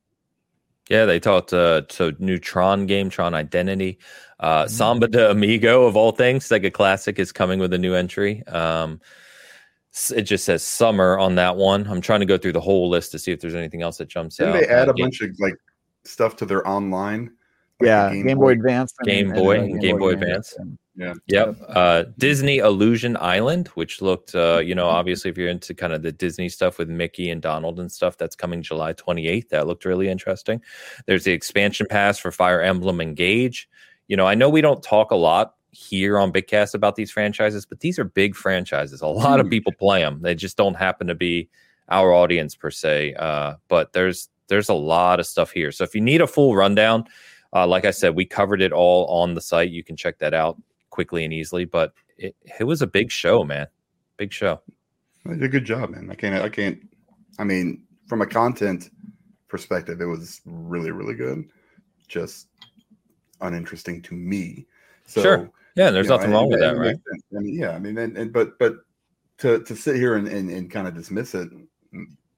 Yeah, 0.90 1.04
they 1.04 1.20
talked 1.20 1.52
uh 1.52 1.82
so 1.88 2.12
new 2.18 2.38
Tron 2.38 2.86
game, 2.86 3.08
Tron 3.08 3.34
Identity. 3.34 3.98
Uh 4.40 4.64
mm-hmm. 4.64 4.68
Samba 4.68 5.08
de 5.08 5.30
Amigo 5.30 5.84
of 5.84 5.96
all 5.96 6.12
things, 6.12 6.50
like 6.50 6.64
a 6.64 6.70
classic 6.70 7.18
is 7.18 7.32
coming 7.32 7.58
with 7.58 7.72
a 7.72 7.78
new 7.78 7.94
entry. 7.94 8.46
Um 8.46 9.00
it 10.14 10.22
just 10.22 10.44
says 10.44 10.62
summer 10.62 11.18
on 11.18 11.34
that 11.34 11.56
one. 11.56 11.86
I'm 11.86 12.00
trying 12.00 12.20
to 12.20 12.26
go 12.26 12.38
through 12.38 12.52
the 12.52 12.60
whole 12.60 12.88
list 12.88 13.12
to 13.12 13.18
see 13.18 13.30
if 13.30 13.40
there's 13.40 13.54
anything 13.54 13.82
else 13.82 13.98
that 13.98 14.08
jumps 14.08 14.36
Didn't 14.36 14.54
out. 14.54 14.60
They 14.60 14.66
add 14.66 14.88
a 14.88 14.92
game, 14.94 15.06
bunch 15.06 15.20
of 15.20 15.38
like 15.38 15.54
stuff 16.04 16.34
to 16.36 16.46
their 16.46 16.66
online. 16.66 17.30
Like 17.82 17.88
yeah, 17.88 18.12
Game, 18.12 18.26
Game, 18.26 18.38
Boy, 18.38 18.44
Boy 18.44 18.52
Advance, 18.52 18.94
Game 19.04 19.30
and, 19.30 19.38
Boy, 19.38 19.58
and, 19.58 19.62
uh, 19.62 19.66
Game, 19.66 19.80
Game, 19.80 19.98
Boy, 19.98 19.98
Boy 19.98 20.12
Advance. 20.12 20.52
Advance. 20.52 20.78
Yeah. 20.94 21.14
Yep. 21.26 21.56
Uh, 21.68 22.04
Disney 22.18 22.58
Illusion 22.58 23.16
Island, 23.18 23.68
which 23.68 24.02
looked, 24.02 24.34
uh, 24.34 24.58
you 24.58 24.74
know, 24.74 24.88
obviously 24.88 25.30
if 25.30 25.38
you're 25.38 25.48
into 25.48 25.74
kind 25.74 25.92
of 25.92 26.02
the 26.02 26.12
Disney 26.12 26.48
stuff 26.48 26.78
with 26.78 26.88
Mickey 26.88 27.30
and 27.30 27.40
Donald 27.40 27.80
and 27.80 27.90
stuff, 27.90 28.18
that's 28.18 28.36
coming 28.36 28.62
July 28.62 28.92
28th. 28.92 29.48
That 29.48 29.66
looked 29.66 29.84
really 29.84 30.08
interesting. 30.08 30.60
There's 31.06 31.24
the 31.24 31.32
expansion 31.32 31.86
pass 31.88 32.18
for 32.18 32.30
Fire 32.30 32.60
Emblem 32.60 33.00
Engage. 33.00 33.68
You 34.08 34.16
know, 34.16 34.26
I 34.26 34.34
know 34.34 34.50
we 34.50 34.60
don't 34.60 34.82
talk 34.82 35.10
a 35.10 35.16
lot 35.16 35.54
here 35.70 36.18
on 36.18 36.30
Bigcast 36.30 36.74
about 36.74 36.96
these 36.96 37.10
franchises, 37.10 37.64
but 37.64 37.80
these 37.80 37.98
are 37.98 38.04
big 38.04 38.36
franchises. 38.36 39.00
A 39.00 39.06
lot 39.06 39.40
of 39.40 39.48
people 39.48 39.72
play 39.72 40.02
them. 40.02 40.20
They 40.20 40.34
just 40.34 40.58
don't 40.58 40.74
happen 40.74 41.06
to 41.06 41.14
be 41.14 41.48
our 41.88 42.12
audience 42.12 42.54
per 42.54 42.70
se. 42.70 43.14
Uh, 43.14 43.54
but 43.68 43.94
there's 43.94 44.28
there's 44.48 44.68
a 44.68 44.74
lot 44.74 45.18
of 45.18 45.26
stuff 45.26 45.50
here. 45.50 45.72
So 45.72 45.84
if 45.84 45.94
you 45.94 46.02
need 46.02 46.20
a 46.20 46.26
full 46.26 46.54
rundown, 46.54 47.04
uh, 47.52 47.66
like 47.66 47.84
I 47.84 47.90
said, 47.90 48.14
we 48.14 48.24
covered 48.24 48.62
it 48.62 48.72
all 48.72 49.06
on 49.06 49.34
the 49.34 49.40
site. 49.40 49.70
You 49.70 49.84
can 49.84 49.96
check 49.96 50.18
that 50.18 50.34
out 50.34 50.60
quickly 50.90 51.24
and 51.24 51.32
easily. 51.32 51.64
But 51.64 51.92
it, 52.16 52.34
it 52.58 52.64
was 52.64 52.82
a 52.82 52.86
big 52.86 53.10
show, 53.10 53.44
man. 53.44 53.66
Big 54.16 54.32
show. 54.32 54.60
They 55.24 55.34
did 55.34 55.42
a 55.44 55.48
good 55.48 55.64
job, 55.64 55.90
man. 55.90 56.10
I 56.10 56.14
can't. 56.14 56.42
I 56.42 56.48
can't. 56.48 56.80
I 57.38 57.44
mean, 57.44 57.84
from 58.06 58.22
a 58.22 58.26
content 58.26 58.90
perspective, 59.48 60.00
it 60.00 60.06
was 60.06 60.40
really, 60.44 60.90
really 60.90 61.14
good. 61.14 61.48
Just 62.08 62.48
uninteresting 63.40 64.02
to 64.02 64.14
me. 64.14 64.66
So 65.06 65.22
sure. 65.22 65.50
Yeah, 65.74 65.90
there's 65.90 66.08
nothing 66.08 66.30
know, 66.30 66.36
wrong 66.36 66.52
and, 66.52 66.52
with 66.52 66.62
and, 66.62 66.78
that, 66.78 66.80
right? 66.80 66.96
I 67.36 67.40
mean, 67.40 67.58
yeah, 67.58 67.70
I 67.70 67.78
mean, 67.78 67.96
and, 67.96 68.16
and 68.16 68.32
but 68.32 68.58
but 68.58 68.76
to 69.38 69.62
to 69.64 69.74
sit 69.74 69.96
here 69.96 70.16
and, 70.16 70.28
and, 70.28 70.50
and 70.50 70.70
kind 70.70 70.86
of 70.86 70.94
dismiss 70.94 71.34
it, 71.34 71.48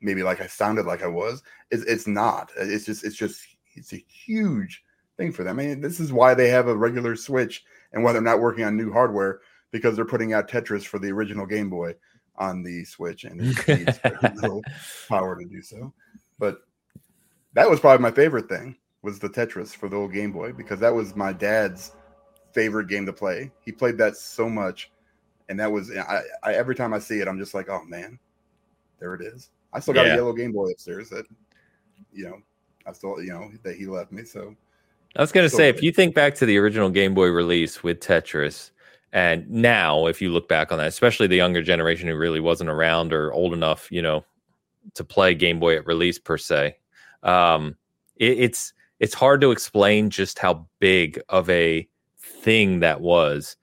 maybe 0.00 0.22
like 0.22 0.40
I 0.40 0.46
sounded 0.46 0.86
like 0.86 1.02
I 1.02 1.08
was, 1.08 1.42
it's, 1.70 1.82
it's 1.84 2.06
not. 2.06 2.52
It's 2.56 2.84
just 2.84 3.04
it's 3.04 3.16
just 3.16 3.42
it's 3.74 3.92
a 3.92 4.04
huge 4.08 4.84
thing 5.16 5.32
for 5.32 5.44
them. 5.44 5.58
I 5.58 5.64
mean, 5.64 5.80
this 5.80 6.00
is 6.00 6.12
why 6.12 6.34
they 6.34 6.48
have 6.48 6.68
a 6.68 6.76
regular 6.76 7.16
Switch 7.16 7.64
and 7.92 8.02
why 8.02 8.12
they're 8.12 8.22
not 8.22 8.40
working 8.40 8.64
on 8.64 8.76
new 8.76 8.92
hardware 8.92 9.40
because 9.70 9.96
they're 9.96 10.04
putting 10.04 10.32
out 10.32 10.48
Tetris 10.48 10.84
for 10.84 10.98
the 10.98 11.10
original 11.10 11.46
Game 11.46 11.70
Boy 11.70 11.94
on 12.36 12.62
the 12.62 12.84
Switch 12.84 13.24
and 13.24 13.40
it 13.40 13.68
needs 13.68 14.00
little 14.42 14.62
power 15.08 15.38
to 15.38 15.44
do 15.44 15.62
so. 15.62 15.92
But 16.38 16.58
that 17.54 17.68
was 17.68 17.80
probably 17.80 18.02
my 18.02 18.10
favorite 18.10 18.48
thing 18.48 18.76
was 19.02 19.18
the 19.18 19.28
Tetris 19.28 19.74
for 19.74 19.88
the 19.88 19.96
old 19.96 20.12
Game 20.12 20.32
Boy 20.32 20.52
because 20.52 20.80
that 20.80 20.94
was 20.94 21.14
my 21.14 21.32
dad's 21.32 21.92
favorite 22.52 22.88
game 22.88 23.06
to 23.06 23.12
play. 23.12 23.50
He 23.60 23.72
played 23.72 23.98
that 23.98 24.16
so 24.16 24.48
much, 24.48 24.90
and 25.48 25.60
that 25.60 25.70
was 25.70 25.90
I, 25.96 26.22
I 26.42 26.54
every 26.54 26.74
time 26.74 26.94
I 26.94 26.98
see 26.98 27.20
it, 27.20 27.28
I'm 27.28 27.38
just 27.38 27.54
like, 27.54 27.68
oh 27.68 27.84
man, 27.84 28.18
there 28.98 29.14
it 29.14 29.20
is. 29.20 29.50
I 29.72 29.80
still 29.80 29.94
got 29.94 30.06
yeah. 30.06 30.14
a 30.14 30.16
yellow 30.16 30.32
Game 30.32 30.52
Boy 30.52 30.70
upstairs 30.70 31.10
that 31.10 31.26
you 32.12 32.24
know 32.24 32.38
I 32.86 32.92
still 32.92 33.22
you 33.22 33.30
know 33.30 33.50
that 33.62 33.76
he 33.76 33.86
left 33.86 34.10
me. 34.10 34.24
So 34.24 34.56
I 35.16 35.20
was 35.20 35.32
gonna 35.32 35.48
say, 35.48 35.68
if 35.68 35.82
you 35.82 35.92
think 35.92 36.14
back 36.14 36.34
to 36.36 36.46
the 36.46 36.58
original 36.58 36.90
Game 36.90 37.14
Boy 37.14 37.28
release 37.28 37.82
with 37.82 38.00
Tetris, 38.00 38.70
and 39.12 39.48
now 39.48 40.06
if 40.06 40.20
you 40.20 40.30
look 40.30 40.48
back 40.48 40.72
on 40.72 40.78
that, 40.78 40.88
especially 40.88 41.28
the 41.28 41.36
younger 41.36 41.62
generation 41.62 42.08
who 42.08 42.16
really 42.16 42.40
wasn't 42.40 42.70
around 42.70 43.12
or 43.12 43.32
old 43.32 43.52
enough, 43.52 43.90
you 43.92 44.02
know, 44.02 44.24
to 44.94 45.04
play 45.04 45.34
Game 45.34 45.60
Boy 45.60 45.76
at 45.76 45.86
release 45.86 46.18
per 46.18 46.36
se, 46.36 46.76
um, 47.22 47.76
it, 48.16 48.38
it's 48.38 48.72
it's 48.98 49.14
hard 49.14 49.40
to 49.40 49.52
explain 49.52 50.10
just 50.10 50.38
how 50.38 50.66
big 50.80 51.20
of 51.28 51.48
a 51.48 51.88
thing 52.18 52.80
that 52.80 53.00
was 53.00 53.56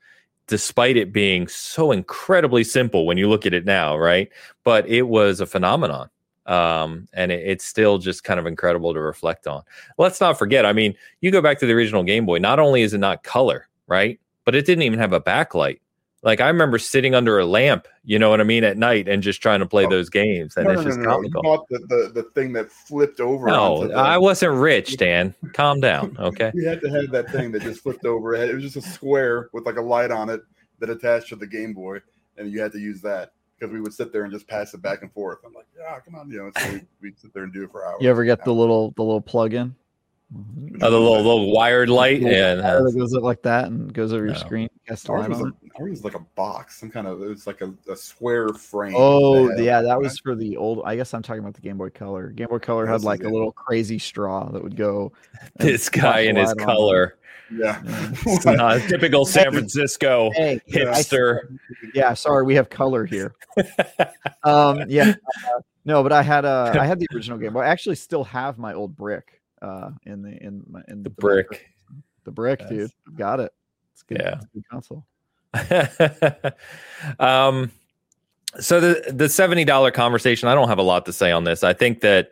despite 0.48 0.98
it 0.98 1.14
being 1.14 1.48
so 1.48 1.92
incredibly 1.92 2.64
simple 2.64 3.06
when 3.06 3.18
you 3.18 3.30
look 3.30 3.46
at 3.46 3.54
it 3.54 3.66
now 3.66 3.98
right? 3.98 4.30
But 4.64 4.88
it 4.88 5.04
was 5.04 5.42
a 5.42 5.46
phenomenon 5.46 6.10
um, 6.46 7.08
and 7.14 7.32
it, 7.32 7.46
it's 7.46 7.66
still 7.66 7.98
just 7.98 8.24
kind 8.24 8.40
of 8.40 8.48
incredible 8.48 8.94
to 8.94 9.00
reflect 9.00 9.48
on 9.48 9.64
let's 9.98 10.20
not 10.20 10.38
forget 10.38 10.66
i 10.66 10.74
mean 10.74 10.96
you 11.22 11.32
go 11.32 11.42
back 11.42 11.60
to 11.60 11.66
the 11.66 11.74
original 11.74 12.04
game 12.04 12.26
boy 12.26 12.38
not 12.38 12.60
only 12.60 12.82
is 12.82 12.94
it 12.94 13.00
not 13.00 13.24
color 13.24 13.68
right 13.88 14.20
but 14.46 14.56
it 14.56 14.66
didn't 14.66 14.84
even 14.84 15.00
have 15.00 15.14
a 15.14 15.22
backlight 15.22 15.80
like 16.24 16.40
I 16.40 16.48
remember 16.48 16.78
sitting 16.78 17.16
under 17.16 17.40
a 17.40 17.46
lamp, 17.46 17.88
you 18.04 18.20
know 18.20 18.30
what 18.30 18.40
I 18.40 18.44
mean, 18.44 18.64
at 18.64 18.78
night 18.78 19.08
and 19.08 19.24
just 19.24 19.42
trying 19.42 19.60
to 19.60 19.66
play 19.66 19.86
oh. 19.86 19.90
those 19.90 20.10
games. 20.10 20.56
And 20.56 20.68
no, 20.68 20.74
it's 20.74 20.82
no, 20.84 20.88
just 20.88 21.00
no, 21.00 21.10
comical. 21.10 21.66
You 21.70 21.80
the, 21.80 21.88
the, 21.88 22.22
the 22.22 22.30
thing 22.30 22.54
that 22.54 22.72
flipped 22.72 23.20
over. 23.20 23.48
No, 23.48 23.88
the, 23.88 23.96
I 23.96 24.18
wasn't 24.20 24.54
rich, 24.54 24.98
Dan. 24.98 25.34
Calm 25.54 25.80
down. 25.80 26.18
Okay. 26.32 26.52
you 26.54 26.68
had 26.68 26.82
to 26.82 26.90
have 26.90 27.10
that 27.12 27.32
thing 27.32 27.52
that 27.52 27.64
just 27.64 27.82
flipped 27.82 28.06
over. 28.06 28.36
It 28.36 28.54
was 28.54 28.64
just 28.64 28.76
a 28.76 28.82
square 28.82 29.50
with 29.54 29.66
like 29.66 29.78
a 29.78 29.82
light 29.82 30.12
on 30.12 30.30
it 30.30 30.42
that 30.80 30.90
attached 30.90 31.30
to 31.30 31.36
the 31.36 31.48
Game 31.48 31.74
Boy, 31.74 32.00
and 32.38 32.52
you 32.52 32.62
had 32.62 32.72
to 32.74 32.80
use 32.80 33.02
that 33.02 33.34
because 33.62 33.72
we 33.72 33.80
would 33.80 33.94
sit 33.94 34.12
there 34.12 34.24
and 34.24 34.34
just 34.34 34.48
pass 34.48 34.74
it 34.74 34.82
back 34.82 35.04
and 35.04 35.14
forth. 35.14 35.40
I'm 35.46 35.54
like, 35.54 35.68
yeah, 35.78 36.00
come 36.00 36.16
on, 36.16 36.30
you 36.32 36.40
know. 36.40 36.52
So 36.58 36.72
we, 36.74 36.82
we'd 37.02 37.20
sit 37.20 37.34
there 37.34 37.44
and 37.44 37.54
do 37.54 37.64
it 37.64 37.72
for 37.72 37.86
hours. 37.86 37.98
You 38.02 38.10
ever 38.10 38.24
get 38.24 38.44
the 38.44 38.54
little 38.54 38.92
the 38.92 39.04
little 39.04 39.22
plug 39.22 39.54
in? 39.54 39.76
Mm-hmm. 40.36 40.78
Oh, 40.82 40.90
the 40.90 40.98
little 40.98 41.18
little 41.18 41.54
wired 41.54 41.90
light, 41.90 42.22
yeah, 42.22 42.56
that 42.56 42.94
goes 42.98 43.14
up 43.14 43.22
like 43.22 43.42
that 43.44 43.66
and 43.66 43.94
goes 43.94 44.14
over 44.14 44.26
your 44.26 44.36
screen. 44.36 44.70
Ours 44.90 45.06
was, 45.28 45.42
a, 45.42 45.54
ours 45.78 45.90
was 45.90 46.04
like 46.06 46.16
a 46.16 46.26
box, 46.36 46.80
some 46.80 46.90
kind 46.90 47.06
of 47.06 47.22
it 47.22 47.28
was 47.28 47.46
like 47.46 47.60
a, 47.60 47.74
a 47.90 47.96
square 47.98 48.50
frame. 48.50 48.94
Oh, 48.96 49.50
that 49.50 49.62
yeah, 49.62 49.82
that 49.82 50.00
was 50.00 50.18
for 50.20 50.34
the 50.34 50.56
old. 50.56 50.84
I 50.86 50.96
guess 50.96 51.14
I'm 51.14 51.22
talking 51.22 51.42
about 51.42 51.54
the 51.54 51.62
Game 51.62 51.78
Boy 51.78 51.90
Color. 51.90 52.30
Game 52.30 52.48
Boy 52.48 52.60
Color 52.60 52.88
had 52.88 53.04
like 53.04 53.24
a 53.24 53.30
little 53.30 53.52
crazy 53.52 54.00
straw 54.00 54.50
that 54.50 54.64
would 54.64 54.76
go. 54.76 55.12
This 55.58 55.90
guy 55.90 56.22
in 56.22 56.38
his 56.38 56.54
color. 56.54 57.18
Yeah, 57.54 57.82
uh, 58.46 58.80
typical 58.88 59.26
San 59.26 59.52
Francisco 59.52 60.32
hey, 60.34 60.62
hipster. 60.70 61.58
yeah, 61.94 62.14
sorry, 62.14 62.44
we 62.44 62.56
have 62.56 62.70
color 62.70 63.06
here. 63.06 63.34
um, 64.44 64.84
yeah, 64.88 65.16
uh, 65.48 65.62
no, 65.86 66.04
but 66.04 66.12
I 66.12 66.24
had 66.24 66.46
a 66.46 66.76
I 66.80 66.86
had 66.86 67.00
the 67.00 67.08
original 67.14 67.38
Game 67.38 67.54
Boy. 67.54 67.62
I 67.62 67.68
actually 67.68 67.96
still 67.96 68.24
have 68.24 68.58
my 68.58 68.74
old 68.74 68.96
brick 68.96 69.42
uh, 69.62 69.92
in 70.06 70.22
the 70.22 70.32
in 70.44 70.64
my 70.70 70.82
in 70.88 71.04
the, 71.04 71.10
the 71.10 71.16
brick. 71.16 71.68
The 72.24 72.32
brick, 72.32 72.60
yes. 72.62 72.70
dude. 72.70 72.92
Got 73.16 73.40
it. 73.40 73.52
It's 73.94 74.04
good. 74.04 74.22
Yeah. 74.22 74.36
It's 74.36 74.48
good 74.54 74.64
console. 74.70 75.06
um, 77.20 77.72
so 78.60 78.80
the 78.80 79.12
the 79.14 79.30
seventy 79.30 79.66
dollar 79.66 79.92
conversation. 79.92 80.48
I 80.48 80.56
don't 80.56 80.68
have 80.68 80.78
a 80.78 80.84
lot 80.84 81.06
to 81.06 81.14
say 81.14 81.32
on 81.32 81.44
this. 81.44 81.64
I 81.64 81.74
think 81.74 82.02
that 82.02 82.32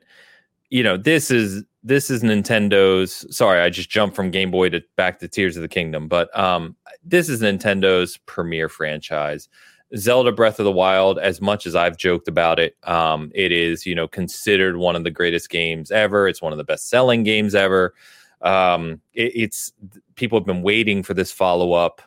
you 0.70 0.84
know 0.84 0.98
this 0.98 1.32
is 1.32 1.64
this 1.84 2.10
is 2.10 2.24
Nintendo's. 2.24 3.26
Sorry, 3.36 3.62
I 3.62 3.70
just 3.70 3.90
jumped 3.90 4.16
from 4.16 4.32
Game 4.32 4.52
Boy 4.52 4.70
to 4.70 4.82
back 4.96 5.20
to 5.20 5.28
Tears 5.28 5.56
of 5.56 5.62
the 5.62 5.68
Kingdom, 5.68 6.08
but 6.08 6.38
um, 6.38 6.76
this 7.04 7.30
is 7.30 7.42
Nintendo's 7.42 8.18
premier 8.26 8.70
franchise. 8.70 9.50
Zelda 9.98 10.32
Breath 10.32 10.60
of 10.60 10.66
the 10.66 10.72
Wild, 10.72 11.18
as 11.18 11.42
much 11.42 11.66
as 11.66 11.76
I've 11.76 11.98
joked 11.98 12.28
about 12.28 12.60
it, 12.60 12.76
um, 12.84 13.32
it 13.34 13.52
is, 13.52 13.86
you 13.86 13.96
know, 13.96 14.08
considered 14.08 14.78
one 14.78 14.96
of 14.96 15.04
the 15.04 15.10
greatest 15.10 15.50
games 15.50 15.90
ever. 15.90 16.28
It's 16.28 16.42
one 16.42 16.52
of 16.52 16.58
the 16.58 16.64
best 16.64 16.90
selling 16.90 17.24
games 17.24 17.56
ever. 17.56 17.96
Um, 18.42 19.02
it, 19.14 19.32
it's 19.36 19.74
people 20.16 20.40
have 20.40 20.46
been 20.46 20.62
waiting 20.62 21.02
for 21.02 21.14
this 21.14 21.32
follow 21.32 21.74
up 21.74 22.02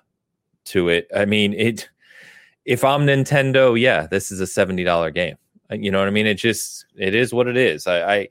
to 0.66 0.88
it. 0.88 1.08
I 1.14 1.24
mean, 1.24 1.54
it, 1.54 1.88
if 2.64 2.84
I'm 2.84 3.04
Nintendo, 3.04 3.78
yeah, 3.78 4.06
this 4.06 4.30
is 4.30 4.40
a 4.40 4.44
$70 4.44 5.12
game. 5.12 5.36
You 5.70 5.90
know 5.90 5.98
what 5.98 6.08
I 6.08 6.12
mean? 6.12 6.26
It 6.26 6.34
just, 6.34 6.86
it 6.96 7.14
is 7.14 7.32
what 7.34 7.48
it 7.48 7.56
is. 7.56 7.86
I, 7.86 8.14
I 8.14 8.28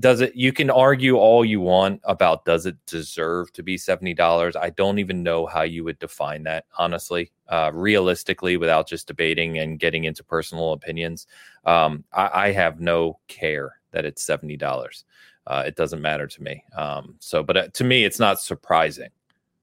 does 0.00 0.20
it 0.20 0.34
you 0.34 0.52
can 0.52 0.70
argue 0.70 1.16
all 1.16 1.44
you 1.44 1.60
want 1.60 2.00
about 2.04 2.44
does 2.44 2.64
it 2.66 2.76
deserve 2.86 3.52
to 3.52 3.62
be 3.62 3.76
$70 3.76 4.56
i 4.56 4.70
don't 4.70 4.98
even 4.98 5.22
know 5.22 5.46
how 5.46 5.62
you 5.62 5.84
would 5.84 5.98
define 5.98 6.42
that 6.44 6.64
honestly 6.78 7.30
uh, 7.48 7.70
realistically 7.74 8.56
without 8.56 8.88
just 8.88 9.06
debating 9.06 9.58
and 9.58 9.78
getting 9.78 10.04
into 10.04 10.24
personal 10.24 10.72
opinions. 10.72 11.26
Um, 11.66 12.02
I, 12.10 12.46
I, 12.46 12.52
have 12.52 12.80
no 12.80 13.18
care 13.28 13.76
that 13.90 14.06
it's 14.06 14.24
$70 14.24 15.04
uh, 15.46 15.62
it 15.66 15.76
doesn't 15.76 16.00
matter 16.00 16.26
to 16.26 16.42
me. 16.42 16.64
Um, 16.76 17.16
so 17.18 17.42
but 17.42 17.56
uh, 17.56 17.68
to 17.68 17.84
me 17.84 18.04
it's 18.04 18.18
not 18.18 18.40
surprising 18.40 19.10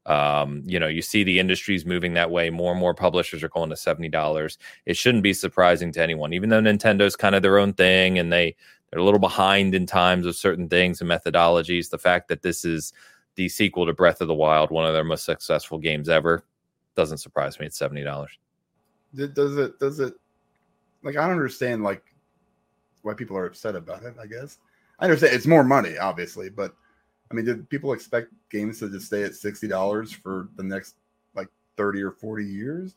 um, 0.10 0.64
you 0.66 0.80
know 0.80 0.88
you 0.88 1.02
see 1.02 1.24
the 1.24 1.40
industries 1.40 1.86
moving 1.86 2.14
that 2.16 2.32
way 2.32 2.50
more 2.50 2.72
and 2.72 2.80
more 2.80 2.94
publishers 2.94 3.44
are 3.44 3.50
going 3.50 3.70
to 3.70 3.76
$70 3.76 4.58
it 4.86 4.98
shouldn't 4.98 5.24
be 5.24 5.34
surprising 5.34 5.92
to 5.92 6.02
anyone 6.02 6.34
even 6.34 6.50
though 6.50 6.62
nintendo's 6.62 7.16
kind 7.16 7.36
of 7.36 7.42
their 7.42 7.60
own 7.60 7.74
thing 7.74 8.18
and 8.18 8.34
they 8.34 8.56
they're 8.90 9.00
a 9.00 9.04
little 9.04 9.20
behind 9.20 9.76
in 9.76 9.86
times 9.86 10.26
of 10.26 10.36
certain 10.36 10.68
things 10.68 11.02
and 11.02 11.10
methodologies. 11.10 11.90
The 11.90 11.98
fact 11.98 12.28
that 12.30 12.42
this 12.42 12.66
is 12.66 12.94
the 13.36 13.50
sequel 13.50 13.86
to 13.86 13.94
Breath 13.94 14.22
of 14.22 14.28
the 14.28 14.34
Wild, 14.34 14.72
one 14.72 14.86
of 14.86 14.94
their 14.94 15.04
most 15.04 15.26
successful 15.26 15.78
games 15.78 16.10
ever, 16.10 16.44
doesn't 16.96 17.20
surprise 17.20 17.60
me. 17.60 17.68
It's 17.68 17.78
seventy 17.78 18.04
dollars. 18.04 18.38
Does 19.16 19.58
it? 19.58 19.80
Does 19.80 20.00
it? 20.00 20.14
Like 21.04 21.16
I 21.16 21.22
don't 21.22 21.32
understand 21.32 21.84
like 21.84 22.04
why 23.04 23.14
people 23.14 23.38
are 23.38 23.46
upset 23.46 23.76
about 23.76 24.04
it. 24.04 24.16
I 24.22 24.26
guess 24.26 24.58
I 25.00 25.06
understand 25.06 25.36
it's 25.36 25.48
more 25.48 25.64
money, 25.64 25.98
obviously, 25.98 26.50
but 26.50 26.74
I 27.32 27.36
mean, 27.36 27.46
did 27.46 27.70
people 27.70 27.94
expect 27.94 28.34
games 28.50 28.80
to 28.80 28.90
just 28.90 29.08
stay 29.08 29.24
at 29.24 29.36
sixty 29.36 29.68
dollars 29.68 30.12
for 30.12 30.50
the 30.56 30.64
next 30.64 30.96
like 31.36 31.48
thirty 31.78 32.02
or 32.02 32.12
forty 32.12 32.46
years? 32.46 32.96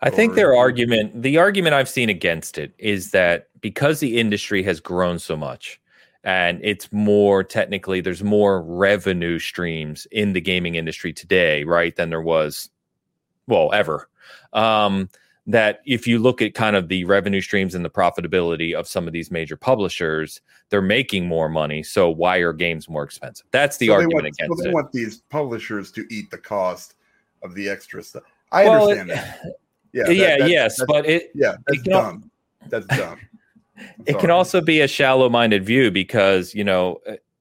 I 0.00 0.10
think 0.10 0.34
their 0.34 0.56
argument, 0.56 1.22
the 1.22 1.38
argument 1.38 1.74
I've 1.74 1.88
seen 1.88 2.08
against 2.08 2.56
it 2.56 2.72
is 2.78 3.10
that 3.10 3.48
because 3.60 4.00
the 4.00 4.18
industry 4.18 4.62
has 4.62 4.80
grown 4.80 5.18
so 5.18 5.36
much 5.36 5.80
and 6.24 6.60
it's 6.62 6.90
more 6.92 7.42
technically, 7.44 8.00
there's 8.00 8.22
more 8.22 8.62
revenue 8.62 9.38
streams 9.38 10.06
in 10.10 10.32
the 10.32 10.40
gaming 10.40 10.76
industry 10.76 11.12
today, 11.12 11.64
right, 11.64 11.94
than 11.96 12.10
there 12.10 12.22
was, 12.22 12.70
well, 13.46 13.72
ever. 13.72 14.08
Um, 14.52 15.08
that 15.48 15.80
if 15.86 16.06
you 16.06 16.18
look 16.18 16.42
at 16.42 16.52
kind 16.52 16.76
of 16.76 16.88
the 16.88 17.04
revenue 17.04 17.40
streams 17.40 17.74
and 17.74 17.82
the 17.82 17.90
profitability 17.90 18.74
of 18.74 18.86
some 18.86 19.06
of 19.06 19.14
these 19.14 19.30
major 19.30 19.56
publishers, 19.56 20.42
they're 20.68 20.82
making 20.82 21.26
more 21.26 21.48
money. 21.48 21.82
So 21.82 22.10
why 22.10 22.36
are 22.36 22.52
games 22.52 22.86
more 22.86 23.02
expensive? 23.02 23.46
That's 23.50 23.78
the 23.78 23.86
so 23.86 23.94
argument 23.94 24.24
want, 24.24 24.26
against 24.26 24.58
so 24.58 24.62
they 24.62 24.68
it. 24.68 24.74
want 24.74 24.92
these 24.92 25.22
publishers 25.30 25.90
to 25.92 26.06
eat 26.10 26.30
the 26.30 26.36
cost 26.36 26.94
of 27.42 27.54
the 27.54 27.66
extra 27.66 28.02
stuff. 28.02 28.24
I 28.52 28.64
well, 28.64 28.90
understand 28.90 29.10
it, 29.10 29.14
that. 29.14 29.40
Yeah, 29.90 30.04
that, 30.04 30.16
yeah, 30.16 30.36
that, 30.36 30.50
yes, 30.50 30.84
but 30.86 31.06
it 31.06 31.30
yeah, 31.34 31.56
that's 31.66 31.78
it 31.78 31.84
dumb. 31.90 32.30
that's 32.68 32.86
dumb. 32.88 33.18
it 34.06 34.18
can 34.18 34.30
also 34.30 34.60
be 34.60 34.82
a 34.82 34.86
shallow-minded 34.86 35.64
view 35.64 35.90
because 35.90 36.54
you 36.54 36.62
know 36.62 37.00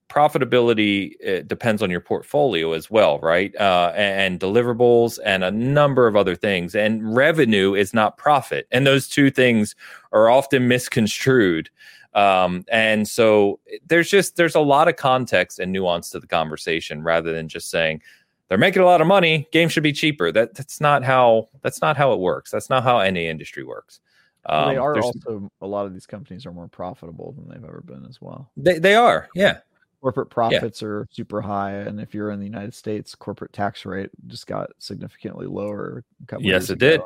profitability 0.09 1.13
uh, 1.27 1.43
depends 1.43 1.81
on 1.81 1.89
your 1.89 1.99
portfolio 1.99 2.73
as 2.73 2.89
well, 2.89 3.19
right? 3.19 3.55
Uh, 3.55 3.91
and 3.95 4.39
deliverables 4.39 5.19
and 5.25 5.43
a 5.43 5.51
number 5.51 6.07
of 6.07 6.15
other 6.15 6.35
things. 6.35 6.75
And 6.75 7.15
revenue 7.15 7.73
is 7.73 7.93
not 7.93 8.17
profit, 8.17 8.67
and 8.71 8.85
those 8.85 9.07
two 9.07 9.29
things 9.29 9.75
are 10.11 10.29
often 10.29 10.67
misconstrued. 10.67 11.69
Um, 12.13 12.65
and 12.69 13.07
so 13.07 13.59
there's 13.85 14.09
just 14.09 14.37
there's 14.37 14.55
a 14.55 14.59
lot 14.59 14.87
of 14.87 14.95
context 14.95 15.59
and 15.59 15.71
nuance 15.71 16.09
to 16.11 16.19
the 16.19 16.27
conversation 16.27 17.03
rather 17.03 17.31
than 17.31 17.47
just 17.47 17.69
saying 17.69 18.01
they're 18.47 18.57
making 18.57 18.81
a 18.81 18.85
lot 18.85 19.01
of 19.01 19.07
money. 19.07 19.47
Games 19.51 19.73
should 19.73 19.83
be 19.83 19.93
cheaper. 19.93 20.31
That 20.31 20.55
that's 20.55 20.81
not 20.81 21.03
how 21.03 21.49
that's 21.61 21.81
not 21.81 21.97
how 21.97 22.13
it 22.13 22.19
works. 22.19 22.49
That's 22.49 22.69
not 22.69 22.83
how 22.83 22.99
any 22.99 23.27
industry 23.27 23.63
works. 23.63 23.99
Um, 24.47 24.69
they 24.69 24.77
are 24.77 24.97
also 24.99 25.51
a 25.61 25.67
lot 25.67 25.85
of 25.85 25.93
these 25.93 26.05
companies 26.05 26.45
are 26.45 26.53
more 26.53 26.69
profitable 26.69 27.33
than 27.33 27.49
they've 27.49 27.67
ever 27.67 27.81
been 27.85 28.05
as 28.09 28.21
well. 28.21 28.49
They 28.55 28.79
they 28.79 28.95
are, 28.95 29.29
yeah. 29.35 29.59
Corporate 30.01 30.29
profits 30.29 30.81
yeah. 30.81 30.87
are 30.87 31.07
super 31.11 31.41
high, 31.41 31.71
and 31.71 31.99
if 31.99 32.13
you're 32.13 32.31
in 32.31 32.39
the 32.39 32.45
United 32.45 32.73
States, 32.73 33.15
corporate 33.15 33.51
tax 33.51 33.85
rate 33.85 34.11
just 34.27 34.45
got 34.45 34.69
significantly 34.77 35.47
lower. 35.47 36.03
yes, 36.39 36.69
it 36.69 36.77
did. 36.77 37.01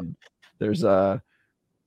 There's 0.59 0.83
a, 0.83 1.21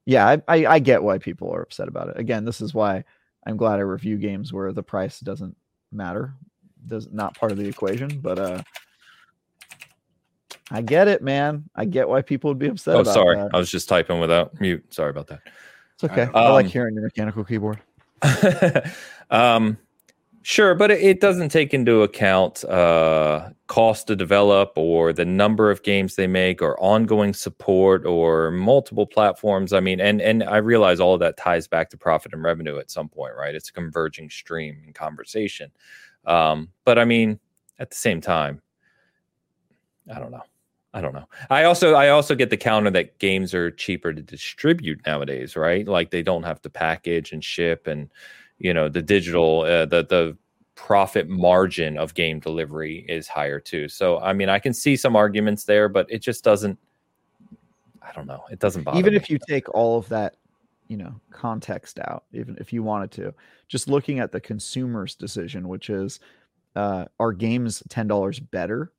yeah, 0.07 0.27
I, 0.27 0.43
I 0.49 0.67
I 0.67 0.79
get 0.79 1.03
why 1.03 1.19
people 1.19 1.53
are 1.53 1.63
upset 1.63 1.89
about 1.89 2.09
it. 2.09 2.19
Again, 2.19 2.45
this 2.45 2.61
is 2.61 2.73
why 2.73 3.05
I'm 3.47 3.57
glad 3.57 3.79
I 3.79 3.83
review 3.83 4.17
games 4.17 4.53
where 4.53 4.73
the 4.73 4.83
price 4.83 5.21
doesn't 5.21 5.57
matter, 5.93 6.35
does 6.87 7.09
not 7.13 7.39
part 7.39 7.53
of 7.53 7.59
the 7.59 7.69
equation. 7.69 8.21
But 8.21 8.39
uh, 8.39 8.63
I 10.71 10.83
get 10.83 11.09
it, 11.09 11.23
man. 11.23 11.69
I 11.75 11.85
get 11.85 12.09
why 12.09 12.23
people 12.23 12.51
would 12.51 12.59
be 12.59 12.69
upset. 12.69 12.97
Oh, 12.97 13.05
sorry. 13.05 13.37
That. 13.37 13.51
I 13.55 13.59
was 13.59 13.71
just 13.71 13.89
typing 13.89 14.21
without 14.21 14.59
mute. 14.61 14.93
Sorry 14.93 15.11
about 15.11 15.27
that. 15.29 15.41
It's 15.95 16.05
okay. 16.05 16.23
Um, 16.23 16.31
I 16.35 16.51
like 16.51 16.67
hearing 16.67 16.95
your 16.95 17.05
mechanical 17.05 17.45
keyboard. 17.45 17.81
um, 19.31 19.77
sure, 20.45 20.75
but 20.75 20.91
it, 20.91 21.21
doesn't 21.21 21.49
take 21.49 21.75
into 21.75 22.03
account 22.03 22.65
uh, 22.65 23.51
cost 23.67 24.07
to 24.07 24.15
develop 24.15 24.73
or 24.77 25.13
the 25.13 25.25
number 25.25 25.71
of 25.71 25.83
games 25.83 26.15
they 26.15 26.27
make 26.27 26.63
or 26.63 26.79
ongoing 26.81 27.33
support 27.35 28.07
or 28.07 28.51
multiple 28.51 29.07
platforms. 29.07 29.73
I 29.73 29.81
mean, 29.81 30.01
and 30.01 30.21
and 30.21 30.45
I 30.45 30.59
realize 30.59 31.01
all 31.01 31.15
of 31.15 31.21
that 31.21 31.37
ties 31.37 31.67
back 31.67 31.91
to 31.91 31.97
profit 31.97 32.33
and 32.33 32.43
revenue 32.43 32.79
at 32.79 32.91
some 32.91 33.09
point, 33.09 33.35
right? 33.37 33.55
It's 33.55 33.71
a 33.71 33.73
converging 33.73 34.31
stream 34.31 34.83
in 34.87 34.93
conversation. 34.93 35.71
Um, 36.27 36.69
but 36.85 36.99
I 36.99 37.05
mean, 37.05 37.41
at 37.79 37.91
the 37.91 37.97
same 37.97 38.21
time, 38.21 38.63
I 40.15 40.19
don't 40.19 40.31
know. 40.31 40.43
I 40.93 41.01
don't 41.01 41.13
know. 41.13 41.29
I 41.51 41.65
also 41.65 41.95
I 41.95 42.11
also 42.11 42.37
get 42.37 42.51
the 42.51 42.57
counter 42.57 42.91
that 42.91 43.19
games 43.19 43.53
are 43.53 43.73
cheaper 43.73 44.13
to 44.13 44.23
distribute 44.23 45.01
nowadays, 45.05 45.57
right? 45.57 45.87
Like 45.89 46.11
they 46.11 46.23
don't 46.23 46.45
have 46.45 46.63
to 46.63 46.71
package 46.71 47.33
and 47.33 47.43
ship, 47.43 47.89
and 47.89 48.09
you 48.59 48.75
know 48.75 48.89
the 48.89 49.03
digital 49.03 49.63
uh, 49.63 49.87
the 49.87 50.05
the 50.05 50.37
profit 50.75 51.29
margin 51.29 51.97
of 51.97 52.15
game 52.15 52.41
delivery 52.41 53.05
is 53.09 53.29
higher 53.29 53.61
too. 53.61 53.89
So 53.89 54.19
I 54.21 54.33
mean, 54.33 54.49
I 54.49 54.59
can 54.59 54.75
see 54.75 54.97
some 54.97 55.17
arguments 55.17 55.65
there, 55.65 55.89
but 55.89 56.07
it 56.11 56.19
just 56.19 56.45
doesn't. 56.45 56.79
I 58.03 58.13
don't 58.13 58.27
know. 58.27 58.45
It 58.51 58.59
doesn't 58.59 58.83
bother. 58.83 58.99
Even 58.99 59.15
if 59.15 59.31
you 59.31 59.39
take 59.49 59.69
all 59.75 59.99
of 59.99 60.09
that, 60.11 60.37
you 60.89 60.97
know, 60.97 61.15
context 61.31 61.99
out, 62.01 62.25
even 62.33 62.57
if 62.61 62.73
you 62.73 62.83
wanted 62.83 63.11
to, 63.13 63.35
just 63.69 63.89
looking 63.89 64.19
at 64.19 64.31
the 64.31 64.41
consumer's 64.41 65.15
decision, 65.15 65.69
which 65.69 65.89
is, 65.89 66.21
uh, 66.77 67.07
are 67.19 67.33
games 67.33 67.83
ten 67.89 68.07
dollars 68.07 68.41
better 68.41 68.93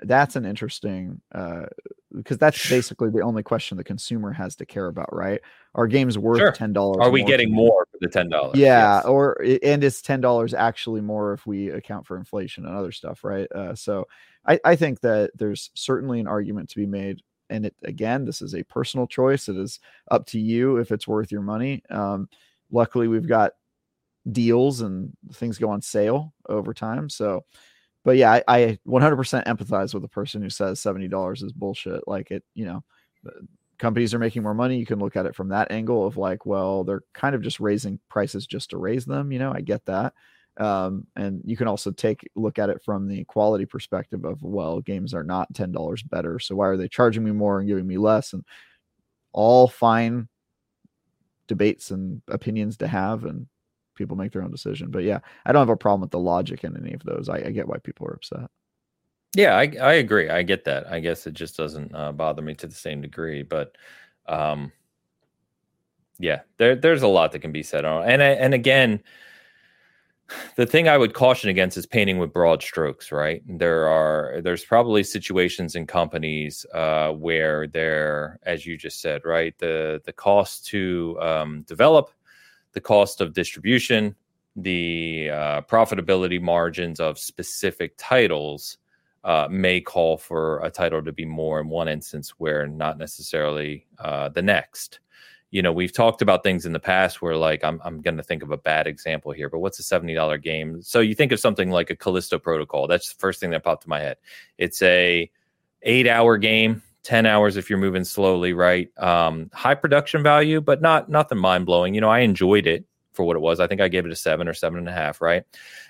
that's 0.00 0.36
an 0.36 0.44
interesting 0.44 1.20
uh 1.32 1.66
because 2.14 2.38
that's 2.38 2.68
basically 2.68 3.10
the 3.10 3.20
only 3.20 3.42
question 3.42 3.76
the 3.76 3.84
consumer 3.84 4.32
has 4.32 4.56
to 4.56 4.66
care 4.66 4.86
about 4.86 5.14
right? 5.14 5.40
Our 5.74 5.86
game's 5.86 6.18
worth 6.18 6.38
sure. 6.38 6.52
ten 6.52 6.72
dollars 6.72 6.98
are 7.00 7.10
we 7.10 7.22
getting 7.22 7.52
more 7.52 7.86
for 7.90 7.98
the 8.00 8.08
ten 8.08 8.28
dollars? 8.28 8.58
Yeah 8.58 8.96
yes. 8.96 9.04
or 9.04 9.42
and 9.62 9.84
it's 9.84 10.00
ten 10.00 10.20
dollars 10.20 10.54
actually 10.54 11.00
more 11.00 11.32
if 11.34 11.46
we 11.46 11.70
account 11.70 12.06
for 12.06 12.16
inflation 12.16 12.66
and 12.66 12.76
other 12.76 12.92
stuff 12.92 13.24
right? 13.24 13.50
Uh, 13.52 13.74
so 13.74 14.06
I, 14.46 14.58
I 14.64 14.76
think 14.76 15.00
that 15.00 15.30
there's 15.34 15.70
certainly 15.74 16.20
an 16.20 16.26
argument 16.26 16.70
to 16.70 16.76
be 16.76 16.86
made 16.86 17.22
and 17.50 17.66
it 17.66 17.74
again 17.84 18.24
this 18.24 18.42
is 18.42 18.54
a 18.54 18.62
personal 18.64 19.06
choice 19.06 19.48
it 19.48 19.56
is 19.56 19.80
up 20.10 20.26
to 20.26 20.38
you 20.38 20.78
if 20.78 20.90
it's 20.92 21.08
worth 21.08 21.30
your 21.30 21.42
money. 21.42 21.82
Um 21.90 22.28
luckily 22.70 23.08
we've 23.08 23.28
got 23.28 23.52
deals 24.32 24.80
and 24.82 25.10
things 25.32 25.58
go 25.58 25.70
on 25.70 25.80
sale 25.80 26.34
over 26.48 26.74
time 26.74 27.08
so 27.08 27.44
but 28.08 28.16
yeah, 28.16 28.32
I, 28.32 28.42
I 28.48 28.78
100% 28.86 29.44
empathize 29.44 29.92
with 29.92 30.02
the 30.02 30.08
person 30.08 30.40
who 30.40 30.48
says 30.48 30.80
$70 30.80 31.44
is 31.44 31.52
bullshit. 31.52 32.08
Like 32.08 32.30
it, 32.30 32.42
you 32.54 32.64
know, 32.64 32.82
companies 33.76 34.14
are 34.14 34.18
making 34.18 34.42
more 34.42 34.54
money. 34.54 34.78
You 34.78 34.86
can 34.86 34.98
look 34.98 35.14
at 35.14 35.26
it 35.26 35.34
from 35.34 35.50
that 35.50 35.70
angle 35.70 36.06
of 36.06 36.16
like, 36.16 36.46
well, 36.46 36.84
they're 36.84 37.02
kind 37.12 37.34
of 37.34 37.42
just 37.42 37.60
raising 37.60 38.00
prices 38.08 38.46
just 38.46 38.70
to 38.70 38.78
raise 38.78 39.04
them. 39.04 39.30
You 39.30 39.38
know, 39.38 39.52
I 39.52 39.60
get 39.60 39.84
that. 39.84 40.14
Um, 40.56 41.06
and 41.16 41.42
you 41.44 41.54
can 41.54 41.68
also 41.68 41.90
take 41.90 42.26
look 42.34 42.58
at 42.58 42.70
it 42.70 42.82
from 42.82 43.08
the 43.08 43.24
quality 43.24 43.66
perspective 43.66 44.24
of 44.24 44.42
well, 44.42 44.80
games 44.80 45.12
are 45.12 45.22
not 45.22 45.52
ten 45.52 45.70
dollars 45.70 46.02
better, 46.02 46.38
so 46.38 46.56
why 46.56 46.66
are 46.68 46.78
they 46.78 46.88
charging 46.88 47.24
me 47.24 47.32
more 47.32 47.58
and 47.58 47.68
giving 47.68 47.86
me 47.86 47.98
less? 47.98 48.32
And 48.32 48.42
all 49.34 49.68
fine 49.68 50.28
debates 51.46 51.90
and 51.90 52.22
opinions 52.26 52.78
to 52.78 52.88
have, 52.88 53.26
and 53.26 53.48
people 53.98 54.16
make 54.16 54.32
their 54.32 54.42
own 54.42 54.50
decision. 54.50 54.90
But 54.90 55.04
yeah, 55.04 55.18
I 55.44 55.52
don't 55.52 55.60
have 55.60 55.68
a 55.68 55.76
problem 55.76 56.00
with 56.00 56.10
the 56.10 56.18
logic 56.18 56.64
in 56.64 56.76
any 56.76 56.94
of 56.94 57.02
those. 57.02 57.28
I, 57.28 57.36
I 57.36 57.50
get 57.50 57.68
why 57.68 57.78
people 57.78 58.06
are 58.06 58.14
upset. 58.14 58.48
Yeah, 59.36 59.56
I, 59.56 59.70
I 59.80 59.92
agree. 59.94 60.30
I 60.30 60.42
get 60.42 60.64
that. 60.64 60.90
I 60.90 61.00
guess 61.00 61.26
it 61.26 61.34
just 61.34 61.56
doesn't 61.56 61.94
uh, 61.94 62.12
bother 62.12 62.40
me 62.40 62.54
to 62.54 62.66
the 62.66 62.74
same 62.74 63.02
degree. 63.02 63.42
But 63.42 63.76
um, 64.26 64.72
yeah, 66.18 66.40
there 66.56 66.74
there's 66.74 67.02
a 67.02 67.08
lot 67.08 67.32
that 67.32 67.40
can 67.40 67.52
be 67.52 67.62
said 67.62 67.84
on. 67.84 68.08
And 68.08 68.22
and 68.22 68.54
again, 68.54 69.02
the 70.56 70.66
thing 70.66 70.88
I 70.88 70.98
would 70.98 71.14
caution 71.14 71.50
against 71.50 71.76
is 71.76 71.86
painting 71.86 72.18
with 72.18 72.32
broad 72.32 72.62
strokes, 72.62 73.12
right? 73.12 73.42
There 73.46 73.88
are 73.88 74.40
there's 74.42 74.64
probably 74.64 75.02
situations 75.02 75.74
in 75.74 75.86
companies 75.86 76.66
uh, 76.74 77.12
where 77.12 77.66
there, 77.66 78.38
as 78.42 78.66
you 78.66 78.76
just 78.76 79.00
said, 79.00 79.22
right, 79.24 79.56
the 79.58 80.00
the 80.04 80.12
cost 80.12 80.66
to 80.66 81.18
um, 81.20 81.62
develop, 81.62 82.10
the 82.72 82.80
cost 82.80 83.20
of 83.20 83.32
distribution, 83.32 84.14
the 84.56 85.30
uh, 85.30 85.60
profitability 85.62 86.40
margins 86.40 87.00
of 87.00 87.18
specific 87.18 87.94
titles 87.96 88.78
uh, 89.24 89.48
may 89.50 89.80
call 89.80 90.16
for 90.16 90.60
a 90.60 90.70
title 90.70 91.02
to 91.02 91.12
be 91.12 91.24
more 91.24 91.60
in 91.60 91.68
one 91.68 91.88
instance, 91.88 92.30
where 92.38 92.66
not 92.66 92.98
necessarily 92.98 93.86
uh, 93.98 94.28
the 94.28 94.42
next 94.42 95.00
you 95.50 95.62
know, 95.62 95.72
we've 95.72 95.92
talked 95.92 96.20
about 96.20 96.42
things 96.42 96.66
in 96.66 96.72
the 96.72 96.80
past 96.80 97.22
where 97.22 97.36
like 97.36 97.64
I'm 97.64 97.80
I'm 97.82 98.02
going 98.02 98.18
to 98.18 98.22
think 98.22 98.42
of 98.42 98.50
a 98.50 98.56
bad 98.56 98.86
example 98.86 99.32
here, 99.32 99.48
but 99.48 99.60
what's 99.60 99.78
a 99.78 99.82
$70 99.82 100.42
game? 100.42 100.82
So 100.82 101.00
you 101.00 101.14
think 101.14 101.32
of 101.32 101.40
something 101.40 101.70
like 101.70 101.90
a 101.90 101.96
Callisto 101.96 102.38
Protocol. 102.38 102.86
That's 102.86 103.12
the 103.12 103.18
first 103.18 103.40
thing 103.40 103.50
that 103.50 103.64
popped 103.64 103.84
to 103.84 103.88
my 103.88 104.00
head. 104.00 104.18
It's 104.58 104.82
a 104.82 105.30
8-hour 105.86 106.38
game, 106.38 106.82
10 107.08 107.26
hours 107.26 107.56
if 107.56 107.70
you're 107.70 107.78
moving 107.78 108.04
slowly, 108.04 108.52
right? 108.52 108.90
Um, 108.98 109.50
high 109.52 109.74
production 109.74 110.22
value, 110.22 110.60
but 110.60 110.82
not 110.82 111.08
nothing 111.08 111.38
mind 111.38 111.66
blowing. 111.66 111.94
You 111.94 112.00
know, 112.00 112.10
I 112.10 112.20
enjoyed 112.20 112.66
it 112.66 112.84
for 113.12 113.24
what 113.24 113.36
it 113.36 113.40
was. 113.40 113.60
I 113.60 113.66
think 113.66 113.80
I 113.80 113.88
gave 113.88 114.06
it 114.06 114.12
a 114.12 114.16
seven 114.16 114.46
or 114.46 114.54
seven 114.54 114.78
and 114.78 114.88
a 114.88 114.92
half, 114.92 115.20
right? 115.20 115.44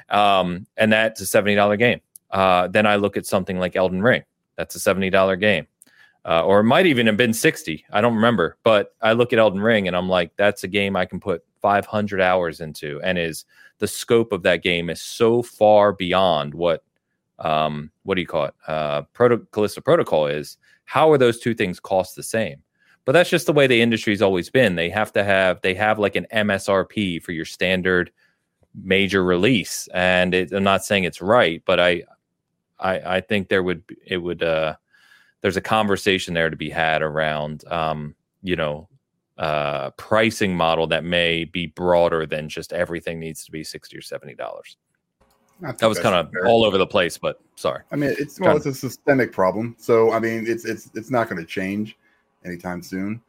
Um, 0.09 0.67
and 0.77 0.93
that's 0.93 1.21
a 1.21 1.25
$70 1.25 1.79
game. 1.79 2.01
Uh, 2.31 2.69
then 2.69 2.87
I 2.87 2.97
look 2.97 3.17
at 3.17 3.27
something 3.27 3.59
like 3.59 3.77
Elden 3.77 4.03
Ring. 4.03 4.23
That's 4.57 4.77
a 4.77 4.79
$70 4.79 5.41
game 5.41 5.67
uh, 6.29 6.43
or 6.45 6.61
it 6.61 6.65
might 6.65 6.85
even 6.85 7.07
have 7.07 7.17
been 7.17 7.33
60. 7.33 7.85
I 7.91 8.01
don't 8.03 8.15
remember, 8.15 8.59
but 8.63 8.95
I 9.01 9.13
look 9.15 9.33
at 9.33 9.39
Elden 9.39 9.63
Ring 9.63 9.89
and 9.89 9.97
I'm 9.97 10.11
like, 10.11 10.31
that's 10.37 10.63
a 10.63 10.69
game 10.69 10.95
I 10.95 11.07
can 11.07 11.21
put 11.21 11.43
500 11.63 12.21
hours 12.21 12.61
into, 12.61 13.01
and 13.03 13.19
is 13.19 13.47
the 13.79 13.89
scope 13.89 14.33
of 14.33 14.43
that 14.43 14.63
game 14.63 14.91
is 14.91 15.01
so 15.01 15.43
far 15.43 15.93
beyond 15.93 16.55
what 16.55 16.85
um, 17.39 17.91
what 18.03 18.17
do 18.17 18.21
you 18.21 18.27
call 18.27 18.47
it? 18.47 18.55
Uh, 18.67 19.03
Proto- 19.15 19.47
Callisto 19.53 19.81
Protocol 19.81 20.27
is. 20.27 20.59
How 20.89 21.13
are 21.13 21.19
those 21.19 21.39
two 21.39 21.53
things 21.53 21.79
cost 21.79 22.17
the 22.17 22.23
same? 22.23 22.63
But 23.05 23.13
that's 23.13 23.29
just 23.29 23.45
the 23.45 23.53
way 23.53 23.67
the 23.67 23.83
industry's 23.83 24.23
always 24.23 24.49
been. 24.49 24.75
They 24.75 24.89
have 24.89 25.13
to 25.13 25.23
have 25.23 25.61
they 25.61 25.75
have 25.75 25.99
like 25.99 26.17
an 26.17 26.27
MSRP 26.33 27.23
for 27.23 27.33
your 27.33 27.45
standard 27.45 28.11
major 28.75 29.23
release, 29.23 29.87
and 29.93 30.33
it, 30.33 30.51
I'm 30.51 30.65
not 30.65 30.87
saying 30.87 31.05
it's 31.05 31.21
right, 31.21 31.63
but 31.67 31.79
I 31.79 32.05
I, 32.79 33.17
I 33.17 33.21
think 33.21 33.51
there 33.51 33.63
would 33.63 33.83
it 34.07 34.17
would 34.17 34.43
uh, 34.43 34.77
there's 35.43 35.59
a 35.59 35.61
conversation 35.61 36.33
there 36.33 36.49
to 36.49 36.57
be 36.57 36.71
had 36.71 37.03
around 37.03 37.67
um, 37.71 38.15
you 38.43 38.57
know 38.57 38.89
uh, 39.37 39.91
pricing 39.91 40.57
model 40.57 40.87
that 40.87 41.05
may 41.05 41.45
be 41.45 41.67
broader 41.67 42.25
than 42.25 42.49
just 42.49 42.73
everything 42.73 43.21
needs 43.21 43.45
to 43.45 43.53
be 43.53 43.63
60 43.63 43.95
or 43.95 44.03
70 44.03 44.37
dollars 44.37 44.79
that 45.61 45.87
was 45.87 45.99
kind 45.99 46.15
of 46.15 46.33
all 46.47 46.65
over 46.65 46.79
the 46.79 46.87
place 46.87 47.19
but 47.19 47.41
sorry. 47.57 47.83
I 47.91 47.97
mean 47.97 48.15
it's 48.19 48.41
well 48.41 48.57
it's 48.57 48.67
a 48.67 48.75
systemic 48.75 49.33
problem. 49.33 49.77
So 49.79 50.13
i 50.13 50.19
mean 50.19 50.47
it's 50.47 50.65
it's 50.65 50.91
it's 50.95 51.11
not 51.11 51.29
going 51.29 51.41
to 51.41 51.47
change 51.47 51.97
anytime 52.45 52.83
soon. 52.83 53.21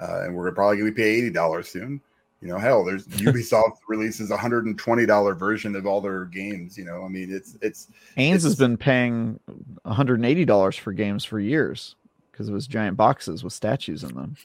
Uh, 0.00 0.22
and 0.24 0.34
we're 0.34 0.52
probably 0.52 0.78
going 0.78 0.94
to 0.94 0.96
pay 0.96 1.30
$80 1.30 1.66
soon. 1.66 2.00
You 2.40 2.48
know 2.48 2.58
hell 2.58 2.84
there's 2.84 3.06
ubisoft 3.08 3.78
releases 3.88 4.30
a 4.30 4.36
$120 4.36 5.38
version 5.38 5.74
of 5.74 5.86
all 5.86 6.00
their 6.00 6.24
games 6.24 6.78
you 6.78 6.84
know? 6.84 7.04
I 7.04 7.08
mean 7.08 7.34
it's 7.34 7.56
it's 7.62 7.88
haynes 8.14 8.44
has 8.44 8.54
been 8.54 8.76
paying 8.76 9.40
$180 9.84 10.78
for 10.78 10.92
games 10.92 11.24
for 11.24 11.40
years 11.40 11.96
because 12.30 12.48
it 12.48 12.52
was 12.52 12.68
giant 12.68 12.96
boxes 12.96 13.42
with 13.42 13.52
statues 13.52 14.04
in 14.04 14.14
them. 14.14 14.36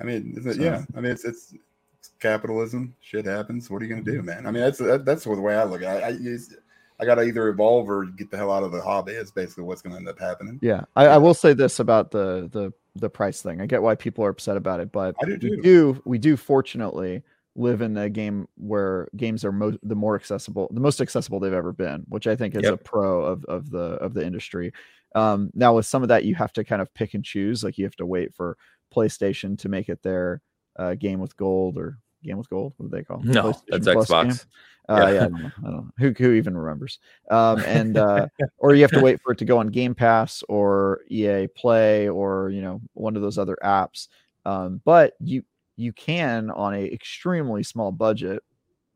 I 0.00 0.04
mean 0.04 0.34
it, 0.36 0.42
so, 0.42 0.60
yeah 0.60 0.84
i 0.96 1.00
mean 1.00 1.12
it's, 1.12 1.24
it's, 1.24 1.54
it's 2.00 2.10
capitalism. 2.18 2.94
Shit 3.00 3.26
happens. 3.26 3.70
What 3.70 3.82
are 3.82 3.84
you 3.84 3.92
going 3.92 4.04
to 4.04 4.10
do 4.10 4.22
man? 4.22 4.44
I 4.44 4.50
mean 4.50 4.64
that's 4.64 4.78
that, 4.78 5.04
that's 5.04 5.22
the 5.22 5.30
way 5.30 5.54
i 5.54 5.62
look 5.62 5.82
at 5.82 5.98
it. 5.98 6.04
I, 6.04 6.08
I 6.08 6.58
got 7.04 7.16
to 7.16 7.22
either 7.22 7.48
evolve 7.48 7.88
or 7.88 8.06
get 8.06 8.30
the 8.30 8.36
hell 8.36 8.50
out 8.50 8.62
of 8.62 8.72
the 8.72 8.80
hobby. 8.80 9.12
Is 9.12 9.30
basically 9.30 9.64
what's 9.64 9.82
going 9.82 9.92
to 9.92 9.98
end 9.98 10.08
up 10.08 10.18
happening. 10.18 10.58
Yeah, 10.62 10.82
I, 10.96 11.06
I 11.06 11.18
will 11.18 11.34
say 11.34 11.52
this 11.52 11.78
about 11.78 12.10
the 12.10 12.48
the 12.52 12.72
the 12.96 13.10
price 13.10 13.42
thing. 13.42 13.60
I 13.60 13.66
get 13.66 13.82
why 13.82 13.94
people 13.94 14.24
are 14.24 14.30
upset 14.30 14.56
about 14.56 14.80
it, 14.80 14.92
but 14.92 15.14
do 15.20 15.50
we 15.50 15.60
do 15.60 16.02
we 16.04 16.18
do 16.18 16.36
fortunately 16.36 17.22
live 17.54 17.82
in 17.82 17.96
a 17.96 18.08
game 18.08 18.46
where 18.56 19.08
games 19.16 19.44
are 19.44 19.52
mo- 19.52 19.78
the 19.82 19.96
more 19.96 20.14
accessible, 20.14 20.70
the 20.72 20.80
most 20.80 21.00
accessible 21.00 21.40
they've 21.40 21.52
ever 21.52 21.72
been, 21.72 22.04
which 22.08 22.26
I 22.26 22.36
think 22.36 22.54
is 22.54 22.62
yep. 22.62 22.74
a 22.74 22.76
pro 22.76 23.22
of 23.24 23.44
of 23.46 23.70
the 23.70 23.78
of 23.78 24.14
the 24.14 24.24
industry. 24.24 24.72
Um, 25.14 25.50
now 25.54 25.74
with 25.74 25.86
some 25.86 26.02
of 26.02 26.08
that, 26.08 26.24
you 26.24 26.34
have 26.34 26.52
to 26.54 26.64
kind 26.64 26.82
of 26.82 26.92
pick 26.94 27.14
and 27.14 27.24
choose. 27.24 27.64
Like 27.64 27.78
you 27.78 27.84
have 27.84 27.96
to 27.96 28.06
wait 28.06 28.34
for 28.34 28.56
PlayStation 28.94 29.58
to 29.58 29.68
make 29.68 29.88
it 29.88 30.02
their 30.02 30.40
uh, 30.78 30.94
game 30.94 31.20
with 31.20 31.36
gold 31.36 31.76
or 31.76 31.98
game 32.22 32.38
with 32.38 32.50
gold. 32.50 32.74
What 32.76 32.90
do 32.90 32.96
they 32.96 33.04
call? 33.04 33.20
It? 33.20 33.26
No, 33.26 33.54
that's 33.68 33.86
Xbox. 33.86 34.28
Game? 34.28 34.38
Uh, 34.90 35.00
yeah, 35.00 35.10
yeah 35.10 35.18
I, 35.18 35.28
don't 35.28 35.42
know, 35.42 35.50
I 35.58 35.64
don't 35.64 35.76
know. 35.76 35.90
Who, 35.98 36.14
who 36.16 36.32
even 36.32 36.56
remembers. 36.56 36.98
Um, 37.30 37.60
and 37.66 37.98
uh, 37.98 38.28
or 38.56 38.74
you 38.74 38.80
have 38.80 38.90
to 38.92 39.02
wait 39.02 39.20
for 39.20 39.32
it 39.32 39.38
to 39.40 39.44
go 39.44 39.58
on 39.58 39.66
Game 39.66 39.94
Pass 39.94 40.42
or 40.48 41.02
EA 41.08 41.46
Play 41.48 42.08
or 42.08 42.48
you 42.48 42.62
know 42.62 42.80
one 42.94 43.14
of 43.14 43.20
those 43.20 43.36
other 43.36 43.58
apps. 43.62 44.08
Um, 44.46 44.80
but 44.86 45.12
you 45.20 45.44
you 45.76 45.92
can 45.92 46.50
on 46.50 46.74
a 46.74 46.86
extremely 46.86 47.62
small 47.64 47.92
budget. 47.92 48.42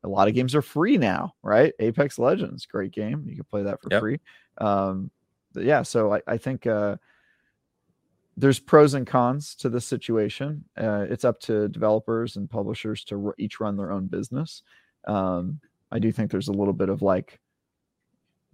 A 0.02 0.08
lot 0.08 0.28
of 0.28 0.34
games 0.34 0.54
are 0.54 0.62
free 0.62 0.96
now, 0.96 1.34
right? 1.42 1.74
Apex 1.78 2.18
Legends, 2.18 2.64
great 2.64 2.92
game. 2.92 3.26
You 3.28 3.36
can 3.36 3.44
play 3.44 3.62
that 3.64 3.82
for 3.82 3.88
yep. 3.90 4.00
free. 4.00 4.20
Um, 4.56 5.10
yeah, 5.54 5.82
so 5.82 6.14
I, 6.14 6.22
I 6.26 6.38
think 6.38 6.66
uh, 6.66 6.96
there's 8.36 8.58
pros 8.58 8.94
and 8.94 9.06
cons 9.06 9.54
to 9.56 9.68
this 9.68 9.84
situation. 9.84 10.64
Uh, 10.76 11.06
it's 11.08 11.24
up 11.24 11.40
to 11.40 11.68
developers 11.68 12.36
and 12.36 12.48
publishers 12.48 13.04
to 13.04 13.26
r- 13.26 13.34
each 13.38 13.60
run 13.60 13.76
their 13.76 13.92
own 13.92 14.06
business. 14.06 14.62
Um, 15.06 15.60
I 15.90 15.98
do 15.98 16.10
think 16.12 16.30
there's 16.30 16.48
a 16.48 16.52
little 16.52 16.72
bit 16.72 16.88
of 16.88 17.02
like, 17.02 17.38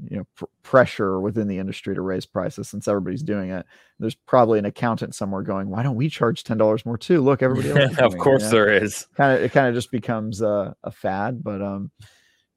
you 0.08 0.16
know, 0.16 0.26
pr- 0.34 0.44
pressure 0.62 1.20
within 1.20 1.46
the 1.46 1.58
industry 1.58 1.94
to 1.94 2.00
raise 2.00 2.26
prices 2.26 2.68
since 2.68 2.88
everybody's 2.88 3.22
doing 3.22 3.50
it. 3.50 3.66
There's 4.00 4.14
probably 4.14 4.58
an 4.58 4.64
accountant 4.64 5.14
somewhere 5.14 5.42
going, 5.42 5.68
"Why 5.68 5.82
don't 5.82 5.96
we 5.96 6.08
charge 6.08 6.44
ten 6.44 6.58
dollars 6.58 6.84
more 6.84 6.98
too? 6.98 7.20
Look, 7.20 7.42
everybody 7.44 7.70
else." 7.70 7.98
of 7.98 8.16
course, 8.18 8.46
it, 8.46 8.50
there 8.50 8.72
is. 8.72 9.06
Kind 9.16 9.36
of, 9.36 9.42
it 9.42 9.52
kind 9.52 9.68
of 9.68 9.74
just 9.74 9.90
becomes 9.90 10.40
a, 10.40 10.74
a 10.84 10.90
fad. 10.90 11.42
But 11.42 11.62
um, 11.62 11.90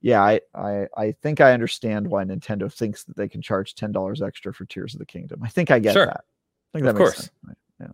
yeah, 0.01 0.21
I, 0.21 0.41
I 0.53 0.87
I 0.95 1.11
think 1.21 1.41
I 1.41 1.53
understand 1.53 2.07
why 2.07 2.23
Nintendo 2.23 2.71
thinks 2.71 3.03
that 3.05 3.15
they 3.15 3.27
can 3.27 3.41
charge 3.41 3.75
ten 3.75 3.91
dollars 3.91 4.21
extra 4.21 4.53
for 4.53 4.65
Tears 4.65 4.93
of 4.93 4.99
the 4.99 5.05
Kingdom. 5.05 5.41
I 5.43 5.49
think 5.49 5.71
I 5.71 5.79
get 5.79 5.93
sure. 5.93 6.07
that. 6.07 6.25
I 6.73 6.77
think 6.77 6.85
that 6.85 6.91
of 6.91 6.97
course. 6.97 7.17
Sense. 7.17 7.31
Yeah. 7.79 7.87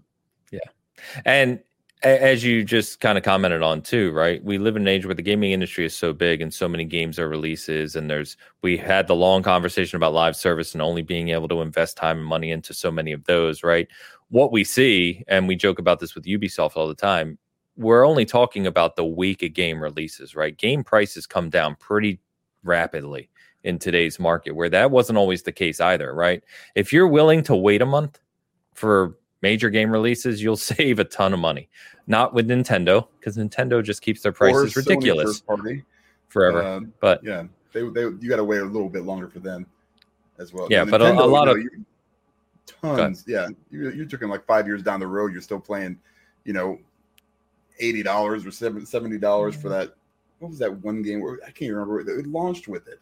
Yeah. 0.52 0.60
And 1.26 1.60
as 2.04 2.44
you 2.44 2.64
just 2.64 3.00
kind 3.00 3.18
of 3.18 3.24
commented 3.24 3.64
on 3.64 3.82
too, 3.82 4.12
right? 4.12 4.44
We 4.44 4.60
live 4.60 4.76
in 4.76 4.84
an 4.84 4.88
age 4.88 5.06
where 5.06 5.16
the 5.16 5.24
gaming 5.24 5.52
industry 5.52 5.84
is 5.84 5.96
so 5.96 6.14
big 6.14 6.42
and 6.42 6.54
so 6.54 6.68
many 6.68 6.86
games 6.86 7.18
are 7.18 7.28
releases, 7.28 7.96
and 7.96 8.10
there's 8.10 8.38
we 8.62 8.78
had 8.78 9.08
the 9.08 9.16
long 9.16 9.42
conversation 9.42 9.96
about 9.96 10.14
live 10.14 10.36
service 10.36 10.74
and 10.74 10.82
only 10.82 11.02
being 11.02 11.30
able 11.30 11.48
to 11.48 11.62
invest 11.62 11.98
time 11.98 12.20
and 12.20 12.28
money 12.28 12.52
into 12.52 12.74
so 12.74 12.92
many 12.92 13.12
of 13.12 13.24
those, 13.24 13.64
right? 13.64 13.88
What 14.30 14.52
we 14.52 14.64
see, 14.64 15.24
and 15.28 15.48
we 15.48 15.56
joke 15.56 15.80
about 15.80 16.00
this 16.00 16.14
with 16.14 16.26
Ubisoft 16.26 16.76
all 16.76 16.88
the 16.88 16.94
time, 16.94 17.40
we're 17.78 18.06
only 18.06 18.26
talking 18.26 18.68
about 18.68 18.96
the 18.96 19.06
week 19.06 19.42
of 19.42 19.54
game 19.54 19.82
releases, 19.82 20.36
right? 20.36 20.56
Game 20.56 20.84
prices 20.84 21.26
come 21.26 21.50
down 21.50 21.76
pretty 21.76 22.20
rapidly 22.64 23.30
in 23.64 23.80
today's 23.80 24.20
market, 24.20 24.52
where 24.52 24.70
that 24.70 24.92
wasn't 24.92 25.18
always 25.18 25.44
the 25.44 25.52
case 25.52 25.80
either, 25.80 26.14
right? 26.14 26.44
If 26.76 26.94
you're 26.94 27.08
willing 27.08 27.42
to 27.44 27.56
wait 27.56 27.82
a 27.82 27.86
month 27.86 28.20
for 28.78 29.18
major 29.42 29.70
game 29.70 29.90
releases, 29.90 30.42
you'll 30.42 30.56
save 30.76 31.00
a 31.00 31.04
ton 31.04 31.34
of 31.34 31.40
money. 31.40 31.68
Not 32.06 32.34
with 32.34 32.48
Nintendo, 32.48 33.08
because 33.20 33.36
Nintendo 33.36 33.84
just 33.84 34.02
keeps 34.02 34.22
their 34.22 34.32
prices 34.32 34.76
ridiculous 34.76 35.44
forever. 36.30 36.62
Uh, 36.62 36.80
but 37.02 37.22
yeah, 37.24 37.44
they, 37.74 37.82
they 37.82 38.02
you 38.02 38.30
got 38.30 38.38
to 38.38 38.46
wait 38.46 38.62
a 38.62 38.66
little 38.66 38.88
bit 38.88 39.04
longer 39.04 39.28
for 39.28 39.40
them 39.40 39.66
as 40.40 40.54
well. 40.54 40.68
Yeah, 40.70 40.86
but 40.86 41.02
Nintendo, 41.02 41.20
a, 41.20 41.24
a, 41.24 41.26
lot 41.26 41.48
you 41.50 41.70
know, 42.84 42.92
of 42.92 42.98
tons. 42.98 43.26
Yeah, 43.28 43.50
you, 43.72 43.90
you're 43.90 44.06
talking 44.06 44.30
like 44.30 44.46
five 44.46 44.68
years 44.68 44.84
down 44.84 45.02
the 45.02 45.08
road, 45.08 45.34
you're 45.34 45.42
still 45.42 45.60
playing, 45.60 46.00
you 46.46 46.54
know, 46.54 46.80
eighty 47.80 48.04
dollars 48.04 48.46
or 48.46 48.52
seventy 48.52 49.18
dollars 49.18 49.56
for 49.56 49.68
that. 49.70 49.96
What 50.40 50.50
was 50.50 50.60
that 50.60 50.72
one 50.84 51.02
game 51.02 51.20
where 51.20 51.40
I 51.46 51.52
can't 51.52 51.74
remember? 51.74 52.00
It 52.00 52.28
launched 52.28 52.68
with 52.68 52.88
it. 52.88 53.00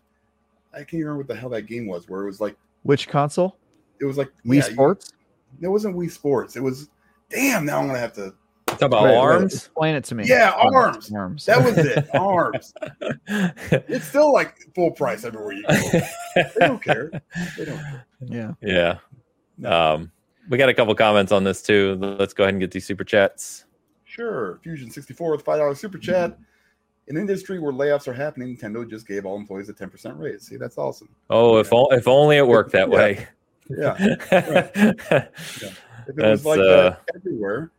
I 0.74 0.80
can't 0.80 0.94
remember 0.94 1.18
what 1.18 1.28
the 1.28 1.36
hell 1.36 1.50
that 1.50 1.64
game 1.64 1.86
was. 1.86 2.10
Where 2.10 2.24
it 2.24 2.26
was 2.26 2.42
like 2.42 2.56
which 2.84 3.08
console? 3.08 3.58
It 4.00 4.06
was 4.06 4.18
like 4.18 4.32
Wii 4.46 4.56
yeah, 4.56 4.62
Sports. 4.62 5.14
It 5.62 5.68
wasn't 5.68 5.96
Wii 5.96 6.12
Sports. 6.12 6.56
It 6.56 6.64
was 6.64 6.90
damn. 7.30 7.66
Now 7.66 7.80
I'm 7.80 7.88
gonna 7.88 8.00
have 8.00 8.14
to 8.14 8.34
talk 8.68 8.82
about 8.82 9.04
wait, 9.04 9.16
arms. 9.16 9.44
Wait, 9.44 9.54
explain 9.54 9.96
it 9.96 10.04
to 10.06 10.16
me. 10.16 10.26
Yeah, 10.28 10.52
arms. 10.52 11.12
Arms. 11.14 11.46
That 11.46 11.64
was 11.64 11.78
it. 11.78 12.08
arms. 12.16 12.74
It's 13.28 14.06
still 14.08 14.34
like 14.34 14.56
full 14.74 14.92
price 14.92 15.24
everywhere 15.24 15.54
you 15.54 15.64
go. 15.68 16.00
they 16.36 16.68
don't 16.68 16.82
care. 16.84 17.10
They 17.58 17.66
don't 17.66 17.78
care. 17.78 18.06
Yeah. 18.22 18.52
Yeah. 18.62 18.98
Um, 19.64 20.12
we 20.50 20.58
got 20.58 20.70
a 20.70 20.74
couple 20.74 20.94
comments 20.96 21.32
on 21.32 21.44
this 21.44 21.62
too. 21.62 21.96
Let's 21.96 22.34
go 22.34 22.44
ahead 22.44 22.54
and 22.54 22.62
get 22.62 22.72
these 22.72 22.86
super 22.86 23.04
chats. 23.04 23.66
Sure. 24.04 24.60
Fusion 24.64 24.90
64 24.90 25.32
with 25.32 25.42
five 25.44 25.60
dollars 25.60 25.80
super 25.80 25.98
chat. 25.98 26.38
In 27.08 27.18
an 27.18 27.22
industry 27.22 27.60
where 27.60 27.72
layoffs 27.72 28.08
are 28.08 28.14
happening, 28.14 28.58
Nintendo 28.58 28.90
just 28.90 29.08
gave 29.08 29.26
all 29.28 29.36
employees 29.36 29.70
a 29.70 29.74
10% 29.74 30.18
raise. 30.18 30.48
See, 30.48 30.58
that's 30.58 30.78
awesome. 30.80 31.10
Oh, 31.30 31.58
if, 31.58 31.72
o- 31.72 31.88
if 31.92 32.08
only 32.08 32.38
it 32.38 32.48
worked 32.48 32.72
that 32.72 32.90
way. 32.90 33.28
Yeah. 33.70 33.98
Right. 34.32 34.72
yeah. 35.62 35.72
If 36.08 36.10
it 36.10 36.18
That's, 36.18 36.44
was 36.44 36.46
like 36.46 36.60
uh, 36.60 36.96
everywhere, 37.16 37.72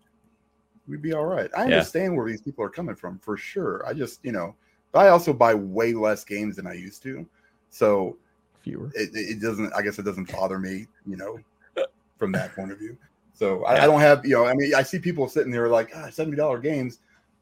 we'd 0.88 1.02
be 1.02 1.12
all 1.12 1.26
right. 1.26 1.50
I 1.56 1.64
understand 1.64 2.12
yeah. 2.12 2.18
where 2.18 2.28
these 2.28 2.40
people 2.40 2.64
are 2.64 2.70
coming 2.70 2.96
from 2.96 3.18
for 3.18 3.36
sure. 3.36 3.86
I 3.86 3.92
just, 3.92 4.18
you 4.24 4.32
know, 4.32 4.54
But 4.92 5.06
I 5.06 5.08
also 5.10 5.32
buy 5.32 5.54
way 5.54 5.94
less 5.94 6.24
games 6.24 6.56
than 6.56 6.66
I 6.66 6.74
used 6.74 7.02
to, 7.04 7.26
so 7.70 8.16
fewer. 8.60 8.90
It, 8.94 9.10
it 9.12 9.40
doesn't. 9.40 9.72
I 9.74 9.82
guess 9.82 9.98
it 9.98 10.02
doesn't 10.02 10.32
bother 10.32 10.58
me, 10.58 10.86
you 11.06 11.16
know, 11.16 11.38
from 12.18 12.32
that 12.32 12.54
point 12.54 12.72
of 12.72 12.78
view. 12.78 12.96
So 13.32 13.64
I, 13.64 13.82
I, 13.82 13.86
don't 13.86 14.00
have, 14.00 14.24
you 14.24 14.34
know, 14.34 14.46
I 14.46 14.54
mean, 14.54 14.74
I 14.74 14.82
see 14.82 14.98
people 14.98 15.28
sitting 15.28 15.52
there 15.52 15.68
like 15.68 15.90
ah, 15.94 16.08
seventy 16.10 16.36
dollar 16.36 16.58
games, 16.58 17.00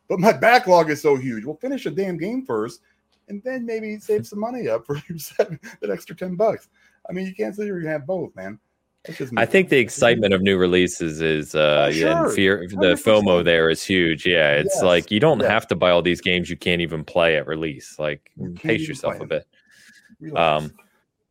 but 0.09 0.21
my 0.21 0.33
backlog 0.33 0.91
is 0.91 1.01
so 1.01 1.17
huge. 1.17 1.45
We'll 1.45 1.57
finish 1.57 1.87
a 1.87 1.91
damn 1.91 2.19
game 2.19 2.45
first, 2.45 2.81
and 3.29 3.43
then 3.43 3.65
maybe 3.65 3.99
save 3.99 4.27
some 4.27 4.41
money 4.41 4.69
up 4.69 4.87
for 4.87 4.97
that 5.39 5.91
extra 5.91 6.17
ten 6.17 6.35
bucks. 6.35 6.69
I 7.09 7.13
mean, 7.13 7.27
you 7.27 7.35
can't 7.35 7.55
say 7.55 7.67
you're 7.67 7.81
gonna 7.81 7.93
have 7.93 8.07
both, 8.07 8.35
man. 8.35 8.59
I 9.37 9.45
think 9.45 9.69
the 9.69 9.79
excitement 9.79 10.33
of 10.33 10.41
new 10.41 10.57
releases 10.57 11.21
is 11.21 11.55
uh 11.55 11.89
oh, 11.89 11.93
sure. 11.93 12.09
yeah, 12.09 12.29
fear 12.31 12.67
the 12.71 12.95
100%. 12.95 13.03
FOMO 13.03 13.45
there 13.45 13.69
is 13.69 13.85
huge. 13.85 14.25
Yeah, 14.25 14.53
it's 14.53 14.77
yes. 14.77 14.83
like 14.83 15.11
you 15.11 15.21
don't 15.21 15.41
have 15.41 15.67
to 15.69 15.77
buy 15.77 15.91
all 15.91 16.01
these 16.01 16.23
games 16.23 16.49
you 16.49 16.57
can't 16.57 16.81
even 16.81 17.05
play 17.05 17.37
at 17.37 17.47
release. 17.47 17.99
Like 17.99 18.31
pace 18.55 18.89
yourself 18.89 19.21
a 19.21 19.27
bit. 19.27 19.47
Relax. 20.21 20.65
Um 20.65 20.75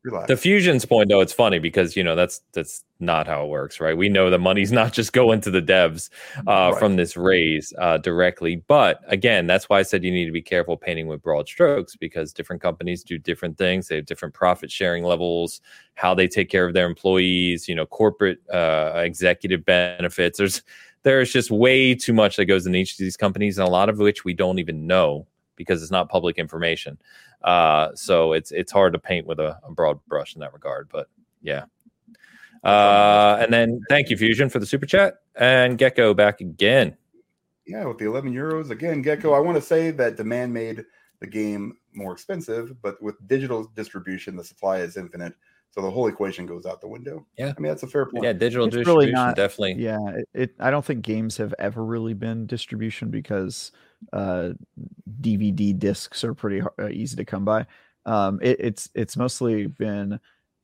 Relax. 0.03 0.27
The 0.27 0.35
fusions 0.35 0.83
point 0.83 1.07
though, 1.07 1.21
it's 1.21 1.31
funny 1.31 1.59
because 1.59 1.95
you 1.95 2.03
know 2.03 2.15
that's 2.15 2.41
that's 2.51 2.83
not 2.99 3.25
how 3.25 3.45
it 3.45 3.47
works, 3.47 3.79
right? 3.79 3.95
We 3.95 4.09
know 4.09 4.29
the 4.29 4.37
money's 4.37 4.71
not 4.81 4.91
just 4.91 5.13
going 5.13 5.39
to 5.41 5.51
the 5.51 5.61
devs 5.61 6.09
uh, 6.39 6.71
right. 6.71 6.79
from 6.79 6.97
this 6.97 7.15
raise 7.15 7.73
uh, 7.79 7.99
directly, 7.99 8.57
but 8.67 8.99
again, 9.07 9.47
that's 9.47 9.69
why 9.69 9.79
I 9.79 9.83
said 9.83 10.03
you 10.03 10.11
need 10.11 10.25
to 10.25 10.31
be 10.31 10.41
careful 10.41 10.75
painting 10.75 11.07
with 11.07 11.21
broad 11.21 11.47
strokes 11.47 11.95
because 11.95 12.33
different 12.33 12.61
companies 12.61 13.03
do 13.03 13.17
different 13.17 13.57
things. 13.57 13.87
They 13.87 13.95
have 13.95 14.05
different 14.05 14.33
profit 14.33 14.69
sharing 14.69 15.05
levels, 15.05 15.61
how 15.95 16.13
they 16.13 16.27
take 16.27 16.49
care 16.49 16.65
of 16.65 16.73
their 16.73 16.85
employees, 16.85 17.69
you 17.69 17.75
know, 17.75 17.85
corporate 17.85 18.39
uh, 18.51 18.91
executive 18.95 19.63
benefits. 19.63 20.37
There's 20.37 20.63
there's 21.03 21.31
just 21.31 21.51
way 21.51 21.95
too 21.95 22.13
much 22.13 22.35
that 22.37 22.45
goes 22.45 22.65
in 22.65 22.75
each 22.75 22.93
of 22.93 22.97
these 22.97 23.17
companies, 23.17 23.57
and 23.57 23.67
a 23.67 23.71
lot 23.71 23.87
of 23.87 23.99
which 23.99 24.25
we 24.25 24.33
don't 24.33 24.59
even 24.59 24.85
know 24.85 25.27
because 25.55 25.81
it's 25.81 25.91
not 25.91 26.09
public 26.09 26.37
information. 26.37 26.97
Uh, 27.43 27.89
so 27.95 28.33
it's 28.33 28.51
it's 28.51 28.71
hard 28.71 28.93
to 28.93 28.99
paint 28.99 29.27
with 29.27 29.39
a, 29.39 29.59
a 29.63 29.71
broad 29.71 29.99
brush 30.07 30.35
in 30.35 30.41
that 30.41 30.53
regard. 30.53 30.89
But 30.91 31.07
yeah. 31.41 31.65
Uh, 32.63 33.37
and 33.41 33.51
then 33.51 33.81
thank 33.89 34.09
you, 34.09 34.15
Fusion, 34.17 34.49
for 34.49 34.59
the 34.59 34.65
super 34.65 34.85
chat. 34.85 35.15
And 35.35 35.77
Gecko 35.77 36.13
back 36.13 36.39
again. 36.39 36.95
Yeah, 37.65 37.85
with 37.85 37.97
the 37.97 38.05
11 38.05 38.33
euros. 38.33 38.69
Again, 38.71 39.01
Gecko, 39.01 39.33
I 39.33 39.39
want 39.39 39.55
to 39.55 39.61
say 39.61 39.91
that 39.91 40.17
demand 40.17 40.53
made 40.53 40.85
the 41.19 41.27
game 41.27 41.77
more 41.93 42.11
expensive, 42.11 42.81
but 42.81 43.01
with 43.01 43.15
digital 43.27 43.65
distribution, 43.75 44.35
the 44.35 44.43
supply 44.43 44.79
is 44.79 44.97
infinite. 44.97 45.33
So 45.73 45.81
the 45.81 45.89
whole 45.89 46.07
equation 46.07 46.45
goes 46.45 46.67
out 46.67 46.81
the 46.81 46.87
window. 46.87 47.25
Yeah, 47.35 47.51
I 47.57 47.59
mean 47.59 47.71
that's 47.71 47.81
a 47.81 47.87
fair 47.87 48.05
point. 48.05 48.23
Yeah, 48.23 48.33
digital 48.33 48.67
it's 48.67 48.75
distribution 48.75 48.95
really 48.95 49.11
not, 49.11 49.35
definitely. 49.35 49.83
Yeah, 49.83 50.07
it, 50.09 50.29
it, 50.35 50.55
I 50.59 50.69
don't 50.69 50.85
think 50.85 51.01
games 51.01 51.35
have 51.37 51.53
ever 51.57 51.83
really 51.83 52.13
been 52.13 52.45
distribution 52.45 53.09
because 53.09 53.71
uh, 54.11 54.49
DVD 55.19 55.77
discs 55.77 56.23
are 56.23 56.35
pretty 56.35 56.59
hard, 56.59 56.73
uh, 56.79 56.89
easy 56.89 57.15
to 57.15 57.25
come 57.25 57.43
by. 57.43 57.65
Um, 58.05 58.39
it, 58.43 58.57
it's 58.59 58.89
it's 58.93 59.17
mostly 59.17 59.65
been 59.65 60.19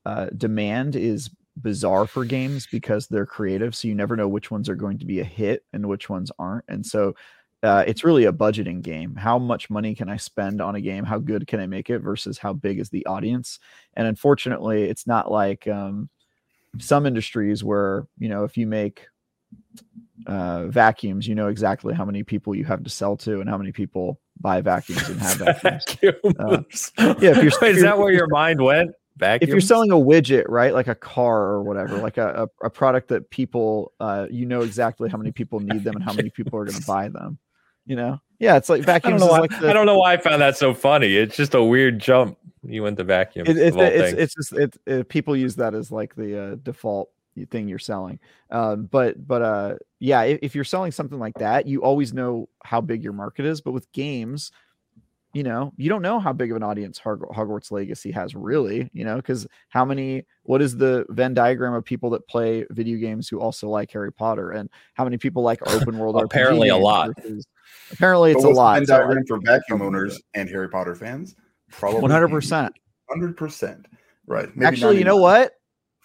uh, 0.05 0.27
demand 0.37 0.95
is 0.95 1.31
bizarre 1.59 2.05
for 2.05 2.23
games 2.23 2.67
because 2.71 3.07
they're 3.07 3.25
creative, 3.25 3.75
so 3.75 3.87
you 3.87 3.95
never 3.95 4.15
know 4.15 4.27
which 4.27 4.51
ones 4.51 4.69
are 4.69 4.75
going 4.75 4.99
to 4.99 5.05
be 5.05 5.21
a 5.21 5.25
hit 5.25 5.65
and 5.73 5.87
which 5.87 6.07
ones 6.07 6.31
aren't, 6.37 6.65
and 6.67 6.85
so. 6.85 7.15
Uh, 7.61 7.83
it's 7.85 8.03
really 8.03 8.25
a 8.25 8.31
budgeting 8.31 8.81
game. 8.81 9.15
How 9.15 9.37
much 9.37 9.69
money 9.69 9.93
can 9.93 10.07
I 10.07 10.15
spend 10.15 10.61
on 10.61 10.75
a 10.75 10.81
game? 10.81 11.03
How 11.03 11.17
good 11.17 11.45
can 11.45 11.59
I 11.59 11.67
make 11.67 11.89
it 11.89 11.99
versus 11.99 12.37
how 12.37 12.53
big 12.53 12.79
is 12.79 12.89
the 12.89 13.05
audience? 13.05 13.59
And 13.95 14.07
unfortunately, 14.07 14.83
it's 14.83 15.05
not 15.05 15.29
like 15.29 15.67
um, 15.67 16.09
some 16.77 17.05
industries 17.05 17.63
where 17.63 18.07
you 18.17 18.29
know 18.29 18.45
if 18.45 18.55
you 18.55 18.65
make 18.65 19.07
uh, 20.27 20.67
vacuums, 20.67 21.27
you 21.27 21.35
know 21.35 21.47
exactly 21.47 21.93
how 21.93 22.05
many 22.05 22.23
people 22.23 22.55
you 22.55 22.65
have 22.65 22.83
to 22.83 22.89
sell 22.89 23.17
to 23.17 23.41
and 23.41 23.49
how 23.49 23.57
many 23.57 23.71
people 23.71 24.19
buy 24.39 24.61
vacuums 24.61 25.09
and 25.09 25.19
have 25.19 25.37
vacuums. 25.61 26.91
Uh, 26.97 27.15
yeah, 27.19 27.31
if 27.31 27.43
you're, 27.43 27.51
Wait, 27.61 27.75
is 27.75 27.83
that 27.83 27.97
where 27.97 28.11
your 28.11 28.27
mind 28.27 28.61
went? 28.61 28.91
Vacuums? 29.17 29.41
If 29.41 29.49
you're 29.49 29.61
selling 29.61 29.91
a 29.91 29.95
widget, 29.95 30.45
right, 30.47 30.73
like 30.73 30.87
a 30.87 30.95
car 30.95 31.41
or 31.41 31.63
whatever, 31.63 31.97
like 31.97 32.17
a, 32.17 32.47
a, 32.61 32.65
a 32.67 32.69
product 32.69 33.09
that 33.09 33.29
people, 33.29 33.93
uh, 33.99 34.27
you 34.29 34.45
know 34.45 34.61
exactly 34.61 35.09
how 35.09 35.17
many 35.17 35.31
people 35.31 35.59
need 35.59 35.83
them 35.83 35.95
and 35.95 36.03
how 36.03 36.13
many 36.13 36.29
people 36.29 36.57
are 36.57 36.65
going 36.65 36.79
to 36.79 36.87
buy 36.87 37.09
them. 37.09 37.37
You 37.89 37.95
know, 37.95 38.21
yeah, 38.37 38.55
it's 38.55 38.69
like 38.69 38.83
vacuums. 38.83 39.23
I 39.23 39.25
don't 39.25 39.27
know, 39.27 39.33
why, 39.33 39.39
like 39.39 39.59
the, 39.59 39.69
I 39.69 39.73
don't 39.73 39.85
know 39.87 39.97
why 39.97 40.13
I 40.13 40.17
found 40.17 40.43
that 40.43 40.55
so 40.55 40.75
funny. 40.75 41.15
It's 41.15 41.35
just 41.35 41.55
a 41.55 41.63
weird 41.63 41.97
jump. 41.97 42.37
You 42.63 42.83
went 42.83 42.97
to 42.97 43.03
vacuum. 43.03 43.47
It, 43.47 43.57
it, 43.57 43.75
it's, 43.75 44.13
it's 44.13 44.35
just 44.35 44.53
it, 44.53 44.77
it, 44.85 45.09
people 45.09 45.35
use 45.35 45.55
that 45.55 45.73
as 45.73 45.91
like 45.91 46.15
the 46.15 46.39
uh, 46.39 46.55
default 46.61 47.09
thing 47.49 47.67
you're 47.67 47.79
selling. 47.79 48.19
Um, 48.51 48.85
but 48.85 49.27
but 49.27 49.41
uh, 49.41 49.75
yeah, 49.97 50.21
if, 50.21 50.39
if, 50.43 50.55
you're 50.55 50.63
selling 50.63 50.91
something 50.91 51.17
like 51.17 51.39
that, 51.39 51.65
you 51.65 51.81
always 51.81 52.13
know 52.13 52.47
how 52.63 52.79
big 52.79 53.03
your 53.03 53.13
market 53.13 53.45
is. 53.45 53.59
But 53.59 53.71
with 53.71 53.91
games, 53.91 54.51
you 55.33 55.43
know, 55.43 55.71
you 55.77 55.89
don't 55.89 56.01
know 56.01 56.19
how 56.19 56.33
big 56.33 56.49
of 56.49 56.57
an 56.57 56.63
audience 56.63 56.99
Hogwarts 56.99 57.71
Legacy 57.71 58.11
has 58.11 58.33
really. 58.35 58.89
You 58.93 59.05
know, 59.05 59.17
because 59.17 59.47
how 59.69 59.85
many? 59.85 60.25
What 60.43 60.61
is 60.61 60.75
the 60.75 61.05
Venn 61.09 61.33
diagram 61.33 61.73
of 61.73 61.85
people 61.85 62.09
that 62.11 62.27
play 62.27 62.65
video 62.71 62.97
games 62.97 63.27
who 63.27 63.39
also 63.39 63.69
like 63.69 63.91
Harry 63.91 64.11
Potter, 64.11 64.51
and 64.51 64.69
how 64.95 65.03
many 65.03 65.17
people 65.17 65.43
like 65.43 65.59
open 65.67 65.97
world? 65.97 66.21
apparently, 66.21 66.69
a 66.69 66.77
lot. 66.77 67.11
Versus, 67.17 67.47
apparently, 67.91 68.31
it's 68.31 68.43
a 68.43 68.49
lot. 68.49 68.79
Venn 68.79 68.87
diagram 68.87 69.23
so, 69.27 69.35
for 69.35 69.41
vacuum 69.45 69.81
owners 69.81 70.19
and 70.33 70.49
Harry 70.49 70.69
Potter 70.69 70.95
fans. 70.95 71.35
Probably 71.71 72.01
one 72.01 72.11
hundred 72.11 72.29
percent. 72.29 72.73
Hundred 73.09 73.37
percent. 73.37 73.85
Right. 74.25 74.49
Maybe 74.55 74.65
Actually, 74.65 74.97
you 74.97 75.03
know 75.03 75.17
what? 75.17 75.53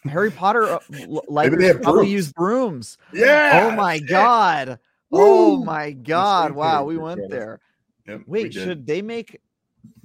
Harry 0.05 0.31
Potter 0.31 0.65
uh, 0.65 0.79
like 1.29 1.53
probably 1.83 2.09
use 2.09 2.33
brooms. 2.33 2.99
Yeah. 3.13 3.71
Oh 3.71 3.77
my 3.77 3.99
god. 4.01 4.79
Oh 5.13 5.65
my 5.65 5.93
god. 5.93 6.53
Wow, 6.53 6.85
we 6.85 6.97
went 6.97 7.21
there. 7.31 7.61
Yep, 8.07 8.23
Wait, 8.27 8.53
should 8.53 8.87
they 8.87 9.03
make 9.03 9.41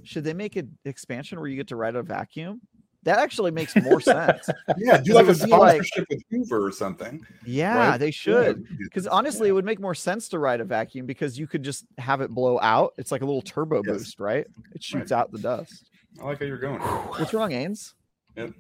should 0.04 0.24
they 0.24 0.34
make 0.34 0.56
an 0.56 0.78
expansion 0.86 1.40
where 1.40 1.48
you 1.48 1.56
get 1.56 1.68
to 1.68 1.76
ride 1.76 1.96
a 1.96 2.04
vacuum? 2.04 2.62
That 3.04 3.20
actually 3.20 3.52
makes 3.52 3.76
more 3.78 4.02
sense. 4.02 4.50
yeah, 4.78 4.98
do 4.98 5.14
like 5.14 5.28
a 5.28 5.36
sponsorship 5.36 6.00
like, 6.00 6.10
with 6.10 6.24
Hoover 6.32 6.66
or 6.66 6.72
something. 6.72 7.26
Yeah, 7.46 7.92
right? 7.92 7.98
they 7.98 8.12
should. 8.12 8.66
Because 8.78 9.06
yeah. 9.06 9.12
honestly, 9.12 9.48
yeah. 9.48 9.52
it 9.52 9.56
would 9.56 9.66
make 9.66 9.80
more 9.80 9.96
sense 9.96 10.28
to 10.30 10.40
ride 10.40 10.60
a 10.60 10.66
vacuum 10.66 11.06
because 11.06 11.40
you 11.40 11.48
could 11.48 11.64
just 11.64 11.86
have 11.98 12.20
it 12.22 12.30
blow 12.30 12.60
out. 12.60 12.94
It's 12.98 13.12
like 13.12 13.22
a 13.22 13.26
little 13.26 13.42
turbo 13.42 13.82
yes. 13.86 13.98
boost, 13.98 14.20
right? 14.20 14.46
It 14.76 14.84
shoots 14.84 15.12
right. 15.12 15.20
out 15.20 15.32
the 15.32 15.40
dust. 15.40 15.90
I 16.22 16.26
like 16.26 16.40
how 16.40 16.46
you're 16.46 16.58
going. 16.58 16.80
What's 16.80 17.34
wrong, 17.34 17.52
Ains? 17.52 17.94
Yep. 18.36 18.52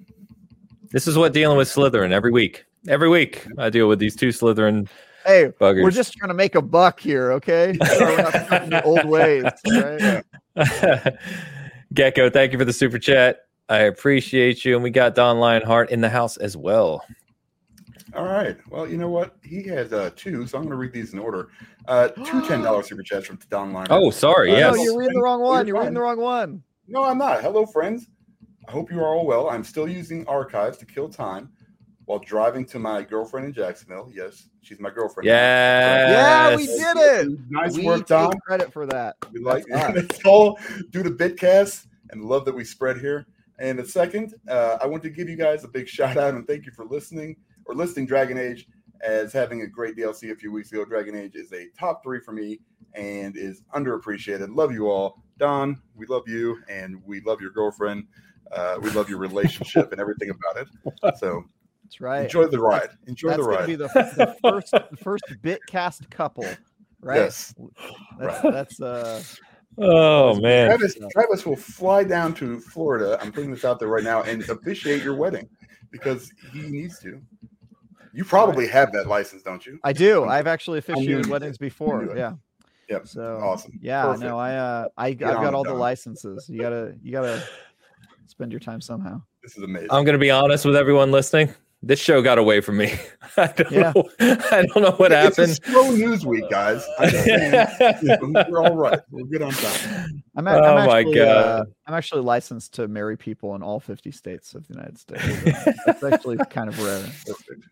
This 0.91 1.07
is 1.07 1.17
what 1.17 1.33
dealing 1.33 1.57
with 1.57 1.67
Slytherin 1.67 2.11
every 2.11 2.31
week. 2.31 2.65
Every 2.87 3.09
week 3.09 3.45
I 3.57 3.69
deal 3.69 3.87
with 3.87 3.99
these 3.99 4.15
two 4.15 4.29
Slytherin. 4.29 4.87
Hey, 5.29 5.51
buggers. 5.61 5.83
we're 5.83 5.91
just 5.91 6.13
trying 6.13 6.29
to 6.29 6.33
make 6.33 6.55
a 6.55 6.61
buck 6.61 6.99
here, 6.99 7.31
okay? 7.33 7.77
So 7.85 8.81
old 8.83 9.05
ways, 9.05 9.43
right? 9.67 10.23
Gecko, 11.93 12.31
thank 12.31 12.51
you 12.51 12.57
for 12.57 12.65
the 12.65 12.73
super 12.73 12.97
chat. 12.97 13.41
I 13.69 13.81
appreciate 13.81 14.65
you, 14.65 14.73
and 14.73 14.83
we 14.83 14.89
got 14.89 15.13
Don 15.13 15.37
Lionheart 15.37 15.91
in 15.91 16.01
the 16.01 16.09
house 16.09 16.37
as 16.37 16.57
well. 16.57 17.05
All 18.15 18.25
right. 18.25 18.57
Well, 18.71 18.89
you 18.89 18.97
know 18.97 19.09
what? 19.09 19.35
He 19.43 19.61
has 19.67 19.93
uh, 19.93 20.09
two, 20.15 20.47
so 20.47 20.57
I'm 20.57 20.63
going 20.63 20.71
to 20.71 20.77
read 20.77 20.93
these 20.93 21.13
in 21.13 21.19
order. 21.19 21.49
Uh, 21.87 22.07
two 22.07 22.41
ten 22.47 22.63
dollars 22.63 22.87
super 22.87 23.03
chats 23.03 23.27
from 23.27 23.37
Don 23.51 23.71
Lionheart. 23.71 24.01
Oh, 24.01 24.09
sorry. 24.09 24.51
Uh, 24.51 24.57
yes. 24.57 24.75
No, 24.75 24.83
you're 24.83 24.97
reading 24.97 25.13
the 25.13 25.21
wrong 25.21 25.41
one. 25.41 25.67
You're, 25.67 25.75
you're 25.75 25.83
reading 25.83 25.93
the 25.93 26.01
wrong 26.01 26.19
one. 26.19 26.63
No, 26.87 27.03
I'm 27.03 27.19
not. 27.19 27.43
Hello, 27.43 27.67
friends. 27.67 28.07
I 28.67 28.71
hope 28.71 28.91
you 28.91 28.99
are 28.99 29.07
all 29.07 29.27
well. 29.27 29.47
I'm 29.51 29.63
still 29.63 29.87
using 29.87 30.25
archives 30.27 30.79
to 30.79 30.87
kill 30.87 31.07
time 31.07 31.51
while 32.09 32.17
driving 32.17 32.65
to 32.65 32.79
my 32.79 33.03
girlfriend 33.03 33.45
in 33.45 33.53
Jacksonville. 33.53 34.09
Yes, 34.11 34.49
she's 34.63 34.79
my 34.79 34.89
girlfriend. 34.89 35.27
Yes. 35.27 36.09
Yeah, 36.09 36.55
we 36.55 36.65
did 36.65 36.97
it. 36.97 37.39
Nice 37.51 37.77
we 37.77 37.85
work, 37.85 38.07
Don. 38.07 38.33
Credit 38.47 38.73
for 38.73 38.87
that. 38.87 39.15
We 39.31 39.41
like 39.41 39.63
it. 39.67 39.95
it's 40.09 40.25
all 40.25 40.57
due 40.89 41.03
to 41.03 41.11
Bitcast 41.11 41.85
and 42.09 42.25
love 42.25 42.45
that 42.45 42.55
we 42.55 42.63
spread 42.63 42.97
here. 42.97 43.27
And 43.59 43.79
a 43.79 43.85
second, 43.85 44.33
uh, 44.47 44.79
I 44.81 44.87
want 44.87 45.03
to 45.03 45.11
give 45.11 45.29
you 45.29 45.35
guys 45.35 45.63
a 45.63 45.67
big 45.67 45.87
shout 45.87 46.17
out 46.17 46.33
and 46.33 46.47
thank 46.47 46.65
you 46.65 46.71
for 46.71 46.83
listening 46.83 47.35
or 47.65 47.75
listing 47.75 48.07
Dragon 48.07 48.39
Age 48.39 48.65
as 49.05 49.31
having 49.31 49.61
a 49.61 49.67
great 49.67 49.95
DLC 49.95 50.31
a 50.31 50.35
few 50.35 50.51
weeks 50.51 50.71
ago. 50.71 50.83
Dragon 50.83 51.15
Age 51.15 51.35
is 51.35 51.53
a 51.53 51.67
top 51.79 52.01
three 52.01 52.21
for 52.21 52.31
me 52.31 52.59
and 52.95 53.37
is 53.37 53.61
underappreciated. 53.75 54.55
Love 54.55 54.71
you 54.71 54.89
all. 54.89 55.21
Don, 55.37 55.79
we 55.95 56.07
love 56.07 56.27
you 56.27 56.57
and 56.67 57.03
we 57.05 57.21
love 57.21 57.39
your 57.39 57.51
girlfriend. 57.51 58.07
Uh, 58.51 58.79
we 58.81 58.89
love 58.89 59.11
your 59.11 59.19
relationship 59.19 59.91
and 59.91 60.01
everything 60.01 60.31
about 60.31 60.65
it. 60.65 61.17
So 61.19 61.43
that's 61.89 62.01
right. 62.01 62.21
Enjoy 62.21 62.45
the 62.45 62.59
ride. 62.59 62.89
Enjoy 63.07 63.29
that's 63.29 63.41
the 63.41 63.49
ride. 63.49 63.65
Be 63.65 63.75
the, 63.75 63.87
the 63.87 64.35
first 64.43 64.71
the 64.71 64.97
first 64.97 65.23
bitcast 65.41 66.07
couple, 66.11 66.45
right? 67.01 67.17
Yes. 67.17 67.55
That's 68.19 68.43
right. 68.43 68.53
that's 68.53 68.79
uh. 68.79 69.23
Oh 69.79 70.39
man, 70.39 70.67
Travis, 70.67 70.97
Travis 71.13 71.45
will 71.47 71.55
fly 71.55 72.03
down 72.03 72.35
to 72.35 72.59
Florida. 72.59 73.17
I'm 73.21 73.31
putting 73.31 73.49
this 73.49 73.65
out 73.65 73.79
there 73.79 73.87
right 73.87 74.03
now 74.03 74.21
and 74.23 74.47
officiate 74.49 75.03
your 75.03 75.15
wedding 75.15 75.49
because 75.89 76.31
he 76.53 76.61
needs 76.61 76.99
to. 76.99 77.19
You 78.13 78.23
probably 78.23 78.67
have 78.67 78.91
that 78.91 79.07
license, 79.07 79.41
don't 79.41 79.65
you? 79.65 79.79
I 79.83 79.93
do. 79.93 80.25
I've 80.25 80.47
actually 80.47 80.79
officiated 80.79 81.27
weddings 81.27 81.57
before. 81.57 82.13
Yeah. 82.15 82.33
Yep. 82.89 83.07
So 83.07 83.39
awesome. 83.41 83.79
Yeah. 83.81 84.03
Perfect. 84.03 84.23
No, 84.25 84.37
I 84.37 84.55
uh, 84.55 84.87
I 84.95 85.07
I've 85.07 85.19
got 85.19 85.55
all 85.55 85.63
the 85.63 85.73
licenses. 85.73 86.47
You 86.49 86.61
gotta 86.61 86.93
you 87.01 87.11
gotta 87.11 87.43
spend 88.27 88.51
your 88.51 88.59
time 88.59 88.81
somehow. 88.81 89.21
This 89.41 89.57
is 89.57 89.63
amazing. 89.63 89.89
I'm 89.91 90.03
going 90.03 90.13
to 90.13 90.19
be 90.19 90.31
honest 90.31 90.65
with 90.65 90.75
everyone 90.75 91.11
listening. 91.11 91.53
This 91.81 91.99
show 91.99 92.21
got 92.21 92.37
away 92.37 92.59
from 92.59 92.77
me. 92.77 92.99
I 93.37 93.47
don't 93.47 93.71
yeah. 93.71 93.93
know. 93.95 94.09
I 94.19 94.65
don't 94.65 94.83
know 94.83 94.91
what 94.97 95.11
it's 95.11 95.37
happened. 95.37 95.59
slow 95.63 95.91
news 95.91 96.25
week, 96.25 96.49
guys. 96.49 96.85
we're 96.99 98.63
all 98.63 98.75
right. 98.75 98.99
We're 99.09 99.25
good 99.25 99.41
on 99.41 99.51
time. 99.51 100.23
I'm, 100.35 100.47
a, 100.47 100.51
oh 100.51 100.63
I'm 100.63 100.87
my 100.87 100.99
actually, 100.99 101.15
god! 101.15 101.27
Uh, 101.27 101.65
I'm 101.87 101.93
actually 101.93 102.21
licensed 102.21 102.73
to 102.75 102.87
marry 102.87 103.17
people 103.17 103.55
in 103.55 103.63
all 103.63 103.79
50 103.79 104.11
states 104.11 104.55
of 104.55 104.67
the 104.67 104.73
United 104.73 104.97
States. 104.97 105.23
That's 105.85 106.03
actually 106.03 106.37
kind 106.49 106.69
of 106.69 106.77
rare. 106.83 107.01
Perfect. 107.25 107.65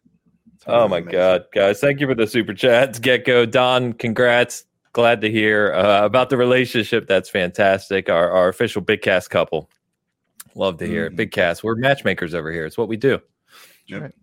Oh 0.65 0.87
my 0.87 0.97
amazing. 0.97 1.11
god, 1.11 1.45
guys! 1.53 1.79
Thank 1.79 1.99
you 1.99 2.07
for 2.07 2.15
the 2.15 2.27
super 2.27 2.53
chats. 2.53 2.99
Gecko 2.99 3.45
Don, 3.45 3.93
congrats. 3.93 4.65
Glad 4.93 5.21
to 5.21 5.29
hear 5.29 5.73
uh, 5.73 6.05
about 6.05 6.29
the 6.29 6.37
relationship. 6.37 7.07
That's 7.07 7.29
fantastic. 7.29 8.09
Our 8.09 8.31
our 8.31 8.47
official 8.47 8.81
Big 8.81 9.01
Cast 9.01 9.29
couple. 9.29 9.69
Love 10.55 10.77
to 10.77 10.87
hear 10.87 11.05
mm-hmm. 11.05 11.13
it. 11.13 11.17
Big 11.17 11.31
Cast. 11.31 11.63
We're 11.63 11.75
matchmakers 11.75 12.33
over 12.33 12.51
here. 12.51 12.65
It's 12.65 12.77
what 12.77 12.87
we 12.87 12.97
do. 12.97 13.21
Yep. 13.87 14.01
Right. 14.01 14.13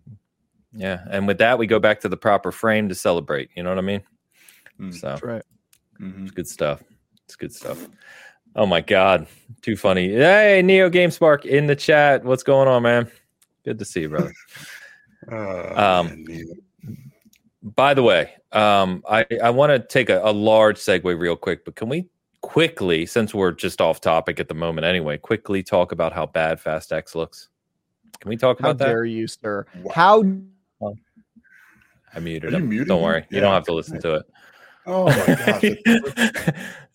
Yeah, 0.73 1.03
and 1.09 1.25
with 1.25 1.37
that, 1.37 1.57
we 1.57 1.67
go 1.67 1.79
back 1.79 2.01
to 2.01 2.09
the 2.09 2.17
proper 2.17 2.51
frame 2.51 2.89
to 2.89 2.95
celebrate. 2.95 3.49
You 3.55 3.63
know 3.63 3.69
what 3.69 3.77
I 3.77 3.81
mean? 3.81 4.03
Mm, 4.79 4.93
so 4.93 5.07
that's 5.07 5.23
right. 5.23 5.43
Mm-hmm. 6.01 6.23
It's 6.23 6.31
good 6.31 6.47
stuff. 6.47 6.83
It's 7.23 7.35
good 7.35 7.53
stuff. 7.53 7.87
Oh 8.55 8.65
my 8.65 8.81
god, 8.81 9.27
too 9.61 9.77
funny! 9.77 10.09
Hey, 10.09 10.61
Neo 10.63 10.89
Game 10.89 11.11
Spark 11.11 11.45
in 11.45 11.67
the 11.67 11.75
chat. 11.75 12.23
What's 12.25 12.43
going 12.43 12.67
on, 12.67 12.83
man? 12.83 13.09
Good 13.63 13.79
to 13.79 13.85
see 13.85 14.01
you, 14.01 14.09
brother. 14.09 14.33
uh, 15.31 16.01
um, 16.03 16.25
by 17.61 17.93
the 17.93 18.03
way, 18.03 18.33
um, 18.51 19.01
I 19.09 19.25
I 19.41 19.49
want 19.49 19.71
to 19.71 19.79
take 19.79 20.09
a, 20.09 20.21
a 20.23 20.31
large 20.31 20.77
segue 20.77 21.17
real 21.17 21.37
quick, 21.37 21.63
but 21.63 21.75
can 21.75 21.89
we 21.89 22.07
quickly, 22.41 23.05
since 23.05 23.33
we're 23.33 23.51
just 23.51 23.81
off 23.81 24.01
topic 24.01 24.39
at 24.39 24.47
the 24.47 24.53
moment 24.53 24.85
anyway, 24.85 25.17
quickly 25.17 25.63
talk 25.63 25.91
about 25.91 26.13
how 26.13 26.27
bad 26.27 26.59
Fast 26.59 26.93
X 26.93 27.15
looks? 27.15 27.49
Can 28.25 28.31
we 28.31 28.37
talk 28.37 28.59
how 28.59 28.71
about 28.71 28.79
that? 28.79 28.87
How 28.87 28.91
dare 28.93 29.05
you, 29.05 29.27
sir? 29.27 29.67
Wow. 29.83 29.91
How? 29.93 30.95
I 32.15 32.19
muted 32.19 32.55
him. 32.55 32.85
Don't 32.85 33.03
worry. 33.03 33.19
Yeah. 33.29 33.35
You 33.35 33.41
don't 33.41 33.53
have 33.53 33.65
to 33.65 33.73
listen 33.73 34.01
to 34.01 34.15
it. 34.15 34.25
Oh 34.87 35.05
my 35.05 36.41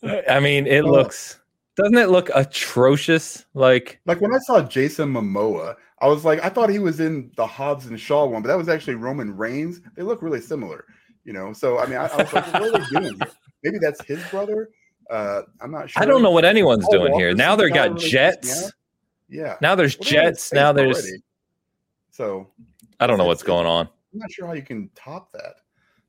gosh. 0.03 0.25
I 0.29 0.41
mean, 0.41 0.67
it 0.67 0.85
looks 0.85 1.39
doesn't 1.77 1.97
it 1.97 2.09
look 2.09 2.31
atrocious? 2.35 3.47
Like 3.55 4.01
like 4.07 4.21
when 4.21 4.35
I 4.35 4.39
saw 4.39 4.61
Jason 4.61 5.13
Momoa, 5.13 5.77
I 6.01 6.09
was 6.09 6.25
like, 6.25 6.43
I 6.45 6.49
thought 6.49 6.69
he 6.69 6.81
was 6.81 6.99
in 6.99 7.31
the 7.37 7.47
Hobbs 7.47 7.87
and 7.87 8.01
Shaw 8.01 8.27
one, 8.27 8.43
but 8.43 8.49
that 8.49 8.59
was 8.59 8.69
actually 8.69 8.97
Roman 8.97 9.37
Reigns. 9.37 9.81
They 9.95 10.03
look 10.03 10.23
really 10.23 10.41
similar, 10.41 10.85
you 11.23 11.33
know. 11.33 11.53
So 11.53 11.79
I 11.79 11.87
mean, 11.87 11.99
I, 11.99 12.07
I 12.09 12.17
was 12.17 12.33
like, 12.33 12.53
what 12.53 12.63
are 12.63 12.73
they 12.73 12.85
doing 12.87 13.15
here? 13.19 13.33
Maybe 13.63 13.79
that's 13.81 14.05
his 14.05 14.21
brother. 14.33 14.71
Uh, 15.09 15.43
I'm 15.61 15.71
not 15.71 15.91
sure. 15.91 16.03
I 16.03 16.07
don't 16.07 16.25
know 16.25 16.33
what 16.33 16.45
anyone's 16.45 16.87
Paul 16.87 16.93
doing 16.93 17.13
Walker 17.13 17.25
here. 17.25 17.35
Now 17.37 17.55
they've 17.55 17.73
got 17.73 17.95
really 17.95 18.09
jets. 18.09 18.73
Yeah. 19.31 19.57
Now 19.63 19.75
there's 19.75 19.99
well, 19.99 20.11
jets. 20.11 20.53
Now 20.53 20.73
there's. 20.73 20.99
Already. 20.99 21.23
So. 22.11 22.49
I 22.99 23.07
don't 23.07 23.17
know 23.17 23.25
what's 23.25 23.43
going 23.43 23.67
on. 23.67 23.89
I'm 24.13 24.19
not 24.19 24.31
sure 24.31 24.47
how 24.47 24.53
you 24.53 24.63
can 24.63 24.91
top 24.95 25.33
that. 25.33 25.55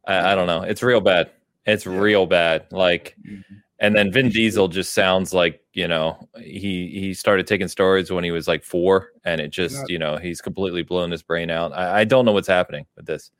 I, 0.05 0.31
I 0.31 0.35
don't 0.35 0.47
know. 0.47 0.63
It's 0.63 0.83
real 0.83 1.01
bad. 1.01 1.31
It's 1.65 1.85
yeah. 1.85 1.97
real 1.97 2.25
bad. 2.25 2.65
Like, 2.71 3.15
mm-hmm. 3.25 3.55
and 3.79 3.95
then 3.95 4.11
Vin 4.11 4.29
Diesel 4.29 4.67
just 4.67 4.93
sounds 4.93 5.33
like 5.33 5.61
you 5.73 5.87
know 5.87 6.27
he 6.37 6.89
he 6.89 7.13
started 7.13 7.47
taking 7.47 7.67
steroids 7.67 8.11
when 8.11 8.23
he 8.23 8.31
was 8.31 8.47
like 8.47 8.63
four, 8.63 9.11
and 9.23 9.39
it 9.39 9.49
just 9.49 9.77
not, 9.77 9.89
you 9.89 9.99
know 9.99 10.17
he's 10.17 10.41
completely 10.41 10.83
blown 10.83 11.11
his 11.11 11.21
brain 11.21 11.49
out. 11.49 11.71
I, 11.73 12.01
I 12.01 12.03
don't 12.03 12.25
know 12.25 12.31
what's 12.31 12.47
happening 12.47 12.85
with 12.95 13.05
this. 13.05 13.31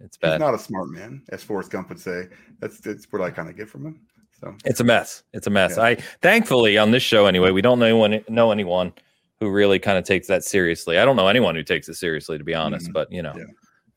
It's 0.00 0.16
bad. 0.16 0.34
He's 0.34 0.40
not 0.40 0.54
a 0.54 0.58
smart 0.58 0.90
man, 0.90 1.22
as 1.30 1.42
Forrest 1.42 1.70
Gump 1.70 1.88
would 1.88 2.00
say. 2.00 2.28
That's 2.60 2.78
that's 2.80 3.10
what 3.10 3.22
I 3.22 3.30
kind 3.30 3.48
of 3.48 3.56
get 3.56 3.68
from 3.68 3.86
him. 3.86 4.00
So 4.38 4.54
it's 4.66 4.80
a 4.80 4.84
mess. 4.84 5.22
It's 5.32 5.46
a 5.46 5.50
mess. 5.50 5.76
Yeah. 5.76 5.84
I 5.84 5.94
thankfully 6.20 6.76
on 6.76 6.90
this 6.90 7.02
show 7.02 7.26
anyway, 7.26 7.50
we 7.50 7.62
don't 7.62 7.78
know 7.78 7.86
anyone 7.86 8.22
know 8.28 8.52
anyone 8.52 8.92
who 9.40 9.50
really 9.50 9.78
kind 9.78 9.98
of 9.98 10.04
takes 10.04 10.26
that 10.28 10.44
seriously. 10.44 10.98
I 10.98 11.04
don't 11.04 11.16
know 11.16 11.28
anyone 11.28 11.54
who 11.54 11.62
takes 11.62 11.88
it 11.88 11.94
seriously, 11.94 12.38
to 12.38 12.44
be 12.44 12.54
honest. 12.54 12.86
Mm-hmm. 12.86 12.92
But 12.92 13.12
you 13.12 13.22
know, 13.22 13.34
yeah. 13.36 13.44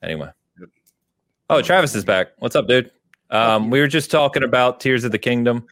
anyway. 0.04 0.30
Yep. 0.60 0.70
Oh, 1.50 1.62
Travis 1.62 1.96
is 1.96 2.06
back. 2.06 2.30
What's 2.40 2.56
up, 2.56 2.68
dude? 2.68 2.92
Um, 3.32 3.70
we 3.70 3.80
were 3.80 3.88
just 3.88 4.10
talking 4.10 4.44
about 4.44 4.80
Tears 4.80 5.04
of 5.04 5.12
the 5.12 5.20
Kingdom. 5.20 5.66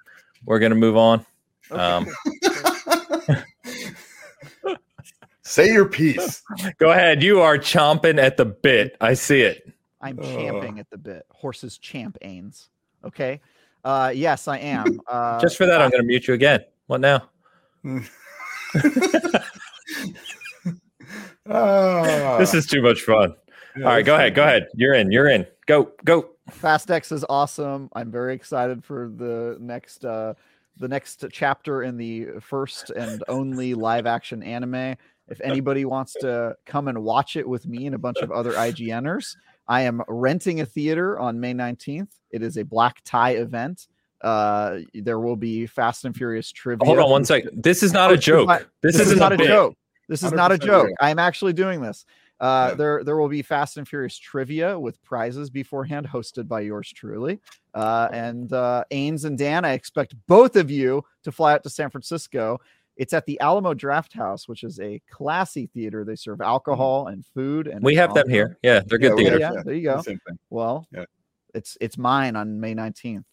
We're 0.45 0.59
gonna 0.59 0.75
move 0.75 0.97
on. 0.97 1.25
Um, 1.71 2.07
Say 5.47 5.71
your 5.71 5.87
piece. 5.87 6.43
Go 6.77 6.91
ahead. 6.91 7.23
You 7.23 7.39
are 7.39 7.57
chomping 7.57 8.19
at 8.21 8.35
the 8.35 8.43
bit. 8.43 8.97
I 8.99 9.13
see 9.13 9.41
it. 9.41 9.71
I'm 10.01 10.17
champing 10.21 10.77
at 10.77 10.89
the 10.89 10.97
bit. 10.97 11.25
Horses 11.31 11.77
champ 11.77 12.17
ains. 12.21 12.67
Okay. 13.05 13.39
Uh, 13.83 14.11
yes, 14.13 14.49
I 14.49 14.57
am. 14.57 14.99
Uh, 15.07 15.39
Just 15.39 15.55
for 15.55 15.65
that, 15.65 15.81
I'm 15.81 15.89
going 15.89 16.01
to 16.01 16.07
mute 16.07 16.27
you 16.27 16.33
again. 16.33 16.65
What 16.87 16.99
now? 16.99 17.29
Oh. 21.49 22.37
This 22.37 22.53
is 22.53 22.65
too 22.65 22.81
much 22.81 23.01
fun. 23.01 23.35
Yeah, 23.77 23.85
All 23.85 23.91
right, 23.93 24.05
go 24.05 24.15
ahead. 24.15 24.35
Go 24.35 24.43
ahead. 24.43 24.67
You're 24.73 24.93
in. 24.93 25.11
You're 25.11 25.27
in. 25.27 25.45
Go. 25.65 25.91
Go. 26.03 26.29
Fast 26.49 26.89
X 26.89 27.11
is 27.11 27.25
awesome. 27.29 27.89
I'm 27.93 28.11
very 28.11 28.33
excited 28.33 28.83
for 28.83 29.11
the 29.15 29.57
next 29.59 30.05
uh 30.05 30.33
the 30.79 30.87
next 30.87 31.25
chapter 31.31 31.83
in 31.83 31.97
the 31.97 32.27
first 32.39 32.91
and 32.91 33.23
only 33.27 33.73
live 33.73 34.05
action 34.05 34.43
anime. 34.43 34.95
If 35.29 35.41
anybody 35.41 35.85
wants 35.85 36.13
to 36.21 36.55
come 36.65 36.87
and 36.87 37.03
watch 37.03 37.35
it 37.35 37.47
with 37.47 37.67
me 37.67 37.85
and 37.85 37.95
a 37.95 37.97
bunch 37.97 38.19
of 38.19 38.31
other 38.31 38.53
IGNers, 38.53 39.35
I 39.67 39.81
am 39.81 40.01
renting 40.07 40.61
a 40.61 40.65
theater 40.65 41.19
on 41.19 41.39
May 41.39 41.53
19th. 41.53 42.11
It 42.31 42.41
is 42.41 42.57
a 42.57 42.63
black 42.63 43.01
tie 43.03 43.31
event. 43.31 43.87
Uh, 44.21 44.79
there 44.93 45.19
will 45.19 45.35
be 45.35 45.67
Fast 45.67 46.05
and 46.05 46.15
Furious 46.15 46.51
trivia. 46.51 46.85
Hold 46.85 46.99
on 46.99 47.09
one 47.09 47.25
second. 47.25 47.61
This 47.61 47.83
is 47.83 47.91
not 47.91 48.11
a 48.11 48.17
joke. 48.17 48.49
This, 48.81 48.97
this 48.97 49.09
is 49.09 49.19
not 49.19 49.33
a 49.33 49.37
joke. 49.37 49.75
This 50.07 50.23
is 50.23 50.31
not 50.31 50.51
a 50.51 50.57
joke. 50.57 50.89
I'm 51.01 51.19
actually 51.19 51.53
doing 51.53 51.81
this. 51.81 52.05
Uh, 52.39 52.67
yeah. 52.69 52.75
There, 52.75 53.03
there 53.03 53.17
will 53.17 53.29
be 53.29 53.41
Fast 53.41 53.77
and 53.77 53.87
Furious 53.87 54.17
trivia 54.17 54.79
with 54.79 55.03
prizes 55.03 55.49
beforehand, 55.49 56.07
hosted 56.07 56.47
by 56.47 56.61
yours 56.61 56.91
truly. 56.93 57.39
Uh, 57.73 58.07
and 58.11 58.53
uh, 58.53 58.83
Ains 58.91 59.25
and 59.25 59.37
Dan, 59.37 59.65
I 59.65 59.73
expect 59.73 60.15
both 60.27 60.55
of 60.55 60.69
you 60.69 61.03
to 61.23 61.31
fly 61.31 61.53
out 61.53 61.63
to 61.63 61.69
San 61.69 61.89
Francisco 61.89 62.59
it's 62.97 63.13
at 63.13 63.25
the 63.25 63.39
Alamo 63.39 63.73
Drafthouse, 63.73 64.47
which 64.47 64.63
is 64.63 64.79
a 64.79 65.01
classy 65.09 65.67
theater. 65.67 66.03
They 66.03 66.15
serve 66.15 66.39
mm-hmm. 66.39 66.49
alcohol 66.49 67.07
and 67.07 67.25
food, 67.25 67.67
and 67.67 67.83
we 67.83 67.95
have 67.95 68.13
them 68.13 68.29
here. 68.29 68.57
Yeah, 68.63 68.81
they're 68.85 68.97
good 68.97 69.11
yeah, 69.11 69.15
theater. 69.15 69.39
Yeah, 69.39 69.63
there 69.63 69.75
you 69.75 69.83
go. 69.83 70.03
Well, 70.49 70.87
yeah. 70.91 71.05
it's 71.53 71.77
it's 71.79 71.97
mine 71.97 72.35
on 72.35 72.59
May 72.59 72.73
nineteenth. 72.73 73.25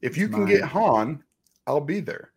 If 0.00 0.16
you 0.16 0.26
it's 0.26 0.34
can 0.34 0.44
mine. 0.44 0.52
get 0.52 0.62
Han, 0.62 1.22
I'll 1.66 1.80
be 1.80 2.00
there. 2.00 2.32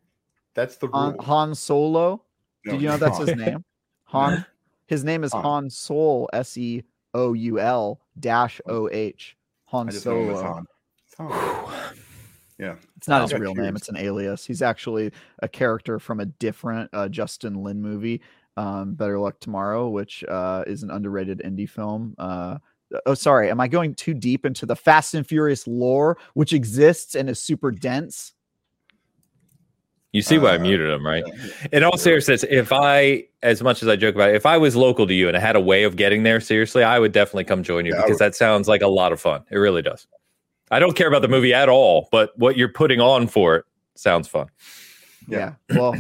That's 0.54 0.76
the 0.76 0.88
Han, 0.88 1.18
Han 1.20 1.56
Solo. 1.56 2.24
No, 2.66 2.74
Did 2.74 2.82
you 2.82 2.90
know 2.90 2.98
that's 2.98 3.18
Han. 3.18 3.28
his 3.28 3.38
name? 3.38 3.66
Han. 4.14 4.46
His 4.88 5.04
name 5.04 5.24
is 5.24 5.32
Han, 5.32 5.44
Han 5.44 5.70
Soul. 5.70 6.30
S 6.34 6.58
E 6.58 6.84
O 7.14 7.34
U 7.34 7.60
L 7.60 8.00
dash 8.20 8.62
O 8.68 8.90
H. 8.90 9.36
Han 9.66 9.92
Solo. 9.92 10.66
Han. 11.20 11.96
Yeah. 12.60 12.76
It's 12.98 13.08
not 13.08 13.24
his 13.24 13.40
real 13.40 13.56
name. 13.56 13.76
It's 13.76 13.90
an 13.90 13.98
alias. 13.98 14.46
He's 14.46 14.62
actually 14.62 15.12
a 15.40 15.48
character 15.48 16.00
from 16.00 16.20
a 16.20 16.26
different 16.26 16.90
uh, 16.94 17.10
Justin 17.10 17.56
Lin 17.64 17.82
movie, 17.82 18.22
um, 18.56 18.94
Better 18.94 19.20
Luck 19.20 19.40
Tomorrow, 19.40 19.90
which 19.90 20.24
uh, 20.26 20.64
is 20.68 20.84
an 20.84 20.92
underrated 20.92 21.42
indie 21.44 21.70
film. 21.70 22.16
Uh, 22.18 22.60
oh, 23.06 23.16
sorry. 23.16 23.50
Am 23.50 23.60
I 23.60 23.68
going 23.68 23.96
too 23.96 24.14
deep 24.14 24.46
into 24.46 24.66
the 24.66 24.76
Fast 24.76 25.14
and 25.14 25.28
Furious 25.28 25.68
lore, 25.68 26.18
which 26.36 26.54
exists 26.54 27.16
and 27.16 27.30
is 27.30 27.42
super 27.42 27.72
dense? 27.72 28.34
You 30.14 30.22
see 30.22 30.38
why 30.38 30.52
I 30.52 30.56
uh, 30.58 30.60
muted 30.60 30.92
him, 30.92 31.04
right? 31.04 31.24
In 31.72 31.84
all 31.84 31.98
seriousness, 31.98 32.46
if 32.48 32.72
I, 32.72 33.26
as 33.42 33.64
much 33.64 33.82
as 33.82 33.90
I 33.90 33.96
joke 33.96 34.14
about 34.14 34.30
it, 34.30 34.36
if 34.36 34.46
I 34.46 34.58
was 34.58 34.76
local 34.76 35.08
to 35.08 35.14
you 35.14 35.28
and 35.28 35.36
I 35.36 35.40
had 35.40 35.56
a 35.56 35.60
way 35.60 35.84
of 35.84 35.96
getting 35.96 36.22
there, 36.22 36.40
seriously, 36.40 36.84
I 36.84 37.00
would 37.00 37.12
definitely 37.12 37.46
come 37.46 37.64
join 37.64 37.84
you 37.88 37.94
yeah, 37.96 38.04
because 38.04 38.20
that 38.20 38.36
sounds 38.36 38.68
like 38.68 38.84
a 38.84 38.88
lot 38.88 39.12
of 39.12 39.20
fun. 39.20 39.44
It 39.50 39.58
really 39.58 39.82
does. 39.82 40.06
I 40.70 40.80
don't 40.80 40.96
care 40.96 41.08
about 41.08 41.24
the 41.24 41.28
movie 41.28 41.52
at 41.52 41.68
all, 41.68 42.10
but 42.12 42.38
what 42.38 42.58
you're 42.58 42.72
putting 42.72 43.02
on 43.02 43.28
for 43.28 43.56
it 43.56 43.66
sounds 43.96 44.28
fun. 44.28 44.48
Yeah. 45.28 45.56
yeah. 45.70 45.78
Well, 45.78 45.96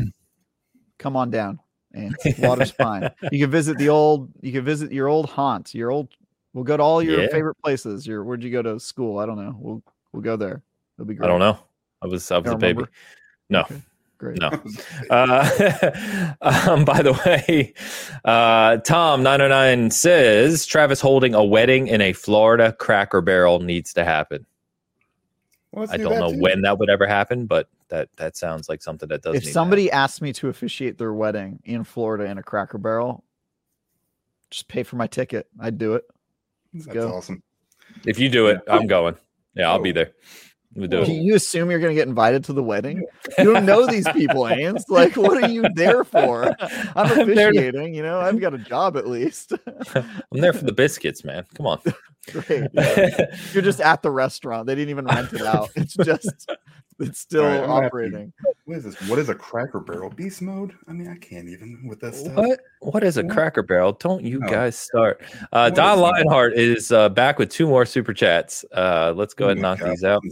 come 1.00 1.16
on 1.16 1.32
down. 1.32 1.60
And 1.96 2.16
water's 2.40 2.72
fine. 2.72 3.10
You 3.32 3.40
can 3.40 3.52
visit 3.52 3.78
the 3.78 3.90
old. 3.90 4.30
You 4.42 4.52
can 4.52 4.64
visit 4.64 4.92
your 4.92 5.08
old 5.08 5.28
haunts. 5.28 5.76
Your 5.76 5.92
old. 5.92 6.10
We'll 6.54 6.64
go 6.64 6.78
to 6.78 6.82
all 6.84 7.04
your 7.04 7.22
yeah. 7.22 7.30
favorite 7.30 7.56
places. 7.64 8.06
Your 8.08 8.24
where'd 8.24 8.44
you 8.44 8.52
go 8.52 8.64
to 8.64 8.80
school? 8.80 9.20
I 9.20 9.28
don't 9.28 9.38
know. 9.38 9.56
We'll 9.60 9.84
we'll 10.12 10.24
go 10.24 10.36
there. 10.36 10.64
It'll 10.98 11.06
be 11.06 11.14
great. 11.14 11.28
I 11.28 11.30
don't 11.30 11.40
know. 11.40 11.60
I 12.02 12.08
was 12.08 12.32
I 12.32 12.40
was 12.40 12.52
a 12.52 12.58
baby. 12.58 12.84
No. 13.50 13.62
Okay. 13.62 13.82
Great. 14.18 14.40
No. 14.40 14.50
Uh, 15.10 16.34
um, 16.42 16.86
by 16.86 17.02
the 17.02 17.14
way, 17.26 17.74
uh, 18.24 18.78
Tom909 18.78 19.92
says 19.92 20.66
Travis 20.66 21.02
holding 21.02 21.36
a 21.36 21.44
wedding 21.44 21.88
in 21.88 22.02
a 22.02 22.14
Florida 22.14 22.74
cracker 22.80 23.22
barrel 23.22 23.60
needs 23.60 23.94
to 23.94 24.06
happen. 24.06 24.46
I 25.90 25.98
don't 25.98 26.20
know 26.20 26.32
too. 26.32 26.40
when 26.40 26.62
that 26.62 26.80
would 26.80 26.90
ever 26.90 27.06
happen, 27.06 27.48
but 27.48 27.68
that 27.90 28.10
that 28.18 28.38
sounds 28.38 28.70
like 28.70 28.82
something 28.82 29.10
that 29.10 29.24
does. 29.24 29.36
If 29.36 29.46
somebody 29.46 29.92
asked 29.92 30.22
me 30.22 30.32
to 30.34 30.50
officiate 30.50 30.98
their 30.98 31.14
wedding 31.14 31.60
in 31.66 31.84
Florida 31.84 32.26
in 32.26 32.38
a 32.38 32.44
Cracker 32.44 32.78
Barrel, 32.78 33.24
just 34.50 34.68
pay 34.68 34.84
for 34.84 34.96
my 34.96 35.08
ticket. 35.08 35.48
I'd 35.60 35.78
do 35.78 35.96
it. 35.96 36.04
Let's 36.74 36.86
That's 36.86 36.96
go. 36.96 37.14
awesome. 37.14 37.44
If 38.06 38.20
you 38.20 38.30
do 38.30 38.48
it, 38.48 38.62
I'm 38.68 38.88
going. 38.88 39.16
Yeah, 39.56 39.70
I'll 39.72 39.80
oh. 39.80 39.84
be 39.84 39.92
there. 39.92 40.12
We 40.76 40.88
do. 40.88 41.04
You 41.04 41.36
assume 41.36 41.70
you're 41.70 41.80
going 41.80 41.96
to 41.96 42.00
get 42.00 42.08
invited 42.08 42.44
to 42.46 42.54
the 42.54 42.64
wedding? 42.64 43.06
You 43.38 43.54
don't 43.54 43.66
know 43.66 43.86
these 43.86 44.08
people, 44.10 44.42
Ains. 44.44 44.84
Like, 44.90 45.16
what 45.16 45.44
are 45.44 45.50
you 45.50 45.66
there 45.76 46.04
for? 46.04 46.56
I'm 46.96 47.20
officiating. 47.20 47.94
You 47.94 48.02
know, 48.02 48.20
I've 48.20 48.40
got 48.40 48.54
a 48.54 48.58
job 48.58 48.98
at 48.98 49.08
least. 49.08 49.54
I'm 49.96 50.06
there 50.32 50.54
for 50.54 50.66
the 50.66 50.74
biscuits, 50.74 51.24
man. 51.24 51.46
Come 51.54 51.68
on. 51.68 51.80
Great. 52.32 52.70
Yeah. 52.74 53.36
You're 53.54 53.64
just 53.64 53.82
at 53.82 54.02
the 54.02 54.10
restaurant. 54.10 54.66
They 54.66 54.76
didn't 54.76 54.90
even 54.90 55.06
rent 55.06 55.34
it 55.34 55.42
out. 55.42 55.70
It's 55.76 55.96
just 55.96 56.50
it's 57.00 57.20
still 57.20 57.44
right, 57.44 57.64
operating. 57.64 58.32
To, 58.44 58.54
what 58.66 58.78
is 58.78 58.84
this? 58.86 59.10
What 59.10 59.20
is 59.20 59.30
a 59.30 59.36
Cracker 59.36 59.80
Barrel 59.80 60.10
beast 60.10 60.42
mode? 60.42 60.74
I 60.88 60.94
mean, 60.94 61.10
I 61.10 61.18
can't 61.18 61.50
even 61.50 61.86
with 61.88 62.00
that 62.02 62.16
stuff. 62.16 62.36
What? 62.36 62.60
What 62.80 63.04
is 63.04 63.18
a 63.18 63.24
Cracker 63.24 63.64
Barrel? 63.64 63.94
Don't 63.94 64.24
you 64.24 64.40
no. 64.40 64.48
guys 64.48 64.78
start? 64.78 65.22
Uh, 65.52 65.70
Don 65.70 66.00
Lionheart 66.00 66.54
is 66.54 66.92
uh, 66.92 67.10
back 67.10 67.40
with 67.40 67.50
two 67.50 67.68
more 67.68 67.86
super 67.86 68.14
chats. 68.14 68.64
Uh, 68.72 69.14
let's 69.16 69.34
go 69.34 69.46
oh 69.46 69.48
ahead 69.48 69.58
and 69.58 69.62
knock 69.62 69.80
God. 69.80 69.92
these 69.92 70.04
out. 70.04 70.24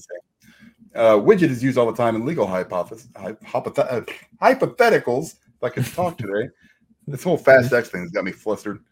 Uh, 0.93 1.15
widget 1.15 1.49
is 1.49 1.63
used 1.63 1.77
all 1.77 1.89
the 1.89 1.95
time 1.95 2.15
in 2.15 2.25
legal 2.25 2.45
hypothesis, 2.45 3.07
hypothet- 3.15 3.91
uh, 3.91 4.01
hypotheticals. 4.41 5.35
If 5.55 5.63
I 5.63 5.69
could 5.69 5.85
talk 5.85 6.17
today, 6.17 6.49
this 7.07 7.23
whole 7.23 7.37
fast 7.37 7.71
X 7.71 7.89
thing 7.89 8.01
has 8.01 8.11
got 8.11 8.23
me 8.23 8.31
flustered. 8.31 8.83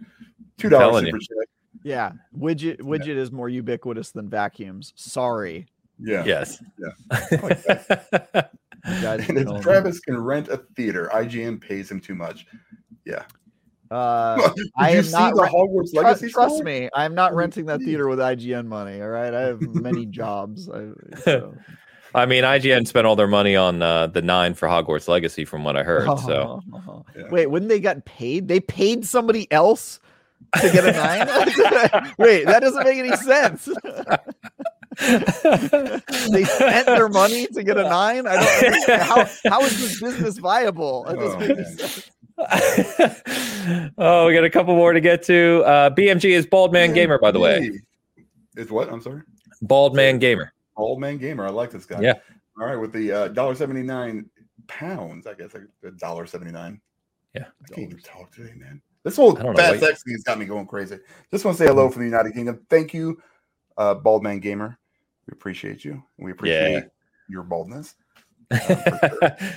Two 0.58 0.70
dollars 0.70 1.06
super 1.06 1.20
chat. 1.20 1.48
Yeah, 1.84 2.12
widget 2.38 2.80
widget 2.82 3.08
yeah. 3.08 3.16
is 3.16 3.32
more 3.32 3.50
ubiquitous 3.50 4.12
than 4.12 4.30
vacuums. 4.30 4.94
Sorry. 4.96 5.68
Yeah. 6.02 6.24
Yes. 6.26 6.64
Yeah. 6.78 7.32
and 8.86 9.38
if 9.38 9.62
Travis 9.62 10.00
can 10.00 10.18
rent 10.18 10.48
a 10.48 10.58
theater, 10.76 11.10
IGN 11.14 11.60
pays 11.60 11.92
him 11.92 12.00
too 12.00 12.16
much. 12.16 12.46
Yeah. 13.06 13.24
Uh, 13.92 14.52
I 14.78 14.92
am 14.92 15.10
not 15.12 15.36
the 15.36 15.42
Hogwarts 15.42 15.94
Legacy. 15.94 16.30
Trust, 16.30 16.64
me, 16.64 16.90
I'm 16.94 17.16
not 17.16 17.34
renting 17.34 17.66
that 17.66 17.82
theater 17.82 18.08
with 18.08 18.20
IGN 18.20 18.68
money. 18.68 19.02
All 19.02 19.10
right, 19.10 19.34
I 19.34 19.42
have 19.42 19.62
many 19.62 20.06
jobs. 20.06 20.70
I, 20.70 20.90
so. 21.24 21.56
I 22.16 22.26
mean, 22.26 22.44
IGN 22.44 22.88
spent 22.88 23.06
all 23.06 23.16
their 23.16 23.28
money 23.28 23.56
on 23.56 23.82
uh, 23.82 24.08
the 24.08 24.22
nine 24.22 24.54
for 24.54 24.68
Hogwarts 24.68 25.08
Legacy, 25.08 25.46
from 25.46 25.64
what 25.64 25.78
I 25.78 25.84
heard. 25.84 26.08
So, 26.20 26.62
yeah. 27.16 27.24
wait, 27.30 27.48
when 27.48 27.68
they 27.68 27.80
got 27.80 28.06
paid? 28.06 28.48
They 28.48 28.60
paid 28.60 29.06
somebody 29.06 29.52
else 29.52 30.00
to 30.60 30.72
get 30.72 30.86
a 30.86 30.92
nine. 30.92 31.28
wait, 32.18 32.46
that 32.46 32.62
doesn't 32.62 32.84
make 32.84 32.98
any 32.98 33.16
sense. 33.18 33.70
they 36.32 36.44
spent 36.44 36.86
their 36.88 37.10
money 37.10 37.48
to 37.48 37.64
get 37.64 37.78
a 37.78 37.84
nine. 37.84 38.26
I 38.28 38.36
don't. 38.36 39.02
How 39.02 39.26
how 39.48 39.62
is 39.62 39.80
this 39.80 40.02
business 40.02 40.38
viable? 40.40 41.06
Oh, 41.08 41.14
oh, 43.98 44.28
we 44.28 44.34
got 44.34 44.44
a 44.44 44.50
couple 44.50 44.76
more 44.76 44.94
to 44.94 45.02
get 45.02 45.22
to. 45.24 45.64
Uh, 45.66 45.90
BMG 45.92 46.32
is 46.32 46.46
Bald 46.46 46.74
Man 46.74 46.94
Gamer, 46.94 47.20
by 47.20 47.32
the 47.32 47.40
way. 47.40 47.72
Is 48.56 48.72
what? 48.72 48.92
I'm 48.92 49.02
sorry. 49.02 49.22
Bald 49.62 49.96
Man 49.96 50.20
Gamer. 50.20 50.54
Bald 50.80 51.02
Man 51.02 51.18
Gamer. 51.18 51.46
I 51.46 51.50
like 51.50 51.72
this 51.72 51.86
guy. 51.86 52.00
Yeah. 52.00 52.14
All 52.60 52.66
right, 52.66 52.78
with 52.78 52.94
the 52.94 53.12
uh, 53.12 53.28
dollar 53.28 53.54
seventy 53.54 53.84
nine 53.84 54.30
pounds, 54.68 55.28
I 55.28 55.34
guess 55.34 55.52
a 55.84 55.92
dollar 55.92 56.26
seventy 56.26 56.52
nine. 56.52 56.80
Yeah. 57.36 57.46
I 57.64 57.74
can't 57.74 57.92
even 57.92 58.02
talk 58.02 58.32
today, 58.32 58.54
man. 58.56 58.82
This 59.04 59.18
whole 59.18 59.36
fast 59.36 59.84
X 59.84 60.04
thing 60.04 60.14
has 60.14 60.24
got 60.24 60.40
me 60.40 60.46
going 60.46 60.68
crazy. 60.68 60.98
Just 61.32 61.44
want 61.44 61.58
to 61.58 61.64
say 61.64 61.68
hello 61.68 61.90
from 61.90 62.02
the 62.04 62.08
United 62.08 62.34
Kingdom. 62.34 62.66
Thank 62.70 62.94
you, 62.94 63.22
uh, 63.78 63.94
Bald 63.94 64.24
Man 64.24 64.40
Gamer. 64.40 64.80
We 65.28 65.34
appreciate 65.34 65.84
you. 65.84 66.02
We 66.18 66.32
appreciate 66.32 66.72
yeah. 66.72 66.82
your 67.30 67.44
boldness. 67.44 67.96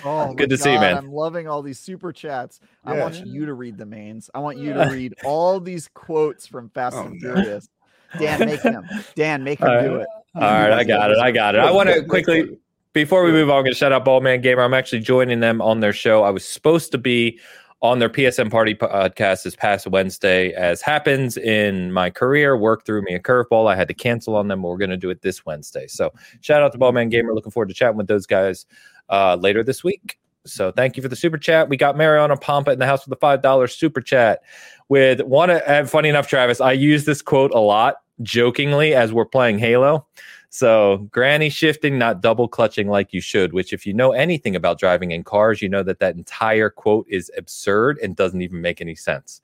oh, 0.05 0.35
good 0.37 0.51
to 0.51 0.57
God, 0.57 0.63
see 0.63 0.73
you, 0.73 0.81
man. 0.81 0.97
I'm 0.97 1.13
loving 1.13 1.49
all 1.49 1.63
these 1.63 1.79
super 1.79 2.13
chats. 2.13 2.61
Yeah. 2.85 2.93
I 2.93 2.99
want 2.99 3.25
you 3.25 3.47
to 3.47 3.55
read 3.55 3.79
the 3.79 3.87
mains. 3.87 4.29
I 4.35 4.41
want 4.41 4.59
you 4.59 4.75
to 4.75 4.89
read 4.91 5.15
all 5.25 5.61
these 5.61 5.89
quotes 5.89 6.47
from 6.47 6.69
Fast 6.71 6.97
oh, 6.97 7.07
and 7.07 7.21
Furious. 7.21 7.69
No. 8.15 8.21
Dan, 8.21 8.41
make 8.41 8.61
him. 8.61 8.85
Dan, 9.15 9.45
make 9.45 9.59
him 9.61 9.69
all 9.69 9.83
do 9.83 9.95
right. 9.95 10.03
it. 10.03 10.09
All 10.35 10.41
right, 10.43 10.73
I 10.73 10.85
got 10.85 11.11
it. 11.11 11.19
I 11.19 11.31
got 11.31 11.55
it. 11.55 11.61
I 11.61 11.71
want 11.71 11.91
to 11.91 12.05
quickly 12.05 12.59
before 12.93 13.25
we 13.25 13.33
move 13.33 13.49
on, 13.49 13.57
I'm 13.57 13.63
going 13.63 13.73
to 13.73 13.79
shout 13.79 13.93
out 13.93 14.05
Bald 14.05 14.23
Man 14.23 14.41
Gamer. 14.41 14.63
I'm 14.63 14.75
actually 14.75 15.01
joining 15.01 15.41
them 15.41 15.63
on 15.63 15.81
their 15.81 15.93
show. 15.93 16.25
I 16.25 16.31
was 16.31 16.47
supposed 16.47 16.93
to 16.93 16.99
be 16.99 17.39
on 17.81 17.99
their 17.99 18.09
PSM 18.09 18.51
Party 18.51 18.75
podcast 18.75 19.43
this 19.43 19.57
past 19.57 19.87
Wednesday. 19.87 20.53
As 20.53 20.83
happens 20.83 21.37
in 21.37 21.91
my 21.93 22.11
career, 22.11 22.57
work 22.57 22.85
threw 22.85 23.03
me 23.03 23.15
a 23.15 23.21
curveball. 23.21 23.71
I 23.71 23.77
had 23.77 23.89
to 23.89 23.95
cancel 23.95 24.37
on 24.37 24.49
them. 24.49 24.63
But 24.63 24.69
We're 24.69 24.77
going 24.77 24.91
to 24.91 24.97
do 24.97 25.11
it 25.11 25.23
this 25.23 25.45
Wednesday. 25.47 25.87
So 25.87 26.13
shout 26.43 26.63
out 26.63 26.73
to 26.73 26.79
Bald 26.79 26.95
Man 26.95 27.09
Gamer. 27.09 27.35
Looking 27.35 27.51
forward 27.51 27.69
to 27.69 27.75
chatting 27.75 27.97
with 27.97 28.09
those 28.09 28.27
guys 28.27 28.67
uh, 29.09 29.37
later 29.37 29.65
this 29.65 29.83
week. 29.83 30.19
So 30.45 30.71
thank 30.71 30.97
you 30.97 31.03
for 31.03 31.09
the 31.09 31.17
super 31.17 31.39
chat. 31.39 31.69
We 31.69 31.77
got 31.77 31.97
Mariana 31.97 32.37
Pompa 32.37 32.73
in 32.73 32.79
the 32.79 32.87
house 32.87 33.07
with 33.07 33.11
the 33.11 33.21
five 33.21 33.43
dollars 33.43 33.75
super 33.75 34.01
chat. 34.01 34.43
With 34.89 35.23
one, 35.23 35.51
uh, 35.51 35.87
funny 35.87 36.09
enough, 36.09 36.29
Travis, 36.29 36.61
I 36.61 36.73
use 36.73 37.05
this 37.05 37.23
quote 37.23 37.53
a 37.53 37.61
lot 37.61 37.97
jokingly 38.21 38.95
as 38.95 39.13
we're 39.13 39.25
playing 39.25 39.59
Halo. 39.59 40.07
So, 40.51 41.09
granny 41.11 41.49
shifting, 41.49 41.97
not 41.97 42.21
double 42.21 42.47
clutching 42.47 42.87
like 42.89 43.15
you 43.15 43.23
should, 43.23 43.55
which, 43.55 43.73
if 43.73 43.87
you 43.87 43.95
know 43.95 44.13
anything 44.13 44.55
about 44.55 44.79
driving 44.79 45.13
in 45.13 45.25
cars, 45.25 45.63
you 45.63 45.69
know 45.71 45.83
that 45.83 45.99
that 46.01 46.15
entire 46.15 46.69
quote 46.69 47.07
is 47.09 47.31
absurd 47.39 47.99
and 48.03 48.15
doesn't 48.15 48.43
even 48.43 48.61
make 48.61 48.83
any 48.83 48.95
sense. 48.95 49.41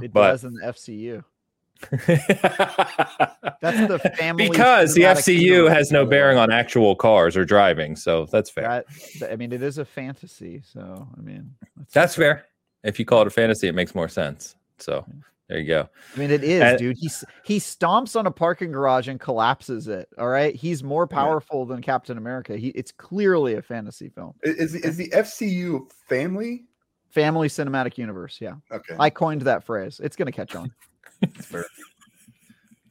It 0.00 0.12
but, 0.12 0.30
does 0.30 0.44
in 0.44 0.54
the 0.54 0.62
FCU. 0.62 1.24
that's 1.90 3.88
the 3.88 3.98
family 4.16 4.48
because 4.48 4.94
the 4.94 5.02
FCU 5.02 5.68
has 5.68 5.90
no 5.90 6.06
bearing 6.06 6.38
on 6.38 6.52
actual 6.52 6.94
cars 6.94 7.36
or 7.36 7.44
driving, 7.44 7.96
so 7.96 8.26
that's 8.26 8.48
fair. 8.48 8.84
That, 9.18 9.32
I 9.32 9.36
mean, 9.36 9.52
it 9.52 9.60
is 9.60 9.78
a 9.78 9.84
fantasy, 9.84 10.62
so 10.64 11.08
I 11.18 11.20
mean, 11.20 11.52
that's, 11.76 11.92
that's 11.92 12.14
fair. 12.14 12.46
If 12.84 12.98
you 12.98 13.04
call 13.04 13.22
it 13.22 13.26
a 13.26 13.30
fantasy, 13.30 13.66
it 13.66 13.74
makes 13.74 13.94
more 13.94 14.08
sense. 14.08 14.54
So 14.78 15.04
there 15.48 15.58
you 15.58 15.66
go. 15.66 15.88
I 16.14 16.18
mean, 16.18 16.30
it 16.30 16.42
is, 16.42 16.62
and, 16.62 16.78
dude. 16.78 16.96
He 16.98 17.10
he 17.44 17.58
stomps 17.58 18.18
on 18.18 18.26
a 18.26 18.30
parking 18.30 18.72
garage 18.72 19.08
and 19.08 19.20
collapses 19.20 19.88
it. 19.88 20.08
All 20.18 20.28
right, 20.28 20.54
he's 20.54 20.82
more 20.82 21.06
powerful 21.06 21.66
yeah. 21.66 21.74
than 21.74 21.82
Captain 21.82 22.16
America. 22.16 22.56
He 22.56 22.68
it's 22.68 22.90
clearly 22.90 23.54
a 23.54 23.62
fantasy 23.62 24.08
film. 24.08 24.34
Is 24.42 24.74
is 24.74 24.96
the 24.96 25.10
FCU 25.10 25.90
family? 26.08 26.64
Family 27.10 27.48
cinematic 27.48 27.98
universe. 27.98 28.38
Yeah. 28.40 28.54
Okay. 28.72 28.96
I 28.98 29.10
coined 29.10 29.42
that 29.42 29.64
phrase. 29.64 30.00
It's 30.02 30.16
gonna 30.16 30.32
catch 30.32 30.54
on. 30.54 30.72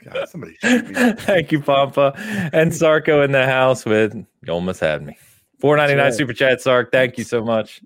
God, 0.04 0.30
somebody. 0.30 0.56
Thank 0.62 1.52
you, 1.52 1.60
Pampa 1.62 2.14
and 2.54 2.72
Sarko 2.72 3.26
in 3.26 3.32
the 3.32 3.46
house 3.46 3.84
with 3.84 4.14
you 4.14 4.54
almost 4.54 4.80
had 4.80 5.02
me. 5.02 5.18
Four 5.60 5.76
ninety 5.76 5.96
nine 5.96 6.06
right. 6.06 6.14
super 6.14 6.34
chat, 6.34 6.62
Sark. 6.62 6.92
Thank 6.92 7.18
you 7.18 7.24
so 7.24 7.44
much. 7.44 7.82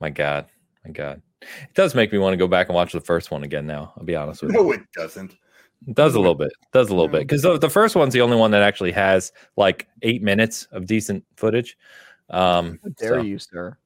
My 0.00 0.10
God, 0.10 0.46
my 0.84 0.90
God. 0.90 1.22
It 1.42 1.74
does 1.74 1.94
make 1.94 2.12
me 2.12 2.18
want 2.18 2.32
to 2.34 2.36
go 2.36 2.46
back 2.46 2.68
and 2.68 2.74
watch 2.74 2.92
the 2.92 3.00
first 3.00 3.30
one 3.30 3.42
again 3.42 3.66
now. 3.66 3.92
I'll 3.96 4.04
be 4.04 4.16
honest 4.16 4.42
with 4.42 4.52
you. 4.52 4.62
No, 4.62 4.72
it 4.72 4.82
doesn't. 4.94 5.36
It 5.86 5.94
does 5.94 6.14
a 6.14 6.18
little 6.18 6.34
bit. 6.34 6.48
It 6.48 6.72
does 6.72 6.90
a 6.90 6.94
little 6.94 7.08
bit 7.08 7.20
because 7.20 7.42
the, 7.42 7.58
the, 7.58 7.70
first 7.70 7.96
one's 7.96 8.12
the 8.12 8.20
only 8.20 8.36
one 8.36 8.50
that 8.50 8.62
actually 8.62 8.92
has 8.92 9.32
like 9.56 9.88
eight 10.02 10.22
minutes 10.22 10.68
of 10.72 10.86
decent 10.86 11.24
footage. 11.36 11.78
Um, 12.28 12.78
How 12.82 12.90
dare 12.98 13.20
so. 13.20 13.22
you, 13.22 13.38
sir? 13.38 13.78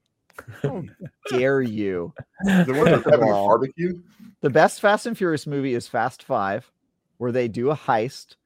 How 0.63 0.83
dare 1.31 1.63
you? 1.63 2.13
The 2.45 2.75
one 2.75 2.87
that's 2.87 3.05
having 3.05 3.29
a 3.29 3.33
barbecue. 3.33 4.03
The 4.41 4.51
best 4.51 4.81
Fast 4.81 5.07
and 5.07 5.17
Furious 5.17 5.47
movie 5.47 5.75
is 5.75 5.87
Fast 5.87 6.25
Five, 6.25 6.71
where 7.19 7.31
they 7.31 7.47
do 7.47 7.71
a 7.71 7.77
heist 7.77 8.37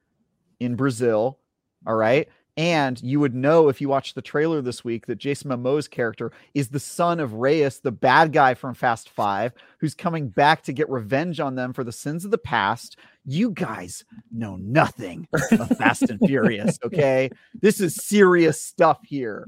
in 0.61 0.77
Brazil. 0.77 1.39
All 1.87 1.97
right. 1.97 2.29
And 2.59 3.01
you 3.05 3.21
would 3.21 3.37
know 3.37 3.69
if 3.69 3.81
you 3.81 3.89
watched 3.89 4.17
the 4.17 4.21
trailer 4.21 4.61
this 4.61 4.85
week 4.85 5.07
that 5.07 5.19
Jason 5.19 5.49
Momoa's 5.49 5.87
character 5.87 6.33
is 6.55 6.69
the 6.69 6.81
son 6.81 7.21
of 7.21 7.35
Reyes, 7.35 7.79
the 7.79 7.93
bad 7.93 8.33
guy 8.33 8.55
from 8.55 8.75
Fast 8.75 9.11
Five, 9.11 9.53
who's 9.79 9.95
coming 9.95 10.29
back 10.29 10.63
to 10.65 10.73
get 10.73 10.91
revenge 10.91 11.39
on 11.39 11.55
them 11.55 11.73
for 11.73 11.85
the 11.85 11.93
sins 11.93 12.25
of 12.25 12.33
the 12.33 12.37
past. 12.37 12.97
You 13.25 13.53
guys 13.53 14.05
know 14.33 14.57
nothing 14.57 15.29
of 15.53 15.69
Fast 15.79 16.11
and 16.11 16.19
Furious, 16.27 16.81
okay? 16.85 17.31
This 17.55 17.81
is 17.81 17.95
serious 17.95 18.61
stuff 18.61 18.99
here. 19.05 19.47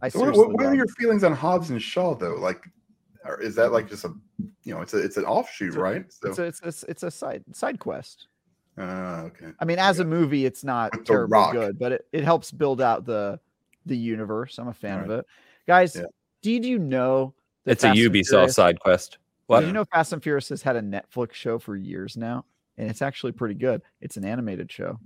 I 0.00 0.08
what, 0.08 0.34
what, 0.34 0.52
what 0.54 0.64
are 0.64 0.74
your 0.74 0.88
feelings 0.98 1.24
on 1.24 1.34
Hobbs 1.34 1.68
and 1.68 1.82
Shaw, 1.82 2.14
though? 2.14 2.36
Like, 2.36 2.64
is 3.42 3.54
that 3.56 3.70
like 3.70 3.86
just 3.86 4.06
a, 4.06 4.14
you 4.62 4.72
know, 4.72 4.80
it's 4.80 4.94
a, 4.94 4.98
it's 4.98 5.18
an 5.18 5.26
offshoot, 5.26 5.68
it's 5.68 5.76
a, 5.76 5.80
right? 5.80 6.10
So 6.10 6.28
it's 6.30 6.38
a, 6.38 6.44
it's 6.44 6.82
a, 6.82 6.90
it's 6.90 7.02
a 7.02 7.10
side 7.10 7.44
side 7.52 7.78
quest. 7.78 8.28
Uh, 8.78 9.22
okay. 9.26 9.52
I 9.58 9.64
mean, 9.64 9.78
as 9.78 10.00
a 10.00 10.04
movie, 10.04 10.44
it's 10.44 10.62
not 10.62 10.94
With 10.96 11.06
terribly 11.06 11.52
good, 11.52 11.78
but 11.78 11.92
it, 11.92 12.06
it 12.12 12.24
helps 12.24 12.50
build 12.50 12.80
out 12.80 13.06
the 13.06 13.40
the 13.86 13.96
universe. 13.96 14.58
I'm 14.58 14.68
a 14.68 14.74
fan 14.74 14.98
right. 14.98 15.04
of 15.04 15.10
it. 15.18 15.26
Guys, 15.66 15.96
yeah. 15.96 16.02
did 16.42 16.64
you 16.64 16.78
know 16.78 17.34
it's 17.64 17.82
Fast 17.82 17.98
a 17.98 18.00
Ubisoft 18.00 18.28
Furious, 18.28 18.54
side 18.54 18.80
quest? 18.80 19.18
What? 19.46 19.60
Did 19.60 19.68
you 19.68 19.72
know 19.72 19.84
Fast 19.84 20.12
and 20.12 20.22
Furious 20.22 20.48
has 20.50 20.62
had 20.62 20.76
a 20.76 20.82
Netflix 20.82 21.32
show 21.32 21.58
for 21.58 21.76
years 21.76 22.16
now? 22.16 22.44
And 22.78 22.90
it's 22.90 23.00
actually 23.00 23.32
pretty 23.32 23.54
good. 23.54 23.80
It's 24.00 24.16
an 24.16 24.24
animated 24.24 24.70
show. 24.70 24.98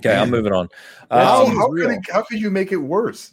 Okay, 0.00 0.16
I'm 0.16 0.30
moving 0.30 0.52
on. 0.52 0.68
Um, 1.10 1.20
how, 1.20 1.46
how, 1.46 1.68
could 1.72 1.90
it, 1.90 2.00
how 2.10 2.22
could 2.22 2.40
you 2.40 2.50
make 2.50 2.72
it 2.72 2.76
worse? 2.76 3.32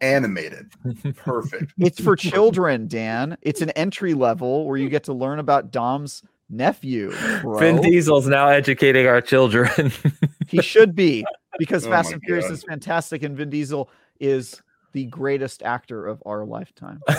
Animated. 0.00 0.70
Perfect. 1.16 1.72
it's 1.78 2.00
for 2.00 2.14
children, 2.16 2.86
Dan. 2.86 3.38
It's 3.42 3.62
an 3.62 3.70
entry 3.70 4.14
level 4.14 4.66
where 4.66 4.76
you 4.76 4.88
get 4.88 5.04
to 5.04 5.14
learn 5.14 5.38
about 5.38 5.70
Dom's 5.70 6.22
nephew. 6.48 7.12
Bro. 7.42 7.58
Vin 7.58 7.80
Diesel's 7.80 8.26
now 8.26 8.48
educating 8.48 9.06
our 9.06 9.20
children. 9.20 9.92
he 10.48 10.62
should 10.62 10.94
be 10.94 11.24
because 11.58 11.86
oh 11.86 11.90
Fast 11.90 12.12
and 12.12 12.22
Furious 12.22 12.50
is 12.50 12.62
fantastic, 12.64 13.22
and 13.22 13.36
Vin 13.36 13.50
Diesel 13.50 13.90
is 14.20 14.62
the 14.92 15.04
greatest 15.06 15.62
actor 15.62 16.06
of 16.06 16.22
our 16.24 16.44
lifetime. 16.44 17.00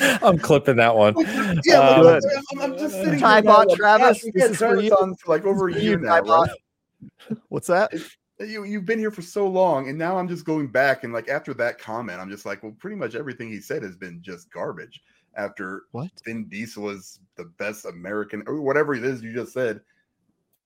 I'm 0.00 0.38
clipping 0.38 0.76
that 0.76 0.96
one. 0.96 1.14
Yeah, 1.64 1.80
Um, 1.80 2.02
look, 2.02 2.22
I'm, 2.52 2.60
I'm 2.60 2.78
just 2.78 2.94
sitting 2.94 3.20
Ty 3.20 3.36
here 3.36 3.44
now, 3.44 3.52
bot 3.52 3.68
like, 3.68 3.76
Travis, 3.76 4.06
gosh, 4.06 4.24
we've 4.24 4.34
this 4.34 4.50
is 4.52 4.56
for 4.56 4.80
you. 4.80 4.92
on 4.92 5.14
for 5.16 5.32
like 5.32 5.44
over 5.44 5.68
a 5.68 5.78
year 5.78 5.98
now, 5.98 6.20
right? 6.20 6.50
What's 7.48 7.66
that? 7.68 7.92
You 8.40 8.64
you've 8.64 8.86
been 8.86 8.98
here 8.98 9.10
for 9.10 9.22
so 9.22 9.46
long, 9.46 9.88
and 9.88 9.98
now 9.98 10.18
I'm 10.18 10.26
just 10.26 10.44
going 10.44 10.68
back 10.68 11.04
and 11.04 11.12
like 11.12 11.28
after 11.28 11.54
that 11.54 11.78
comment, 11.78 12.20
I'm 12.20 12.30
just 12.30 12.46
like, 12.46 12.62
well, 12.62 12.74
pretty 12.78 12.96
much 12.96 13.14
everything 13.14 13.50
he 13.50 13.60
said 13.60 13.82
has 13.82 13.96
been 13.96 14.20
just 14.22 14.50
garbage. 14.50 15.00
After 15.36 15.82
What? 15.92 16.10
Vin 16.24 16.46
Diesel 16.48 16.90
is 16.90 17.20
the 17.36 17.44
best 17.58 17.84
American 17.86 18.42
or 18.46 18.60
whatever 18.60 18.94
it 18.94 19.04
is 19.04 19.22
you 19.22 19.32
just 19.34 19.52
said, 19.52 19.80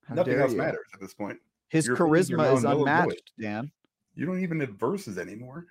How 0.06 0.14
nothing 0.14 0.38
else 0.38 0.52
you. 0.52 0.58
matters 0.58 0.86
at 0.94 1.00
this 1.00 1.14
point. 1.14 1.38
His 1.68 1.86
Your 1.86 1.96
opinions 1.96 2.30
are 2.30 2.34
charisma 2.34 2.38
now 2.38 2.54
is 2.56 2.62
null 2.62 2.72
and 2.72 2.80
unmatched, 2.80 3.32
Dan. 3.40 3.70
You 4.14 4.26
don't 4.26 4.40
even 4.40 4.60
have 4.60 4.70
verses 4.70 5.18
anymore. 5.18 5.66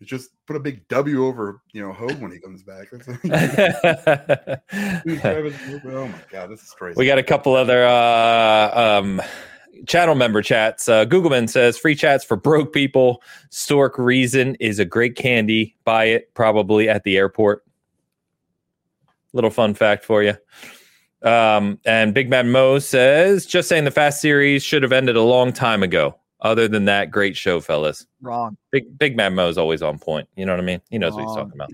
You 0.00 0.06
just 0.06 0.30
put 0.46 0.54
a 0.54 0.60
big 0.60 0.86
W 0.88 1.26
over, 1.26 1.60
you 1.72 1.82
know, 1.82 1.92
Hoeg 1.92 2.20
when 2.20 2.30
he 2.30 2.38
comes 2.38 2.62
back. 2.62 2.88
Oh 5.84 6.06
my 6.06 6.20
god, 6.30 6.50
this 6.50 6.62
is 6.62 6.70
crazy. 6.76 6.96
we 6.96 7.06
got 7.06 7.18
a 7.18 7.22
couple 7.22 7.54
other 7.54 7.84
uh, 7.84 8.70
um, 9.00 9.20
channel 9.86 10.14
member 10.14 10.42
chats. 10.42 10.88
Uh, 10.88 11.04
Googleman 11.04 11.48
says 11.48 11.78
free 11.78 11.94
chats 11.94 12.24
for 12.24 12.36
broke 12.36 12.72
people. 12.72 13.22
Storck 13.50 13.96
Riesen 13.96 14.56
is 14.60 14.78
a 14.78 14.84
great 14.84 15.16
candy. 15.16 15.76
Buy 15.84 16.04
it 16.06 16.32
probably 16.34 16.88
at 16.88 17.04
the 17.04 17.16
airport. 17.16 17.64
Little 19.32 19.50
fun 19.50 19.74
fact 19.74 20.04
for 20.04 20.22
you. 20.22 20.34
Um, 21.22 21.78
and 21.84 22.14
Big 22.14 22.30
Man 22.30 22.50
Mo 22.50 22.78
says, 22.78 23.44
just 23.44 23.68
saying 23.68 23.84
the 23.84 23.90
Fast 23.90 24.20
series 24.20 24.62
should 24.62 24.82
have 24.82 24.92
ended 24.92 25.16
a 25.16 25.22
long 25.22 25.52
time 25.52 25.82
ago. 25.82 26.16
Other 26.40 26.68
than 26.68 26.84
that, 26.84 27.10
great 27.10 27.36
show, 27.36 27.60
fellas. 27.60 28.06
Wrong. 28.20 28.56
Big 28.70 28.96
Big 28.96 29.16
Man 29.16 29.34
Mo 29.34 29.48
is 29.48 29.58
always 29.58 29.82
on 29.82 29.98
point. 29.98 30.28
You 30.36 30.46
know 30.46 30.52
what 30.52 30.60
I 30.60 30.64
mean? 30.64 30.80
He 30.88 30.98
knows 30.98 31.14
what 31.14 31.24
he's 31.24 31.34
talking 31.34 31.52
about. 31.54 31.70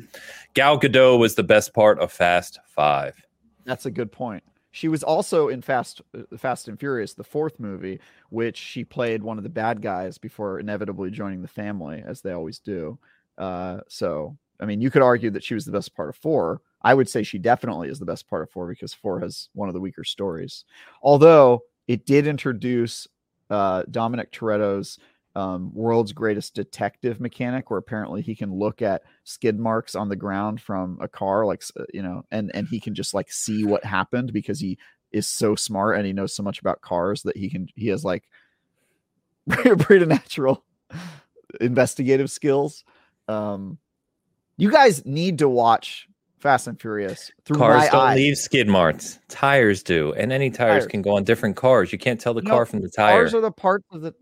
Gal 0.54 0.80
Gadot 0.80 1.18
was 1.18 1.34
the 1.34 1.42
best 1.42 1.74
part 1.74 1.98
of 1.98 2.10
Fast 2.10 2.58
Five. 2.66 3.14
That's 3.64 3.84
a 3.84 3.90
good 3.90 4.10
point. 4.10 4.42
She 4.70 4.88
was 4.88 5.02
also 5.02 5.48
in 5.48 5.60
Fast 5.60 6.00
uh, 6.18 6.36
Fast 6.38 6.66
and 6.68 6.80
Furious, 6.80 7.12
the 7.12 7.24
fourth 7.24 7.60
movie, 7.60 8.00
which 8.30 8.56
she 8.56 8.84
played 8.84 9.22
one 9.22 9.36
of 9.36 9.44
the 9.44 9.50
bad 9.50 9.82
guys 9.82 10.16
before 10.16 10.58
inevitably 10.58 11.10
joining 11.10 11.42
the 11.42 11.48
family, 11.48 12.02
as 12.04 12.22
they 12.22 12.32
always 12.32 12.58
do. 12.58 12.98
Uh, 13.36 13.80
so, 13.86 14.36
I 14.60 14.66
mean, 14.66 14.80
you 14.80 14.90
could 14.90 15.02
argue 15.02 15.30
that 15.30 15.44
she 15.44 15.54
was 15.54 15.64
the 15.64 15.72
best 15.72 15.94
part 15.94 16.08
of 16.08 16.16
four. 16.16 16.60
I 16.82 16.94
would 16.94 17.08
say 17.08 17.22
she 17.22 17.38
definitely 17.38 17.88
is 17.88 17.98
the 17.98 18.04
best 18.04 18.28
part 18.28 18.42
of 18.42 18.50
four 18.50 18.68
because 18.68 18.94
four 18.94 19.20
has 19.20 19.48
one 19.54 19.68
of 19.68 19.74
the 19.74 19.80
weaker 19.80 20.04
stories. 20.04 20.64
Although 21.02 21.62
it 21.88 22.06
did 22.06 22.26
introduce 22.26 23.08
uh, 23.50 23.84
Dominic 23.90 24.32
Toretto's 24.32 24.98
um, 25.36 25.74
world's 25.74 26.12
greatest 26.12 26.54
detective 26.54 27.20
mechanic, 27.20 27.70
where 27.70 27.78
apparently 27.78 28.22
he 28.22 28.34
can 28.34 28.54
look 28.54 28.82
at 28.82 29.02
skid 29.24 29.58
marks 29.58 29.94
on 29.94 30.08
the 30.08 30.16
ground 30.16 30.60
from 30.60 30.98
a 31.00 31.08
car, 31.08 31.44
like 31.44 31.62
uh, 31.78 31.84
you 31.92 32.02
know, 32.02 32.24
and 32.30 32.52
and 32.54 32.68
he 32.68 32.78
can 32.78 32.94
just 32.94 33.14
like 33.14 33.32
see 33.32 33.64
what 33.64 33.84
happened 33.84 34.32
because 34.32 34.60
he 34.60 34.78
is 35.10 35.28
so 35.28 35.54
smart 35.54 35.96
and 35.96 36.06
he 36.06 36.12
knows 36.12 36.34
so 36.34 36.42
much 36.42 36.60
about 36.60 36.80
cars 36.82 37.22
that 37.22 37.36
he 37.36 37.50
can 37.50 37.68
he 37.74 37.88
has 37.88 38.04
like 38.04 38.24
preternatural 39.48 40.64
investigative 41.60 42.30
skills. 42.30 42.84
Um, 43.26 43.78
you 44.56 44.70
guys 44.70 45.04
need 45.04 45.38
to 45.38 45.48
watch 45.48 46.08
Fast 46.38 46.66
and 46.66 46.80
Furious 46.80 47.30
through 47.44 47.56
Cars 47.58 47.88
don't 47.90 48.00
eyes. 48.00 48.16
leave 48.16 48.36
skid 48.36 48.68
marks. 48.68 49.18
Tires 49.28 49.82
do, 49.82 50.12
and 50.14 50.32
any 50.32 50.50
tires, 50.50 50.82
Tires. 50.82 50.86
can 50.86 51.02
go 51.02 51.16
on 51.16 51.24
different 51.24 51.56
cars. 51.56 51.90
You 51.92 51.98
can't 51.98 52.20
tell 52.20 52.34
the 52.34 52.42
No, 52.42 52.50
car 52.50 52.66
from 52.66 52.80
the 52.80 52.88
tire. 52.90 53.12
Cars 53.12 53.34
are 53.34 53.40
the 53.40 53.50
part 53.50 53.82
of 53.90 54.02
the, 54.02 54.14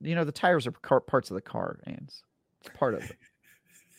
you 0.00 0.14
know, 0.14 0.24
the 0.24 0.32
tires 0.32 0.66
are 0.66 0.72
car, 0.72 1.00
parts 1.00 1.30
of 1.30 1.34
the 1.36 1.40
car. 1.40 1.78
and 1.86 2.10
It's 2.60 2.70
part 2.78 2.94
of 2.94 3.02
it. 3.04 3.16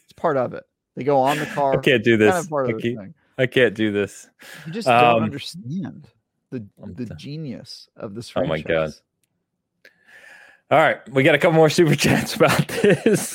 It's 0.03 0.13
part 0.15 0.37
of 0.37 0.53
it. 0.53 0.63
They 0.95 1.03
go 1.03 1.19
on 1.19 1.39
the 1.39 1.45
car. 1.55 1.73
I 1.73 1.81
can't 1.81 2.03
do 2.03 2.17
kind 2.17 2.21
this. 2.21 2.43
of 2.43 2.49
part 2.49 2.69
I 2.69 2.73
of 2.73 2.81
can't. 2.81 3.15
I 3.37 3.45
can't 3.47 3.73
do 3.73 3.91
this. 3.91 4.29
You 4.67 4.73
just 4.73 4.87
Um, 4.87 5.01
don't 5.01 5.23
understand 5.23 6.07
the 6.51 6.65
the 6.95 7.05
genius 7.15 7.89
of 7.95 8.13
this 8.13 8.31
Oh 8.35 8.45
my 8.45 8.61
God. 8.61 8.91
All 10.69 10.77
right, 10.77 10.97
we 11.09 11.23
got 11.23 11.33
a 11.35 11.37
couple 11.37 11.55
more 11.55 11.69
super 11.69 11.95
chats 11.95 12.35
about 12.35 12.67
this 12.67 13.30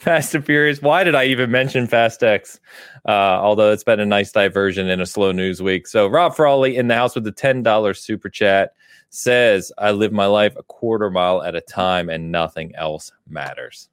Fast 0.00 0.34
and 0.34 0.44
Furious. 0.44 0.80
Why 0.82 1.04
did 1.04 1.14
I 1.14 1.24
even 1.26 1.50
mention 1.50 1.86
Fast 1.86 2.22
X? 2.22 2.60
Uh, 3.06 3.10
although 3.10 3.72
it's 3.72 3.84
been 3.84 4.00
a 4.00 4.06
nice 4.06 4.32
diversion 4.32 4.88
in 4.88 5.00
a 5.00 5.06
slow 5.06 5.32
news 5.32 5.62
week. 5.62 5.86
So 5.86 6.06
Rob 6.06 6.34
Frawley 6.34 6.76
in 6.76 6.88
the 6.88 6.94
house 6.94 7.14
with 7.14 7.24
the 7.24 7.32
ten 7.32 7.62
dollars 7.62 8.00
super 8.00 8.28
chat 8.28 8.74
says, 9.10 9.70
"I 9.78 9.90
live 9.92 10.12
my 10.12 10.26
life 10.26 10.54
a 10.56 10.62
quarter 10.62 11.10
mile 11.10 11.42
at 11.42 11.54
a 11.54 11.60
time, 11.60 12.08
and 12.08 12.32
nothing 12.32 12.74
else 12.76 13.12
matters." 13.28 13.88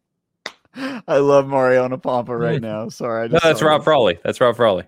I 0.76 1.18
love 1.18 1.48
Mariana 1.48 1.98
Pampa 1.98 2.36
right 2.38 2.62
now. 2.62 2.88
Sorry, 2.90 3.26
I 3.26 3.28
No, 3.28 3.40
that's 3.44 3.62
Rob 3.62 3.82
this. 3.82 3.86
Frawley. 3.86 4.20
That's 4.24 4.40
Rob 4.40 4.56
Frawley. 4.56 4.86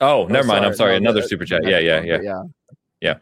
Oh, 0.00 0.24
Oh, 0.24 0.26
never 0.26 0.46
mind. 0.46 0.64
I'm 0.66 0.74
sorry. 0.74 0.92
No, 0.92 0.96
Another 1.08 1.22
that- 1.22 1.28
super 1.30 1.46
chat. 1.46 1.62
that's 1.62 1.70
Yeah, 1.82 2.00
yeah, 2.00 2.20
yeah. 2.22 2.42
yeah. 3.00 3.14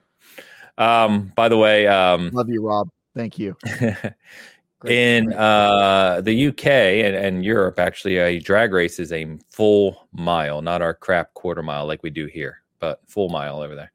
Um, 0.76 1.32
by 1.36 1.48
the 1.48 1.56
way, 1.56 1.86
um, 1.86 2.30
Love 2.32 2.48
you, 2.48 2.66
Rob. 2.66 2.88
Thank 3.16 3.38
you. 3.38 3.56
Great, 4.84 4.98
in 4.98 5.32
uh, 5.32 6.20
the 6.20 6.48
UK 6.48 6.66
and, 6.66 7.16
and 7.16 7.44
Europe, 7.44 7.78
actually, 7.78 8.18
a 8.18 8.38
drag 8.38 8.72
race 8.72 8.98
is 8.98 9.12
a 9.12 9.38
full 9.50 10.08
mile, 10.12 10.60
not 10.60 10.82
our 10.82 10.92
crap 10.92 11.32
quarter 11.34 11.62
mile 11.62 11.86
like 11.86 12.02
we 12.02 12.10
do 12.10 12.26
here, 12.26 12.62
but 12.80 13.00
full 13.06 13.30
mile 13.30 13.60
over 13.60 13.74
there. 13.74 13.92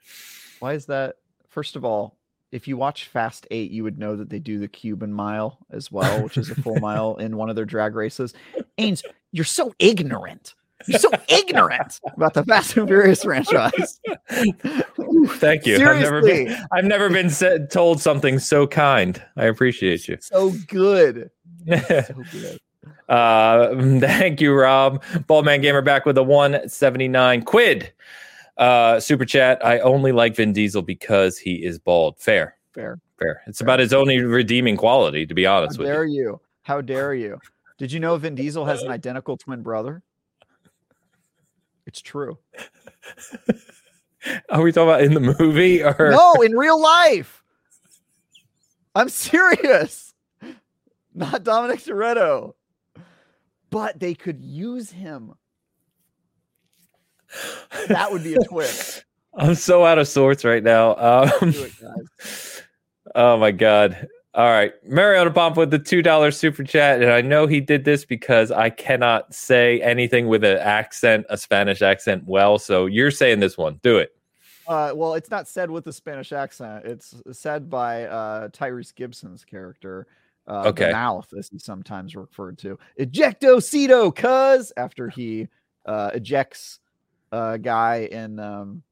Why 0.59 0.73
is 0.73 0.87
that? 0.87 1.17
First 1.47 1.75
of 1.75 1.85
all, 1.85 2.17
if 2.51 2.67
you 2.67 2.75
watch 2.75 3.05
Fast 3.05 3.45
Eight, 3.51 3.69
you 3.69 3.83
would 3.83 3.99
know 3.99 4.15
that 4.15 4.29
they 4.29 4.39
do 4.39 4.57
the 4.57 4.67
Cuban 4.67 5.13
mile 5.13 5.59
as 5.69 5.91
well, 5.91 6.23
which 6.23 6.37
is 6.37 6.49
a 6.49 6.55
full 6.55 6.75
mile 6.79 7.17
in 7.17 7.37
one 7.37 7.49
of 7.49 7.55
their 7.55 7.65
drag 7.65 7.95
races. 7.95 8.33
Ains, 8.79 9.03
you're 9.31 9.45
so 9.45 9.73
ignorant. 9.77 10.55
You're 10.87 10.99
so 10.99 11.11
ignorant 11.27 11.99
about 12.15 12.33
the 12.33 12.43
Fast 12.45 12.77
and 12.77 12.87
Furious 12.87 13.23
franchise. 13.23 13.99
Thank 15.27 15.65
you. 15.65 15.75
I've 15.75 15.99
never 15.99 16.21
been, 16.21 16.55
I've 16.71 16.85
never 16.85 17.09
been 17.09 17.29
said, 17.29 17.71
told 17.71 18.01
something 18.01 18.39
so 18.39 18.67
kind. 18.67 19.21
I 19.37 19.45
appreciate 19.45 20.07
you. 20.07 20.17
So 20.21 20.51
good. 20.67 21.29
So 21.67 22.23
good. 22.31 22.59
Uh, 23.09 23.75
thank 23.99 24.39
you, 24.41 24.53
Rob. 24.53 25.03
Bald 25.27 25.45
Man 25.45 25.61
Gamer 25.61 25.81
back 25.81 26.05
with 26.05 26.17
a 26.17 26.23
179 26.23 27.41
quid. 27.43 27.91
Uh, 28.57 28.99
super 28.99 29.25
chat. 29.25 29.63
I 29.65 29.79
only 29.79 30.11
like 30.11 30.35
Vin 30.35 30.53
Diesel 30.53 30.81
because 30.81 31.37
he 31.37 31.55
is 31.63 31.79
bald. 31.79 32.17
Fair, 32.19 32.55
Fair. 32.73 32.99
fair. 33.19 33.41
It's 33.47 33.61
about 33.61 33.79
his 33.79 33.93
only 33.93 34.19
redeeming 34.19 34.77
quality, 34.77 35.25
to 35.25 35.33
be 35.33 35.43
How 35.43 35.57
honest 35.57 35.77
with 35.77 35.87
dare 35.87 36.05
you. 36.05 36.21
you? 36.23 36.41
How 36.63 36.81
dare 36.81 37.13
you? 37.13 37.39
Did 37.77 37.91
you 37.91 37.99
know 37.99 38.15
Vin 38.17 38.35
Diesel 38.35 38.65
has 38.65 38.81
an 38.83 38.91
identical 38.91 39.37
twin 39.37 39.61
brother? 39.61 40.01
It's 41.85 42.01
true. 42.01 42.37
Are 44.49 44.61
we 44.61 44.71
talking 44.71 44.89
about 44.89 45.01
in 45.01 45.13
the 45.13 45.35
movie 45.39 45.83
or 45.83 46.11
No, 46.11 46.33
in 46.41 46.53
real 46.53 46.81
life. 46.81 47.43
I'm 48.95 49.09
serious. 49.09 50.13
Not 51.13 51.43
Dominic 51.43 51.79
Toretto. 51.79 52.53
But 53.69 53.99
they 53.99 54.15
could 54.15 54.43
use 54.43 54.89
him. 54.89 55.33
That 57.87 58.11
would 58.11 58.23
be 58.23 58.33
a 58.33 58.39
twist. 58.39 59.05
I'm 59.35 59.55
so 59.55 59.85
out 59.85 59.99
of 59.99 60.07
sorts 60.07 60.43
right 60.43 60.63
now. 60.63 60.95
Um, 60.95 61.31
it, 61.41 61.71
oh 63.15 63.37
my 63.37 63.51
god. 63.51 64.07
All 64.35 64.49
right. 64.49 64.73
Mariano 64.87 65.31
Pomp 65.31 65.57
with 65.57 65.71
the 65.71 65.79
$2 65.79 66.33
super 66.33 66.63
chat. 66.63 67.01
And 67.01 67.11
I 67.11 67.21
know 67.21 67.47
he 67.47 67.59
did 67.59 67.83
this 67.83 68.05
because 68.05 68.51
I 68.51 68.69
cannot 68.69 69.33
say 69.33 69.81
anything 69.81 70.27
with 70.27 70.43
an 70.43 70.57
accent, 70.57 71.25
a 71.29 71.37
Spanish 71.37 71.81
accent 71.81 72.23
well. 72.27 72.59
So 72.59 72.85
you're 72.85 73.11
saying 73.11 73.39
this 73.39 73.57
one. 73.57 73.79
Do 73.81 73.97
it. 73.97 74.15
Uh, 74.67 74.91
well, 74.93 75.15
it's 75.15 75.31
not 75.31 75.47
said 75.47 75.71
with 75.71 75.87
a 75.87 75.93
Spanish 75.93 76.31
accent. 76.31 76.85
It's 76.85 77.15
said 77.31 77.71
by 77.71 78.05
uh, 78.05 78.49
Tyrese 78.49 78.93
Gibson's 78.93 79.43
character. 79.43 80.05
Uh, 80.47 80.63
Okay. 80.67 80.91
Mouth, 80.91 81.27
as 81.37 81.49
he's 81.49 81.63
sometimes 81.63 82.15
referred 82.15 82.59
to. 82.59 82.77
Ejectocito, 82.99 84.15
cuz, 84.15 84.71
after 84.77 85.09
he 85.09 85.47
uh, 85.87 86.11
ejects 86.13 86.79
a 87.31 87.57
guy 87.57 88.07
in, 88.11 88.39
um, 88.39 88.83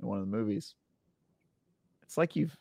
in 0.00 0.06
one 0.06 0.18
of 0.18 0.30
the 0.30 0.36
movies. 0.36 0.74
It's 2.02 2.18
like 2.18 2.36
you've 2.36 2.56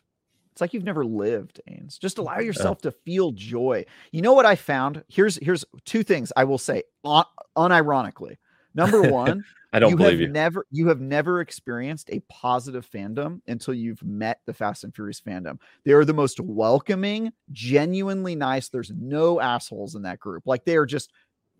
it's 0.56 0.61
like 0.61 0.73
you've 0.73 0.86
never 0.86 1.03
lived, 1.03 1.60
Ains. 1.69 1.99
Just 1.99 2.18
allow 2.18 2.38
mm, 2.38 2.45
yourself 2.45 2.80
to 2.84 2.91
feel 2.91 3.34
joy. 3.34 3.84
You 4.14 4.22
know 4.22 4.32
what 4.32 4.45
I 4.45 4.56
found? 4.56 5.03
Here's 5.10 5.36
here's 5.41 5.65
two 5.84 6.02
things 6.02 6.32
I 6.38 6.45
will 6.45 6.57
say 6.57 6.84
un- 7.03 7.26
unironically. 7.57 8.38
Number 8.73 9.02
one, 9.11 9.44
I 9.73 9.80
don't 9.80 9.90
you 9.90 9.98
believe 9.98 10.11
have 10.14 10.22
you. 10.22 10.27
never 10.30 10.65
you 10.72 10.88
have 10.88 11.02
never 11.02 11.41
experienced 11.41 12.10
a 12.10 12.22
positive 12.30 12.90
fandom 12.90 13.41
until 13.48 13.73
you've 13.73 14.02
met 14.02 14.40
the 14.45 14.53
Fast 14.53 14.86
and 14.86 14.95
Furious 14.95 15.19
fandom. 15.19 15.60
They 15.84 15.91
are 15.91 16.06
the 16.06 16.14
most 16.14 16.40
welcoming, 16.40 17.34
genuinely 17.52 18.34
nice. 18.34 18.69
There's 18.69 18.91
no 18.91 19.41
assholes 19.41 19.95
in 19.95 20.03
that 20.03 20.22
group. 20.22 20.48
Like 20.48 20.64
they 20.64 20.77
are 20.77 20.86
just 20.86 21.11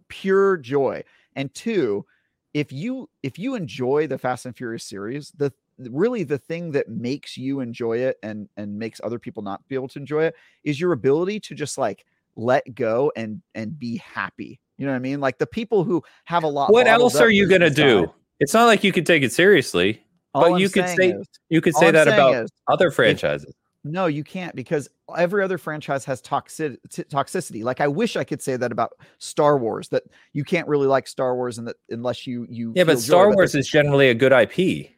pure 0.08 0.56
joy. 0.56 1.04
And 1.36 1.54
two, 1.54 2.06
if 2.54 2.72
you 2.72 3.10
if 3.24 3.38
you 3.38 3.56
enjoy 3.56 4.08
the 4.08 4.18
Fast 4.18 4.46
and 4.46 4.56
Furious 4.56 4.86
series, 4.86 5.34
the 5.36 5.52
really 5.78 6.24
the 6.24 6.38
thing 6.38 6.72
that 6.72 6.90
makes 6.90 7.38
you 7.38 7.60
enjoy 7.60 7.98
it 7.98 8.18
and 8.24 8.48
and 8.58 8.78
makes 8.78 9.02
other 9.04 9.20
people 9.20 9.44
not 9.44 9.66
be 9.68 9.76
able 9.76 9.88
to 9.90 10.00
enjoy 10.00 10.24
it 10.24 10.36
is 10.64 10.80
your 10.80 10.94
ability 10.94 11.40
to 11.40 11.56
just 11.56 11.78
like 11.78 12.06
let 12.36 12.76
go 12.76 13.12
and 13.16 13.42
and 13.56 13.78
be 13.78 13.98
happy 13.98 14.60
You 14.78 14.86
know 14.86 14.92
what 14.92 14.98
I 14.98 15.00
mean? 15.00 15.20
Like 15.20 15.38
the 15.38 15.48
people 15.48 15.84
who 15.84 16.04
have 16.26 16.44
a 16.44 16.48
lot. 16.48 16.72
What 16.72 16.88
else 16.88 17.16
are 17.16 17.30
you 17.30 17.48
gonna 17.48 17.70
do? 17.70 18.12
It's 18.40 18.54
not 18.54 18.66
like 18.66 18.84
you 18.84 18.92
could 18.92 19.06
take 19.06 19.24
it 19.24 19.32
seriously, 19.32 20.02
all 20.34 20.42
but 20.42 20.54
I'm 20.54 20.60
you 20.60 20.70
could 20.70 20.90
say 20.90 21.12
is, 21.12 21.28
you 21.50 21.62
could 21.62 21.76
say 21.76 21.92
that 21.92 22.08
about 22.08 22.36
is, 22.36 22.52
other 22.68 22.92
franchises. 22.92 23.48
If, 23.48 23.56
no, 23.86 24.08
you 24.08 24.24
can't 24.24 24.56
because 24.56 24.90
every 25.16 25.44
other 25.44 25.58
franchise 25.58 26.04
has 26.06 26.20
toxic 26.20 26.78
toxicity. 26.90 27.64
Like 27.64 27.80
I 27.80 27.88
wish 27.88 28.18
I 28.18 28.24
could 28.24 28.42
say 28.42 28.58
that 28.58 28.72
about 28.72 28.94
Star 29.20 29.58
Wars 29.58 29.88
that 29.90 30.04
you 30.34 30.44
can't 30.44 30.68
really 30.68 30.88
like 30.88 31.08
Star 31.08 31.36
Wars 31.36 31.60
and 31.60 31.68
that 31.68 31.78
unless 31.90 32.28
you 32.28 32.46
you 32.50 32.74
yeah, 32.76 32.84
but 32.84 33.00
Star 33.00 33.34
Wars 33.34 33.56
is 33.56 33.68
generally 33.70 34.10
a 34.10 34.14
good 34.14 34.34
IP. 34.34 34.90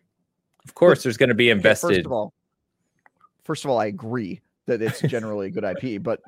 Of 0.67 0.75
course, 0.75 0.99
but, 0.99 1.03
there's 1.03 1.17
going 1.17 1.29
to 1.29 1.35
be 1.35 1.49
invested. 1.49 1.87
First 1.87 2.05
of 2.05 2.11
all, 2.11 2.33
first 3.43 3.65
of 3.65 3.71
all, 3.71 3.79
I 3.79 3.85
agree 3.85 4.41
that 4.65 4.81
it's 4.81 5.01
generally 5.01 5.47
a 5.47 5.49
good 5.49 5.63
IP. 5.63 6.03
But 6.03 6.21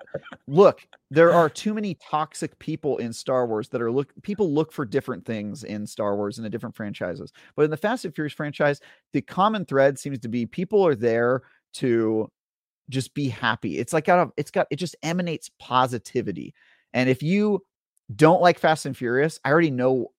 look, 0.47 0.87
there 1.11 1.33
are 1.33 1.49
too 1.49 1.73
many 1.73 1.95
toxic 1.95 2.57
people 2.57 2.97
in 2.97 3.11
Star 3.11 3.45
Wars 3.45 3.67
that 3.69 3.81
are 3.81 3.91
look 3.91 4.13
people 4.23 4.51
look 4.51 4.71
for 4.71 4.85
different 4.85 5.25
things 5.25 5.63
in 5.63 5.85
Star 5.85 6.15
Wars 6.15 6.37
and 6.37 6.45
the 6.45 6.49
different 6.49 6.75
franchises. 6.75 7.31
But 7.55 7.65
in 7.65 7.71
the 7.71 7.77
Fast 7.77 8.05
and 8.05 8.15
Furious 8.15 8.33
franchise, 8.33 8.79
the 9.11 9.21
common 9.21 9.65
thread 9.65 9.99
seems 9.99 10.19
to 10.19 10.29
be 10.29 10.45
people 10.45 10.85
are 10.85 10.95
there 10.95 11.41
to 11.73 12.31
just 12.89 13.13
be 13.13 13.27
happy. 13.27 13.77
It's 13.77 13.93
like 13.93 14.05
got 14.05 14.27
a, 14.27 14.31
it's 14.37 14.51
got 14.51 14.67
it 14.71 14.77
just 14.77 14.95
emanates 15.03 15.51
positivity. 15.59 16.55
And 16.93 17.09
if 17.09 17.21
you 17.21 17.63
don't 18.15 18.41
like 18.41 18.57
Fast 18.57 18.85
and 18.85 18.97
Furious, 18.97 19.39
I 19.43 19.51
already 19.51 19.69
know 19.69 20.11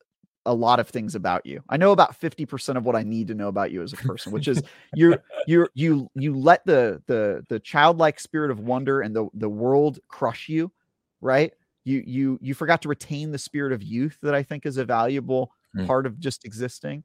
a 0.47 0.55
lot 0.55 0.81
of 0.81 0.89
things 0.89 1.15
about 1.15 1.45
you. 1.45 1.63
I 1.69 1.77
know 1.77 1.93
about 1.93 2.19
50% 2.19 2.77
of 2.77 2.85
what 2.85 2.97
I 2.97 3.03
need 3.03 3.29
to 3.29 3.35
know 3.35 3.49
about 3.49 3.71
you 3.71 3.83
as 3.83 3.93
a 3.93 3.97
person, 3.97 4.33
which 4.33 4.49
is 4.49 4.63
you're 4.95 5.23
you're 5.47 5.69
you 5.75 6.11
you 6.15 6.35
let 6.35 6.65
the 6.65 7.03
the 7.07 7.45
the 7.49 7.61
childlike 7.61 8.19
spirit 8.19 8.51
of 8.51 8.61
wonder 8.61 9.01
and 9.01 9.15
the 9.15 9.29
the 9.35 9.49
world 9.49 9.99
crush 10.09 10.49
you, 10.49 10.73
right? 11.21 11.53
You 11.85 12.03
you 12.07 12.39
you 12.41 12.55
forgot 12.55 12.83
to 12.83 12.89
retain 12.89 13.33
the 13.33 13.39
spirit 13.39 13.73
of 13.73 13.83
youth 13.83 14.19
that 14.23 14.35
I 14.35 14.43
think 14.43 14.67
is 14.67 14.77
a 14.77 14.85
valuable 14.85 15.53
mm. 15.77 15.87
part 15.87 16.07
of 16.07 16.19
just 16.19 16.45
existing. 16.45 17.05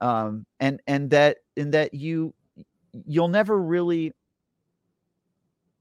Um 0.00 0.46
and 0.60 0.80
and 0.86 1.10
that 1.10 1.38
in 1.56 1.72
that 1.72 1.94
you 1.94 2.32
you'll 3.06 3.28
never 3.28 3.60
really 3.60 4.14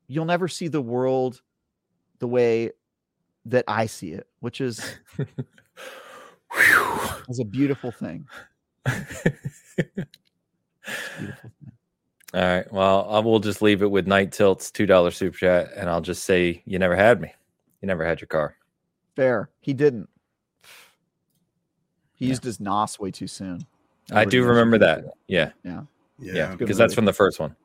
you'll 0.07 0.25
never 0.25 0.47
see 0.47 0.67
the 0.67 0.81
world 0.81 1.41
the 2.19 2.27
way 2.27 2.71
that 3.45 3.65
I 3.67 3.85
see 3.85 4.11
it, 4.11 4.27
which 4.39 4.61
is 4.61 4.81
It's 7.29 7.39
a 7.39 7.45
beautiful 7.45 7.91
thing. 7.91 8.27
beautiful 8.85 9.33
thing. 9.75 11.73
All 12.33 12.41
right. 12.41 12.71
Well, 12.71 13.07
I 13.09 13.19
will 13.19 13.39
just 13.39 13.61
leave 13.61 13.81
it 13.81 13.89
with 13.89 14.05
Night 14.05 14.31
Tilt's 14.31 14.69
two 14.69 14.85
dollar 14.85 15.11
super 15.11 15.37
chat, 15.37 15.71
and 15.75 15.89
I'll 15.89 16.01
just 16.01 16.23
say 16.23 16.61
you 16.65 16.77
never 16.77 16.95
had 16.95 17.21
me. 17.21 17.33
You 17.81 17.87
never 17.87 18.05
had 18.05 18.19
your 18.19 18.27
car. 18.27 18.55
Fair. 19.15 19.49
He 19.61 19.73
didn't. 19.73 20.09
He 22.15 22.25
yeah. 22.25 22.29
used 22.29 22.43
his 22.43 22.59
nos 22.59 22.99
way 22.99 23.11
too 23.11 23.27
soon. 23.27 23.65
I 24.11 24.25
do 24.25 24.43
remember 24.43 24.77
that. 24.79 25.05
Yeah. 25.27 25.51
Yeah. 25.63 25.83
Yeah. 26.19 26.33
yeah 26.33 26.55
because 26.55 26.77
that's 26.77 26.93
from 26.93 27.05
the 27.05 27.13
first 27.13 27.39
one. 27.39 27.55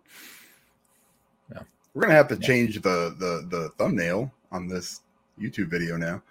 Yeah. 1.52 1.62
We're 1.94 2.02
gonna 2.02 2.14
have 2.14 2.28
to 2.28 2.36
change 2.36 2.80
the 2.82 3.14
the 3.18 3.46
the 3.50 3.70
thumbnail 3.78 4.30
on 4.50 4.68
this 4.68 5.00
YouTube 5.40 5.70
video 5.70 5.96
now. 5.96 6.22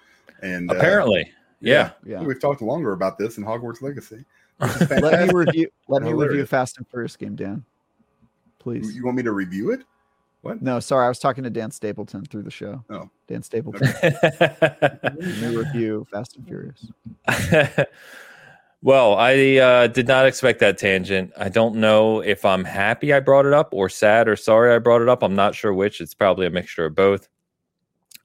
And 0.41 0.71
uh, 0.71 0.75
apparently. 0.75 1.23
Uh, 1.23 1.40
yeah. 1.61 1.91
yeah. 2.05 2.21
We've 2.21 2.39
talked 2.39 2.61
longer 2.61 2.93
about 2.93 3.17
this 3.17 3.37
in 3.37 3.43
Hogwarts 3.43 3.81
Legacy. 3.81 4.25
let 4.59 5.27
me 5.27 5.33
review 5.33 5.67
let 5.87 6.03
me 6.03 6.13
review 6.13 6.45
Fast 6.45 6.77
and 6.77 6.87
Furious 6.87 7.15
game, 7.15 7.35
Dan. 7.35 7.63
Please. 8.59 8.95
You 8.95 9.03
want 9.03 9.17
me 9.17 9.23
to 9.23 9.31
review 9.31 9.71
it? 9.71 9.81
What? 10.41 10.61
No, 10.61 10.79
sorry, 10.79 11.05
I 11.05 11.07
was 11.07 11.19
talking 11.19 11.43
to 11.43 11.49
Dan 11.49 11.71
Stapleton 11.71 12.25
through 12.25 12.43
the 12.43 12.51
show. 12.51 12.83
Oh. 12.89 13.09
Dan 13.27 13.43
Stapleton. 13.43 13.91
let 14.01 15.17
me 15.19 15.55
review 15.55 16.05
Fast 16.11 16.35
and 16.35 16.47
Furious. 16.47 16.87
well, 18.81 19.15
I 19.15 19.57
uh, 19.57 19.87
did 19.87 20.07
not 20.07 20.25
expect 20.25 20.59
that 20.59 20.79
tangent. 20.79 21.31
I 21.37 21.49
don't 21.49 21.75
know 21.75 22.21
if 22.21 22.43
I'm 22.43 22.63
happy 22.63 23.13
I 23.13 23.19
brought 23.19 23.45
it 23.45 23.53
up 23.53 23.69
or 23.71 23.87
sad 23.87 24.27
or 24.27 24.35
sorry 24.35 24.73
I 24.73 24.79
brought 24.79 25.01
it 25.01 25.09
up. 25.09 25.21
I'm 25.21 25.35
not 25.35 25.53
sure 25.53 25.73
which. 25.73 26.01
It's 26.01 26.15
probably 26.15 26.47
a 26.47 26.51
mixture 26.51 26.85
of 26.85 26.95
both 26.95 27.29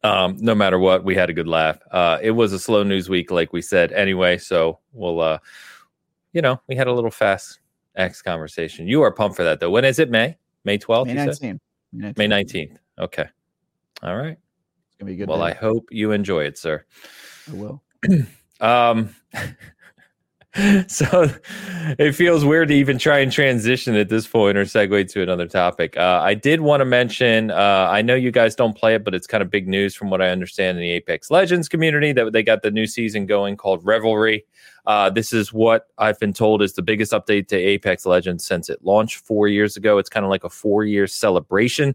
um, 0.06 0.36
no 0.38 0.54
matter 0.54 0.78
what, 0.78 1.04
we 1.04 1.14
had 1.14 1.30
a 1.30 1.32
good 1.32 1.48
laugh. 1.48 1.78
Uh, 1.90 2.18
it 2.22 2.32
was 2.32 2.52
a 2.52 2.58
slow 2.58 2.82
news 2.82 3.08
week, 3.08 3.30
like 3.30 3.52
we 3.52 3.62
said, 3.62 3.92
anyway. 3.92 4.38
So 4.38 4.78
we'll, 4.92 5.20
uh, 5.20 5.38
you 6.32 6.42
know, 6.42 6.60
we 6.68 6.76
had 6.76 6.86
a 6.86 6.92
little 6.92 7.10
fast 7.10 7.60
X 7.96 8.22
conversation. 8.22 8.86
You 8.86 9.02
are 9.02 9.10
pumped 9.10 9.36
for 9.36 9.44
that, 9.44 9.60
though. 9.60 9.70
When 9.70 9.84
is 9.84 9.98
it? 9.98 10.10
May 10.10 10.36
May 10.64 10.78
twelfth. 10.78 11.08
May 11.08 11.14
nineteenth. 11.14 11.60
May 11.92 12.26
nineteenth. 12.26 12.78
Okay. 12.98 13.26
All 14.02 14.16
right. 14.16 14.36
It's 14.36 14.96
gonna 14.98 15.10
be 15.10 15.16
good. 15.16 15.28
Well, 15.28 15.38
day. 15.38 15.44
I 15.44 15.52
hope 15.52 15.88
you 15.90 16.12
enjoy 16.12 16.44
it, 16.44 16.58
sir. 16.58 16.84
I 17.50 17.54
will. 17.54 17.82
um. 18.60 19.14
so 20.86 21.30
it 21.98 22.12
feels 22.12 22.44
weird 22.44 22.68
to 22.68 22.74
even 22.74 22.98
try 22.98 23.18
and 23.18 23.30
transition 23.30 23.94
at 23.94 24.08
this 24.08 24.26
point 24.26 24.56
or 24.56 24.64
segue 24.64 25.10
to 25.10 25.22
another 25.22 25.46
topic. 25.46 25.96
Uh, 25.96 26.20
I 26.22 26.34
did 26.34 26.60
want 26.60 26.80
to 26.80 26.84
mention, 26.84 27.50
uh, 27.50 27.88
I 27.90 28.00
know 28.00 28.14
you 28.14 28.30
guys 28.30 28.54
don't 28.54 28.74
play 28.76 28.94
it, 28.94 29.04
but 29.04 29.14
it's 29.14 29.26
kind 29.26 29.42
of 29.42 29.50
big 29.50 29.68
news 29.68 29.94
from 29.94 30.08
what 30.08 30.22
I 30.22 30.30
understand 30.30 30.78
in 30.78 30.82
the 30.82 30.92
Apex 30.92 31.30
Legends 31.30 31.68
community 31.68 32.12
that 32.12 32.32
they 32.32 32.42
got 32.42 32.62
the 32.62 32.70
new 32.70 32.86
season 32.86 33.26
going 33.26 33.56
called 33.56 33.84
Revelry. 33.84 34.44
Uh, 34.86 35.10
this 35.10 35.32
is 35.32 35.52
what 35.52 35.88
I've 35.98 36.18
been 36.18 36.32
told 36.32 36.62
is 36.62 36.72
the 36.72 36.82
biggest 36.82 37.12
update 37.12 37.48
to 37.48 37.56
Apex 37.56 38.06
Legends 38.06 38.46
since 38.46 38.70
it 38.70 38.84
launched 38.84 39.18
four 39.18 39.48
years 39.48 39.76
ago. 39.76 39.98
It's 39.98 40.08
kind 40.08 40.24
of 40.24 40.30
like 40.30 40.44
a 40.44 40.50
four 40.50 40.84
year 40.84 41.06
celebration 41.06 41.94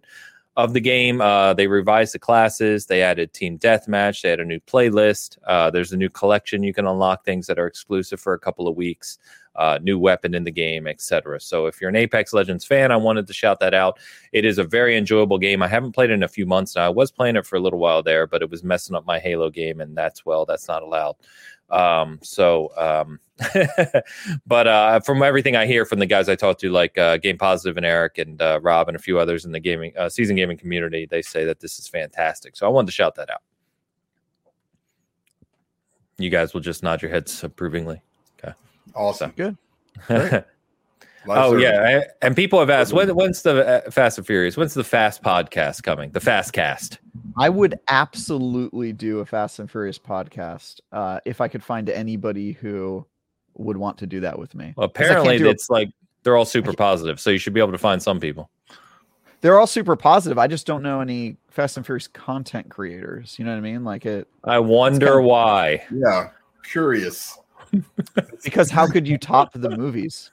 of 0.58 0.74
the 0.74 0.80
game. 0.82 1.22
Uh, 1.22 1.54
they 1.54 1.68
revised 1.68 2.14
the 2.14 2.20
classes. 2.20 2.86
They 2.86 3.02
added 3.02 3.34
team 3.34 3.58
deathmatch. 3.58 4.22
They 4.22 4.30
had 4.30 4.40
a 4.40 4.46
new 4.46 4.60
playlist. 4.60 5.38
Uh, 5.46 5.70
there's 5.70 5.94
a 5.94 5.98
new 5.98 6.10
collection. 6.10 6.64
You 6.64 6.74
can 6.74 6.88
unlock 6.88 7.24
things 7.24 7.48
that 7.48 7.60
are 7.60 7.68
exclusive 7.68 8.20
for 8.20 8.34
a 8.34 8.40
couple 8.40 8.68
of 8.68 8.76
weeks. 8.76 9.18
Uh, 9.54 9.78
new 9.82 10.00
weapon 10.00 10.34
in 10.34 10.46
the 10.46 10.52
game, 10.52 10.88
etc. 10.88 11.38
So 11.42 11.66
if 11.66 11.82
you're 11.82 11.90
an 11.90 11.96
Apex 11.98 12.32
Legends 12.32 12.64
fan, 12.64 12.90
I 12.90 12.96
wanted 12.96 13.28
to 13.28 13.34
shout 13.34 13.60
that 13.60 13.74
out. 13.74 14.00
It 14.32 14.46
is 14.46 14.58
a 14.58 14.64
very 14.64 14.96
enjoyable 14.96 15.38
game. 15.38 15.62
I 15.62 15.68
haven't 15.68 15.92
played 15.92 16.10
it 16.10 16.14
in 16.14 16.24
a 16.24 16.28
few 16.30 16.46
months 16.46 16.78
now. 16.78 16.86
I 16.86 16.90
was 16.90 17.12
playing 17.12 17.36
it 17.36 17.46
for 17.46 17.58
a 17.58 17.60
little 17.60 17.78
while 17.78 18.02
there, 18.02 18.26
but 18.28 18.42
it 18.42 18.50
was 18.50 18.64
messing 18.64 18.96
up 18.96 19.06
my 19.06 19.20
Halo 19.20 19.50
game, 19.50 19.82
and 19.82 19.96
that's 19.96 20.26
well, 20.26 20.46
that's 20.46 20.70
not 20.70 20.84
allowed. 20.84 21.18
Um, 21.72 22.20
so, 22.22 22.70
um, 22.78 23.20
but 24.46 24.68
uh, 24.68 25.00
from 25.00 25.24
everything 25.24 25.56
I 25.56 25.66
hear 25.66 25.86
from 25.86 26.00
the 26.00 26.06
guys 26.06 26.30
I 26.30 26.36
talk 26.36 26.60
to, 26.60 26.70
like 26.70 26.98
uh, 26.98 27.18
Game 27.18 27.38
Positive 27.38 27.78
and 27.78 27.86
Eric 27.86 28.18
and 28.18 28.42
uh, 28.42 28.60
Rob 28.62 28.88
and 28.88 28.96
a 28.96 29.00
few 29.00 29.18
others 29.18 29.46
in 29.46 29.52
the 29.52 29.60
gaming 29.60 29.94
uh, 29.98 30.10
season 30.10 30.36
gaming 30.36 30.58
community, 30.58 31.08
they 31.10 31.22
say 31.22 31.46
that 31.46 31.60
this 31.60 31.80
is 31.80 31.88
fantastic. 31.88 32.56
So 32.56 32.66
I 32.66 32.70
wanted 32.70 32.88
to 32.88 32.92
shout 32.92 33.16
that 33.16 33.30
out. 33.30 33.42
You 36.18 36.30
guys 36.30 36.54
will 36.54 36.62
just 36.62 36.84
nod 36.84 37.02
your 37.02 37.10
heads 37.10 37.44
approvingly. 37.44 38.02
Okay. 38.38 38.54
Awesome. 38.94 39.34
Good. 39.36 39.58
oh 41.28 41.56
yeah, 41.58 42.04
and 42.22 42.36
people 42.36 42.60
have 42.60 42.70
asked 42.70 42.94
when, 42.94 43.10
when's 43.10 43.42
the 43.42 43.86
uh, 43.86 43.92
Fast 43.92 44.18
and 44.18 44.28
Furious? 44.28 44.58
When's 44.58 44.74
the 44.74 44.84
Fast 44.84 45.24
podcast 45.24 45.84
coming? 45.84 46.12
The 46.12 46.20
Fast 46.20 46.54
Cast. 46.54 47.00
I 47.38 47.50
would 47.50 47.80
absolutely 47.88 48.94
do 48.94 49.20
a 49.20 49.26
Fast 49.26 49.60
and 49.60 49.70
Furious 49.70 50.00
podcast 50.00 50.80
uh, 50.92 51.20
if 51.26 51.42
I 51.42 51.48
could 51.48 51.64
find 51.64 51.90
anybody 51.90 52.54
who 52.54 53.06
would 53.56 53.78
want 53.78 53.98
to 54.00 54.08
do 54.08 54.20
that 54.22 54.38
with 54.40 54.56
me. 54.56 54.74
Well, 54.76 54.86
apparently, 54.86 55.36
it's 55.38 55.70
a... 55.70 55.74
like 55.74 55.90
they're 56.24 56.38
all 56.38 56.46
super 56.46 56.74
positive, 56.74 57.20
so 57.20 57.30
you 57.30 57.38
should 57.38 57.54
be 57.54 57.60
able 57.60 57.72
to 57.72 57.78
find 57.78 58.02
some 58.02 58.20
people. 58.20 58.50
They're 59.42 59.60
all 59.60 59.68
super 59.68 59.96
positive. 59.96 60.38
I 60.38 60.48
just 60.48 60.68
don't 60.68 60.84
know 60.84 61.02
any 61.02 61.38
Fast 61.50 61.78
and 61.78 61.86
Furious 61.86 62.08
content 62.08 62.70
creators. 62.70 63.38
You 63.40 63.46
know 63.46 63.52
what 63.52 63.58
I 63.58 63.62
mean? 63.62 63.84
Like 63.84 64.06
it. 64.06 64.28
I 64.44 64.60
wonder 64.60 65.08
kind 65.08 65.20
of... 65.20 65.26
why. 65.26 65.84
Yeah, 65.92 66.30
curious. 66.64 67.38
Because 68.44 68.70
how 68.70 68.88
could 68.88 69.08
you 69.08 69.18
top 69.18 69.54
the 69.54 69.70
movies? 69.70 70.32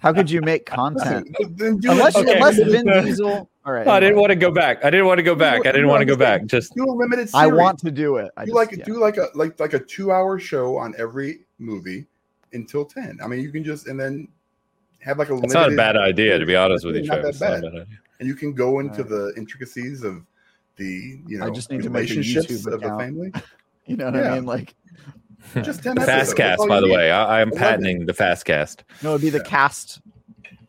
How 0.00 0.12
could 0.12 0.30
you 0.30 0.40
make 0.40 0.66
content? 0.66 1.28
unless, 1.60 2.16
okay. 2.16 2.34
unless 2.34 2.56
Vin 2.56 2.86
Diesel. 2.86 3.48
All 3.64 3.72
right. 3.72 3.86
I 3.86 4.00
didn't 4.00 4.18
want 4.18 4.30
to 4.30 4.36
go 4.36 4.50
back. 4.50 4.84
I 4.84 4.90
didn't 4.90 5.06
want 5.06 5.18
to 5.18 5.22
go 5.22 5.34
back. 5.34 5.66
I 5.66 5.72
didn't 5.72 5.88
want 5.88 6.00
to 6.00 6.06
go 6.06 6.16
back. 6.16 6.46
Just 6.46 6.74
do 6.74 6.84
a 6.84 6.92
limited. 6.92 7.28
Series. 7.28 7.34
I 7.34 7.46
want 7.46 7.78
to 7.80 7.90
do 7.90 8.16
it. 8.16 8.30
I 8.36 8.46
do 8.46 8.54
like 8.54 8.72
yeah. 8.72 8.84
do 8.84 8.98
like 8.98 9.16
a 9.16 9.28
like 9.34 9.58
like 9.60 9.74
a 9.74 9.78
two 9.78 10.12
hour 10.12 10.38
show 10.38 10.76
on 10.76 10.94
every 10.98 11.40
movie 11.58 12.06
until 12.52 12.84
ten. 12.84 13.18
I 13.22 13.26
mean, 13.26 13.40
you 13.40 13.52
can 13.52 13.62
just 13.62 13.86
and 13.86 14.00
then 14.00 14.28
have 15.00 15.18
like 15.18 15.30
a. 15.30 15.36
It's 15.38 15.54
not 15.54 15.72
a 15.72 15.76
bad 15.76 15.96
idea, 15.96 16.38
to 16.38 16.46
be 16.46 16.56
honest 16.56 16.86
with 16.86 16.96
you, 16.96 17.02
not 17.02 17.22
That 17.22 17.38
bad. 17.38 17.62
Not 17.62 17.86
and 18.20 18.28
you 18.28 18.34
can 18.34 18.52
go 18.52 18.78
into 18.78 19.02
right. 19.02 19.08
the 19.08 19.34
intricacies 19.36 20.04
of 20.04 20.24
the 20.76 21.20
you 21.26 21.38
know 21.38 21.46
I 21.46 21.50
just 21.50 21.70
need 21.70 21.84
relationships 21.84 22.46
to 22.46 22.52
make 22.52 22.66
a 22.66 22.74
of 22.74 22.80
the 22.80 22.88
family. 22.88 23.32
you 23.86 23.96
know 23.96 24.06
what 24.06 24.14
yeah. 24.14 24.32
I 24.32 24.34
mean? 24.36 24.46
Like 24.46 24.74
just 25.62 25.82
the 25.82 25.94
fast 25.94 26.36
cast, 26.36 26.66
by 26.68 26.80
the 26.80 26.86
need. 26.86 26.94
way. 26.94 27.10
I, 27.10 27.40
am 27.40 27.50
patenting 27.50 28.06
the 28.06 28.14
fast 28.14 28.44
cast. 28.44 28.84
No, 29.02 29.10
it'd 29.10 29.22
be 29.22 29.30
the 29.30 29.38
yeah. 29.38 29.44
cast, 29.44 30.00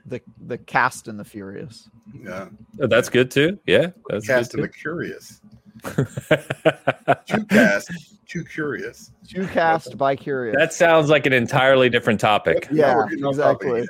the 0.06 0.22
the 0.46 0.58
cast 0.58 1.08
and 1.08 1.20
the 1.20 1.26
furious. 1.26 1.90
Yeah, 2.24 2.50
oh, 2.82 2.88
that's 2.88 3.10
good 3.10 3.32
too. 3.32 3.60
Yeah, 3.66 3.88
that's 4.10 4.28
cast 4.28 4.54
and 4.54 4.64
the 4.64 4.70
curious. 4.70 5.42
too 7.26 7.46
cast, 7.46 7.92
too 8.28 8.44
curious. 8.44 9.12
Too 9.28 9.48
cast 9.48 9.98
by 9.98 10.16
curious. 10.16 10.56
That 10.58 10.74
sounds 10.74 11.10
like 11.10 11.26
an 11.26 11.34
entirely 11.34 11.90
different 11.90 12.20
topic. 12.20 12.68
Yeah, 12.72 13.06
yeah 13.10 13.30
exactly. 13.30 13.88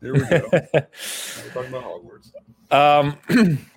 There 0.00 0.14
we 0.14 0.20
go. 0.20 0.40
Talking 0.50 1.68
about 1.68 1.84
Hogwarts. 1.84 2.32
Um. 2.70 3.58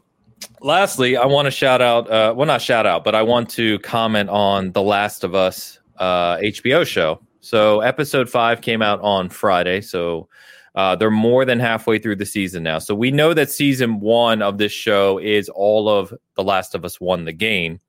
lastly, 0.61 1.17
I 1.17 1.25
want 1.25 1.45
to 1.45 1.51
shout 1.51 1.81
out. 1.81 2.09
Uh, 2.09 2.33
well, 2.35 2.47
not 2.47 2.61
shout 2.61 2.85
out, 2.85 3.03
but 3.03 3.15
I 3.15 3.21
want 3.21 3.49
to 3.51 3.79
comment 3.79 4.29
on 4.29 4.71
The 4.71 4.81
Last 4.81 5.23
of 5.23 5.35
Us 5.35 5.79
uh, 5.97 6.37
HBO 6.37 6.85
show. 6.85 7.21
So 7.41 7.81
episode 7.81 8.29
five 8.29 8.61
came 8.61 8.81
out 8.81 9.01
on 9.01 9.29
Friday. 9.29 9.81
So 9.81 10.29
uh, 10.75 10.95
they're 10.95 11.11
more 11.11 11.45
than 11.45 11.59
halfway 11.59 11.99
through 11.99 12.15
the 12.15 12.25
season 12.25 12.63
now. 12.63 12.79
So 12.79 12.95
we 12.95 13.11
know 13.11 13.33
that 13.33 13.51
season 13.51 13.99
one 13.99 14.41
of 14.41 14.57
this 14.57 14.71
show 14.71 15.17
is 15.19 15.49
all 15.49 15.89
of 15.89 16.13
The 16.35 16.43
Last 16.43 16.73
of 16.73 16.83
Us 16.85 16.99
one 16.99 17.25
the 17.25 17.33
game. 17.33 17.79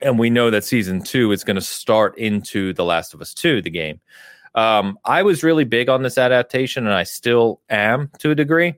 And 0.00 0.18
we 0.18 0.30
know 0.30 0.50
that 0.50 0.64
season 0.64 1.02
two 1.02 1.32
is 1.32 1.44
going 1.44 1.56
to 1.56 1.60
start 1.60 2.16
into 2.18 2.72
The 2.72 2.84
Last 2.84 3.14
of 3.14 3.20
Us 3.20 3.34
2, 3.34 3.62
the 3.62 3.70
game. 3.70 4.00
Um, 4.54 4.98
I 5.04 5.22
was 5.22 5.42
really 5.42 5.64
big 5.64 5.88
on 5.88 6.02
this 6.02 6.18
adaptation, 6.18 6.86
and 6.86 6.94
I 6.94 7.02
still 7.02 7.60
am 7.68 8.10
to 8.18 8.30
a 8.30 8.34
degree. 8.34 8.74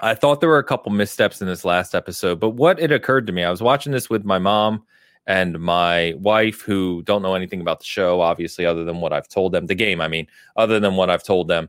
I 0.00 0.14
thought 0.14 0.40
there 0.40 0.48
were 0.48 0.58
a 0.58 0.64
couple 0.64 0.92
missteps 0.92 1.40
in 1.40 1.46
this 1.46 1.64
last 1.64 1.94
episode, 1.94 2.40
but 2.40 2.50
what 2.50 2.80
it 2.80 2.92
occurred 2.92 3.26
to 3.26 3.32
me, 3.32 3.44
I 3.44 3.50
was 3.50 3.62
watching 3.62 3.92
this 3.92 4.10
with 4.10 4.24
my 4.24 4.38
mom 4.38 4.84
and 5.26 5.58
my 5.58 6.14
wife, 6.18 6.60
who 6.62 7.02
don't 7.02 7.22
know 7.22 7.34
anything 7.34 7.60
about 7.60 7.80
the 7.80 7.86
show, 7.86 8.20
obviously, 8.20 8.64
other 8.64 8.84
than 8.84 9.00
what 9.00 9.12
I've 9.12 9.28
told 9.28 9.52
them, 9.52 9.66
the 9.66 9.74
game, 9.74 10.00
I 10.00 10.08
mean, 10.08 10.26
other 10.56 10.78
than 10.78 10.94
what 10.96 11.10
I've 11.10 11.24
told 11.24 11.48
them. 11.48 11.68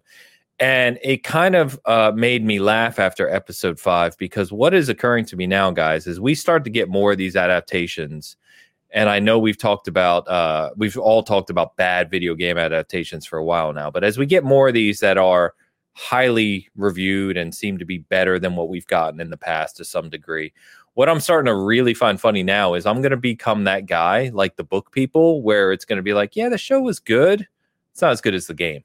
And 0.60 0.98
it 1.04 1.24
kind 1.24 1.56
of 1.56 1.80
uh, 1.86 2.12
made 2.16 2.44
me 2.44 2.60
laugh 2.60 2.98
after 2.98 3.30
episode 3.30 3.80
five 3.80 4.18
because 4.18 4.52
what 4.52 4.74
is 4.74 4.90
occurring 4.90 5.26
to 5.26 5.36
me 5.36 5.46
now, 5.46 5.70
guys, 5.72 6.08
is 6.08 6.20
we 6.20 6.34
start 6.34 6.64
to 6.64 6.70
get 6.72 6.90
more 6.90 7.12
of 7.12 7.18
these 7.18 7.36
adaptations 7.36 8.38
and 8.92 9.10
I 9.10 9.20
know 9.20 9.38
we've 9.38 9.58
talked 9.58 9.88
about 9.88 10.28
uh, 10.28 10.72
we've 10.76 10.98
all 10.98 11.24
talked 11.24 11.50
about 11.50 11.76
bad 11.76 12.10
video 12.10 12.36
game 12.36 12.58
adaptations 12.58 13.26
for 13.26 13.38
a 13.38 13.44
while 13.44 13.74
now, 13.74 13.92
but 13.92 14.04
as 14.04 14.18
we 14.18 14.26
get 14.26 14.44
more 14.44 14.70
of 14.70 14.74
these 14.74 15.00
that 15.00 15.18
are 15.18 15.54
highly 15.94 16.70
reviewed 16.76 17.38
and 17.38 17.54
seem 17.54 17.78
to 17.80 17.86
be 17.86 17.98
better 17.98 18.40
than 18.40 18.56
what 18.56 18.70
we've 18.70 18.88
gotten 18.88 19.20
in 19.20 19.30
the 19.30 19.38
past 19.38 19.78
to 19.78 19.86
some 19.86 20.10
degree, 20.10 20.54
what 20.98 21.08
I'm 21.08 21.20
starting 21.20 21.46
to 21.46 21.56
really 21.56 21.94
find 21.94 22.20
funny 22.20 22.42
now 22.42 22.74
is 22.74 22.88
I'm 22.88 23.04
going 23.04 23.12
to 23.12 23.18
become 23.18 23.66
that 23.66 23.86
guy 23.86 24.32
like 24.34 24.56
the 24.56 24.64
book 24.64 24.92
people, 24.92 25.44
where 25.44 25.72
it's 25.72 25.86
going 25.86 25.98
to 25.98 26.02
be 26.02 26.16
like, 26.16 26.36
yeah, 26.36 26.50
the 26.50 26.58
show 26.58 26.82
was 26.82 27.00
good, 27.00 27.48
it's 27.92 28.02
not 28.02 28.14
as 28.14 28.20
good 28.20 28.34
as 28.34 28.48
the 28.48 28.56
game. 28.56 28.84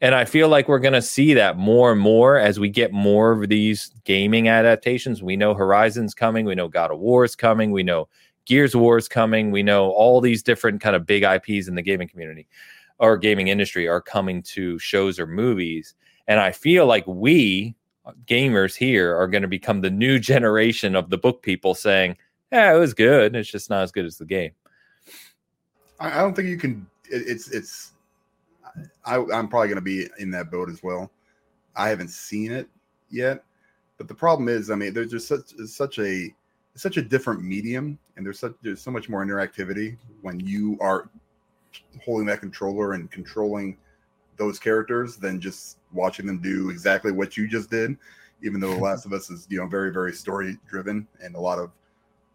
And 0.00 0.16
I 0.16 0.24
feel 0.24 0.48
like 0.48 0.66
we're 0.66 0.80
going 0.80 0.94
to 0.94 1.00
see 1.00 1.32
that 1.34 1.56
more 1.56 1.92
and 1.92 2.00
more 2.00 2.38
as 2.38 2.58
we 2.58 2.68
get 2.68 2.92
more 2.92 3.30
of 3.30 3.48
these 3.48 3.92
gaming 4.02 4.48
adaptations. 4.48 5.22
We 5.22 5.36
know 5.36 5.54
Horizon's 5.54 6.12
coming. 6.12 6.44
We 6.44 6.56
know 6.56 6.66
God 6.66 6.90
of 6.90 6.98
War 6.98 7.24
is 7.24 7.36
coming. 7.36 7.70
We 7.70 7.84
know 7.84 8.08
Gears 8.44 8.74
of 8.74 8.80
Wars 8.80 9.06
coming. 9.06 9.52
We 9.52 9.62
know 9.62 9.92
all 9.92 10.20
these 10.20 10.42
different 10.42 10.80
kind 10.80 10.96
of 10.96 11.06
big 11.06 11.22
IPs 11.22 11.68
in 11.68 11.76
the 11.76 11.82
gaming 11.82 12.08
community 12.08 12.48
or 12.98 13.16
gaming 13.16 13.46
industry 13.46 13.86
are 13.86 14.02
coming 14.02 14.42
to 14.42 14.76
shows 14.80 15.20
or 15.20 15.28
movies. 15.28 15.94
And 16.26 16.40
I 16.40 16.50
feel 16.50 16.86
like 16.86 17.06
we 17.06 17.76
gamers 18.26 18.74
here 18.76 19.16
are 19.16 19.28
going 19.28 19.42
to 19.42 19.48
become 19.48 19.80
the 19.80 19.90
new 19.90 20.18
generation 20.18 20.94
of 20.94 21.10
the 21.10 21.18
book 21.18 21.42
people 21.42 21.74
saying, 21.74 22.16
"Yeah, 22.50 22.74
it 22.74 22.78
was 22.78 22.94
good. 22.94 23.34
It's 23.36 23.50
just 23.50 23.70
not 23.70 23.82
as 23.82 23.92
good 23.92 24.04
as 24.04 24.18
the 24.18 24.24
game." 24.24 24.52
I, 26.00 26.18
don't 26.18 26.34
think 26.34 26.48
you 26.48 26.58
can. 26.58 26.86
it's 27.04 27.50
it's. 27.50 27.92
I, 29.04 29.16
I'm 29.16 29.48
probably 29.48 29.68
going 29.68 29.76
to 29.76 29.80
be 29.80 30.08
in 30.18 30.30
that 30.32 30.50
boat 30.50 30.68
as 30.68 30.82
well. 30.82 31.10
I 31.76 31.88
haven't 31.88 32.10
seen 32.10 32.52
it 32.52 32.68
yet, 33.10 33.44
but 33.98 34.08
the 34.08 34.14
problem 34.14 34.48
is, 34.48 34.70
I 34.70 34.74
mean, 34.74 34.94
there's 34.94 35.10
just 35.10 35.28
such 35.28 35.52
such 35.66 35.98
a 35.98 36.34
such 36.74 36.96
a 36.96 37.02
different 37.02 37.42
medium 37.42 37.98
and 38.16 38.24
there's 38.24 38.38
such 38.38 38.54
there's 38.62 38.80
so 38.80 38.90
much 38.90 39.08
more 39.08 39.24
interactivity 39.24 39.96
when 40.20 40.40
you 40.40 40.78
are 40.80 41.08
holding 42.04 42.26
that 42.26 42.40
controller 42.40 42.92
and 42.94 43.10
controlling 43.10 43.76
those 44.36 44.58
characters 44.58 45.16
than 45.16 45.40
just 45.40 45.78
watching 45.92 46.26
them 46.26 46.40
do 46.40 46.70
exactly 46.70 47.12
what 47.12 47.36
you 47.36 47.48
just 47.48 47.70
did 47.70 47.96
even 48.42 48.60
though 48.60 48.74
the 48.74 48.80
last 48.82 49.06
of 49.06 49.12
us 49.12 49.30
is 49.30 49.46
you 49.50 49.58
know 49.58 49.66
very 49.66 49.92
very 49.92 50.12
story 50.12 50.58
driven 50.68 51.06
and 51.22 51.34
a 51.34 51.40
lot 51.40 51.58
of 51.58 51.70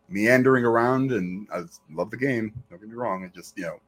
meandering 0.10 0.64
around 0.64 1.11
and 1.11 1.48
i 1.53 1.61
love 1.91 2.10
the 2.11 2.18
game 2.18 2.53
don't 2.69 2.80
get 2.80 2.90
me 2.90 2.95
wrong 2.95 3.24
it 3.24 3.34
just 3.34 3.57
you 3.57 3.64
know 3.64 3.80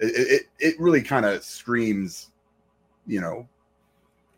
it 0.00 0.12
it, 0.16 0.42
it 0.58 0.80
really 0.80 1.02
kind 1.02 1.24
of 1.24 1.44
screams 1.44 2.30
you 3.06 3.20
know 3.20 3.46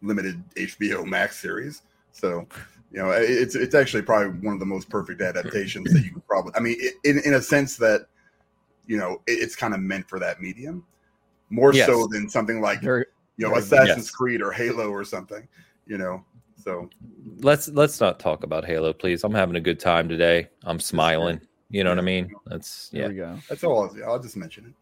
limited 0.02 0.42
hbo 0.56 1.04
max 1.04 1.40
series. 1.40 1.82
So 2.12 2.46
you 2.92 3.02
know 3.02 3.10
it's 3.10 3.56
it's 3.56 3.74
actually 3.74 4.02
probably 4.02 4.38
one 4.40 4.54
of 4.54 4.60
the 4.60 4.66
most 4.66 4.88
perfect 4.88 5.20
adaptations 5.20 5.92
that 5.92 6.04
you 6.04 6.12
could 6.12 6.26
probably 6.28 6.52
i 6.54 6.60
mean 6.60 6.76
in, 7.02 7.18
in 7.24 7.34
a 7.34 7.42
sense 7.42 7.76
that 7.78 8.06
you 8.86 8.96
know 8.96 9.20
it's 9.26 9.56
kind 9.56 9.74
of 9.74 9.80
meant 9.80 10.08
for 10.08 10.20
that 10.20 10.40
medium 10.40 10.86
more 11.54 11.72
yes. 11.72 11.86
so 11.86 12.06
than 12.06 12.28
something 12.28 12.60
like 12.60 12.80
very, 12.80 13.06
you 13.36 13.48
know 13.48 13.54
assassin's 13.56 14.06
yes. 14.06 14.10
creed 14.10 14.42
or 14.42 14.50
halo 14.50 14.90
or 14.90 15.04
something 15.04 15.46
you 15.86 15.98
know 15.98 16.24
so. 16.64 16.88
Let's 17.40 17.68
let's 17.68 18.00
not 18.00 18.18
talk 18.18 18.42
about 18.42 18.64
halo 18.64 18.94
please. 18.94 19.22
I'm 19.22 19.34
having 19.34 19.56
a 19.56 19.60
good 19.60 19.78
time 19.78 20.08
today. 20.08 20.48
I'm 20.62 20.80
smiling. 20.80 21.40
You 21.68 21.84
know 21.84 21.90
what 21.90 21.98
i 21.98 22.02
mean? 22.02 22.32
That's 22.46 22.88
yeah. 22.92 23.08
go. 23.08 23.38
that's 23.48 23.64
all 23.64 23.84
I'll, 23.84 24.12
I'll 24.12 24.18
just 24.18 24.36
mention 24.36 24.66
it. 24.66 24.72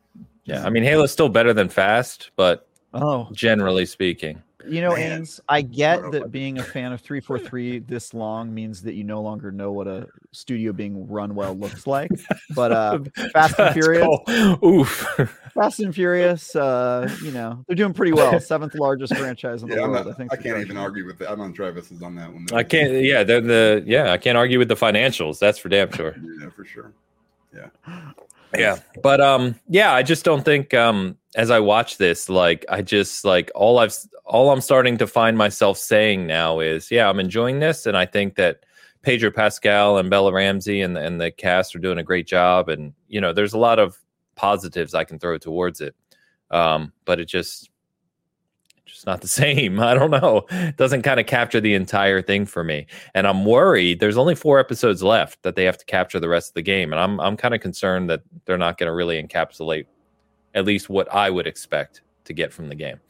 Yeah 0.44 0.64
i 0.64 0.70
mean 0.70 0.82
halo's 0.82 1.12
still 1.12 1.28
better 1.28 1.52
than 1.52 1.68
fast 1.68 2.30
but 2.36 2.68
oh. 2.94 3.28
generally 3.32 3.86
speaking 3.86 4.42
you 4.66 4.80
know, 4.80 4.92
Ains, 4.92 5.40
I 5.48 5.62
get 5.62 6.10
that 6.12 6.30
being 6.30 6.58
a 6.58 6.62
fan 6.62 6.92
of 6.92 7.00
343 7.00 7.78
this 7.88 8.14
long 8.14 8.52
means 8.52 8.82
that 8.82 8.94
you 8.94 9.04
no 9.04 9.20
longer 9.20 9.50
know 9.50 9.72
what 9.72 9.86
a 9.86 10.08
studio 10.32 10.72
being 10.72 11.08
run 11.08 11.34
well 11.34 11.54
looks 11.54 11.86
like. 11.86 12.10
But 12.54 12.72
uh 12.72 13.00
Fast 13.32 13.58
and 13.58 13.72
Furious. 13.72 14.06
Cool. 14.26 14.58
Oof. 14.64 15.40
Fast 15.54 15.80
and 15.80 15.94
Furious, 15.94 16.56
uh, 16.56 17.14
you 17.22 17.30
know, 17.30 17.62
they're 17.66 17.76
doing 17.76 17.92
pretty 17.92 18.12
well. 18.12 18.40
Seventh 18.40 18.74
largest 18.74 19.14
franchise 19.16 19.62
in 19.62 19.68
the 19.68 19.76
yeah, 19.76 19.82
world. 19.82 20.06
Not, 20.06 20.14
I 20.14 20.16
think 20.16 20.32
I 20.32 20.36
can't 20.36 20.58
even 20.58 20.76
argue 20.76 21.04
with 21.04 21.18
that. 21.18 21.30
I'm 21.30 21.40
on 21.40 21.52
Travis's 21.52 22.02
on 22.02 22.14
that 22.14 22.32
one. 22.32 22.46
I 22.52 22.62
can't 22.62 22.92
yeah, 23.04 23.22
they're 23.22 23.40
the 23.40 23.82
yeah, 23.86 24.12
I 24.12 24.18
can't 24.18 24.38
argue 24.38 24.58
with 24.58 24.68
the 24.68 24.76
financials. 24.76 25.38
That's 25.38 25.58
for 25.58 25.68
damn 25.68 25.92
sure. 25.92 26.16
yeah, 26.40 26.50
for 26.50 26.64
sure. 26.64 26.92
Yeah. 27.54 27.68
Yeah. 28.54 28.80
But 29.02 29.22
um 29.22 29.58
yeah, 29.66 29.94
I 29.94 30.02
just 30.02 30.26
don't 30.26 30.44
think 30.44 30.74
um 30.74 31.16
as 31.34 31.50
I 31.50 31.60
watch 31.60 31.98
this, 31.98 32.28
like 32.28 32.64
I 32.68 32.82
just 32.82 33.24
like 33.24 33.50
all 33.54 33.78
I've 33.78 33.96
all 34.24 34.50
I'm 34.50 34.60
starting 34.60 34.98
to 34.98 35.06
find 35.06 35.36
myself 35.36 35.78
saying 35.78 36.26
now 36.26 36.60
is, 36.60 36.90
yeah, 36.90 37.08
I'm 37.08 37.20
enjoying 37.20 37.60
this, 37.60 37.86
and 37.86 37.96
I 37.96 38.06
think 38.06 38.36
that 38.36 38.64
Pedro 39.02 39.30
Pascal 39.30 39.98
and 39.98 40.10
Bella 40.10 40.32
Ramsey 40.32 40.80
and 40.80 40.96
and 40.96 41.20
the 41.20 41.30
cast 41.30 41.74
are 41.74 41.80
doing 41.80 41.98
a 41.98 42.04
great 42.04 42.26
job, 42.26 42.68
and 42.68 42.92
you 43.08 43.20
know, 43.20 43.32
there's 43.32 43.54
a 43.54 43.58
lot 43.58 43.78
of 43.78 43.98
positives 44.34 44.94
I 44.94 45.04
can 45.04 45.18
throw 45.18 45.38
towards 45.38 45.80
it, 45.80 45.94
um, 46.50 46.92
but 47.04 47.18
it 47.18 47.26
just 47.26 47.70
just 48.84 49.06
not 49.06 49.22
the 49.22 49.28
same. 49.42 49.80
I 49.80 49.94
don't 49.94 50.10
know. 50.10 50.46
It 50.50 50.76
doesn't 50.76 51.02
kind 51.02 51.18
of 51.18 51.26
capture 51.26 51.60
the 51.60 51.74
entire 51.74 52.20
thing 52.20 52.46
for 52.46 52.62
me. 52.62 52.86
And 53.14 53.26
I'm 53.26 53.44
worried 53.44 54.00
there's 54.00 54.18
only 54.18 54.34
four 54.34 54.58
episodes 54.58 55.02
left 55.02 55.42
that 55.42 55.56
they 55.56 55.64
have 55.64 55.78
to 55.78 55.84
capture 55.86 56.20
the 56.20 56.28
rest 56.28 56.50
of 56.50 56.54
the 56.54 56.62
game. 56.62 56.92
And 56.92 57.00
I'm 57.00 57.20
I'm 57.20 57.36
kind 57.36 57.54
of 57.54 57.60
concerned 57.60 58.10
that 58.10 58.22
they're 58.44 58.58
not 58.58 58.78
going 58.78 58.88
to 58.88 58.94
really 58.94 59.22
encapsulate 59.22 59.86
at 60.54 60.64
least 60.64 60.88
what 60.88 61.12
I 61.12 61.30
would 61.30 61.46
expect 61.46 62.02
to 62.24 62.32
get 62.32 62.52
from 62.52 62.68
the 62.68 62.74
game. 62.74 63.00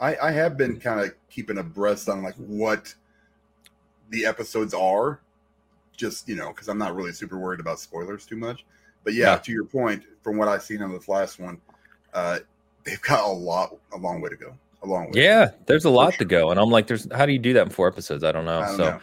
I, 0.00 0.16
I 0.16 0.30
have 0.30 0.56
been 0.56 0.80
kind 0.80 1.00
of 1.00 1.14
keeping 1.28 1.58
abreast 1.58 2.08
on 2.08 2.22
like 2.22 2.34
what 2.36 2.94
the 4.10 4.24
episodes 4.24 4.72
are, 4.74 5.20
just 5.96 6.28
you 6.28 6.36
know, 6.36 6.48
because 6.48 6.68
I'm 6.68 6.78
not 6.78 6.94
really 6.94 7.12
super 7.12 7.38
worried 7.38 7.60
about 7.60 7.80
spoilers 7.80 8.24
too 8.24 8.36
much. 8.36 8.64
But 9.04 9.14
yeah, 9.14 9.32
yeah, 9.32 9.38
to 9.38 9.52
your 9.52 9.64
point, 9.64 10.04
from 10.22 10.36
what 10.36 10.48
I've 10.48 10.62
seen 10.62 10.82
on 10.82 10.92
this 10.92 11.08
last 11.08 11.38
one, 11.38 11.60
uh, 12.12 12.40
they've 12.84 13.00
got 13.00 13.24
a 13.24 13.32
lot, 13.32 13.76
a 13.92 13.96
long 13.96 14.20
way 14.20 14.30
to 14.30 14.36
go. 14.36 14.54
A 14.82 14.86
long 14.86 15.10
way. 15.10 15.22
Yeah, 15.22 15.50
there's 15.66 15.84
a 15.84 15.90
lot 15.90 16.14
sure. 16.14 16.18
to 16.18 16.24
go, 16.24 16.50
and 16.50 16.58
I'm 16.58 16.70
like, 16.70 16.86
there's 16.86 17.06
how 17.12 17.26
do 17.26 17.32
you 17.32 17.38
do 17.38 17.52
that 17.52 17.64
in 17.64 17.70
four 17.70 17.86
episodes? 17.86 18.24
I 18.24 18.32
don't 18.32 18.46
know. 18.46 18.60
I 18.60 18.66
don't 18.66 18.76
so, 18.76 19.00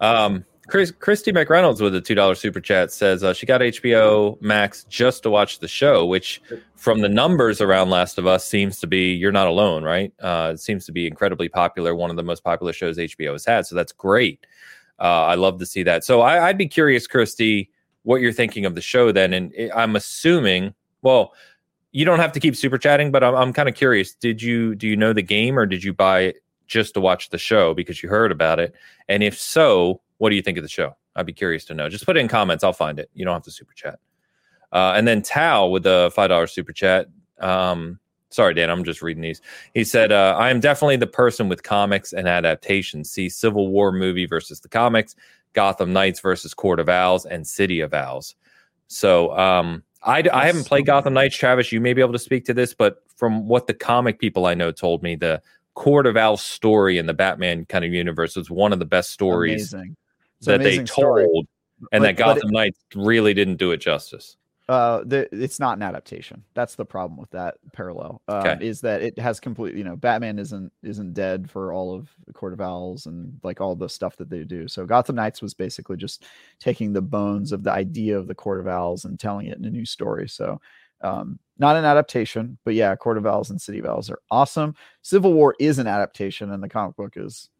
know. 0.00 0.06
um, 0.06 0.44
Chris, 0.66 0.90
Christy 0.90 1.32
McReynolds 1.32 1.80
with 1.80 1.94
a 1.94 2.00
two 2.00 2.14
dollar 2.14 2.34
super 2.34 2.60
chat 2.60 2.92
says 2.92 3.22
uh, 3.22 3.34
she 3.34 3.46
got 3.46 3.60
HBO 3.60 4.40
Max 4.40 4.84
just 4.84 5.22
to 5.24 5.30
watch 5.30 5.58
the 5.58 5.68
show, 5.68 6.06
which 6.06 6.40
from 6.74 7.00
the 7.00 7.08
numbers 7.08 7.60
around 7.60 7.90
Last 7.90 8.18
of 8.18 8.26
Us 8.26 8.44
seems 8.46 8.78
to 8.80 8.86
be 8.86 9.12
you're 9.12 9.32
not 9.32 9.46
alone, 9.46 9.84
right? 9.84 10.12
Uh, 10.20 10.52
it 10.54 10.60
seems 10.60 10.86
to 10.86 10.92
be 10.92 11.06
incredibly 11.06 11.48
popular, 11.48 11.94
one 11.94 12.10
of 12.10 12.16
the 12.16 12.22
most 12.22 12.44
popular 12.44 12.72
shows 12.72 12.98
HBO 12.98 13.32
has 13.32 13.44
had, 13.44 13.66
so 13.66 13.74
that's 13.74 13.92
great. 13.92 14.46
Uh, 14.98 15.24
I 15.24 15.34
love 15.34 15.58
to 15.58 15.66
see 15.66 15.82
that. 15.82 16.04
So 16.04 16.20
I, 16.20 16.46
would 16.46 16.58
be 16.58 16.68
curious, 16.68 17.06
Christy, 17.06 17.70
what 18.04 18.20
you're 18.20 18.32
thinking 18.32 18.64
of 18.64 18.74
the 18.74 18.80
show 18.80 19.12
then, 19.12 19.32
and 19.32 19.52
I'm 19.74 19.96
assuming, 19.96 20.74
well, 21.02 21.32
you 21.92 22.04
don't 22.04 22.20
have 22.20 22.32
to 22.32 22.40
keep 22.40 22.56
super 22.56 22.78
chatting, 22.78 23.10
but 23.10 23.22
I'm, 23.22 23.34
I'm 23.34 23.52
kind 23.52 23.68
of 23.68 23.74
curious. 23.74 24.14
Did 24.14 24.42
you 24.42 24.74
do 24.74 24.86
you 24.86 24.96
know 24.96 25.12
the 25.12 25.22
game 25.22 25.58
or 25.58 25.66
did 25.66 25.84
you 25.84 25.92
buy 25.92 26.20
it 26.20 26.36
just 26.66 26.94
to 26.94 27.00
watch 27.00 27.30
the 27.30 27.38
show 27.38 27.74
because 27.74 28.02
you 28.02 28.08
heard 28.08 28.32
about 28.32 28.58
it? 28.58 28.74
And 29.08 29.22
if 29.22 29.38
so, 29.38 30.00
what 30.18 30.30
do 30.30 30.36
you 30.36 30.42
think 30.42 30.58
of 30.58 30.64
the 30.64 30.68
show? 30.68 30.96
I'd 31.16 31.26
be 31.26 31.32
curious 31.32 31.64
to 31.66 31.74
know. 31.74 31.88
Just 31.88 32.06
put 32.06 32.16
it 32.16 32.20
in 32.20 32.28
comments. 32.28 32.64
I'll 32.64 32.72
find 32.72 32.98
it. 32.98 33.10
You 33.14 33.24
don't 33.24 33.34
have 33.34 33.42
to 33.44 33.50
super 33.50 33.72
chat. 33.74 33.98
Uh, 34.72 34.94
and 34.96 35.06
then 35.06 35.22
Tao 35.22 35.68
with 35.68 35.84
the 35.84 36.10
five 36.14 36.28
dollars 36.28 36.52
super 36.52 36.72
chat. 36.72 37.06
Um, 37.38 38.00
sorry, 38.30 38.54
Dan, 38.54 38.70
I'm 38.70 38.84
just 38.84 39.02
reading 39.02 39.22
these. 39.22 39.40
He 39.72 39.84
said, 39.84 40.10
uh, 40.10 40.34
"I 40.36 40.50
am 40.50 40.60
definitely 40.60 40.96
the 40.96 41.06
person 41.06 41.48
with 41.48 41.62
comics 41.62 42.12
and 42.12 42.26
adaptations. 42.26 43.10
See 43.10 43.28
Civil 43.28 43.68
War 43.68 43.92
movie 43.92 44.26
versus 44.26 44.60
the 44.60 44.68
comics, 44.68 45.14
Gotham 45.52 45.92
Knights 45.92 46.20
versus 46.20 46.54
Court 46.54 46.80
of 46.80 46.88
Owls, 46.88 47.24
and 47.24 47.46
City 47.46 47.80
of 47.80 47.94
Owls." 47.94 48.34
So 48.88 49.36
um, 49.38 49.84
I, 50.02 50.24
I 50.32 50.46
haven't 50.46 50.66
played 50.66 50.86
Gotham 50.86 51.14
Knights. 51.14 51.36
Travis, 51.36 51.70
you 51.70 51.80
may 51.80 51.92
be 51.92 52.00
able 52.00 52.12
to 52.12 52.18
speak 52.18 52.44
to 52.46 52.54
this, 52.54 52.74
but 52.74 53.02
from 53.16 53.46
what 53.46 53.68
the 53.68 53.74
comic 53.74 54.18
people 54.18 54.46
I 54.46 54.54
know 54.54 54.72
told 54.72 55.04
me, 55.04 55.14
the 55.14 55.40
Court 55.74 56.06
of 56.06 56.16
Owls 56.16 56.42
story 56.42 56.98
in 56.98 57.06
the 57.06 57.14
Batman 57.14 57.64
kind 57.66 57.84
of 57.84 57.92
universe 57.92 58.34
was 58.34 58.50
one 58.50 58.72
of 58.72 58.80
the 58.80 58.84
best 58.84 59.10
stories 59.10 59.72
Amazing 59.72 59.96
that 60.42 60.62
they 60.62 60.78
told, 60.78 60.88
story. 60.88 61.24
and 61.24 61.46
but, 61.92 62.00
that 62.02 62.16
Gotham 62.16 62.50
it, 62.50 62.52
Knights 62.52 62.78
really 62.94 63.34
didn't 63.34 63.56
do 63.56 63.72
it 63.72 63.78
justice. 63.78 64.36
Uh, 64.66 65.02
the, 65.04 65.28
it's 65.30 65.60
not 65.60 65.76
an 65.76 65.82
adaptation. 65.82 66.42
That's 66.54 66.74
the 66.74 66.86
problem 66.86 67.18
with 67.18 67.30
that 67.30 67.56
parallel. 67.74 68.22
Um, 68.28 68.38
okay. 68.38 68.66
Is 68.66 68.80
that 68.80 69.02
it 69.02 69.18
has 69.18 69.38
completely, 69.38 69.78
you 69.78 69.84
know, 69.84 69.96
Batman 69.96 70.38
isn't 70.38 70.72
isn't 70.82 71.12
dead 71.12 71.50
for 71.50 71.72
all 71.72 71.94
of 71.94 72.08
the 72.26 72.32
Court 72.32 72.54
of 72.54 72.62
Owls 72.62 73.04
and 73.04 73.38
like 73.42 73.60
all 73.60 73.76
the 73.76 73.88
stuff 73.88 74.16
that 74.16 74.30
they 74.30 74.42
do. 74.42 74.66
So 74.66 74.86
Gotham 74.86 75.16
Knights 75.16 75.42
was 75.42 75.52
basically 75.52 75.98
just 75.98 76.24
taking 76.58 76.94
the 76.94 77.02
bones 77.02 77.52
of 77.52 77.62
the 77.62 77.72
idea 77.72 78.18
of 78.18 78.26
the 78.26 78.34
Court 78.34 78.58
of 78.58 78.66
Owls 78.66 79.04
and 79.04 79.20
telling 79.20 79.48
it 79.48 79.58
in 79.58 79.66
a 79.66 79.70
new 79.70 79.84
story. 79.84 80.28
So 80.30 80.58
um, 81.02 81.38
not 81.58 81.76
an 81.76 81.84
adaptation, 81.84 82.56
but 82.64 82.72
yeah, 82.72 82.96
Court 82.96 83.18
of 83.18 83.26
Owls 83.26 83.50
and 83.50 83.60
City 83.60 83.80
of 83.80 83.86
Owls 83.86 84.08
are 84.08 84.20
awesome. 84.30 84.74
Civil 85.02 85.34
War 85.34 85.54
is 85.60 85.78
an 85.78 85.86
adaptation, 85.86 86.50
and 86.50 86.62
the 86.62 86.68
comic 86.70 86.96
book 86.96 87.12
is 87.16 87.50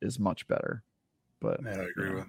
is 0.00 0.18
much 0.18 0.48
better. 0.48 0.82
But 1.40 1.60
yeah, 1.64 1.70
I 1.72 1.84
agree 1.84 2.14
with. 2.14 2.26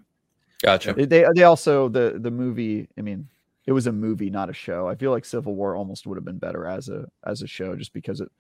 Gotcha. 0.62 0.94
They 0.94 1.26
they 1.36 1.44
also 1.44 1.90
the 1.90 2.20
the 2.20 2.32
movie. 2.32 2.88
I 2.98 3.02
mean, 3.02 3.28
it 3.66 3.72
was 3.72 3.88
a 3.88 3.92
movie, 3.92 4.30
not 4.30 4.50
a 4.50 4.54
show. 4.54 4.88
I 4.88 4.96
feel 4.96 5.12
like 5.12 5.26
Civil 5.26 5.56
War 5.56 5.76
almost 5.76 6.06
would 6.08 6.18
have 6.18 6.26
been 6.26 6.38
better 6.38 6.66
as 6.66 6.90
a 6.90 7.06
as 7.26 7.42
a 7.42 7.48
show, 7.48 7.76
just 7.76 7.94
because 7.94 8.22
it 8.22 8.32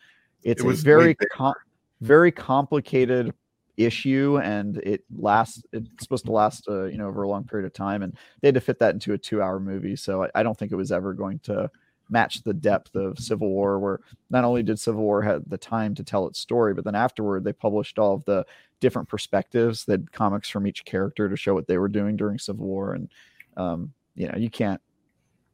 it's 0.43 0.63
it 0.63 0.67
a 0.67 0.73
very 0.73 1.15
com- 1.15 1.53
very 2.01 2.31
complicated 2.31 3.33
issue, 3.77 4.39
and 4.43 4.77
it 4.77 5.03
lasts. 5.15 5.63
It's 5.71 5.89
supposed 5.99 6.25
to 6.25 6.31
last, 6.31 6.67
uh, 6.67 6.85
you 6.85 6.97
know, 6.97 7.07
over 7.07 7.23
a 7.23 7.29
long 7.29 7.45
period 7.45 7.65
of 7.65 7.73
time, 7.73 8.03
and 8.03 8.17
they 8.41 8.49
had 8.49 8.55
to 8.55 8.61
fit 8.61 8.79
that 8.79 8.93
into 8.93 9.13
a 9.13 9.17
two 9.17 9.41
hour 9.41 9.59
movie. 9.59 9.95
So 9.95 10.23
I, 10.23 10.29
I 10.35 10.43
don't 10.43 10.57
think 10.57 10.71
it 10.71 10.75
was 10.75 10.91
ever 10.91 11.13
going 11.13 11.39
to 11.39 11.69
match 12.09 12.41
the 12.43 12.53
depth 12.53 12.95
of 12.95 13.19
Civil 13.19 13.49
War, 13.49 13.79
where 13.79 13.99
not 14.29 14.43
only 14.43 14.63
did 14.63 14.79
Civil 14.79 15.03
War 15.03 15.21
have 15.21 15.47
the 15.47 15.57
time 15.57 15.95
to 15.95 16.03
tell 16.03 16.27
its 16.27 16.39
story, 16.39 16.73
but 16.73 16.83
then 16.83 16.95
afterward 16.95 17.43
they 17.43 17.53
published 17.53 17.99
all 17.99 18.15
of 18.15 18.25
the 18.25 18.45
different 18.79 19.07
perspectives, 19.07 19.85
that 19.85 20.11
comics 20.11 20.49
from 20.49 20.65
each 20.67 20.85
character 20.85 21.29
to 21.29 21.35
show 21.35 21.53
what 21.53 21.67
they 21.67 21.77
were 21.77 21.87
doing 21.87 22.15
during 22.15 22.39
Civil 22.39 22.65
War, 22.65 22.93
and 22.93 23.09
um, 23.57 23.93
you 24.15 24.27
know 24.27 24.37
you 24.37 24.49
can't 24.49 24.81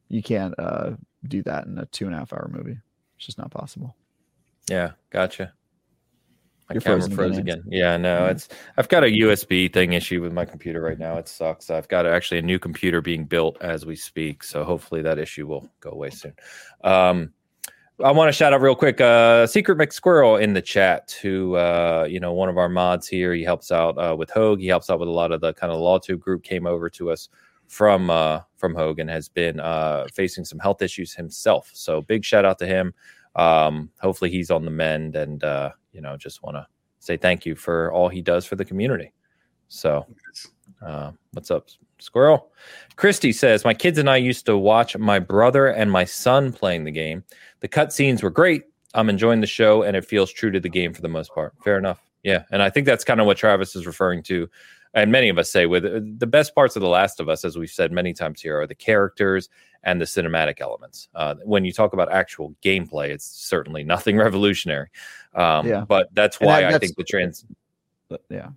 you 0.10 0.22
can't 0.22 0.54
uh, 0.58 0.92
do 1.28 1.42
that 1.44 1.66
in 1.66 1.78
a 1.78 1.86
two 1.88 2.06
and 2.06 2.16
a 2.16 2.20
half 2.20 2.34
hour 2.34 2.50
movie. 2.52 2.78
It's 3.18 3.26
just 3.26 3.38
not 3.38 3.52
possible. 3.52 3.96
Yeah, 4.70 4.92
gotcha. 5.10 5.54
My 6.70 6.74
You're 6.74 6.82
camera 6.82 7.10
froze 7.10 7.38
again. 7.38 7.64
Yeah, 7.68 7.96
no, 7.98 8.22
mm-hmm. 8.22 8.32
it's 8.32 8.50
I've 8.78 8.90
got 8.90 9.04
a 9.04 9.08
USB 9.08 9.72
thing 9.72 9.94
issue 9.94 10.22
with 10.22 10.34
my 10.34 10.46
computer 10.46 10.82
right 10.82 10.98
now. 10.98 11.18
It 11.18 11.28
sucks. 11.28 11.70
I've 11.70 11.88
got 11.88 12.06
actually 12.08 12.40
a 12.40 12.44
new 12.44 12.58
computer 12.58 13.02
being 13.02 13.26
built 13.26 13.58
as 13.62 13.86
we 13.86 13.96
speak, 13.96 14.44
so 14.44 14.64
hopefully 14.64 15.02
that 15.04 15.20
issue 15.20 15.46
will 15.46 15.70
go 15.80 15.92
away 15.92 16.10
soon. 16.10 16.34
Um, 16.84 17.34
I 18.04 18.12
want 18.12 18.28
to 18.28 18.34
shout 18.34 18.52
out 18.52 18.62
real 18.62 18.76
quick, 18.76 19.00
uh, 19.00 19.48
Secret 19.48 19.78
McSquirrel 19.78 20.42
in 20.42 20.54
the 20.54 20.62
chat, 20.62 21.18
who 21.22 21.56
uh, 21.56 22.08
you 22.10 22.20
know, 22.20 22.34
one 22.34 22.50
of 22.50 22.58
our 22.58 22.68
mods 22.68 23.08
here. 23.08 23.34
He 23.34 23.44
helps 23.44 23.72
out 23.72 23.98
uh, 23.98 24.16
with 24.18 24.30
Hoeg. 24.32 24.60
He 24.60 24.68
helps 24.68 24.90
out 24.90 25.00
with 25.00 25.08
a 25.08 25.12
lot 25.12 25.32
of 25.32 25.42
the 25.42 25.54
kind 25.54 25.72
of 25.72 25.80
LawTube 25.80 26.20
group. 26.20 26.44
Came 26.44 26.66
over 26.66 26.90
to 26.90 27.12
us 27.12 27.30
from 27.68 28.10
uh, 28.10 28.42
from 28.58 28.76
Hogan 28.76 29.08
has 29.08 29.30
been 29.30 29.60
uh, 29.60 30.08
facing 30.14 30.46
some 30.46 30.60
health 30.60 30.82
issues 30.82 31.14
himself. 31.14 31.70
So 31.74 32.02
big 32.02 32.26
shout 32.26 32.46
out 32.46 32.60
to 32.60 32.66
him. 32.66 32.94
Um, 33.36 33.90
hopefully 34.00 34.30
he's 34.30 34.52
on 34.52 34.66
the 34.66 34.72
mend, 34.72 35.16
and 35.16 35.44
uh, 35.44 35.72
you 35.96 36.02
know 36.02 36.18
just 36.18 36.44
want 36.44 36.58
to 36.58 36.68
say 37.00 37.18
thank 37.18 37.46
you 37.46 37.56
for 37.56 37.92
all 37.94 38.10
he 38.10 38.22
does 38.22 38.46
for 38.46 38.56
the 38.56 38.66
community. 38.66 39.14
So, 39.68 40.06
uh, 40.86 41.12
what's 41.32 41.50
up, 41.50 41.70
Squirrel? 42.00 42.52
Christy 42.98 43.32
says 43.32 43.66
my 43.66 43.74
kids 43.74 43.98
and 43.98 44.10
I 44.10 44.18
used 44.18 44.46
to 44.46 44.58
watch 44.58 44.98
my 44.98 45.18
brother 45.20 45.68
and 45.68 45.92
my 45.92 46.04
son 46.04 46.52
playing 46.52 46.84
the 46.84 46.92
game. 46.92 47.24
The 47.62 47.68
cutscenes 47.68 48.22
were 48.22 48.30
great. 48.30 48.64
I'm 48.94 49.10
enjoying 49.10 49.42
the 49.42 49.48
show, 49.48 49.84
and 49.84 49.98
it 49.98 50.06
feels 50.06 50.32
true 50.32 50.52
to 50.52 50.60
the 50.60 50.70
game 50.70 50.94
for 50.94 51.02
the 51.02 51.10
most 51.10 51.34
part. 51.34 51.54
Fair 51.64 51.78
enough. 51.78 52.02
Yeah, 52.24 52.44
and 52.52 52.62
I 52.62 52.70
think 52.70 52.86
that's 52.86 53.04
kind 53.04 53.20
of 53.20 53.26
what 53.26 53.38
Travis 53.38 53.76
is 53.76 53.86
referring 53.86 54.24
to 54.24 54.50
and 54.96 55.12
many 55.12 55.30
of 55.30 55.38
us 55.38 55.52
say 55.52 55.66
with 55.66 55.86
uh, 55.86 56.00
the 56.18 56.26
best 56.26 56.56
parts 56.56 56.76
of 56.76 56.82
the 56.82 56.88
last 56.88 57.20
of 57.20 57.30
us 57.30 57.46
as 57.46 57.58
we've 57.58 57.70
said 57.70 57.92
many 57.92 58.14
times 58.14 58.42
here 58.42 58.60
are 58.60 58.66
the 58.66 58.74
characters 58.74 59.50
and 59.84 60.02
the 60.02 60.06
cinematic 60.06 60.62
elements. 60.62 61.10
Uh, 61.14 61.36
when 61.44 61.64
you 61.64 61.72
talk 61.72 61.94
about 61.94 62.12
actual 62.12 62.56
gameplay 62.64 63.10
it's 63.10 63.26
certainly 63.26 63.84
nothing 63.84 64.18
revolutionary. 64.26 64.90
Um, 65.36 65.68
yeah. 65.68 65.82
but 65.82 66.08
that's 66.14 66.40
why 66.40 66.62
that, 66.62 66.72
that's, 66.72 66.76
i 66.76 66.80
think 66.80 66.96
the 66.96 67.04
trans 67.04 67.46
yeah. 68.30 68.50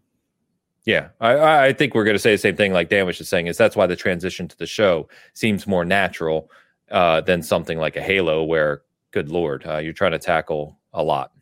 Yeah 0.85 1.09
i, 1.21 1.67
I 1.67 1.73
think 1.73 1.95
we're 1.95 2.05
going 2.05 2.15
to 2.15 2.21
say 2.21 2.33
the 2.33 2.39
same 2.39 2.57
thing 2.57 2.73
like 2.73 2.89
dan 2.89 3.05
was 3.05 3.19
just 3.19 3.31
saying 3.31 3.49
is 3.49 3.59
that's 3.59 3.77
why 3.77 3.87
the 3.87 3.97
transition 3.97 4.47
to 4.49 4.57
the 4.57 4.67
show 4.67 5.09
seems 5.35 5.67
more 5.67 5.85
natural 5.85 6.51
uh, 6.91 7.21
than 7.21 7.43
something 7.43 7.79
like 7.79 7.97
a 7.97 8.01
halo 8.03 8.45
where 8.45 8.83
good 9.11 9.29
lord 9.29 9.67
uh, 9.67 9.79
you're 9.79 9.93
trying 9.93 10.13
to 10.13 10.19
tackle 10.19 10.79
a 10.95 11.03
lot 11.03 11.33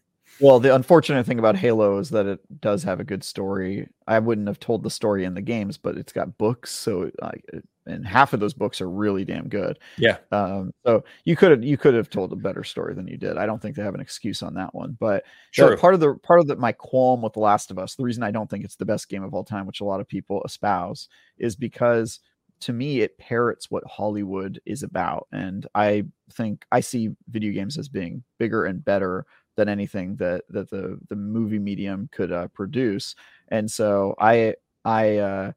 well, 0.41 0.61
the 0.61 0.75
unfortunate 0.75 1.25
thing 1.27 1.39
about 1.39 1.57
Halo 1.57 1.99
is 1.99 2.11
that 2.11 2.27
it 2.27 2.41
does 2.61 2.83
have 2.83 3.01
a 3.01 3.05
good 3.05 3.25
story. 3.25 3.89
I 4.07 4.19
wouldn't 4.19 4.49
have 4.49 4.61
told 4.61 4.83
the 4.83 4.91
story 4.91 5.25
in 5.25 5.35
the 5.35 5.43
games, 5.43 5.79
but 5.79 5.97
it's 5.97 6.13
got 6.13 6.37
books, 6.39 6.71
so 6.71 7.11
like, 7.21 7.45
and 7.87 8.07
half 8.07 8.33
of 8.33 8.41
those 8.41 8.53
books 8.53 8.81
are 8.81 8.91
really 8.91 9.25
damn 9.25 9.49
good. 9.49 9.79
Yeah. 9.97 10.19
Um, 10.33 10.73
so 10.85 11.05
you 11.25 11.37
could 11.37 11.53
have 11.53 11.65
you 11.65 11.77
could 11.77 11.95
have 11.95 12.11
told 12.11 12.33
a 12.33 12.37
better 12.37 12.65
story 12.65 12.95
than 12.95 13.07
you 13.07 13.17
did. 13.17 13.39
I 13.39 13.47
don't 13.47 13.63
think 13.63 13.77
they 13.77 13.83
have 13.83 13.95
an 13.95 14.01
excuse 14.01 14.43
on 14.43 14.55
that 14.55 14.75
one. 14.75 14.97
But 14.99 15.25
sure. 15.53 15.77
part 15.77 15.95
of 15.95 16.01
the 16.01 16.15
part 16.17 16.41
of 16.41 16.49
the, 16.49 16.57
my 16.57 16.73
qualm 16.73 17.23
with 17.23 17.33
The 17.33 17.41
Last 17.41 17.71
of 17.71 17.79
Us, 17.79 17.95
the 17.95 18.05
reason 18.05 18.23
I 18.23 18.31
don't 18.31 18.51
think 18.51 18.65
it's 18.65 18.77
the 18.77 18.85
best 18.85 19.09
game 19.09 19.23
of 19.23 19.33
all 19.33 19.45
time, 19.45 19.67
which 19.67 19.81
a 19.81 19.85
lot 19.85 20.01
of 20.01 20.09
people 20.09 20.43
espouse, 20.45 21.09
is 21.39 21.57
because 21.57 22.21
to 22.61 22.73
me 22.73 23.01
it 23.01 23.19
parrots 23.19 23.71
what 23.71 23.85
Hollywood 23.87 24.61
is 24.67 24.83
about, 24.83 25.29
and 25.33 25.67
I 25.75 26.05
think 26.33 26.65
I 26.73 26.81
see 26.81 27.11
video 27.29 27.53
games 27.53 27.79
as 27.79 27.89
being 27.89 28.25
bigger 28.39 28.65
and 28.65 28.85
better 28.85 29.27
than 29.57 29.69
anything 29.69 30.17
that 30.17 30.45
that 30.51 30.71
the 30.71 30.99
the 31.09 31.17
movie 31.17 31.59
medium 31.59 32.09
could 32.13 32.33
uh, 32.33 32.49
produce. 32.49 33.15
And 33.49 33.71
so 33.71 34.15
I 34.19 34.55
I 34.85 35.17
uh, 35.19 35.53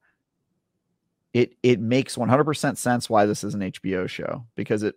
it 1.34 1.56
it 1.62 1.80
makes 1.80 2.16
100% 2.16 2.78
sense 2.78 3.10
why 3.10 3.26
this 3.26 3.44
is 3.44 3.54
an 3.54 3.62
HBO 3.62 4.10
show 4.10 4.46
because 4.56 4.84
it 4.84 4.96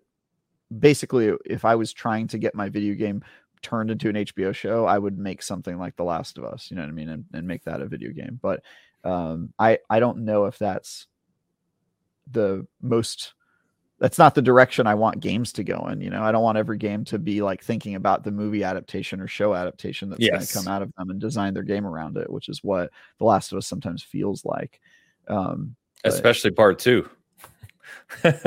basically 0.77 1.33
if 1.45 1.65
I 1.65 1.75
was 1.75 1.93
trying 1.93 2.29
to 2.29 2.39
get 2.39 2.55
my 2.55 2.69
video 2.69 2.95
game 2.95 3.23
turned 3.61 3.91
into 3.91 4.09
an 4.09 4.17
HBO 4.17 4.55
show, 4.55 4.87
I 4.87 4.99
would 4.99 5.19
make 5.19 5.43
something 5.43 5.79
like 5.79 5.97
The 5.97 6.05
Last 6.05 6.39
of 6.39 6.45
Us, 6.45 6.71
you 6.71 6.77
know 6.77 6.83
what 6.83 6.89
I 6.89 6.93
mean, 6.93 7.09
and, 7.09 7.25
and 7.33 7.47
make 7.47 7.65
that 7.65 7.81
a 7.81 7.87
video 7.87 8.11
game. 8.11 8.39
But 8.41 8.63
um, 9.05 9.53
I 9.59 9.79
I 9.91 10.01
don't 10.01 10.25
know 10.25 10.47
if 10.47 10.59
that's 10.59 11.07
the 12.31 12.67
most 12.81 13.35
that's 14.03 14.19
not 14.19 14.35
the 14.35 14.43
direction 14.43 14.89
I 14.89 14.97
want 14.97 15.21
games 15.21 15.53
to 15.53 15.63
go 15.63 15.87
in. 15.87 16.01
You 16.01 16.11
know, 16.11 16.25
I 16.25 16.33
don't 16.33 16.43
want 16.43 16.59
every 16.59 16.77
game 16.77 17.05
to 17.05 17.21
be 17.21 17.41
like 17.41 17.63
thinking 17.63 17.95
about 17.95 18.25
the 18.25 18.33
movie 18.33 18.65
adaptation 18.65 19.21
or 19.21 19.29
show 19.29 19.55
adaptation 19.55 20.11
that's 20.11 20.21
yes. 20.21 20.33
going 20.33 20.45
to 20.45 20.53
come 20.55 20.67
out 20.67 20.83
of 20.83 20.93
them 20.99 21.11
and 21.11 21.21
design 21.21 21.55
their 21.55 21.63
game 21.63 21.87
around 21.87 22.17
it, 22.17 22.29
which 22.29 22.49
is 22.49 22.65
what 22.65 22.91
The 23.21 23.25
Last 23.25 23.53
of 23.53 23.59
Us 23.59 23.69
sometimes 23.69 24.03
feels 24.03 24.45
like. 24.45 24.81
Um, 25.29 25.77
Especially 26.03 26.51
but, 26.51 26.57
part 26.57 26.79
two. 26.81 27.09
yeah. 28.25 28.41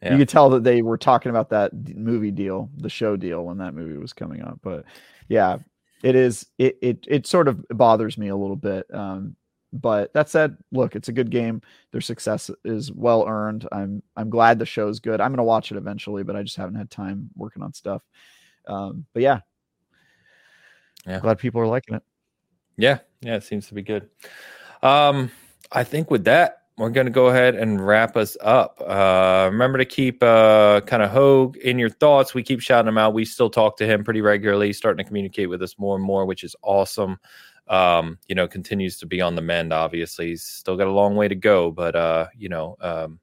You 0.00 0.18
could 0.18 0.28
tell 0.28 0.50
that 0.50 0.62
they 0.62 0.80
were 0.80 0.96
talking 0.96 1.30
about 1.30 1.50
that 1.50 1.72
movie 1.96 2.30
deal, 2.30 2.70
the 2.76 2.88
show 2.88 3.16
deal, 3.16 3.44
when 3.44 3.58
that 3.58 3.74
movie 3.74 3.98
was 3.98 4.12
coming 4.12 4.42
up. 4.42 4.60
But 4.62 4.84
yeah, 5.26 5.58
it 6.04 6.14
is. 6.14 6.46
It 6.56 6.78
it 6.80 7.04
it 7.08 7.26
sort 7.26 7.48
of 7.48 7.66
bothers 7.68 8.16
me 8.16 8.28
a 8.28 8.36
little 8.36 8.54
bit. 8.54 8.86
Um, 8.94 9.34
but 9.72 10.12
that 10.14 10.28
said, 10.28 10.56
look, 10.72 10.96
it's 10.96 11.08
a 11.08 11.12
good 11.12 11.30
game. 11.30 11.62
Their 11.92 12.00
success 12.00 12.50
is 12.64 12.92
well 12.92 13.24
earned. 13.26 13.68
I'm 13.70 14.02
I'm 14.16 14.30
glad 14.30 14.58
the 14.58 14.66
show's 14.66 15.00
good. 15.00 15.20
I'm 15.20 15.32
gonna 15.32 15.44
watch 15.44 15.70
it 15.70 15.76
eventually, 15.76 16.22
but 16.22 16.36
I 16.36 16.42
just 16.42 16.56
haven't 16.56 16.74
had 16.74 16.90
time 16.90 17.30
working 17.36 17.62
on 17.62 17.72
stuff. 17.72 18.02
Um, 18.66 19.06
but 19.12 19.22
yeah, 19.22 19.40
yeah, 21.06 21.20
glad 21.20 21.38
people 21.38 21.60
are 21.60 21.66
liking 21.66 21.96
it. 21.96 22.02
Yeah, 22.76 22.98
yeah, 23.20 23.36
it 23.36 23.44
seems 23.44 23.68
to 23.68 23.74
be 23.74 23.82
good. 23.82 24.08
Um, 24.82 25.30
I 25.70 25.84
think 25.84 26.10
with 26.10 26.24
that, 26.24 26.62
we're 26.78 26.90
going 26.90 27.06
to 27.06 27.12
go 27.12 27.26
ahead 27.26 27.54
and 27.54 27.86
wrap 27.86 28.16
us 28.16 28.36
up. 28.40 28.80
Uh, 28.84 29.50
remember 29.52 29.76
to 29.76 29.84
keep 29.84 30.22
uh, 30.22 30.80
kind 30.86 31.02
of 31.02 31.10
Hoeg 31.10 31.56
in 31.56 31.78
your 31.78 31.90
thoughts. 31.90 32.32
We 32.32 32.42
keep 32.42 32.60
shouting 32.60 32.88
him 32.88 32.96
out. 32.96 33.12
We 33.12 33.26
still 33.26 33.50
talk 33.50 33.76
to 33.78 33.86
him 33.86 34.02
pretty 34.02 34.22
regularly, 34.22 34.72
starting 34.72 35.04
to 35.04 35.06
communicate 35.06 35.50
with 35.50 35.62
us 35.62 35.78
more 35.78 35.94
and 35.94 36.04
more, 36.04 36.24
which 36.24 36.42
is 36.42 36.56
awesome 36.62 37.18
um, 37.68 38.18
you 38.26 38.34
know, 38.34 38.48
continues 38.48 38.96
to 38.98 39.06
be 39.06 39.20
on 39.20 39.34
the 39.34 39.42
mend. 39.42 39.72
Obviously, 39.72 40.28
he's 40.28 40.42
still 40.42 40.76
got 40.76 40.86
a 40.86 40.92
long 40.92 41.16
way 41.16 41.28
to 41.28 41.34
go, 41.34 41.70
but 41.70 41.94
uh, 41.96 42.26
you 42.36 42.48
know, 42.48 42.76
um, 42.80 43.20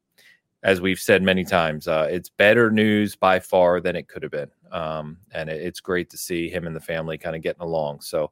as 0.64 0.82
we've 0.82 1.00
said 1.00 1.22
many 1.22 1.44
times, 1.44 1.88
uh, 1.88 2.08
it's 2.10 2.30
better 2.30 2.72
news 2.72 3.16
by 3.16 3.40
far 3.40 3.80
than 3.80 3.96
it 3.96 4.08
could 4.08 4.24
have 4.24 4.32
been, 4.32 4.52
um, 4.72 5.18
and 5.32 5.50
it, 5.50 5.62
it's 5.62 5.80
great 5.80 6.10
to 6.12 6.18
see 6.18 6.50
him 6.50 6.68
and 6.68 6.76
the 6.76 6.82
family 6.82 7.18
kind 7.18 7.36
of 7.36 7.42
getting 7.42 7.62
along. 7.62 8.02
So. 8.02 8.32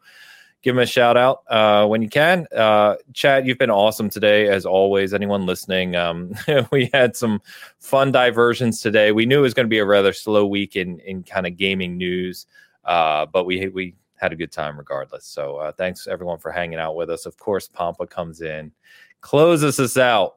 Give 0.61 0.75
him 0.75 0.81
a 0.81 0.87
shout 0.87 1.15
out 1.15 1.43
uh, 1.47 1.85
when 1.85 2.01
you 2.01 2.09
can. 2.09 2.47
Uh, 2.51 2.95
Chad, 3.13 3.45
you've 3.45 3.59
been 3.59 3.69
awesome 3.69 4.09
today, 4.09 4.47
as 4.47 4.65
always. 4.65 5.13
Anyone 5.13 5.45
listening, 5.45 5.95
um, 5.95 6.33
we 6.71 6.89
had 6.91 7.15
some 7.15 7.39
fun 7.77 8.11
diversions 8.11 8.81
today. 8.81 9.11
We 9.11 9.27
knew 9.27 9.37
it 9.37 9.43
was 9.43 9.53
going 9.53 9.67
to 9.67 9.69
be 9.69 9.77
a 9.77 9.85
rather 9.85 10.11
slow 10.11 10.43
week 10.43 10.75
in 10.75 10.97
in 11.01 11.21
kind 11.21 11.45
of 11.45 11.55
gaming 11.55 11.97
news, 11.97 12.47
uh, 12.83 13.27
but 13.27 13.45
we 13.45 13.67
we 13.67 13.93
had 14.17 14.31
a 14.31 14.35
good 14.35 14.51
time 14.51 14.77
regardless. 14.77 15.25
So 15.25 15.57
uh, 15.57 15.71
thanks 15.71 16.07
everyone 16.07 16.39
for 16.39 16.51
hanging 16.51 16.79
out 16.79 16.95
with 16.95 17.09
us. 17.09 17.25
Of 17.25 17.37
course, 17.37 17.67
Pompa 17.67 18.09
comes 18.09 18.41
in, 18.41 18.71
closes 19.21 19.79
us 19.79 19.97
out 19.97 20.35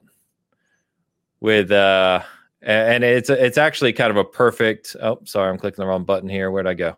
with 1.41 1.71
uh 1.71 2.21
and 2.63 3.05
it's 3.05 3.31
it's 3.31 3.59
actually 3.59 3.93
kind 3.93 4.11
of 4.11 4.17
a 4.17 4.25
perfect 4.25 4.97
oh 5.01 5.21
sorry 5.23 5.49
i'm 5.49 5.57
clicking 5.57 5.81
the 5.81 5.87
wrong 5.87 6.03
button 6.03 6.29
here 6.29 6.51
where'd 6.51 6.67
i 6.67 6.75
go 6.75 6.97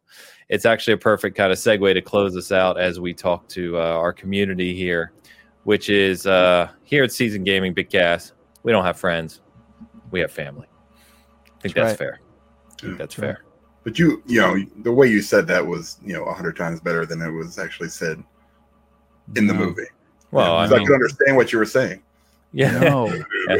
it's 0.48 0.65
actually 0.65 0.94
a 0.94 0.97
perfect 0.97 1.36
kind 1.36 1.52
of 1.52 1.59
segue 1.59 1.93
to 1.93 2.01
close 2.01 2.35
us 2.39 2.51
out 2.51 2.81
as 2.81 2.98
we 2.98 3.12
talk 3.12 3.47
to 3.48 3.77
uh, 3.77 3.82
our 3.82 4.15
community 4.15 4.74
here 4.74 5.12
which 5.65 5.90
is 5.90 6.27
uh 6.27 6.70
here 6.85 7.05
at 7.05 7.12
season 7.12 7.44
gaming 7.44 7.74
big 7.74 7.90
gas 7.90 8.32
we 8.62 8.73
don't 8.73 8.85
have 8.85 8.98
friends 8.98 9.43
we 10.11 10.20
have 10.20 10.32
family 10.32 10.66
I 11.61 11.62
think 11.62 11.74
that's, 11.74 11.90
that's 11.90 12.01
right. 12.01 12.07
fair. 12.07 12.20
I 12.70 12.86
think 12.86 12.98
that's 12.98 13.15
fair. 13.15 13.44
But 13.91 13.99
you, 13.99 14.23
you 14.25 14.41
know, 14.41 14.57
the 14.85 14.93
way 14.93 15.09
you 15.09 15.21
said 15.21 15.49
that 15.49 15.67
was, 15.67 15.99
you 16.01 16.12
know, 16.12 16.23
a 16.27 16.33
hundred 16.33 16.57
times 16.57 16.79
better 16.79 17.05
than 17.05 17.21
it 17.21 17.29
was 17.29 17.59
actually 17.59 17.89
said 17.89 18.23
in 19.35 19.49
the 19.49 19.53
movie. 19.53 19.83
Well, 20.31 20.55
I, 20.55 20.69
mean, 20.69 20.75
I 20.75 20.85
could 20.85 20.95
understand 20.95 21.37
what 21.37 21.53
you 21.53 21.59
were 21.59 21.65
saying. 21.65 22.01
Yeah. 22.53 22.79
No. 22.79 23.09
I 23.51 23.57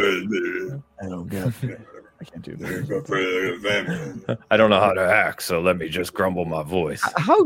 don't 1.09 1.27
get. 1.27 1.49
It. 1.65 1.81
I 2.21 2.25
can't 2.25 2.43
do 2.43 2.55
that. 2.59 4.39
I 4.53 4.57
don't 4.57 4.71
know 4.71 4.79
how 4.79 4.93
to 4.93 5.01
act, 5.01 5.43
so 5.43 5.61
let 5.61 5.77
me 5.77 5.89
just 5.89 6.15
grumble 6.15 6.45
my 6.45 6.63
voice. 6.63 7.03
How? 7.17 7.45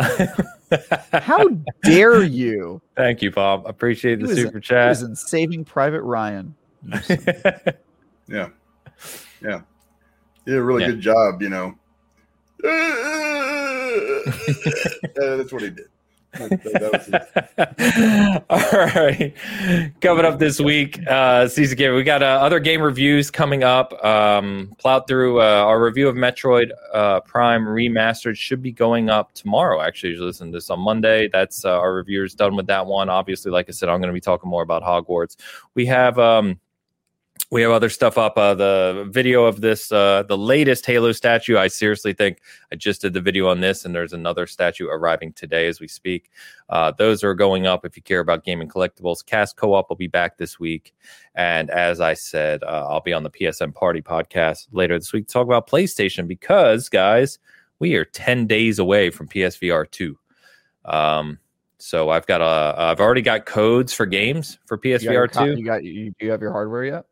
how 1.12 1.48
dare 1.84 2.24
you? 2.24 2.82
Thank 2.96 3.22
you, 3.22 3.30
Bob. 3.30 3.68
Appreciate 3.68 4.18
the 4.18 4.34
super 4.34 4.58
chat. 4.58 4.98
He 4.98 5.04
in 5.04 5.14
Saving 5.14 5.64
Private 5.64 6.02
Ryan. 6.02 6.56
yeah, 8.26 8.48
yeah, 9.40 9.60
did 10.48 10.56
a 10.56 10.62
really 10.62 10.82
yeah. 10.82 10.88
good 10.88 11.00
job. 11.00 11.42
You 11.42 11.50
know, 11.50 11.74
that's 15.14 15.52
what 15.52 15.62
he 15.62 15.70
did. 15.70 15.86
All 18.50 18.60
right. 18.72 19.32
Coming 20.00 20.24
up 20.24 20.38
this 20.38 20.60
week, 20.60 21.00
uh, 21.08 21.48
season 21.48 21.76
game. 21.76 21.94
We 21.94 22.02
got 22.02 22.22
uh, 22.22 22.26
other 22.26 22.60
game 22.60 22.82
reviews 22.82 23.30
coming 23.30 23.64
up. 23.64 23.92
Um, 24.04 24.74
plowed 24.78 25.06
through 25.08 25.40
uh, 25.40 25.44
our 25.44 25.82
review 25.82 26.06
of 26.08 26.16
Metroid 26.16 26.70
uh, 26.92 27.20
Prime 27.20 27.64
Remastered 27.64 28.36
should 28.36 28.62
be 28.62 28.72
going 28.72 29.08
up 29.10 29.32
tomorrow. 29.32 29.80
Actually, 29.80 30.14
you 30.14 30.24
listen 30.24 30.52
to 30.52 30.56
this 30.56 30.70
on 30.70 30.80
Monday. 30.80 31.28
That's 31.28 31.64
uh, 31.64 31.78
our 31.78 31.94
reviewers 31.94 32.34
done 32.34 32.56
with 32.56 32.66
that 32.66 32.86
one. 32.86 33.08
Obviously, 33.08 33.50
like 33.50 33.66
I 33.68 33.72
said, 33.72 33.88
I'm 33.88 34.00
going 34.00 34.08
to 34.08 34.14
be 34.14 34.20
talking 34.20 34.50
more 34.50 34.62
about 34.62 34.82
Hogwarts. 34.82 35.36
We 35.74 35.86
have. 35.86 36.18
Um, 36.18 36.60
we 37.50 37.62
have 37.62 37.70
other 37.70 37.88
stuff 37.88 38.18
up. 38.18 38.36
Uh, 38.36 38.54
the 38.54 39.08
video 39.10 39.44
of 39.44 39.62
this, 39.62 39.90
uh, 39.90 40.22
the 40.24 40.36
latest 40.36 40.84
Halo 40.84 41.12
statue. 41.12 41.56
I 41.56 41.68
seriously 41.68 42.12
think 42.12 42.40
I 42.70 42.76
just 42.76 43.00
did 43.00 43.14
the 43.14 43.22
video 43.22 43.48
on 43.48 43.60
this, 43.60 43.84
and 43.84 43.94
there's 43.94 44.12
another 44.12 44.46
statue 44.46 44.86
arriving 44.86 45.32
today 45.32 45.66
as 45.66 45.80
we 45.80 45.88
speak. 45.88 46.30
Uh, 46.68 46.92
those 46.92 47.24
are 47.24 47.34
going 47.34 47.66
up 47.66 47.86
if 47.86 47.96
you 47.96 48.02
care 48.02 48.20
about 48.20 48.44
gaming 48.44 48.68
collectibles. 48.68 49.24
Cast 49.24 49.56
Co 49.56 49.72
op 49.72 49.88
will 49.88 49.96
be 49.96 50.06
back 50.06 50.36
this 50.36 50.60
week. 50.60 50.94
And 51.34 51.70
as 51.70 52.00
I 52.00 52.12
said, 52.14 52.62
uh, 52.64 52.86
I'll 52.86 53.00
be 53.00 53.14
on 53.14 53.22
the 53.22 53.30
PSN 53.30 53.74
Party 53.74 54.02
podcast 54.02 54.68
later 54.72 54.98
this 54.98 55.12
week 55.14 55.26
to 55.28 55.32
talk 55.32 55.46
about 55.46 55.68
PlayStation 55.68 56.28
because, 56.28 56.90
guys, 56.90 57.38
we 57.78 57.94
are 57.94 58.04
10 58.04 58.46
days 58.46 58.78
away 58.78 59.08
from 59.08 59.26
PSVR 59.26 59.90
2. 59.90 60.18
Um, 60.84 61.38
so 61.78 62.10
I've 62.10 62.26
got 62.26 62.42
a, 62.42 62.74
I've 62.78 63.00
already 63.00 63.22
got 63.22 63.46
codes 63.46 63.94
for 63.94 64.04
games 64.04 64.58
for 64.66 64.76
PSVR 64.76 65.32
2. 65.32 65.58
You 65.58 65.64
got, 65.64 65.82
you, 65.84 66.10
do 66.18 66.26
you 66.26 66.30
have 66.30 66.42
your 66.42 66.52
hardware 66.52 66.84
yet? 66.84 67.06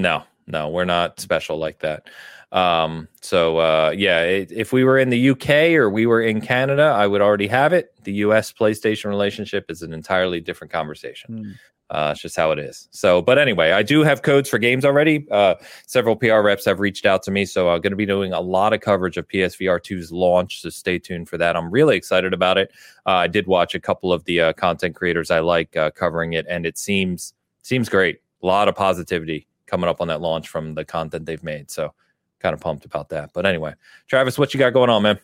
No, 0.00 0.24
no, 0.46 0.68
we're 0.68 0.84
not 0.84 1.20
special 1.20 1.58
like 1.58 1.80
that. 1.80 2.08
Um, 2.52 3.06
so 3.20 3.58
uh, 3.58 3.94
yeah, 3.96 4.22
it, 4.22 4.50
if 4.50 4.72
we 4.72 4.82
were 4.82 4.98
in 4.98 5.10
the 5.10 5.30
UK 5.30 5.74
or 5.74 5.88
we 5.88 6.06
were 6.06 6.20
in 6.20 6.40
Canada, 6.40 6.94
I 6.96 7.06
would 7.06 7.20
already 7.20 7.46
have 7.46 7.72
it. 7.72 7.92
The 8.04 8.12
US 8.14 8.52
PlayStation 8.52 9.06
relationship 9.06 9.70
is 9.70 9.82
an 9.82 9.92
entirely 9.92 10.40
different 10.40 10.72
conversation. 10.72 11.44
Mm. 11.44 11.54
Uh, 11.90 12.10
it's 12.12 12.22
just 12.22 12.36
how 12.36 12.52
it 12.52 12.58
is. 12.58 12.88
So, 12.92 13.20
but 13.20 13.36
anyway, 13.36 13.72
I 13.72 13.82
do 13.82 14.04
have 14.04 14.22
codes 14.22 14.48
for 14.48 14.58
games 14.58 14.84
already. 14.84 15.26
Uh, 15.28 15.56
several 15.88 16.14
PR 16.14 16.38
reps 16.38 16.64
have 16.64 16.78
reached 16.78 17.04
out 17.04 17.24
to 17.24 17.32
me, 17.32 17.44
so 17.44 17.68
I'm 17.68 17.80
going 17.80 17.90
to 17.90 17.96
be 17.96 18.06
doing 18.06 18.32
a 18.32 18.40
lot 18.40 18.72
of 18.72 18.80
coverage 18.80 19.16
of 19.16 19.26
PSVR 19.26 19.80
2's 19.80 20.12
launch. 20.12 20.62
So 20.62 20.70
stay 20.70 21.00
tuned 21.00 21.28
for 21.28 21.36
that. 21.38 21.56
I'm 21.56 21.68
really 21.68 21.96
excited 21.96 22.32
about 22.32 22.58
it. 22.58 22.70
Uh, 23.06 23.10
I 23.10 23.26
did 23.26 23.48
watch 23.48 23.74
a 23.74 23.80
couple 23.80 24.12
of 24.12 24.22
the 24.24 24.40
uh, 24.40 24.52
content 24.52 24.94
creators 24.94 25.32
I 25.32 25.40
like 25.40 25.76
uh, 25.76 25.90
covering 25.90 26.34
it, 26.34 26.46
and 26.48 26.64
it 26.64 26.78
seems 26.78 27.34
seems 27.62 27.88
great. 27.88 28.20
A 28.42 28.46
lot 28.46 28.68
of 28.68 28.76
positivity 28.76 29.48
coming 29.70 29.88
up 29.88 30.00
on 30.00 30.08
that 30.08 30.20
launch 30.20 30.48
from 30.48 30.74
the 30.74 30.84
content 30.84 31.24
they've 31.24 31.42
made. 31.42 31.70
So 31.70 31.94
kind 32.40 32.54
of 32.54 32.60
pumped 32.60 32.84
about 32.84 33.08
that. 33.10 33.30
But 33.32 33.46
anyway, 33.46 33.74
Travis, 34.08 34.38
what 34.38 34.52
you 34.52 34.58
got 34.58 34.72
going 34.72 34.90
on, 34.90 35.02
man? 35.02 35.18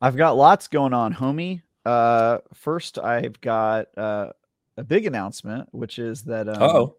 I've 0.00 0.16
got 0.16 0.36
lots 0.36 0.68
going 0.68 0.92
on, 0.92 1.12
homie. 1.14 1.62
Uh, 1.84 2.38
first, 2.54 2.98
I've 2.98 3.40
got 3.40 3.86
uh, 3.96 4.30
a 4.76 4.84
big 4.84 5.06
announcement, 5.06 5.68
which 5.72 5.98
is 5.98 6.22
that 6.24 6.48
um, 6.48 6.62
oh, 6.62 6.96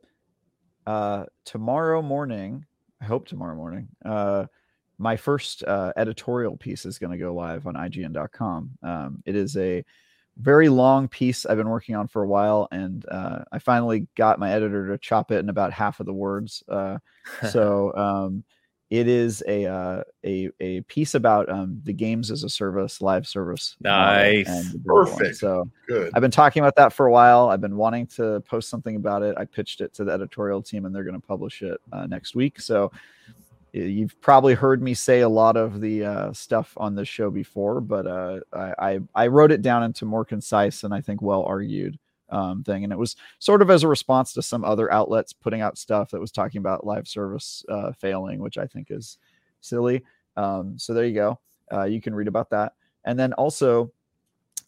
uh, 0.85 1.25
tomorrow 1.45 2.01
morning, 2.01 2.65
I 3.01 3.05
hope 3.05 3.27
tomorrow 3.27 3.55
morning, 3.55 3.87
uh, 4.03 4.45
my 4.97 5.15
first 5.15 5.63
uh, 5.63 5.91
editorial 5.97 6.57
piece 6.57 6.85
is 6.85 6.99
going 6.99 7.11
to 7.11 7.17
go 7.17 7.33
live 7.33 7.67
on 7.67 7.75
IGN.com. 7.75 8.71
Um, 8.83 9.23
it 9.25 9.35
is 9.35 9.57
a 9.57 9.83
very 10.38 10.69
long 10.69 11.07
piece 11.07 11.45
I've 11.45 11.57
been 11.57 11.69
working 11.69 11.95
on 11.95 12.07
for 12.07 12.23
a 12.23 12.27
while, 12.27 12.68
and 12.72 13.05
uh, 13.10 13.43
I 13.51 13.60
finally 13.60 14.07
got 14.15 14.39
my 14.39 14.51
editor 14.51 14.88
to 14.88 14.97
chop 14.97 15.31
it 15.31 15.39
in 15.39 15.49
about 15.49 15.73
half 15.73 15.99
of 15.99 16.05
the 16.05 16.14
words. 16.14 16.64
Uh, 16.68 16.97
so 17.51 17.93
um, 17.97 18.43
it 18.89 19.07
is 19.07 19.43
a 19.47 19.65
uh, 19.65 20.03
a 20.23 20.49
a 20.60 20.81
piece 20.81 21.15
about 21.15 21.49
um, 21.49 21.81
the 21.84 21.93
games 21.93 22.31
as 22.31 22.43
a 22.43 22.49
service, 22.49 23.01
live 23.01 23.27
service. 23.27 23.76
Nice, 23.81 24.76
perfect. 24.85 25.38
So 25.38 25.69
good. 25.88 26.11
I've 26.14 26.22
been 26.22 26.31
talking 26.31 26.61
about 26.61 26.76
that 26.76 26.93
for 26.93 27.07
a 27.07 27.11
while. 27.11 27.49
I've 27.49 27.61
been 27.61 27.77
wanting 27.77 28.07
to 28.07 28.41
post 28.41 28.69
something 28.69 28.95
about 28.95 29.23
it. 29.23 29.35
I 29.38 29.45
pitched 29.45 29.81
it 29.81 29.93
to 29.95 30.03
the 30.03 30.11
editorial 30.11 30.61
team, 30.61 30.85
and 30.85 30.95
they're 30.95 31.03
going 31.03 31.19
to 31.19 31.27
publish 31.27 31.61
it 31.61 31.80
uh, 31.91 32.05
next 32.07 32.35
week. 32.35 32.60
So 32.60 32.91
you've 33.73 34.19
probably 34.21 34.53
heard 34.53 34.81
me 34.81 34.93
say 34.93 35.21
a 35.21 35.29
lot 35.29 35.57
of 35.57 35.81
the 35.81 36.05
uh, 36.05 36.33
stuff 36.33 36.73
on 36.77 36.95
this 36.95 37.07
show 37.07 37.31
before, 37.31 37.81
but 37.81 38.05
uh, 38.05 38.39
I, 38.53 38.99
I, 39.15 39.27
wrote 39.27 39.51
it 39.51 39.63
down 39.63 39.83
into 39.83 40.05
more 40.05 40.23
concise 40.23 40.83
and 40.83 40.93
I 40.93 41.01
think 41.01 41.21
well 41.21 41.43
argued 41.43 41.97
um, 42.29 42.63
thing, 42.63 42.83
and 42.83 42.93
it 42.93 42.99
was 42.99 43.15
sort 43.39 43.63
of 43.63 43.71
as 43.71 43.83
a 43.83 43.87
response 43.87 44.33
to 44.33 44.43
some 44.43 44.63
other 44.63 44.91
outlets 44.93 45.33
putting 45.33 45.61
out 45.61 45.77
stuff 45.77 46.11
that 46.11 46.21
was 46.21 46.31
talking 46.31 46.59
about 46.59 46.85
live 46.85 47.07
service 47.07 47.65
uh, 47.67 47.91
failing, 47.93 48.39
which 48.39 48.59
I 48.59 48.67
think 48.67 48.87
is 48.91 49.17
silly. 49.59 50.03
Um, 50.37 50.77
so 50.77 50.93
there 50.93 51.05
you 51.05 51.15
go. 51.15 51.39
Uh, 51.71 51.85
you 51.85 51.99
can 51.99 52.13
read 52.13 52.27
about 52.27 52.51
that, 52.51 52.73
and 53.05 53.19
then 53.19 53.33
also. 53.33 53.91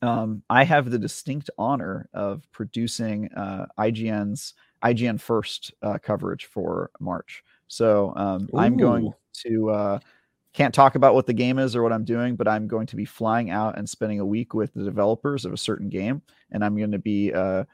Um, 0.02 0.44
I 0.50 0.66
have 0.66 0.92
the 0.92 1.00
distinct 1.00 1.50
honor 1.58 2.10
of 2.14 2.46
producing 2.52 3.32
uh, 3.34 3.66
IGN's 3.80 4.54
IGN 4.84 5.20
First 5.20 5.74
uh, 5.82 5.98
coverage 5.98 6.46
for 6.46 6.92
March. 7.00 7.44
So 7.76 8.14
um, 8.16 8.50
I'm 8.56 8.78
going 8.78 9.12
to 9.44 9.70
uh, 9.70 10.00
can't 10.54 10.74
talk 10.74 10.96
about 10.96 11.14
what 11.14 11.26
the 11.26 11.34
game 11.34 11.60
is 11.60 11.76
or 11.76 11.84
what 11.84 11.92
I'm 11.92 12.06
doing, 12.06 12.38
but 12.38 12.48
I'm 12.48 12.68
going 12.68 12.88
to 12.88 12.96
be 12.96 13.04
flying 13.04 13.50
out 13.50 13.78
and 13.78 13.88
spending 13.88 14.22
a 14.22 14.26
week 14.26 14.54
with 14.54 14.74
the 14.74 14.84
developers 14.86 15.44
of 15.44 15.52
a 15.52 15.58
certain 15.58 15.90
game, 15.90 16.22
and 16.52 16.64
I'm 16.64 16.78
going 16.78 16.94
to 16.94 17.00
be 17.00 17.34
uh, 17.34 17.66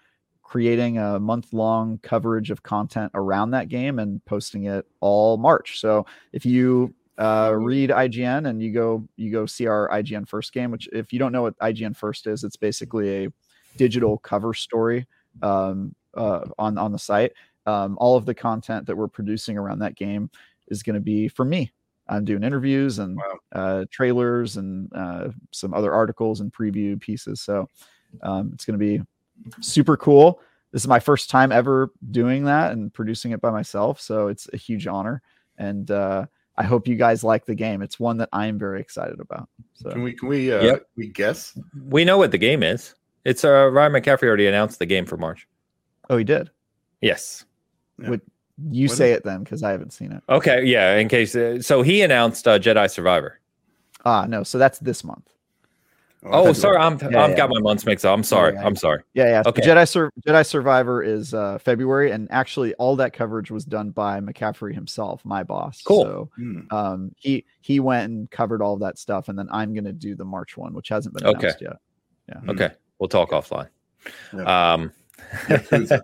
creating 0.41 0.97
a 0.97 1.19
month 1.19 1.53
long 1.53 1.99
coverage 1.99 2.49
of 2.49 2.63
content 2.63 3.11
around 3.13 3.51
that 3.51 3.69
game 3.69 3.99
and 3.99 4.25
posting 4.25 4.63
it 4.63 4.87
all 5.01 5.37
March. 5.37 5.79
So 5.79 6.07
if 6.33 6.47
you 6.47 6.95
uh, 7.19 7.53
read 7.55 7.91
IGN 7.91 8.49
and 8.49 8.59
you 8.59 8.73
go 8.73 9.07
you 9.17 9.31
go 9.31 9.45
see 9.45 9.67
our 9.67 9.87
IGN 9.89 10.27
first 10.27 10.51
game, 10.51 10.71
which 10.71 10.89
if 10.91 11.13
you 11.13 11.19
don't 11.19 11.31
know 11.31 11.43
what 11.43 11.59
IGN 11.59 11.95
first 11.95 12.25
is, 12.25 12.43
it's 12.43 12.57
basically 12.57 13.25
a 13.25 13.33
digital 13.77 14.17
cover 14.17 14.55
story 14.55 15.05
um, 15.43 15.93
uh, 16.15 16.41
on 16.57 16.79
on 16.79 16.91
the 16.91 16.97
site 16.99 17.33
um, 17.65 17.97
all 17.99 18.15
of 18.15 18.25
the 18.25 18.33
content 18.33 18.85
that 18.88 18.95
we're 18.95 19.07
producing 19.07 19.57
around 19.57 19.79
that 19.79 19.95
game 19.95 20.29
is 20.67 20.83
going 20.83 20.95
to 20.95 21.01
be 21.01 21.27
from 21.27 21.49
me. 21.49 21.71
I'm 22.07 22.25
doing 22.25 22.43
interviews 22.43 22.99
and 22.99 23.17
wow. 23.17 23.39
uh, 23.53 23.85
trailers 23.89 24.57
and 24.57 24.91
uh, 24.93 25.29
some 25.51 25.73
other 25.73 25.93
articles 25.93 26.41
and 26.41 26.51
preview 26.51 26.99
pieces. 26.99 27.41
So 27.41 27.69
um, 28.21 28.51
it's 28.53 28.65
going 28.65 28.77
to 28.77 28.85
be 28.85 29.01
super 29.61 29.95
cool. 29.95 30.41
This 30.71 30.83
is 30.83 30.88
my 30.88 30.99
first 30.99 31.29
time 31.29 31.51
ever 31.51 31.91
doing 32.11 32.45
that 32.45 32.71
and 32.71 32.93
producing 32.93 33.31
it 33.31 33.41
by 33.41 33.51
myself. 33.51 33.99
So 34.01 34.27
it's 34.27 34.47
a 34.53 34.57
huge 34.57 34.88
honor. 34.88 35.21
And 35.57 35.89
uh, 35.91 36.25
I 36.57 36.63
hope 36.63 36.88
you 36.88 36.95
guys 36.95 37.23
like 37.23 37.45
the 37.45 37.55
game. 37.55 37.81
It's 37.81 37.99
one 37.99 38.17
that 38.17 38.29
I'm 38.33 38.57
very 38.57 38.81
excited 38.81 39.19
about. 39.19 39.49
So 39.73 39.89
can 39.89 40.03
we 40.03 40.13
can 40.13 40.27
we 40.27 40.51
uh, 40.51 40.61
yep. 40.61 40.83
we 40.95 41.07
guess? 41.07 41.57
We 41.88 42.05
know 42.05 42.17
what 42.17 42.31
the 42.31 42.38
game 42.38 42.63
is. 42.63 42.95
It's 43.25 43.43
uh 43.43 43.69
Ryan 43.71 43.93
McCaffrey 43.93 44.23
already 44.23 44.47
announced 44.47 44.79
the 44.79 44.85
game 44.85 45.05
for 45.05 45.17
March. 45.17 45.47
Oh, 46.09 46.17
he 46.17 46.23
did. 46.23 46.49
Yes. 47.01 47.45
Yeah. 48.01 48.09
Would 48.09 48.21
you 48.69 48.87
what 48.87 48.97
say 48.97 49.11
is- 49.11 49.17
it 49.17 49.23
then? 49.23 49.43
Because 49.43 49.63
I 49.63 49.71
haven't 49.71 49.93
seen 49.93 50.11
it. 50.11 50.23
Okay, 50.29 50.63
yeah. 50.65 50.97
In 50.97 51.07
case, 51.07 51.35
uh, 51.35 51.61
so 51.61 51.81
he 51.81 52.01
announced 52.01 52.47
uh, 52.47 52.59
Jedi 52.59 52.89
Survivor. 52.89 53.39
Ah, 54.05 54.25
no. 54.27 54.43
So 54.43 54.57
that's 54.57 54.79
this 54.79 55.03
month. 55.03 55.31
Oh, 56.23 56.49
oh 56.49 56.53
sorry, 56.53 56.77
I'm 56.77 56.99
yeah, 56.99 57.23
I've 57.23 57.31
yeah. 57.31 57.35
got 57.35 57.49
my 57.49 57.59
months 57.59 57.83
mixed 57.83 58.05
up. 58.05 58.15
I'm 58.15 58.23
sorry. 58.23 58.55
I'm 58.55 58.75
sorry. 58.75 59.01
Yeah, 59.15 59.25
yeah. 59.25 59.43
Okay. 59.43 59.61
Jedi 59.63 59.89
Sur- 59.89 60.11
Jedi 60.25 60.45
Survivor 60.45 61.01
is 61.01 61.33
uh, 61.33 61.57
February, 61.57 62.11
and 62.11 62.31
actually, 62.31 62.75
all 62.75 62.95
that 62.97 63.11
coverage 63.11 63.49
was 63.49 63.65
done 63.65 63.89
by 63.89 64.19
McCaffrey 64.19 64.75
himself, 64.75 65.25
my 65.25 65.41
boss. 65.41 65.81
Cool. 65.81 66.03
So, 66.03 66.29
mm. 66.39 66.71
um, 66.71 67.11
he 67.17 67.43
he 67.61 67.79
went 67.79 68.11
and 68.11 68.29
covered 68.29 68.61
all 68.61 68.77
that 68.77 68.99
stuff, 68.99 69.29
and 69.29 69.39
then 69.39 69.47
I'm 69.51 69.73
going 69.73 69.85
to 69.85 69.93
do 69.93 70.15
the 70.15 70.25
March 70.25 70.57
one, 70.57 70.75
which 70.75 70.89
hasn't 70.89 71.15
been 71.15 71.25
announced 71.25 71.43
okay. 71.43 71.55
yet. 71.59 71.77
Yeah. 72.29 72.51
Okay, 72.51 72.69
we'll 72.99 73.09
talk 73.09 73.31
offline. 73.31 73.69
Um, 74.45 74.91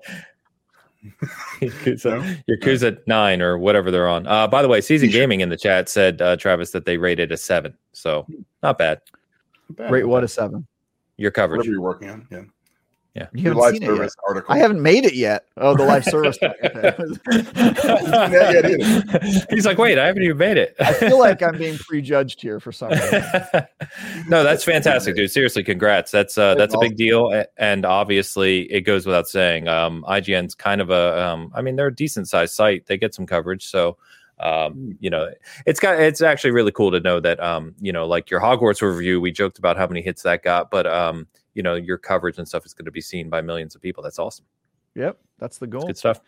Yakuza, 1.61 2.05
no? 2.05 2.55
Yakuza 2.55 2.97
nine 3.07 3.41
or 3.41 3.57
whatever 3.57 3.91
they're 3.91 4.07
on. 4.07 4.27
Uh, 4.27 4.47
by 4.47 4.61
the 4.61 4.67
way, 4.67 4.81
Season 4.81 5.09
Gaming 5.09 5.41
in 5.41 5.49
the 5.49 5.57
chat 5.57 5.89
said 5.89 6.21
uh, 6.21 6.38
Travis 6.38 6.71
that 6.71 6.85
they 6.85 6.97
rated 6.97 7.31
a 7.31 7.38
seven, 7.38 7.75
so 7.93 8.25
not 8.63 8.77
bad. 8.77 9.01
bad 9.71 9.91
Rate 9.91 10.05
what 10.05 10.23
a 10.23 10.27
seven? 10.27 10.67
Your 11.17 11.31
coverage. 11.31 11.59
Whatever 11.59 11.71
you're 11.73 11.81
working 11.81 12.09
on, 12.09 12.27
yeah. 12.31 12.41
Yeah, 13.18 13.27
you 13.34 13.49
haven't 13.49 13.73
seen 13.73 13.84
it 13.84 13.98
yet. 13.98 14.11
Article. 14.27 14.53
I 14.53 14.60
haven't 14.60 14.81
made 14.81 15.03
it 15.03 15.15
yet. 15.15 15.45
Oh, 15.57 15.76
the 15.76 15.84
live 15.84 16.03
service. 16.06 16.38
He's 19.49 19.65
like, 19.65 19.80
wait, 19.80 19.98
I 19.98 20.06
haven't 20.06 20.22
even 20.22 20.38
made 20.38 20.57
it. 20.57 20.76
I 20.80 20.94
feel 20.94 21.18
like 21.27 21.41
I'm 21.41 21.57
being 21.57 21.80
prejudged 21.80 22.39
here 22.39 22.60
for 22.60 22.72
some 22.72 22.91
reason. 22.91 23.23
no, 24.27 24.44
that's 24.44 24.64
fantastic, 24.64 25.15
dude. 25.15 25.31
Seriously, 25.31 25.64
congrats. 25.64 26.11
That's 26.11 26.38
uh, 26.38 26.53
that's 26.56 26.76
a 26.76 26.80
big 26.80 26.95
deal, 26.95 27.44
and 27.57 27.85
obviously, 27.85 28.72
it 28.72 28.81
goes 28.81 29.07
without 29.07 29.27
saying. 29.27 29.68
Um, 29.68 30.06
IGN's 30.07 30.53
kind 30.53 30.80
of 30.80 30.91
a, 30.91 31.26
um, 31.26 31.52
I 31.56 31.64
mean, 31.64 31.76
they're 31.76 31.88
a 31.88 31.95
decent 31.95 32.30
sized 32.30 32.53
site. 32.53 32.85
They 32.85 32.98
get 32.98 33.15
some 33.15 33.26
coverage, 33.26 33.65
so 33.65 33.98
um, 34.39 34.73
hmm. 34.73 34.91
you 34.99 35.10
know, 35.10 35.30
it's 35.65 35.80
got 35.80 35.99
it's 35.99 36.22
actually 36.22 36.52
really 36.52 36.72
cool 36.72 36.91
to 36.91 36.99
know 36.99 37.19
that 37.19 37.41
um, 37.41 37.73
you 37.80 37.91
know, 37.91 38.06
like 38.06 38.30
your 38.30 38.39
Hogwarts 38.39 38.81
review, 38.81 39.19
we 39.19 39.31
joked 39.31 39.57
about 39.57 39.76
how 39.76 39.88
many 39.88 40.03
hits 40.03 40.22
that 40.22 40.44
got, 40.44 40.69
but 40.69 40.85
um, 40.85 41.26
you 41.57 41.63
know 41.63 41.73
your 41.73 41.97
coverage 41.97 42.38
and 42.38 42.47
stuff 42.47 42.65
is 42.65 42.73
going 42.73 42.85
to 42.85 42.91
be 42.91 43.01
seen 43.01 43.29
by 43.29 43.41
millions 43.41 43.75
of 43.75 43.81
people. 43.81 44.03
That's 44.03 44.19
awesome. 44.19 44.45
Yep, 44.95 45.19
that's 45.39 45.57
the 45.57 45.67
goal. 45.67 45.81
That's 45.81 45.89
good 45.89 45.97
stuff. 45.97 46.21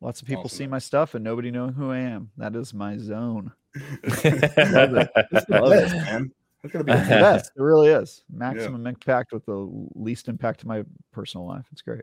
Lots 0.00 0.20
of 0.20 0.26
people 0.26 0.44
awesome. 0.44 0.58
see 0.58 0.66
my 0.66 0.80
stuff 0.80 1.14
and 1.14 1.24
nobody 1.24 1.50
knowing 1.50 1.72
who 1.72 1.92
I 1.92 1.98
am. 1.98 2.30
That 2.36 2.56
is 2.56 2.74
my 2.74 2.98
zone. 2.98 3.52
Love 3.74 4.24
it. 4.24 5.10
Love 5.48 5.72
it, 5.72 5.92
man. 5.92 6.32
It's 6.64 6.72
gonna 6.72 6.84
be 6.84 6.92
the 6.92 6.98
best. 6.98 7.52
It 7.56 7.62
really 7.62 7.88
is. 7.88 8.22
Maximum 8.30 8.82
yeah. 8.82 8.90
impact 8.90 9.32
with 9.32 9.46
the 9.46 9.70
least 9.94 10.28
impact 10.28 10.60
to 10.60 10.66
my 10.66 10.82
personal 11.12 11.46
life. 11.46 11.66
It's 11.70 11.82
great. 11.82 12.02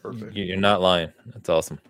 Perfect. 0.00 0.36
You're 0.36 0.56
not 0.56 0.80
lying. 0.80 1.12
That's 1.26 1.48
awesome. 1.48 1.80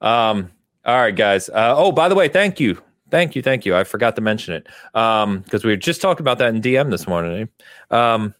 Um, 0.00 0.50
all 0.84 0.96
right, 0.96 1.14
guys. 1.14 1.48
Uh, 1.48 1.74
oh, 1.76 1.92
by 1.92 2.08
the 2.08 2.14
way, 2.14 2.28
thank 2.28 2.58
you. 2.58 2.78
Thank 3.10 3.36
you. 3.36 3.42
Thank 3.42 3.64
you. 3.64 3.76
I 3.76 3.84
forgot 3.84 4.16
to 4.16 4.22
mention 4.22 4.54
it. 4.54 4.66
Um, 4.94 5.40
because 5.40 5.64
we 5.64 5.70
were 5.70 5.76
just 5.76 6.00
talking 6.00 6.22
about 6.22 6.38
that 6.38 6.54
in 6.54 6.60
DM 6.60 6.90
this 6.90 7.06
morning. 7.06 7.48
Um, 7.90 8.34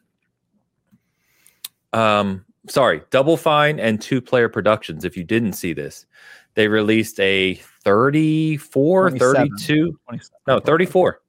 um, 1.95 2.45
sorry, 2.69 3.03
Double 3.11 3.37
Fine 3.37 3.81
and 3.81 4.01
Two 4.01 4.21
Player 4.21 4.49
Productions. 4.49 5.05
If 5.05 5.16
you 5.16 5.25
didn't 5.25 5.55
see 5.55 5.73
this, 5.73 6.07
they 6.55 6.69
released 6.69 7.19
a 7.21 7.55
34, 7.85 9.11
32, 9.12 9.99
no, 10.47 10.61
34, 10.61 11.21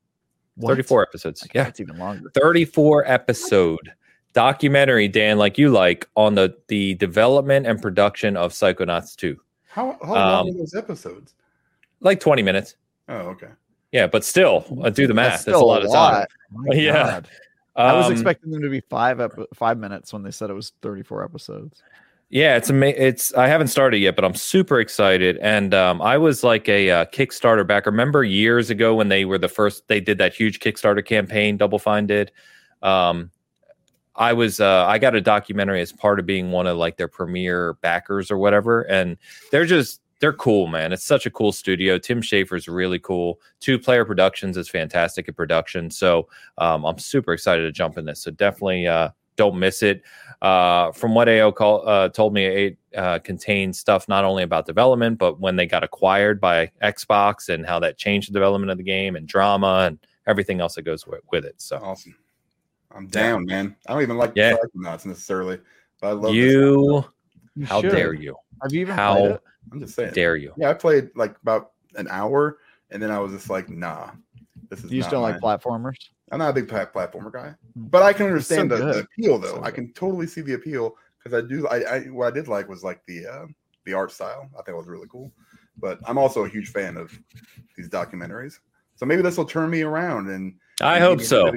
what? 0.56 0.70
34 0.70 1.04
episodes. 1.04 1.48
Yeah, 1.54 1.68
it's 1.68 1.80
even 1.80 1.98
longer. 1.98 2.32
34 2.34 3.10
episode 3.10 3.92
documentary, 4.34 5.08
Dan, 5.08 5.38
like 5.38 5.58
you 5.58 5.70
like, 5.70 6.08
on 6.16 6.36
the 6.36 6.56
the 6.68 6.96
development 6.96 7.66
and 7.66 7.82
production 7.82 8.38
of 8.38 8.52
Psychonauts 8.52 9.16
2. 9.16 9.40
How, 9.68 9.98
how 10.02 10.14
long 10.14 10.48
um, 10.48 10.56
are 10.56 10.58
those 10.58 10.76
episodes? 10.76 11.34
Like 12.02 12.20
20 12.20 12.44
minutes. 12.44 12.76
Oh, 13.10 13.16
okay. 13.16 13.50
Yeah, 13.92 14.08
but 14.08 14.24
still, 14.24 14.66
uh, 14.84 14.90
do 14.90 15.08
the 15.08 15.14
math. 15.14 15.32
That's, 15.32 15.46
That's 15.46 15.58
a 15.58 15.60
lot, 15.60 15.84
a 15.84 15.90
lot 15.90 16.24
of 16.24 16.28
time. 16.30 16.66
yeah. 16.78 16.94
God. 16.94 17.28
I 17.76 17.93
was 17.93 18.07
um, 18.07 18.11
expecting 18.14 18.52
them 18.52 18.61
to 18.61 18.69
be 18.69 18.80
five 18.80 19.19
ep- 19.19 19.49
five 19.53 19.77
minutes 19.77 20.14
when 20.14 20.23
they 20.23 20.31
said 20.31 20.49
it 20.49 20.53
was 20.53 20.72
34 20.81 21.23
episodes. 21.23 21.84
Yeah, 22.30 22.56
it's 22.56 22.69
amazing. 22.69 23.02
It's 23.02 23.34
I 23.35 23.47
haven't 23.47 23.68
started 23.68 23.97
yet, 23.99 24.15
but 24.15 24.26
I'm 24.26 24.35
super 24.35 24.80
excited. 24.80 25.38
And 25.38 25.73
um, 25.73 26.02
I 26.02 26.18
was 26.18 26.43
like 26.43 26.68
a 26.68 26.89
uh, 26.89 27.06
Kickstarter 27.06 27.65
back. 27.68 27.85
Remember 27.85 28.23
years 28.23 28.69
ago 28.69 28.95
when 28.95 29.10
they 29.10 29.26
were 29.26 29.38
the 29.38 29.47
first? 29.47 29.88
They 29.88 29.99
did 29.99 30.18
that 30.18 30.34
huge 30.34 30.60
Kickstarter 30.60 31.06
campaign. 31.06 31.57
Double 31.57 31.80
Fine 31.80 32.07
did. 32.07 32.31
Um, 32.81 33.31
I 34.15 34.34
was 34.34 34.60
uh, 34.60 34.85
I 34.85 34.97
got 34.97 35.14
a 35.14 35.22
documentary 35.22 35.81
as 35.81 35.91
part 35.91 36.19
of 36.19 36.26
being 36.26 36.52
one 36.52 36.68
of 36.68 36.77
like 36.77 36.97
their 36.97 37.07
premier 37.07 37.73
backers 37.81 38.31
or 38.31 38.38
whatever, 38.38 38.81
and 38.84 39.18
they're 39.52 39.65
just 39.65 40.02
they're 40.26 40.34
cool, 40.34 40.65
man. 40.65 40.91
It's 40.91 41.03
such 41.03 41.27
a 41.27 41.30
cool 41.30 41.52
studio. 41.52 41.99
Tim 41.99 42.19
Schafer's 42.19 42.68
really 42.68 42.97
cool. 42.97 43.39
Two 43.60 43.77
Player 43.77 44.03
Productions 44.03 44.57
is 44.57 44.68
fantastic 44.68 45.30
at 45.30 45.35
production. 45.35 45.91
So 45.91 46.27
um, 46.57 46.84
I'm 46.84 46.97
super 46.97 47.31
excited 47.31 47.61
to 47.61 47.72
jump 47.72 47.99
in 47.99 48.06
this. 48.06 48.22
So 48.22 48.31
definitely 48.31 48.88
uh, 48.88 49.10
don't 49.35 49.60
miss 49.60 49.84
it. 49.84 50.02
Uh, 50.41 50.91
from 50.93 51.14
what 51.14 51.30
AO 51.30 51.52
call, 51.52 51.88
uh, 51.88 52.10
told 52.10 52.34
me, 52.34 52.45
it 52.45 52.77
uh, 52.97 53.19
contains 53.19 53.77
stuff 53.77 54.10
not 54.10 54.26
only 54.26 54.41
about 54.41 54.65
development, 54.65 55.19
but 55.19 55.39
when 55.39 55.57
they 55.57 55.68
got 55.68 55.84
acquired 55.84 56.41
by 56.41 56.72
Xbox 56.81 57.49
and 57.49 57.64
how 57.64 57.77
that 57.77 57.99
changed 57.99 58.30
the 58.30 58.34
development 58.34 58.72
of 58.72 58.80
the 58.80 58.84
game 58.84 59.15
and 59.15 59.27
drama 59.27 59.85
and 59.85 59.99
everything 60.26 60.60
else 60.60 60.73
that 60.73 60.81
goes 60.81 61.06
with, 61.06 61.22
with 61.31 61.45
it. 61.45 61.61
So 61.61 61.77
awesome. 61.84 62.15
I'm 62.89 63.06
down, 63.10 63.45
yeah. 63.47 63.61
man. 63.61 63.76
I 63.85 63.93
don't 63.93 64.02
even 64.02 64.18
like 64.18 64.31
yeah. 64.34 64.56
Psychonauts 64.56 65.06
necessarily, 65.06 65.60
but 66.02 66.07
I 66.07 66.11
love 66.14 66.34
you. 66.34 67.06
How 67.65 67.80
dare 67.80 68.14
you? 68.14 68.35
Have 68.64 68.73
you 68.73 68.81
even 68.81 68.95
how 68.95 69.39
I'm 69.72 69.80
just 69.80 69.96
saying. 69.96 70.14
Dare 70.14 70.36
you? 70.36 70.54
Yeah, 70.58 70.70
I 70.70 70.74
played 70.74 71.10
like 71.16 71.36
about 71.42 71.72
an 71.96 72.08
hour, 72.10 72.60
and 72.92 73.02
then 73.02 73.12
I 73.12 73.20
was 73.20 73.32
just 73.32 73.50
like, 73.50 73.70
nah, 73.70 74.12
this 74.70 74.84
is. 74.84 74.92
You 74.92 75.02
just 75.02 75.12
don't 75.12 75.22
like 75.22 75.40
platformers. 75.40 75.98
I'm 76.32 76.40
not 76.40 76.50
a 76.50 76.54
big 76.54 76.68
platformer 76.68 77.32
guy, 77.32 77.54
hmm. 77.74 77.88
but 77.88 78.04
I 78.04 78.14
can 78.14 78.28
understand 78.28 78.72
so 78.72 78.78
the, 78.78 78.86
the, 78.86 79.00
appeal 79.00 79.38
though. 79.38 79.56
So 79.56 79.64
I 79.64 79.72
can 79.72 79.94
totally 79.94 80.28
see 80.28 80.42
the 80.42 80.54
appeal 80.54 80.96
because 81.24 81.38
I 81.38 81.48
do. 81.48 81.68
I, 81.68 81.84
I, 81.84 82.00
what 82.06 82.28
I 82.28 82.32
did 82.32 82.48
like 82.48 82.68
was 82.68 82.84
like 82.84 83.06
the 83.06 83.28
uh, 83.28 83.46
the 83.86 83.94
art 83.94 84.12
style. 84.12 84.50
I 84.54 84.58
think 84.58 84.70
it 84.70 84.78
was 84.78 84.88
really 84.88 85.08
cool. 85.10 85.32
But 85.78 86.00
I'm 86.06 86.18
also 86.18 86.46
a 86.46 86.50
huge 86.50 86.70
fan 86.70 86.98
of 86.98 87.18
these 87.76 87.90
documentaries. 87.90 88.60
So 88.96 89.06
maybe 89.06 89.22
this 89.22 89.38
will 89.38 89.46
turn 89.46 89.70
me 89.70 89.82
around 89.82 90.30
and 90.30 90.56
I 90.82 91.00
hope 91.00 91.22
so. 91.22 91.52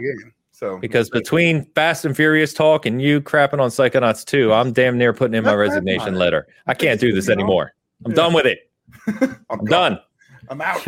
So 0.50 0.76
because 0.78 1.08
between 1.08 1.66
Fast 1.76 2.04
and 2.04 2.16
Furious 2.16 2.52
talk 2.52 2.84
and 2.84 3.00
you 3.00 3.20
crapping 3.20 3.60
on 3.60 3.70
Psychonauts 3.70 4.24
2, 4.24 4.52
I'm 4.52 4.72
damn 4.72 4.98
near 4.98 5.12
putting 5.12 5.36
in 5.36 5.44
my 5.44 5.54
resignation 5.54 6.16
letter. 6.16 6.48
I 6.66 6.74
can't 6.74 7.00
do 7.00 7.12
this 7.12 7.28
anymore. 7.28 7.74
I'm 8.04 8.12
yeah. 8.12 8.16
done 8.16 8.32
with 8.32 8.46
it. 8.46 8.70
I'm, 9.06 9.36
I'm 9.50 9.64
done. 9.64 9.98
I'm 10.50 10.60
out. 10.60 10.86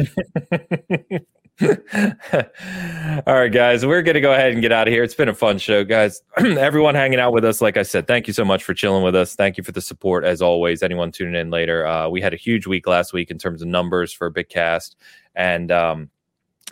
All 3.26 3.34
right, 3.34 3.52
guys, 3.52 3.84
we're 3.84 4.00
going 4.02 4.14
to 4.14 4.20
go 4.20 4.32
ahead 4.32 4.52
and 4.52 4.62
get 4.62 4.72
out 4.72 4.88
of 4.88 4.92
here. 4.92 5.02
It's 5.02 5.14
been 5.14 5.28
a 5.28 5.34
fun 5.34 5.58
show, 5.58 5.84
guys. 5.84 6.22
Everyone 6.38 6.94
hanging 6.94 7.20
out 7.20 7.32
with 7.32 7.44
us, 7.44 7.60
like 7.60 7.76
I 7.76 7.82
said, 7.82 8.06
thank 8.06 8.26
you 8.26 8.32
so 8.32 8.44
much 8.44 8.64
for 8.64 8.72
chilling 8.72 9.02
with 9.02 9.14
us. 9.14 9.34
Thank 9.34 9.58
you 9.58 9.64
for 9.64 9.72
the 9.72 9.82
support, 9.82 10.24
as 10.24 10.40
always. 10.40 10.82
Anyone 10.82 11.12
tuning 11.12 11.34
in 11.34 11.50
later, 11.50 11.86
uh, 11.86 12.08
we 12.08 12.22
had 12.22 12.32
a 12.32 12.38
huge 12.38 12.66
week 12.66 12.86
last 12.86 13.12
week 13.12 13.30
in 13.30 13.36
terms 13.36 13.60
of 13.60 13.68
numbers 13.68 14.12
for 14.12 14.26
a 14.26 14.30
big 14.30 14.48
cast, 14.48 14.96
and 15.34 15.70
um, 15.70 16.08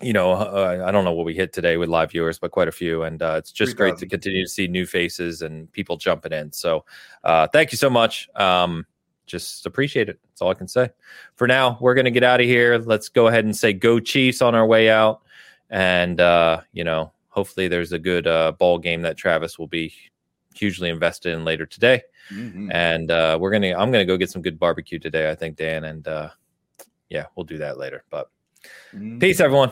you 0.01 0.12
know, 0.12 0.32
uh, 0.32 0.85
I 0.86 0.90
don't 0.90 1.05
know 1.05 1.12
what 1.12 1.27
we 1.27 1.35
hit 1.35 1.52
today 1.52 1.77
with 1.77 1.89
live 1.89 2.12
viewers, 2.12 2.39
but 2.39 2.52
quite 2.52 2.69
a 2.69 2.73
few, 2.73 3.02
and 3.02 3.20
uh, 3.20 3.35
it's 3.36 3.52
just 3.52 3.77
great 3.77 3.97
to 3.98 4.06
continue 4.06 4.44
to 4.44 4.48
see 4.48 4.69
new 4.69 4.86
faces 4.86 5.43
and 5.43 5.70
people 5.73 5.97
jumping 5.97 6.32
in. 6.32 6.52
So, 6.52 6.85
uh, 7.24 7.48
thank 7.48 7.73
you 7.73 7.78
so 7.78 7.90
much. 7.90 8.28
Um, 8.36 8.86
just 9.29 9.67
appreciate 9.67 10.09
it. 10.09 10.19
That's 10.25 10.43
all 10.43 10.51
I 10.51 10.55
can 10.55 10.69
say. 10.69 10.91
For 11.37 11.47
now, 11.47 11.79
we're 11.81 11.95
going 11.95 12.07
to 12.07 12.11
get 12.11 12.25
out 12.25 12.41
of 12.41 12.47
here. 12.47 12.79
Let's 12.79 13.09
go 13.09 13.29
ahead 13.29 13.45
and 13.45 13.57
say 13.57 13.73
go 13.73 14.01
Chiefs 14.01 14.43
on 14.43 14.55
our 14.55 14.67
way 14.67 14.91
out. 14.91 15.23
And, 15.71 16.21
uh, 16.21 16.63
you 16.73 16.83
know, 16.83 17.13
hopefully 17.29 17.69
there's 17.69 17.93
a 17.93 17.99
good 17.99 18.27
uh, 18.27 18.53
ball 18.53 18.79
game 18.79 19.03
that 19.03 19.17
Travis 19.17 19.59
will 19.59 19.67
be 19.67 19.93
hugely 20.55 20.89
invested 20.89 21.35
in 21.35 21.45
later 21.45 21.67
today. 21.67 22.03
Mm-hmm. 22.33 22.71
And 22.73 23.11
uh, 23.11 23.39
we're 23.41 23.51
going 23.51 23.63
to, 23.63 23.73
I'm 23.73 23.93
going 23.93 24.07
to 24.07 24.11
go 24.11 24.17
get 24.17 24.31
some 24.31 24.43
good 24.43 24.59
barbecue 24.59 24.99
today, 24.99 25.31
I 25.31 25.35
think, 25.35 25.57
Dan. 25.57 25.85
And 25.85 26.09
uh, 26.09 26.31
yeah, 27.09 27.27
we'll 27.37 27.45
do 27.45 27.59
that 27.59 27.79
later. 27.79 28.05
But 28.11 28.31
mm-hmm. 28.95 29.19
peace, 29.19 29.41
everyone. 29.41 29.71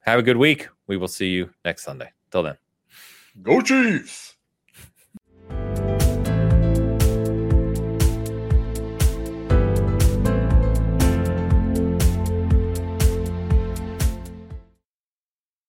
Have 0.00 0.18
a 0.18 0.22
good 0.22 0.38
week. 0.38 0.68
We 0.86 0.96
will 0.96 1.08
see 1.08 1.28
you 1.28 1.50
next 1.64 1.84
Sunday. 1.84 2.10
Till 2.30 2.42
then. 2.42 2.56
Go 3.42 3.60
Chiefs. 3.60 4.29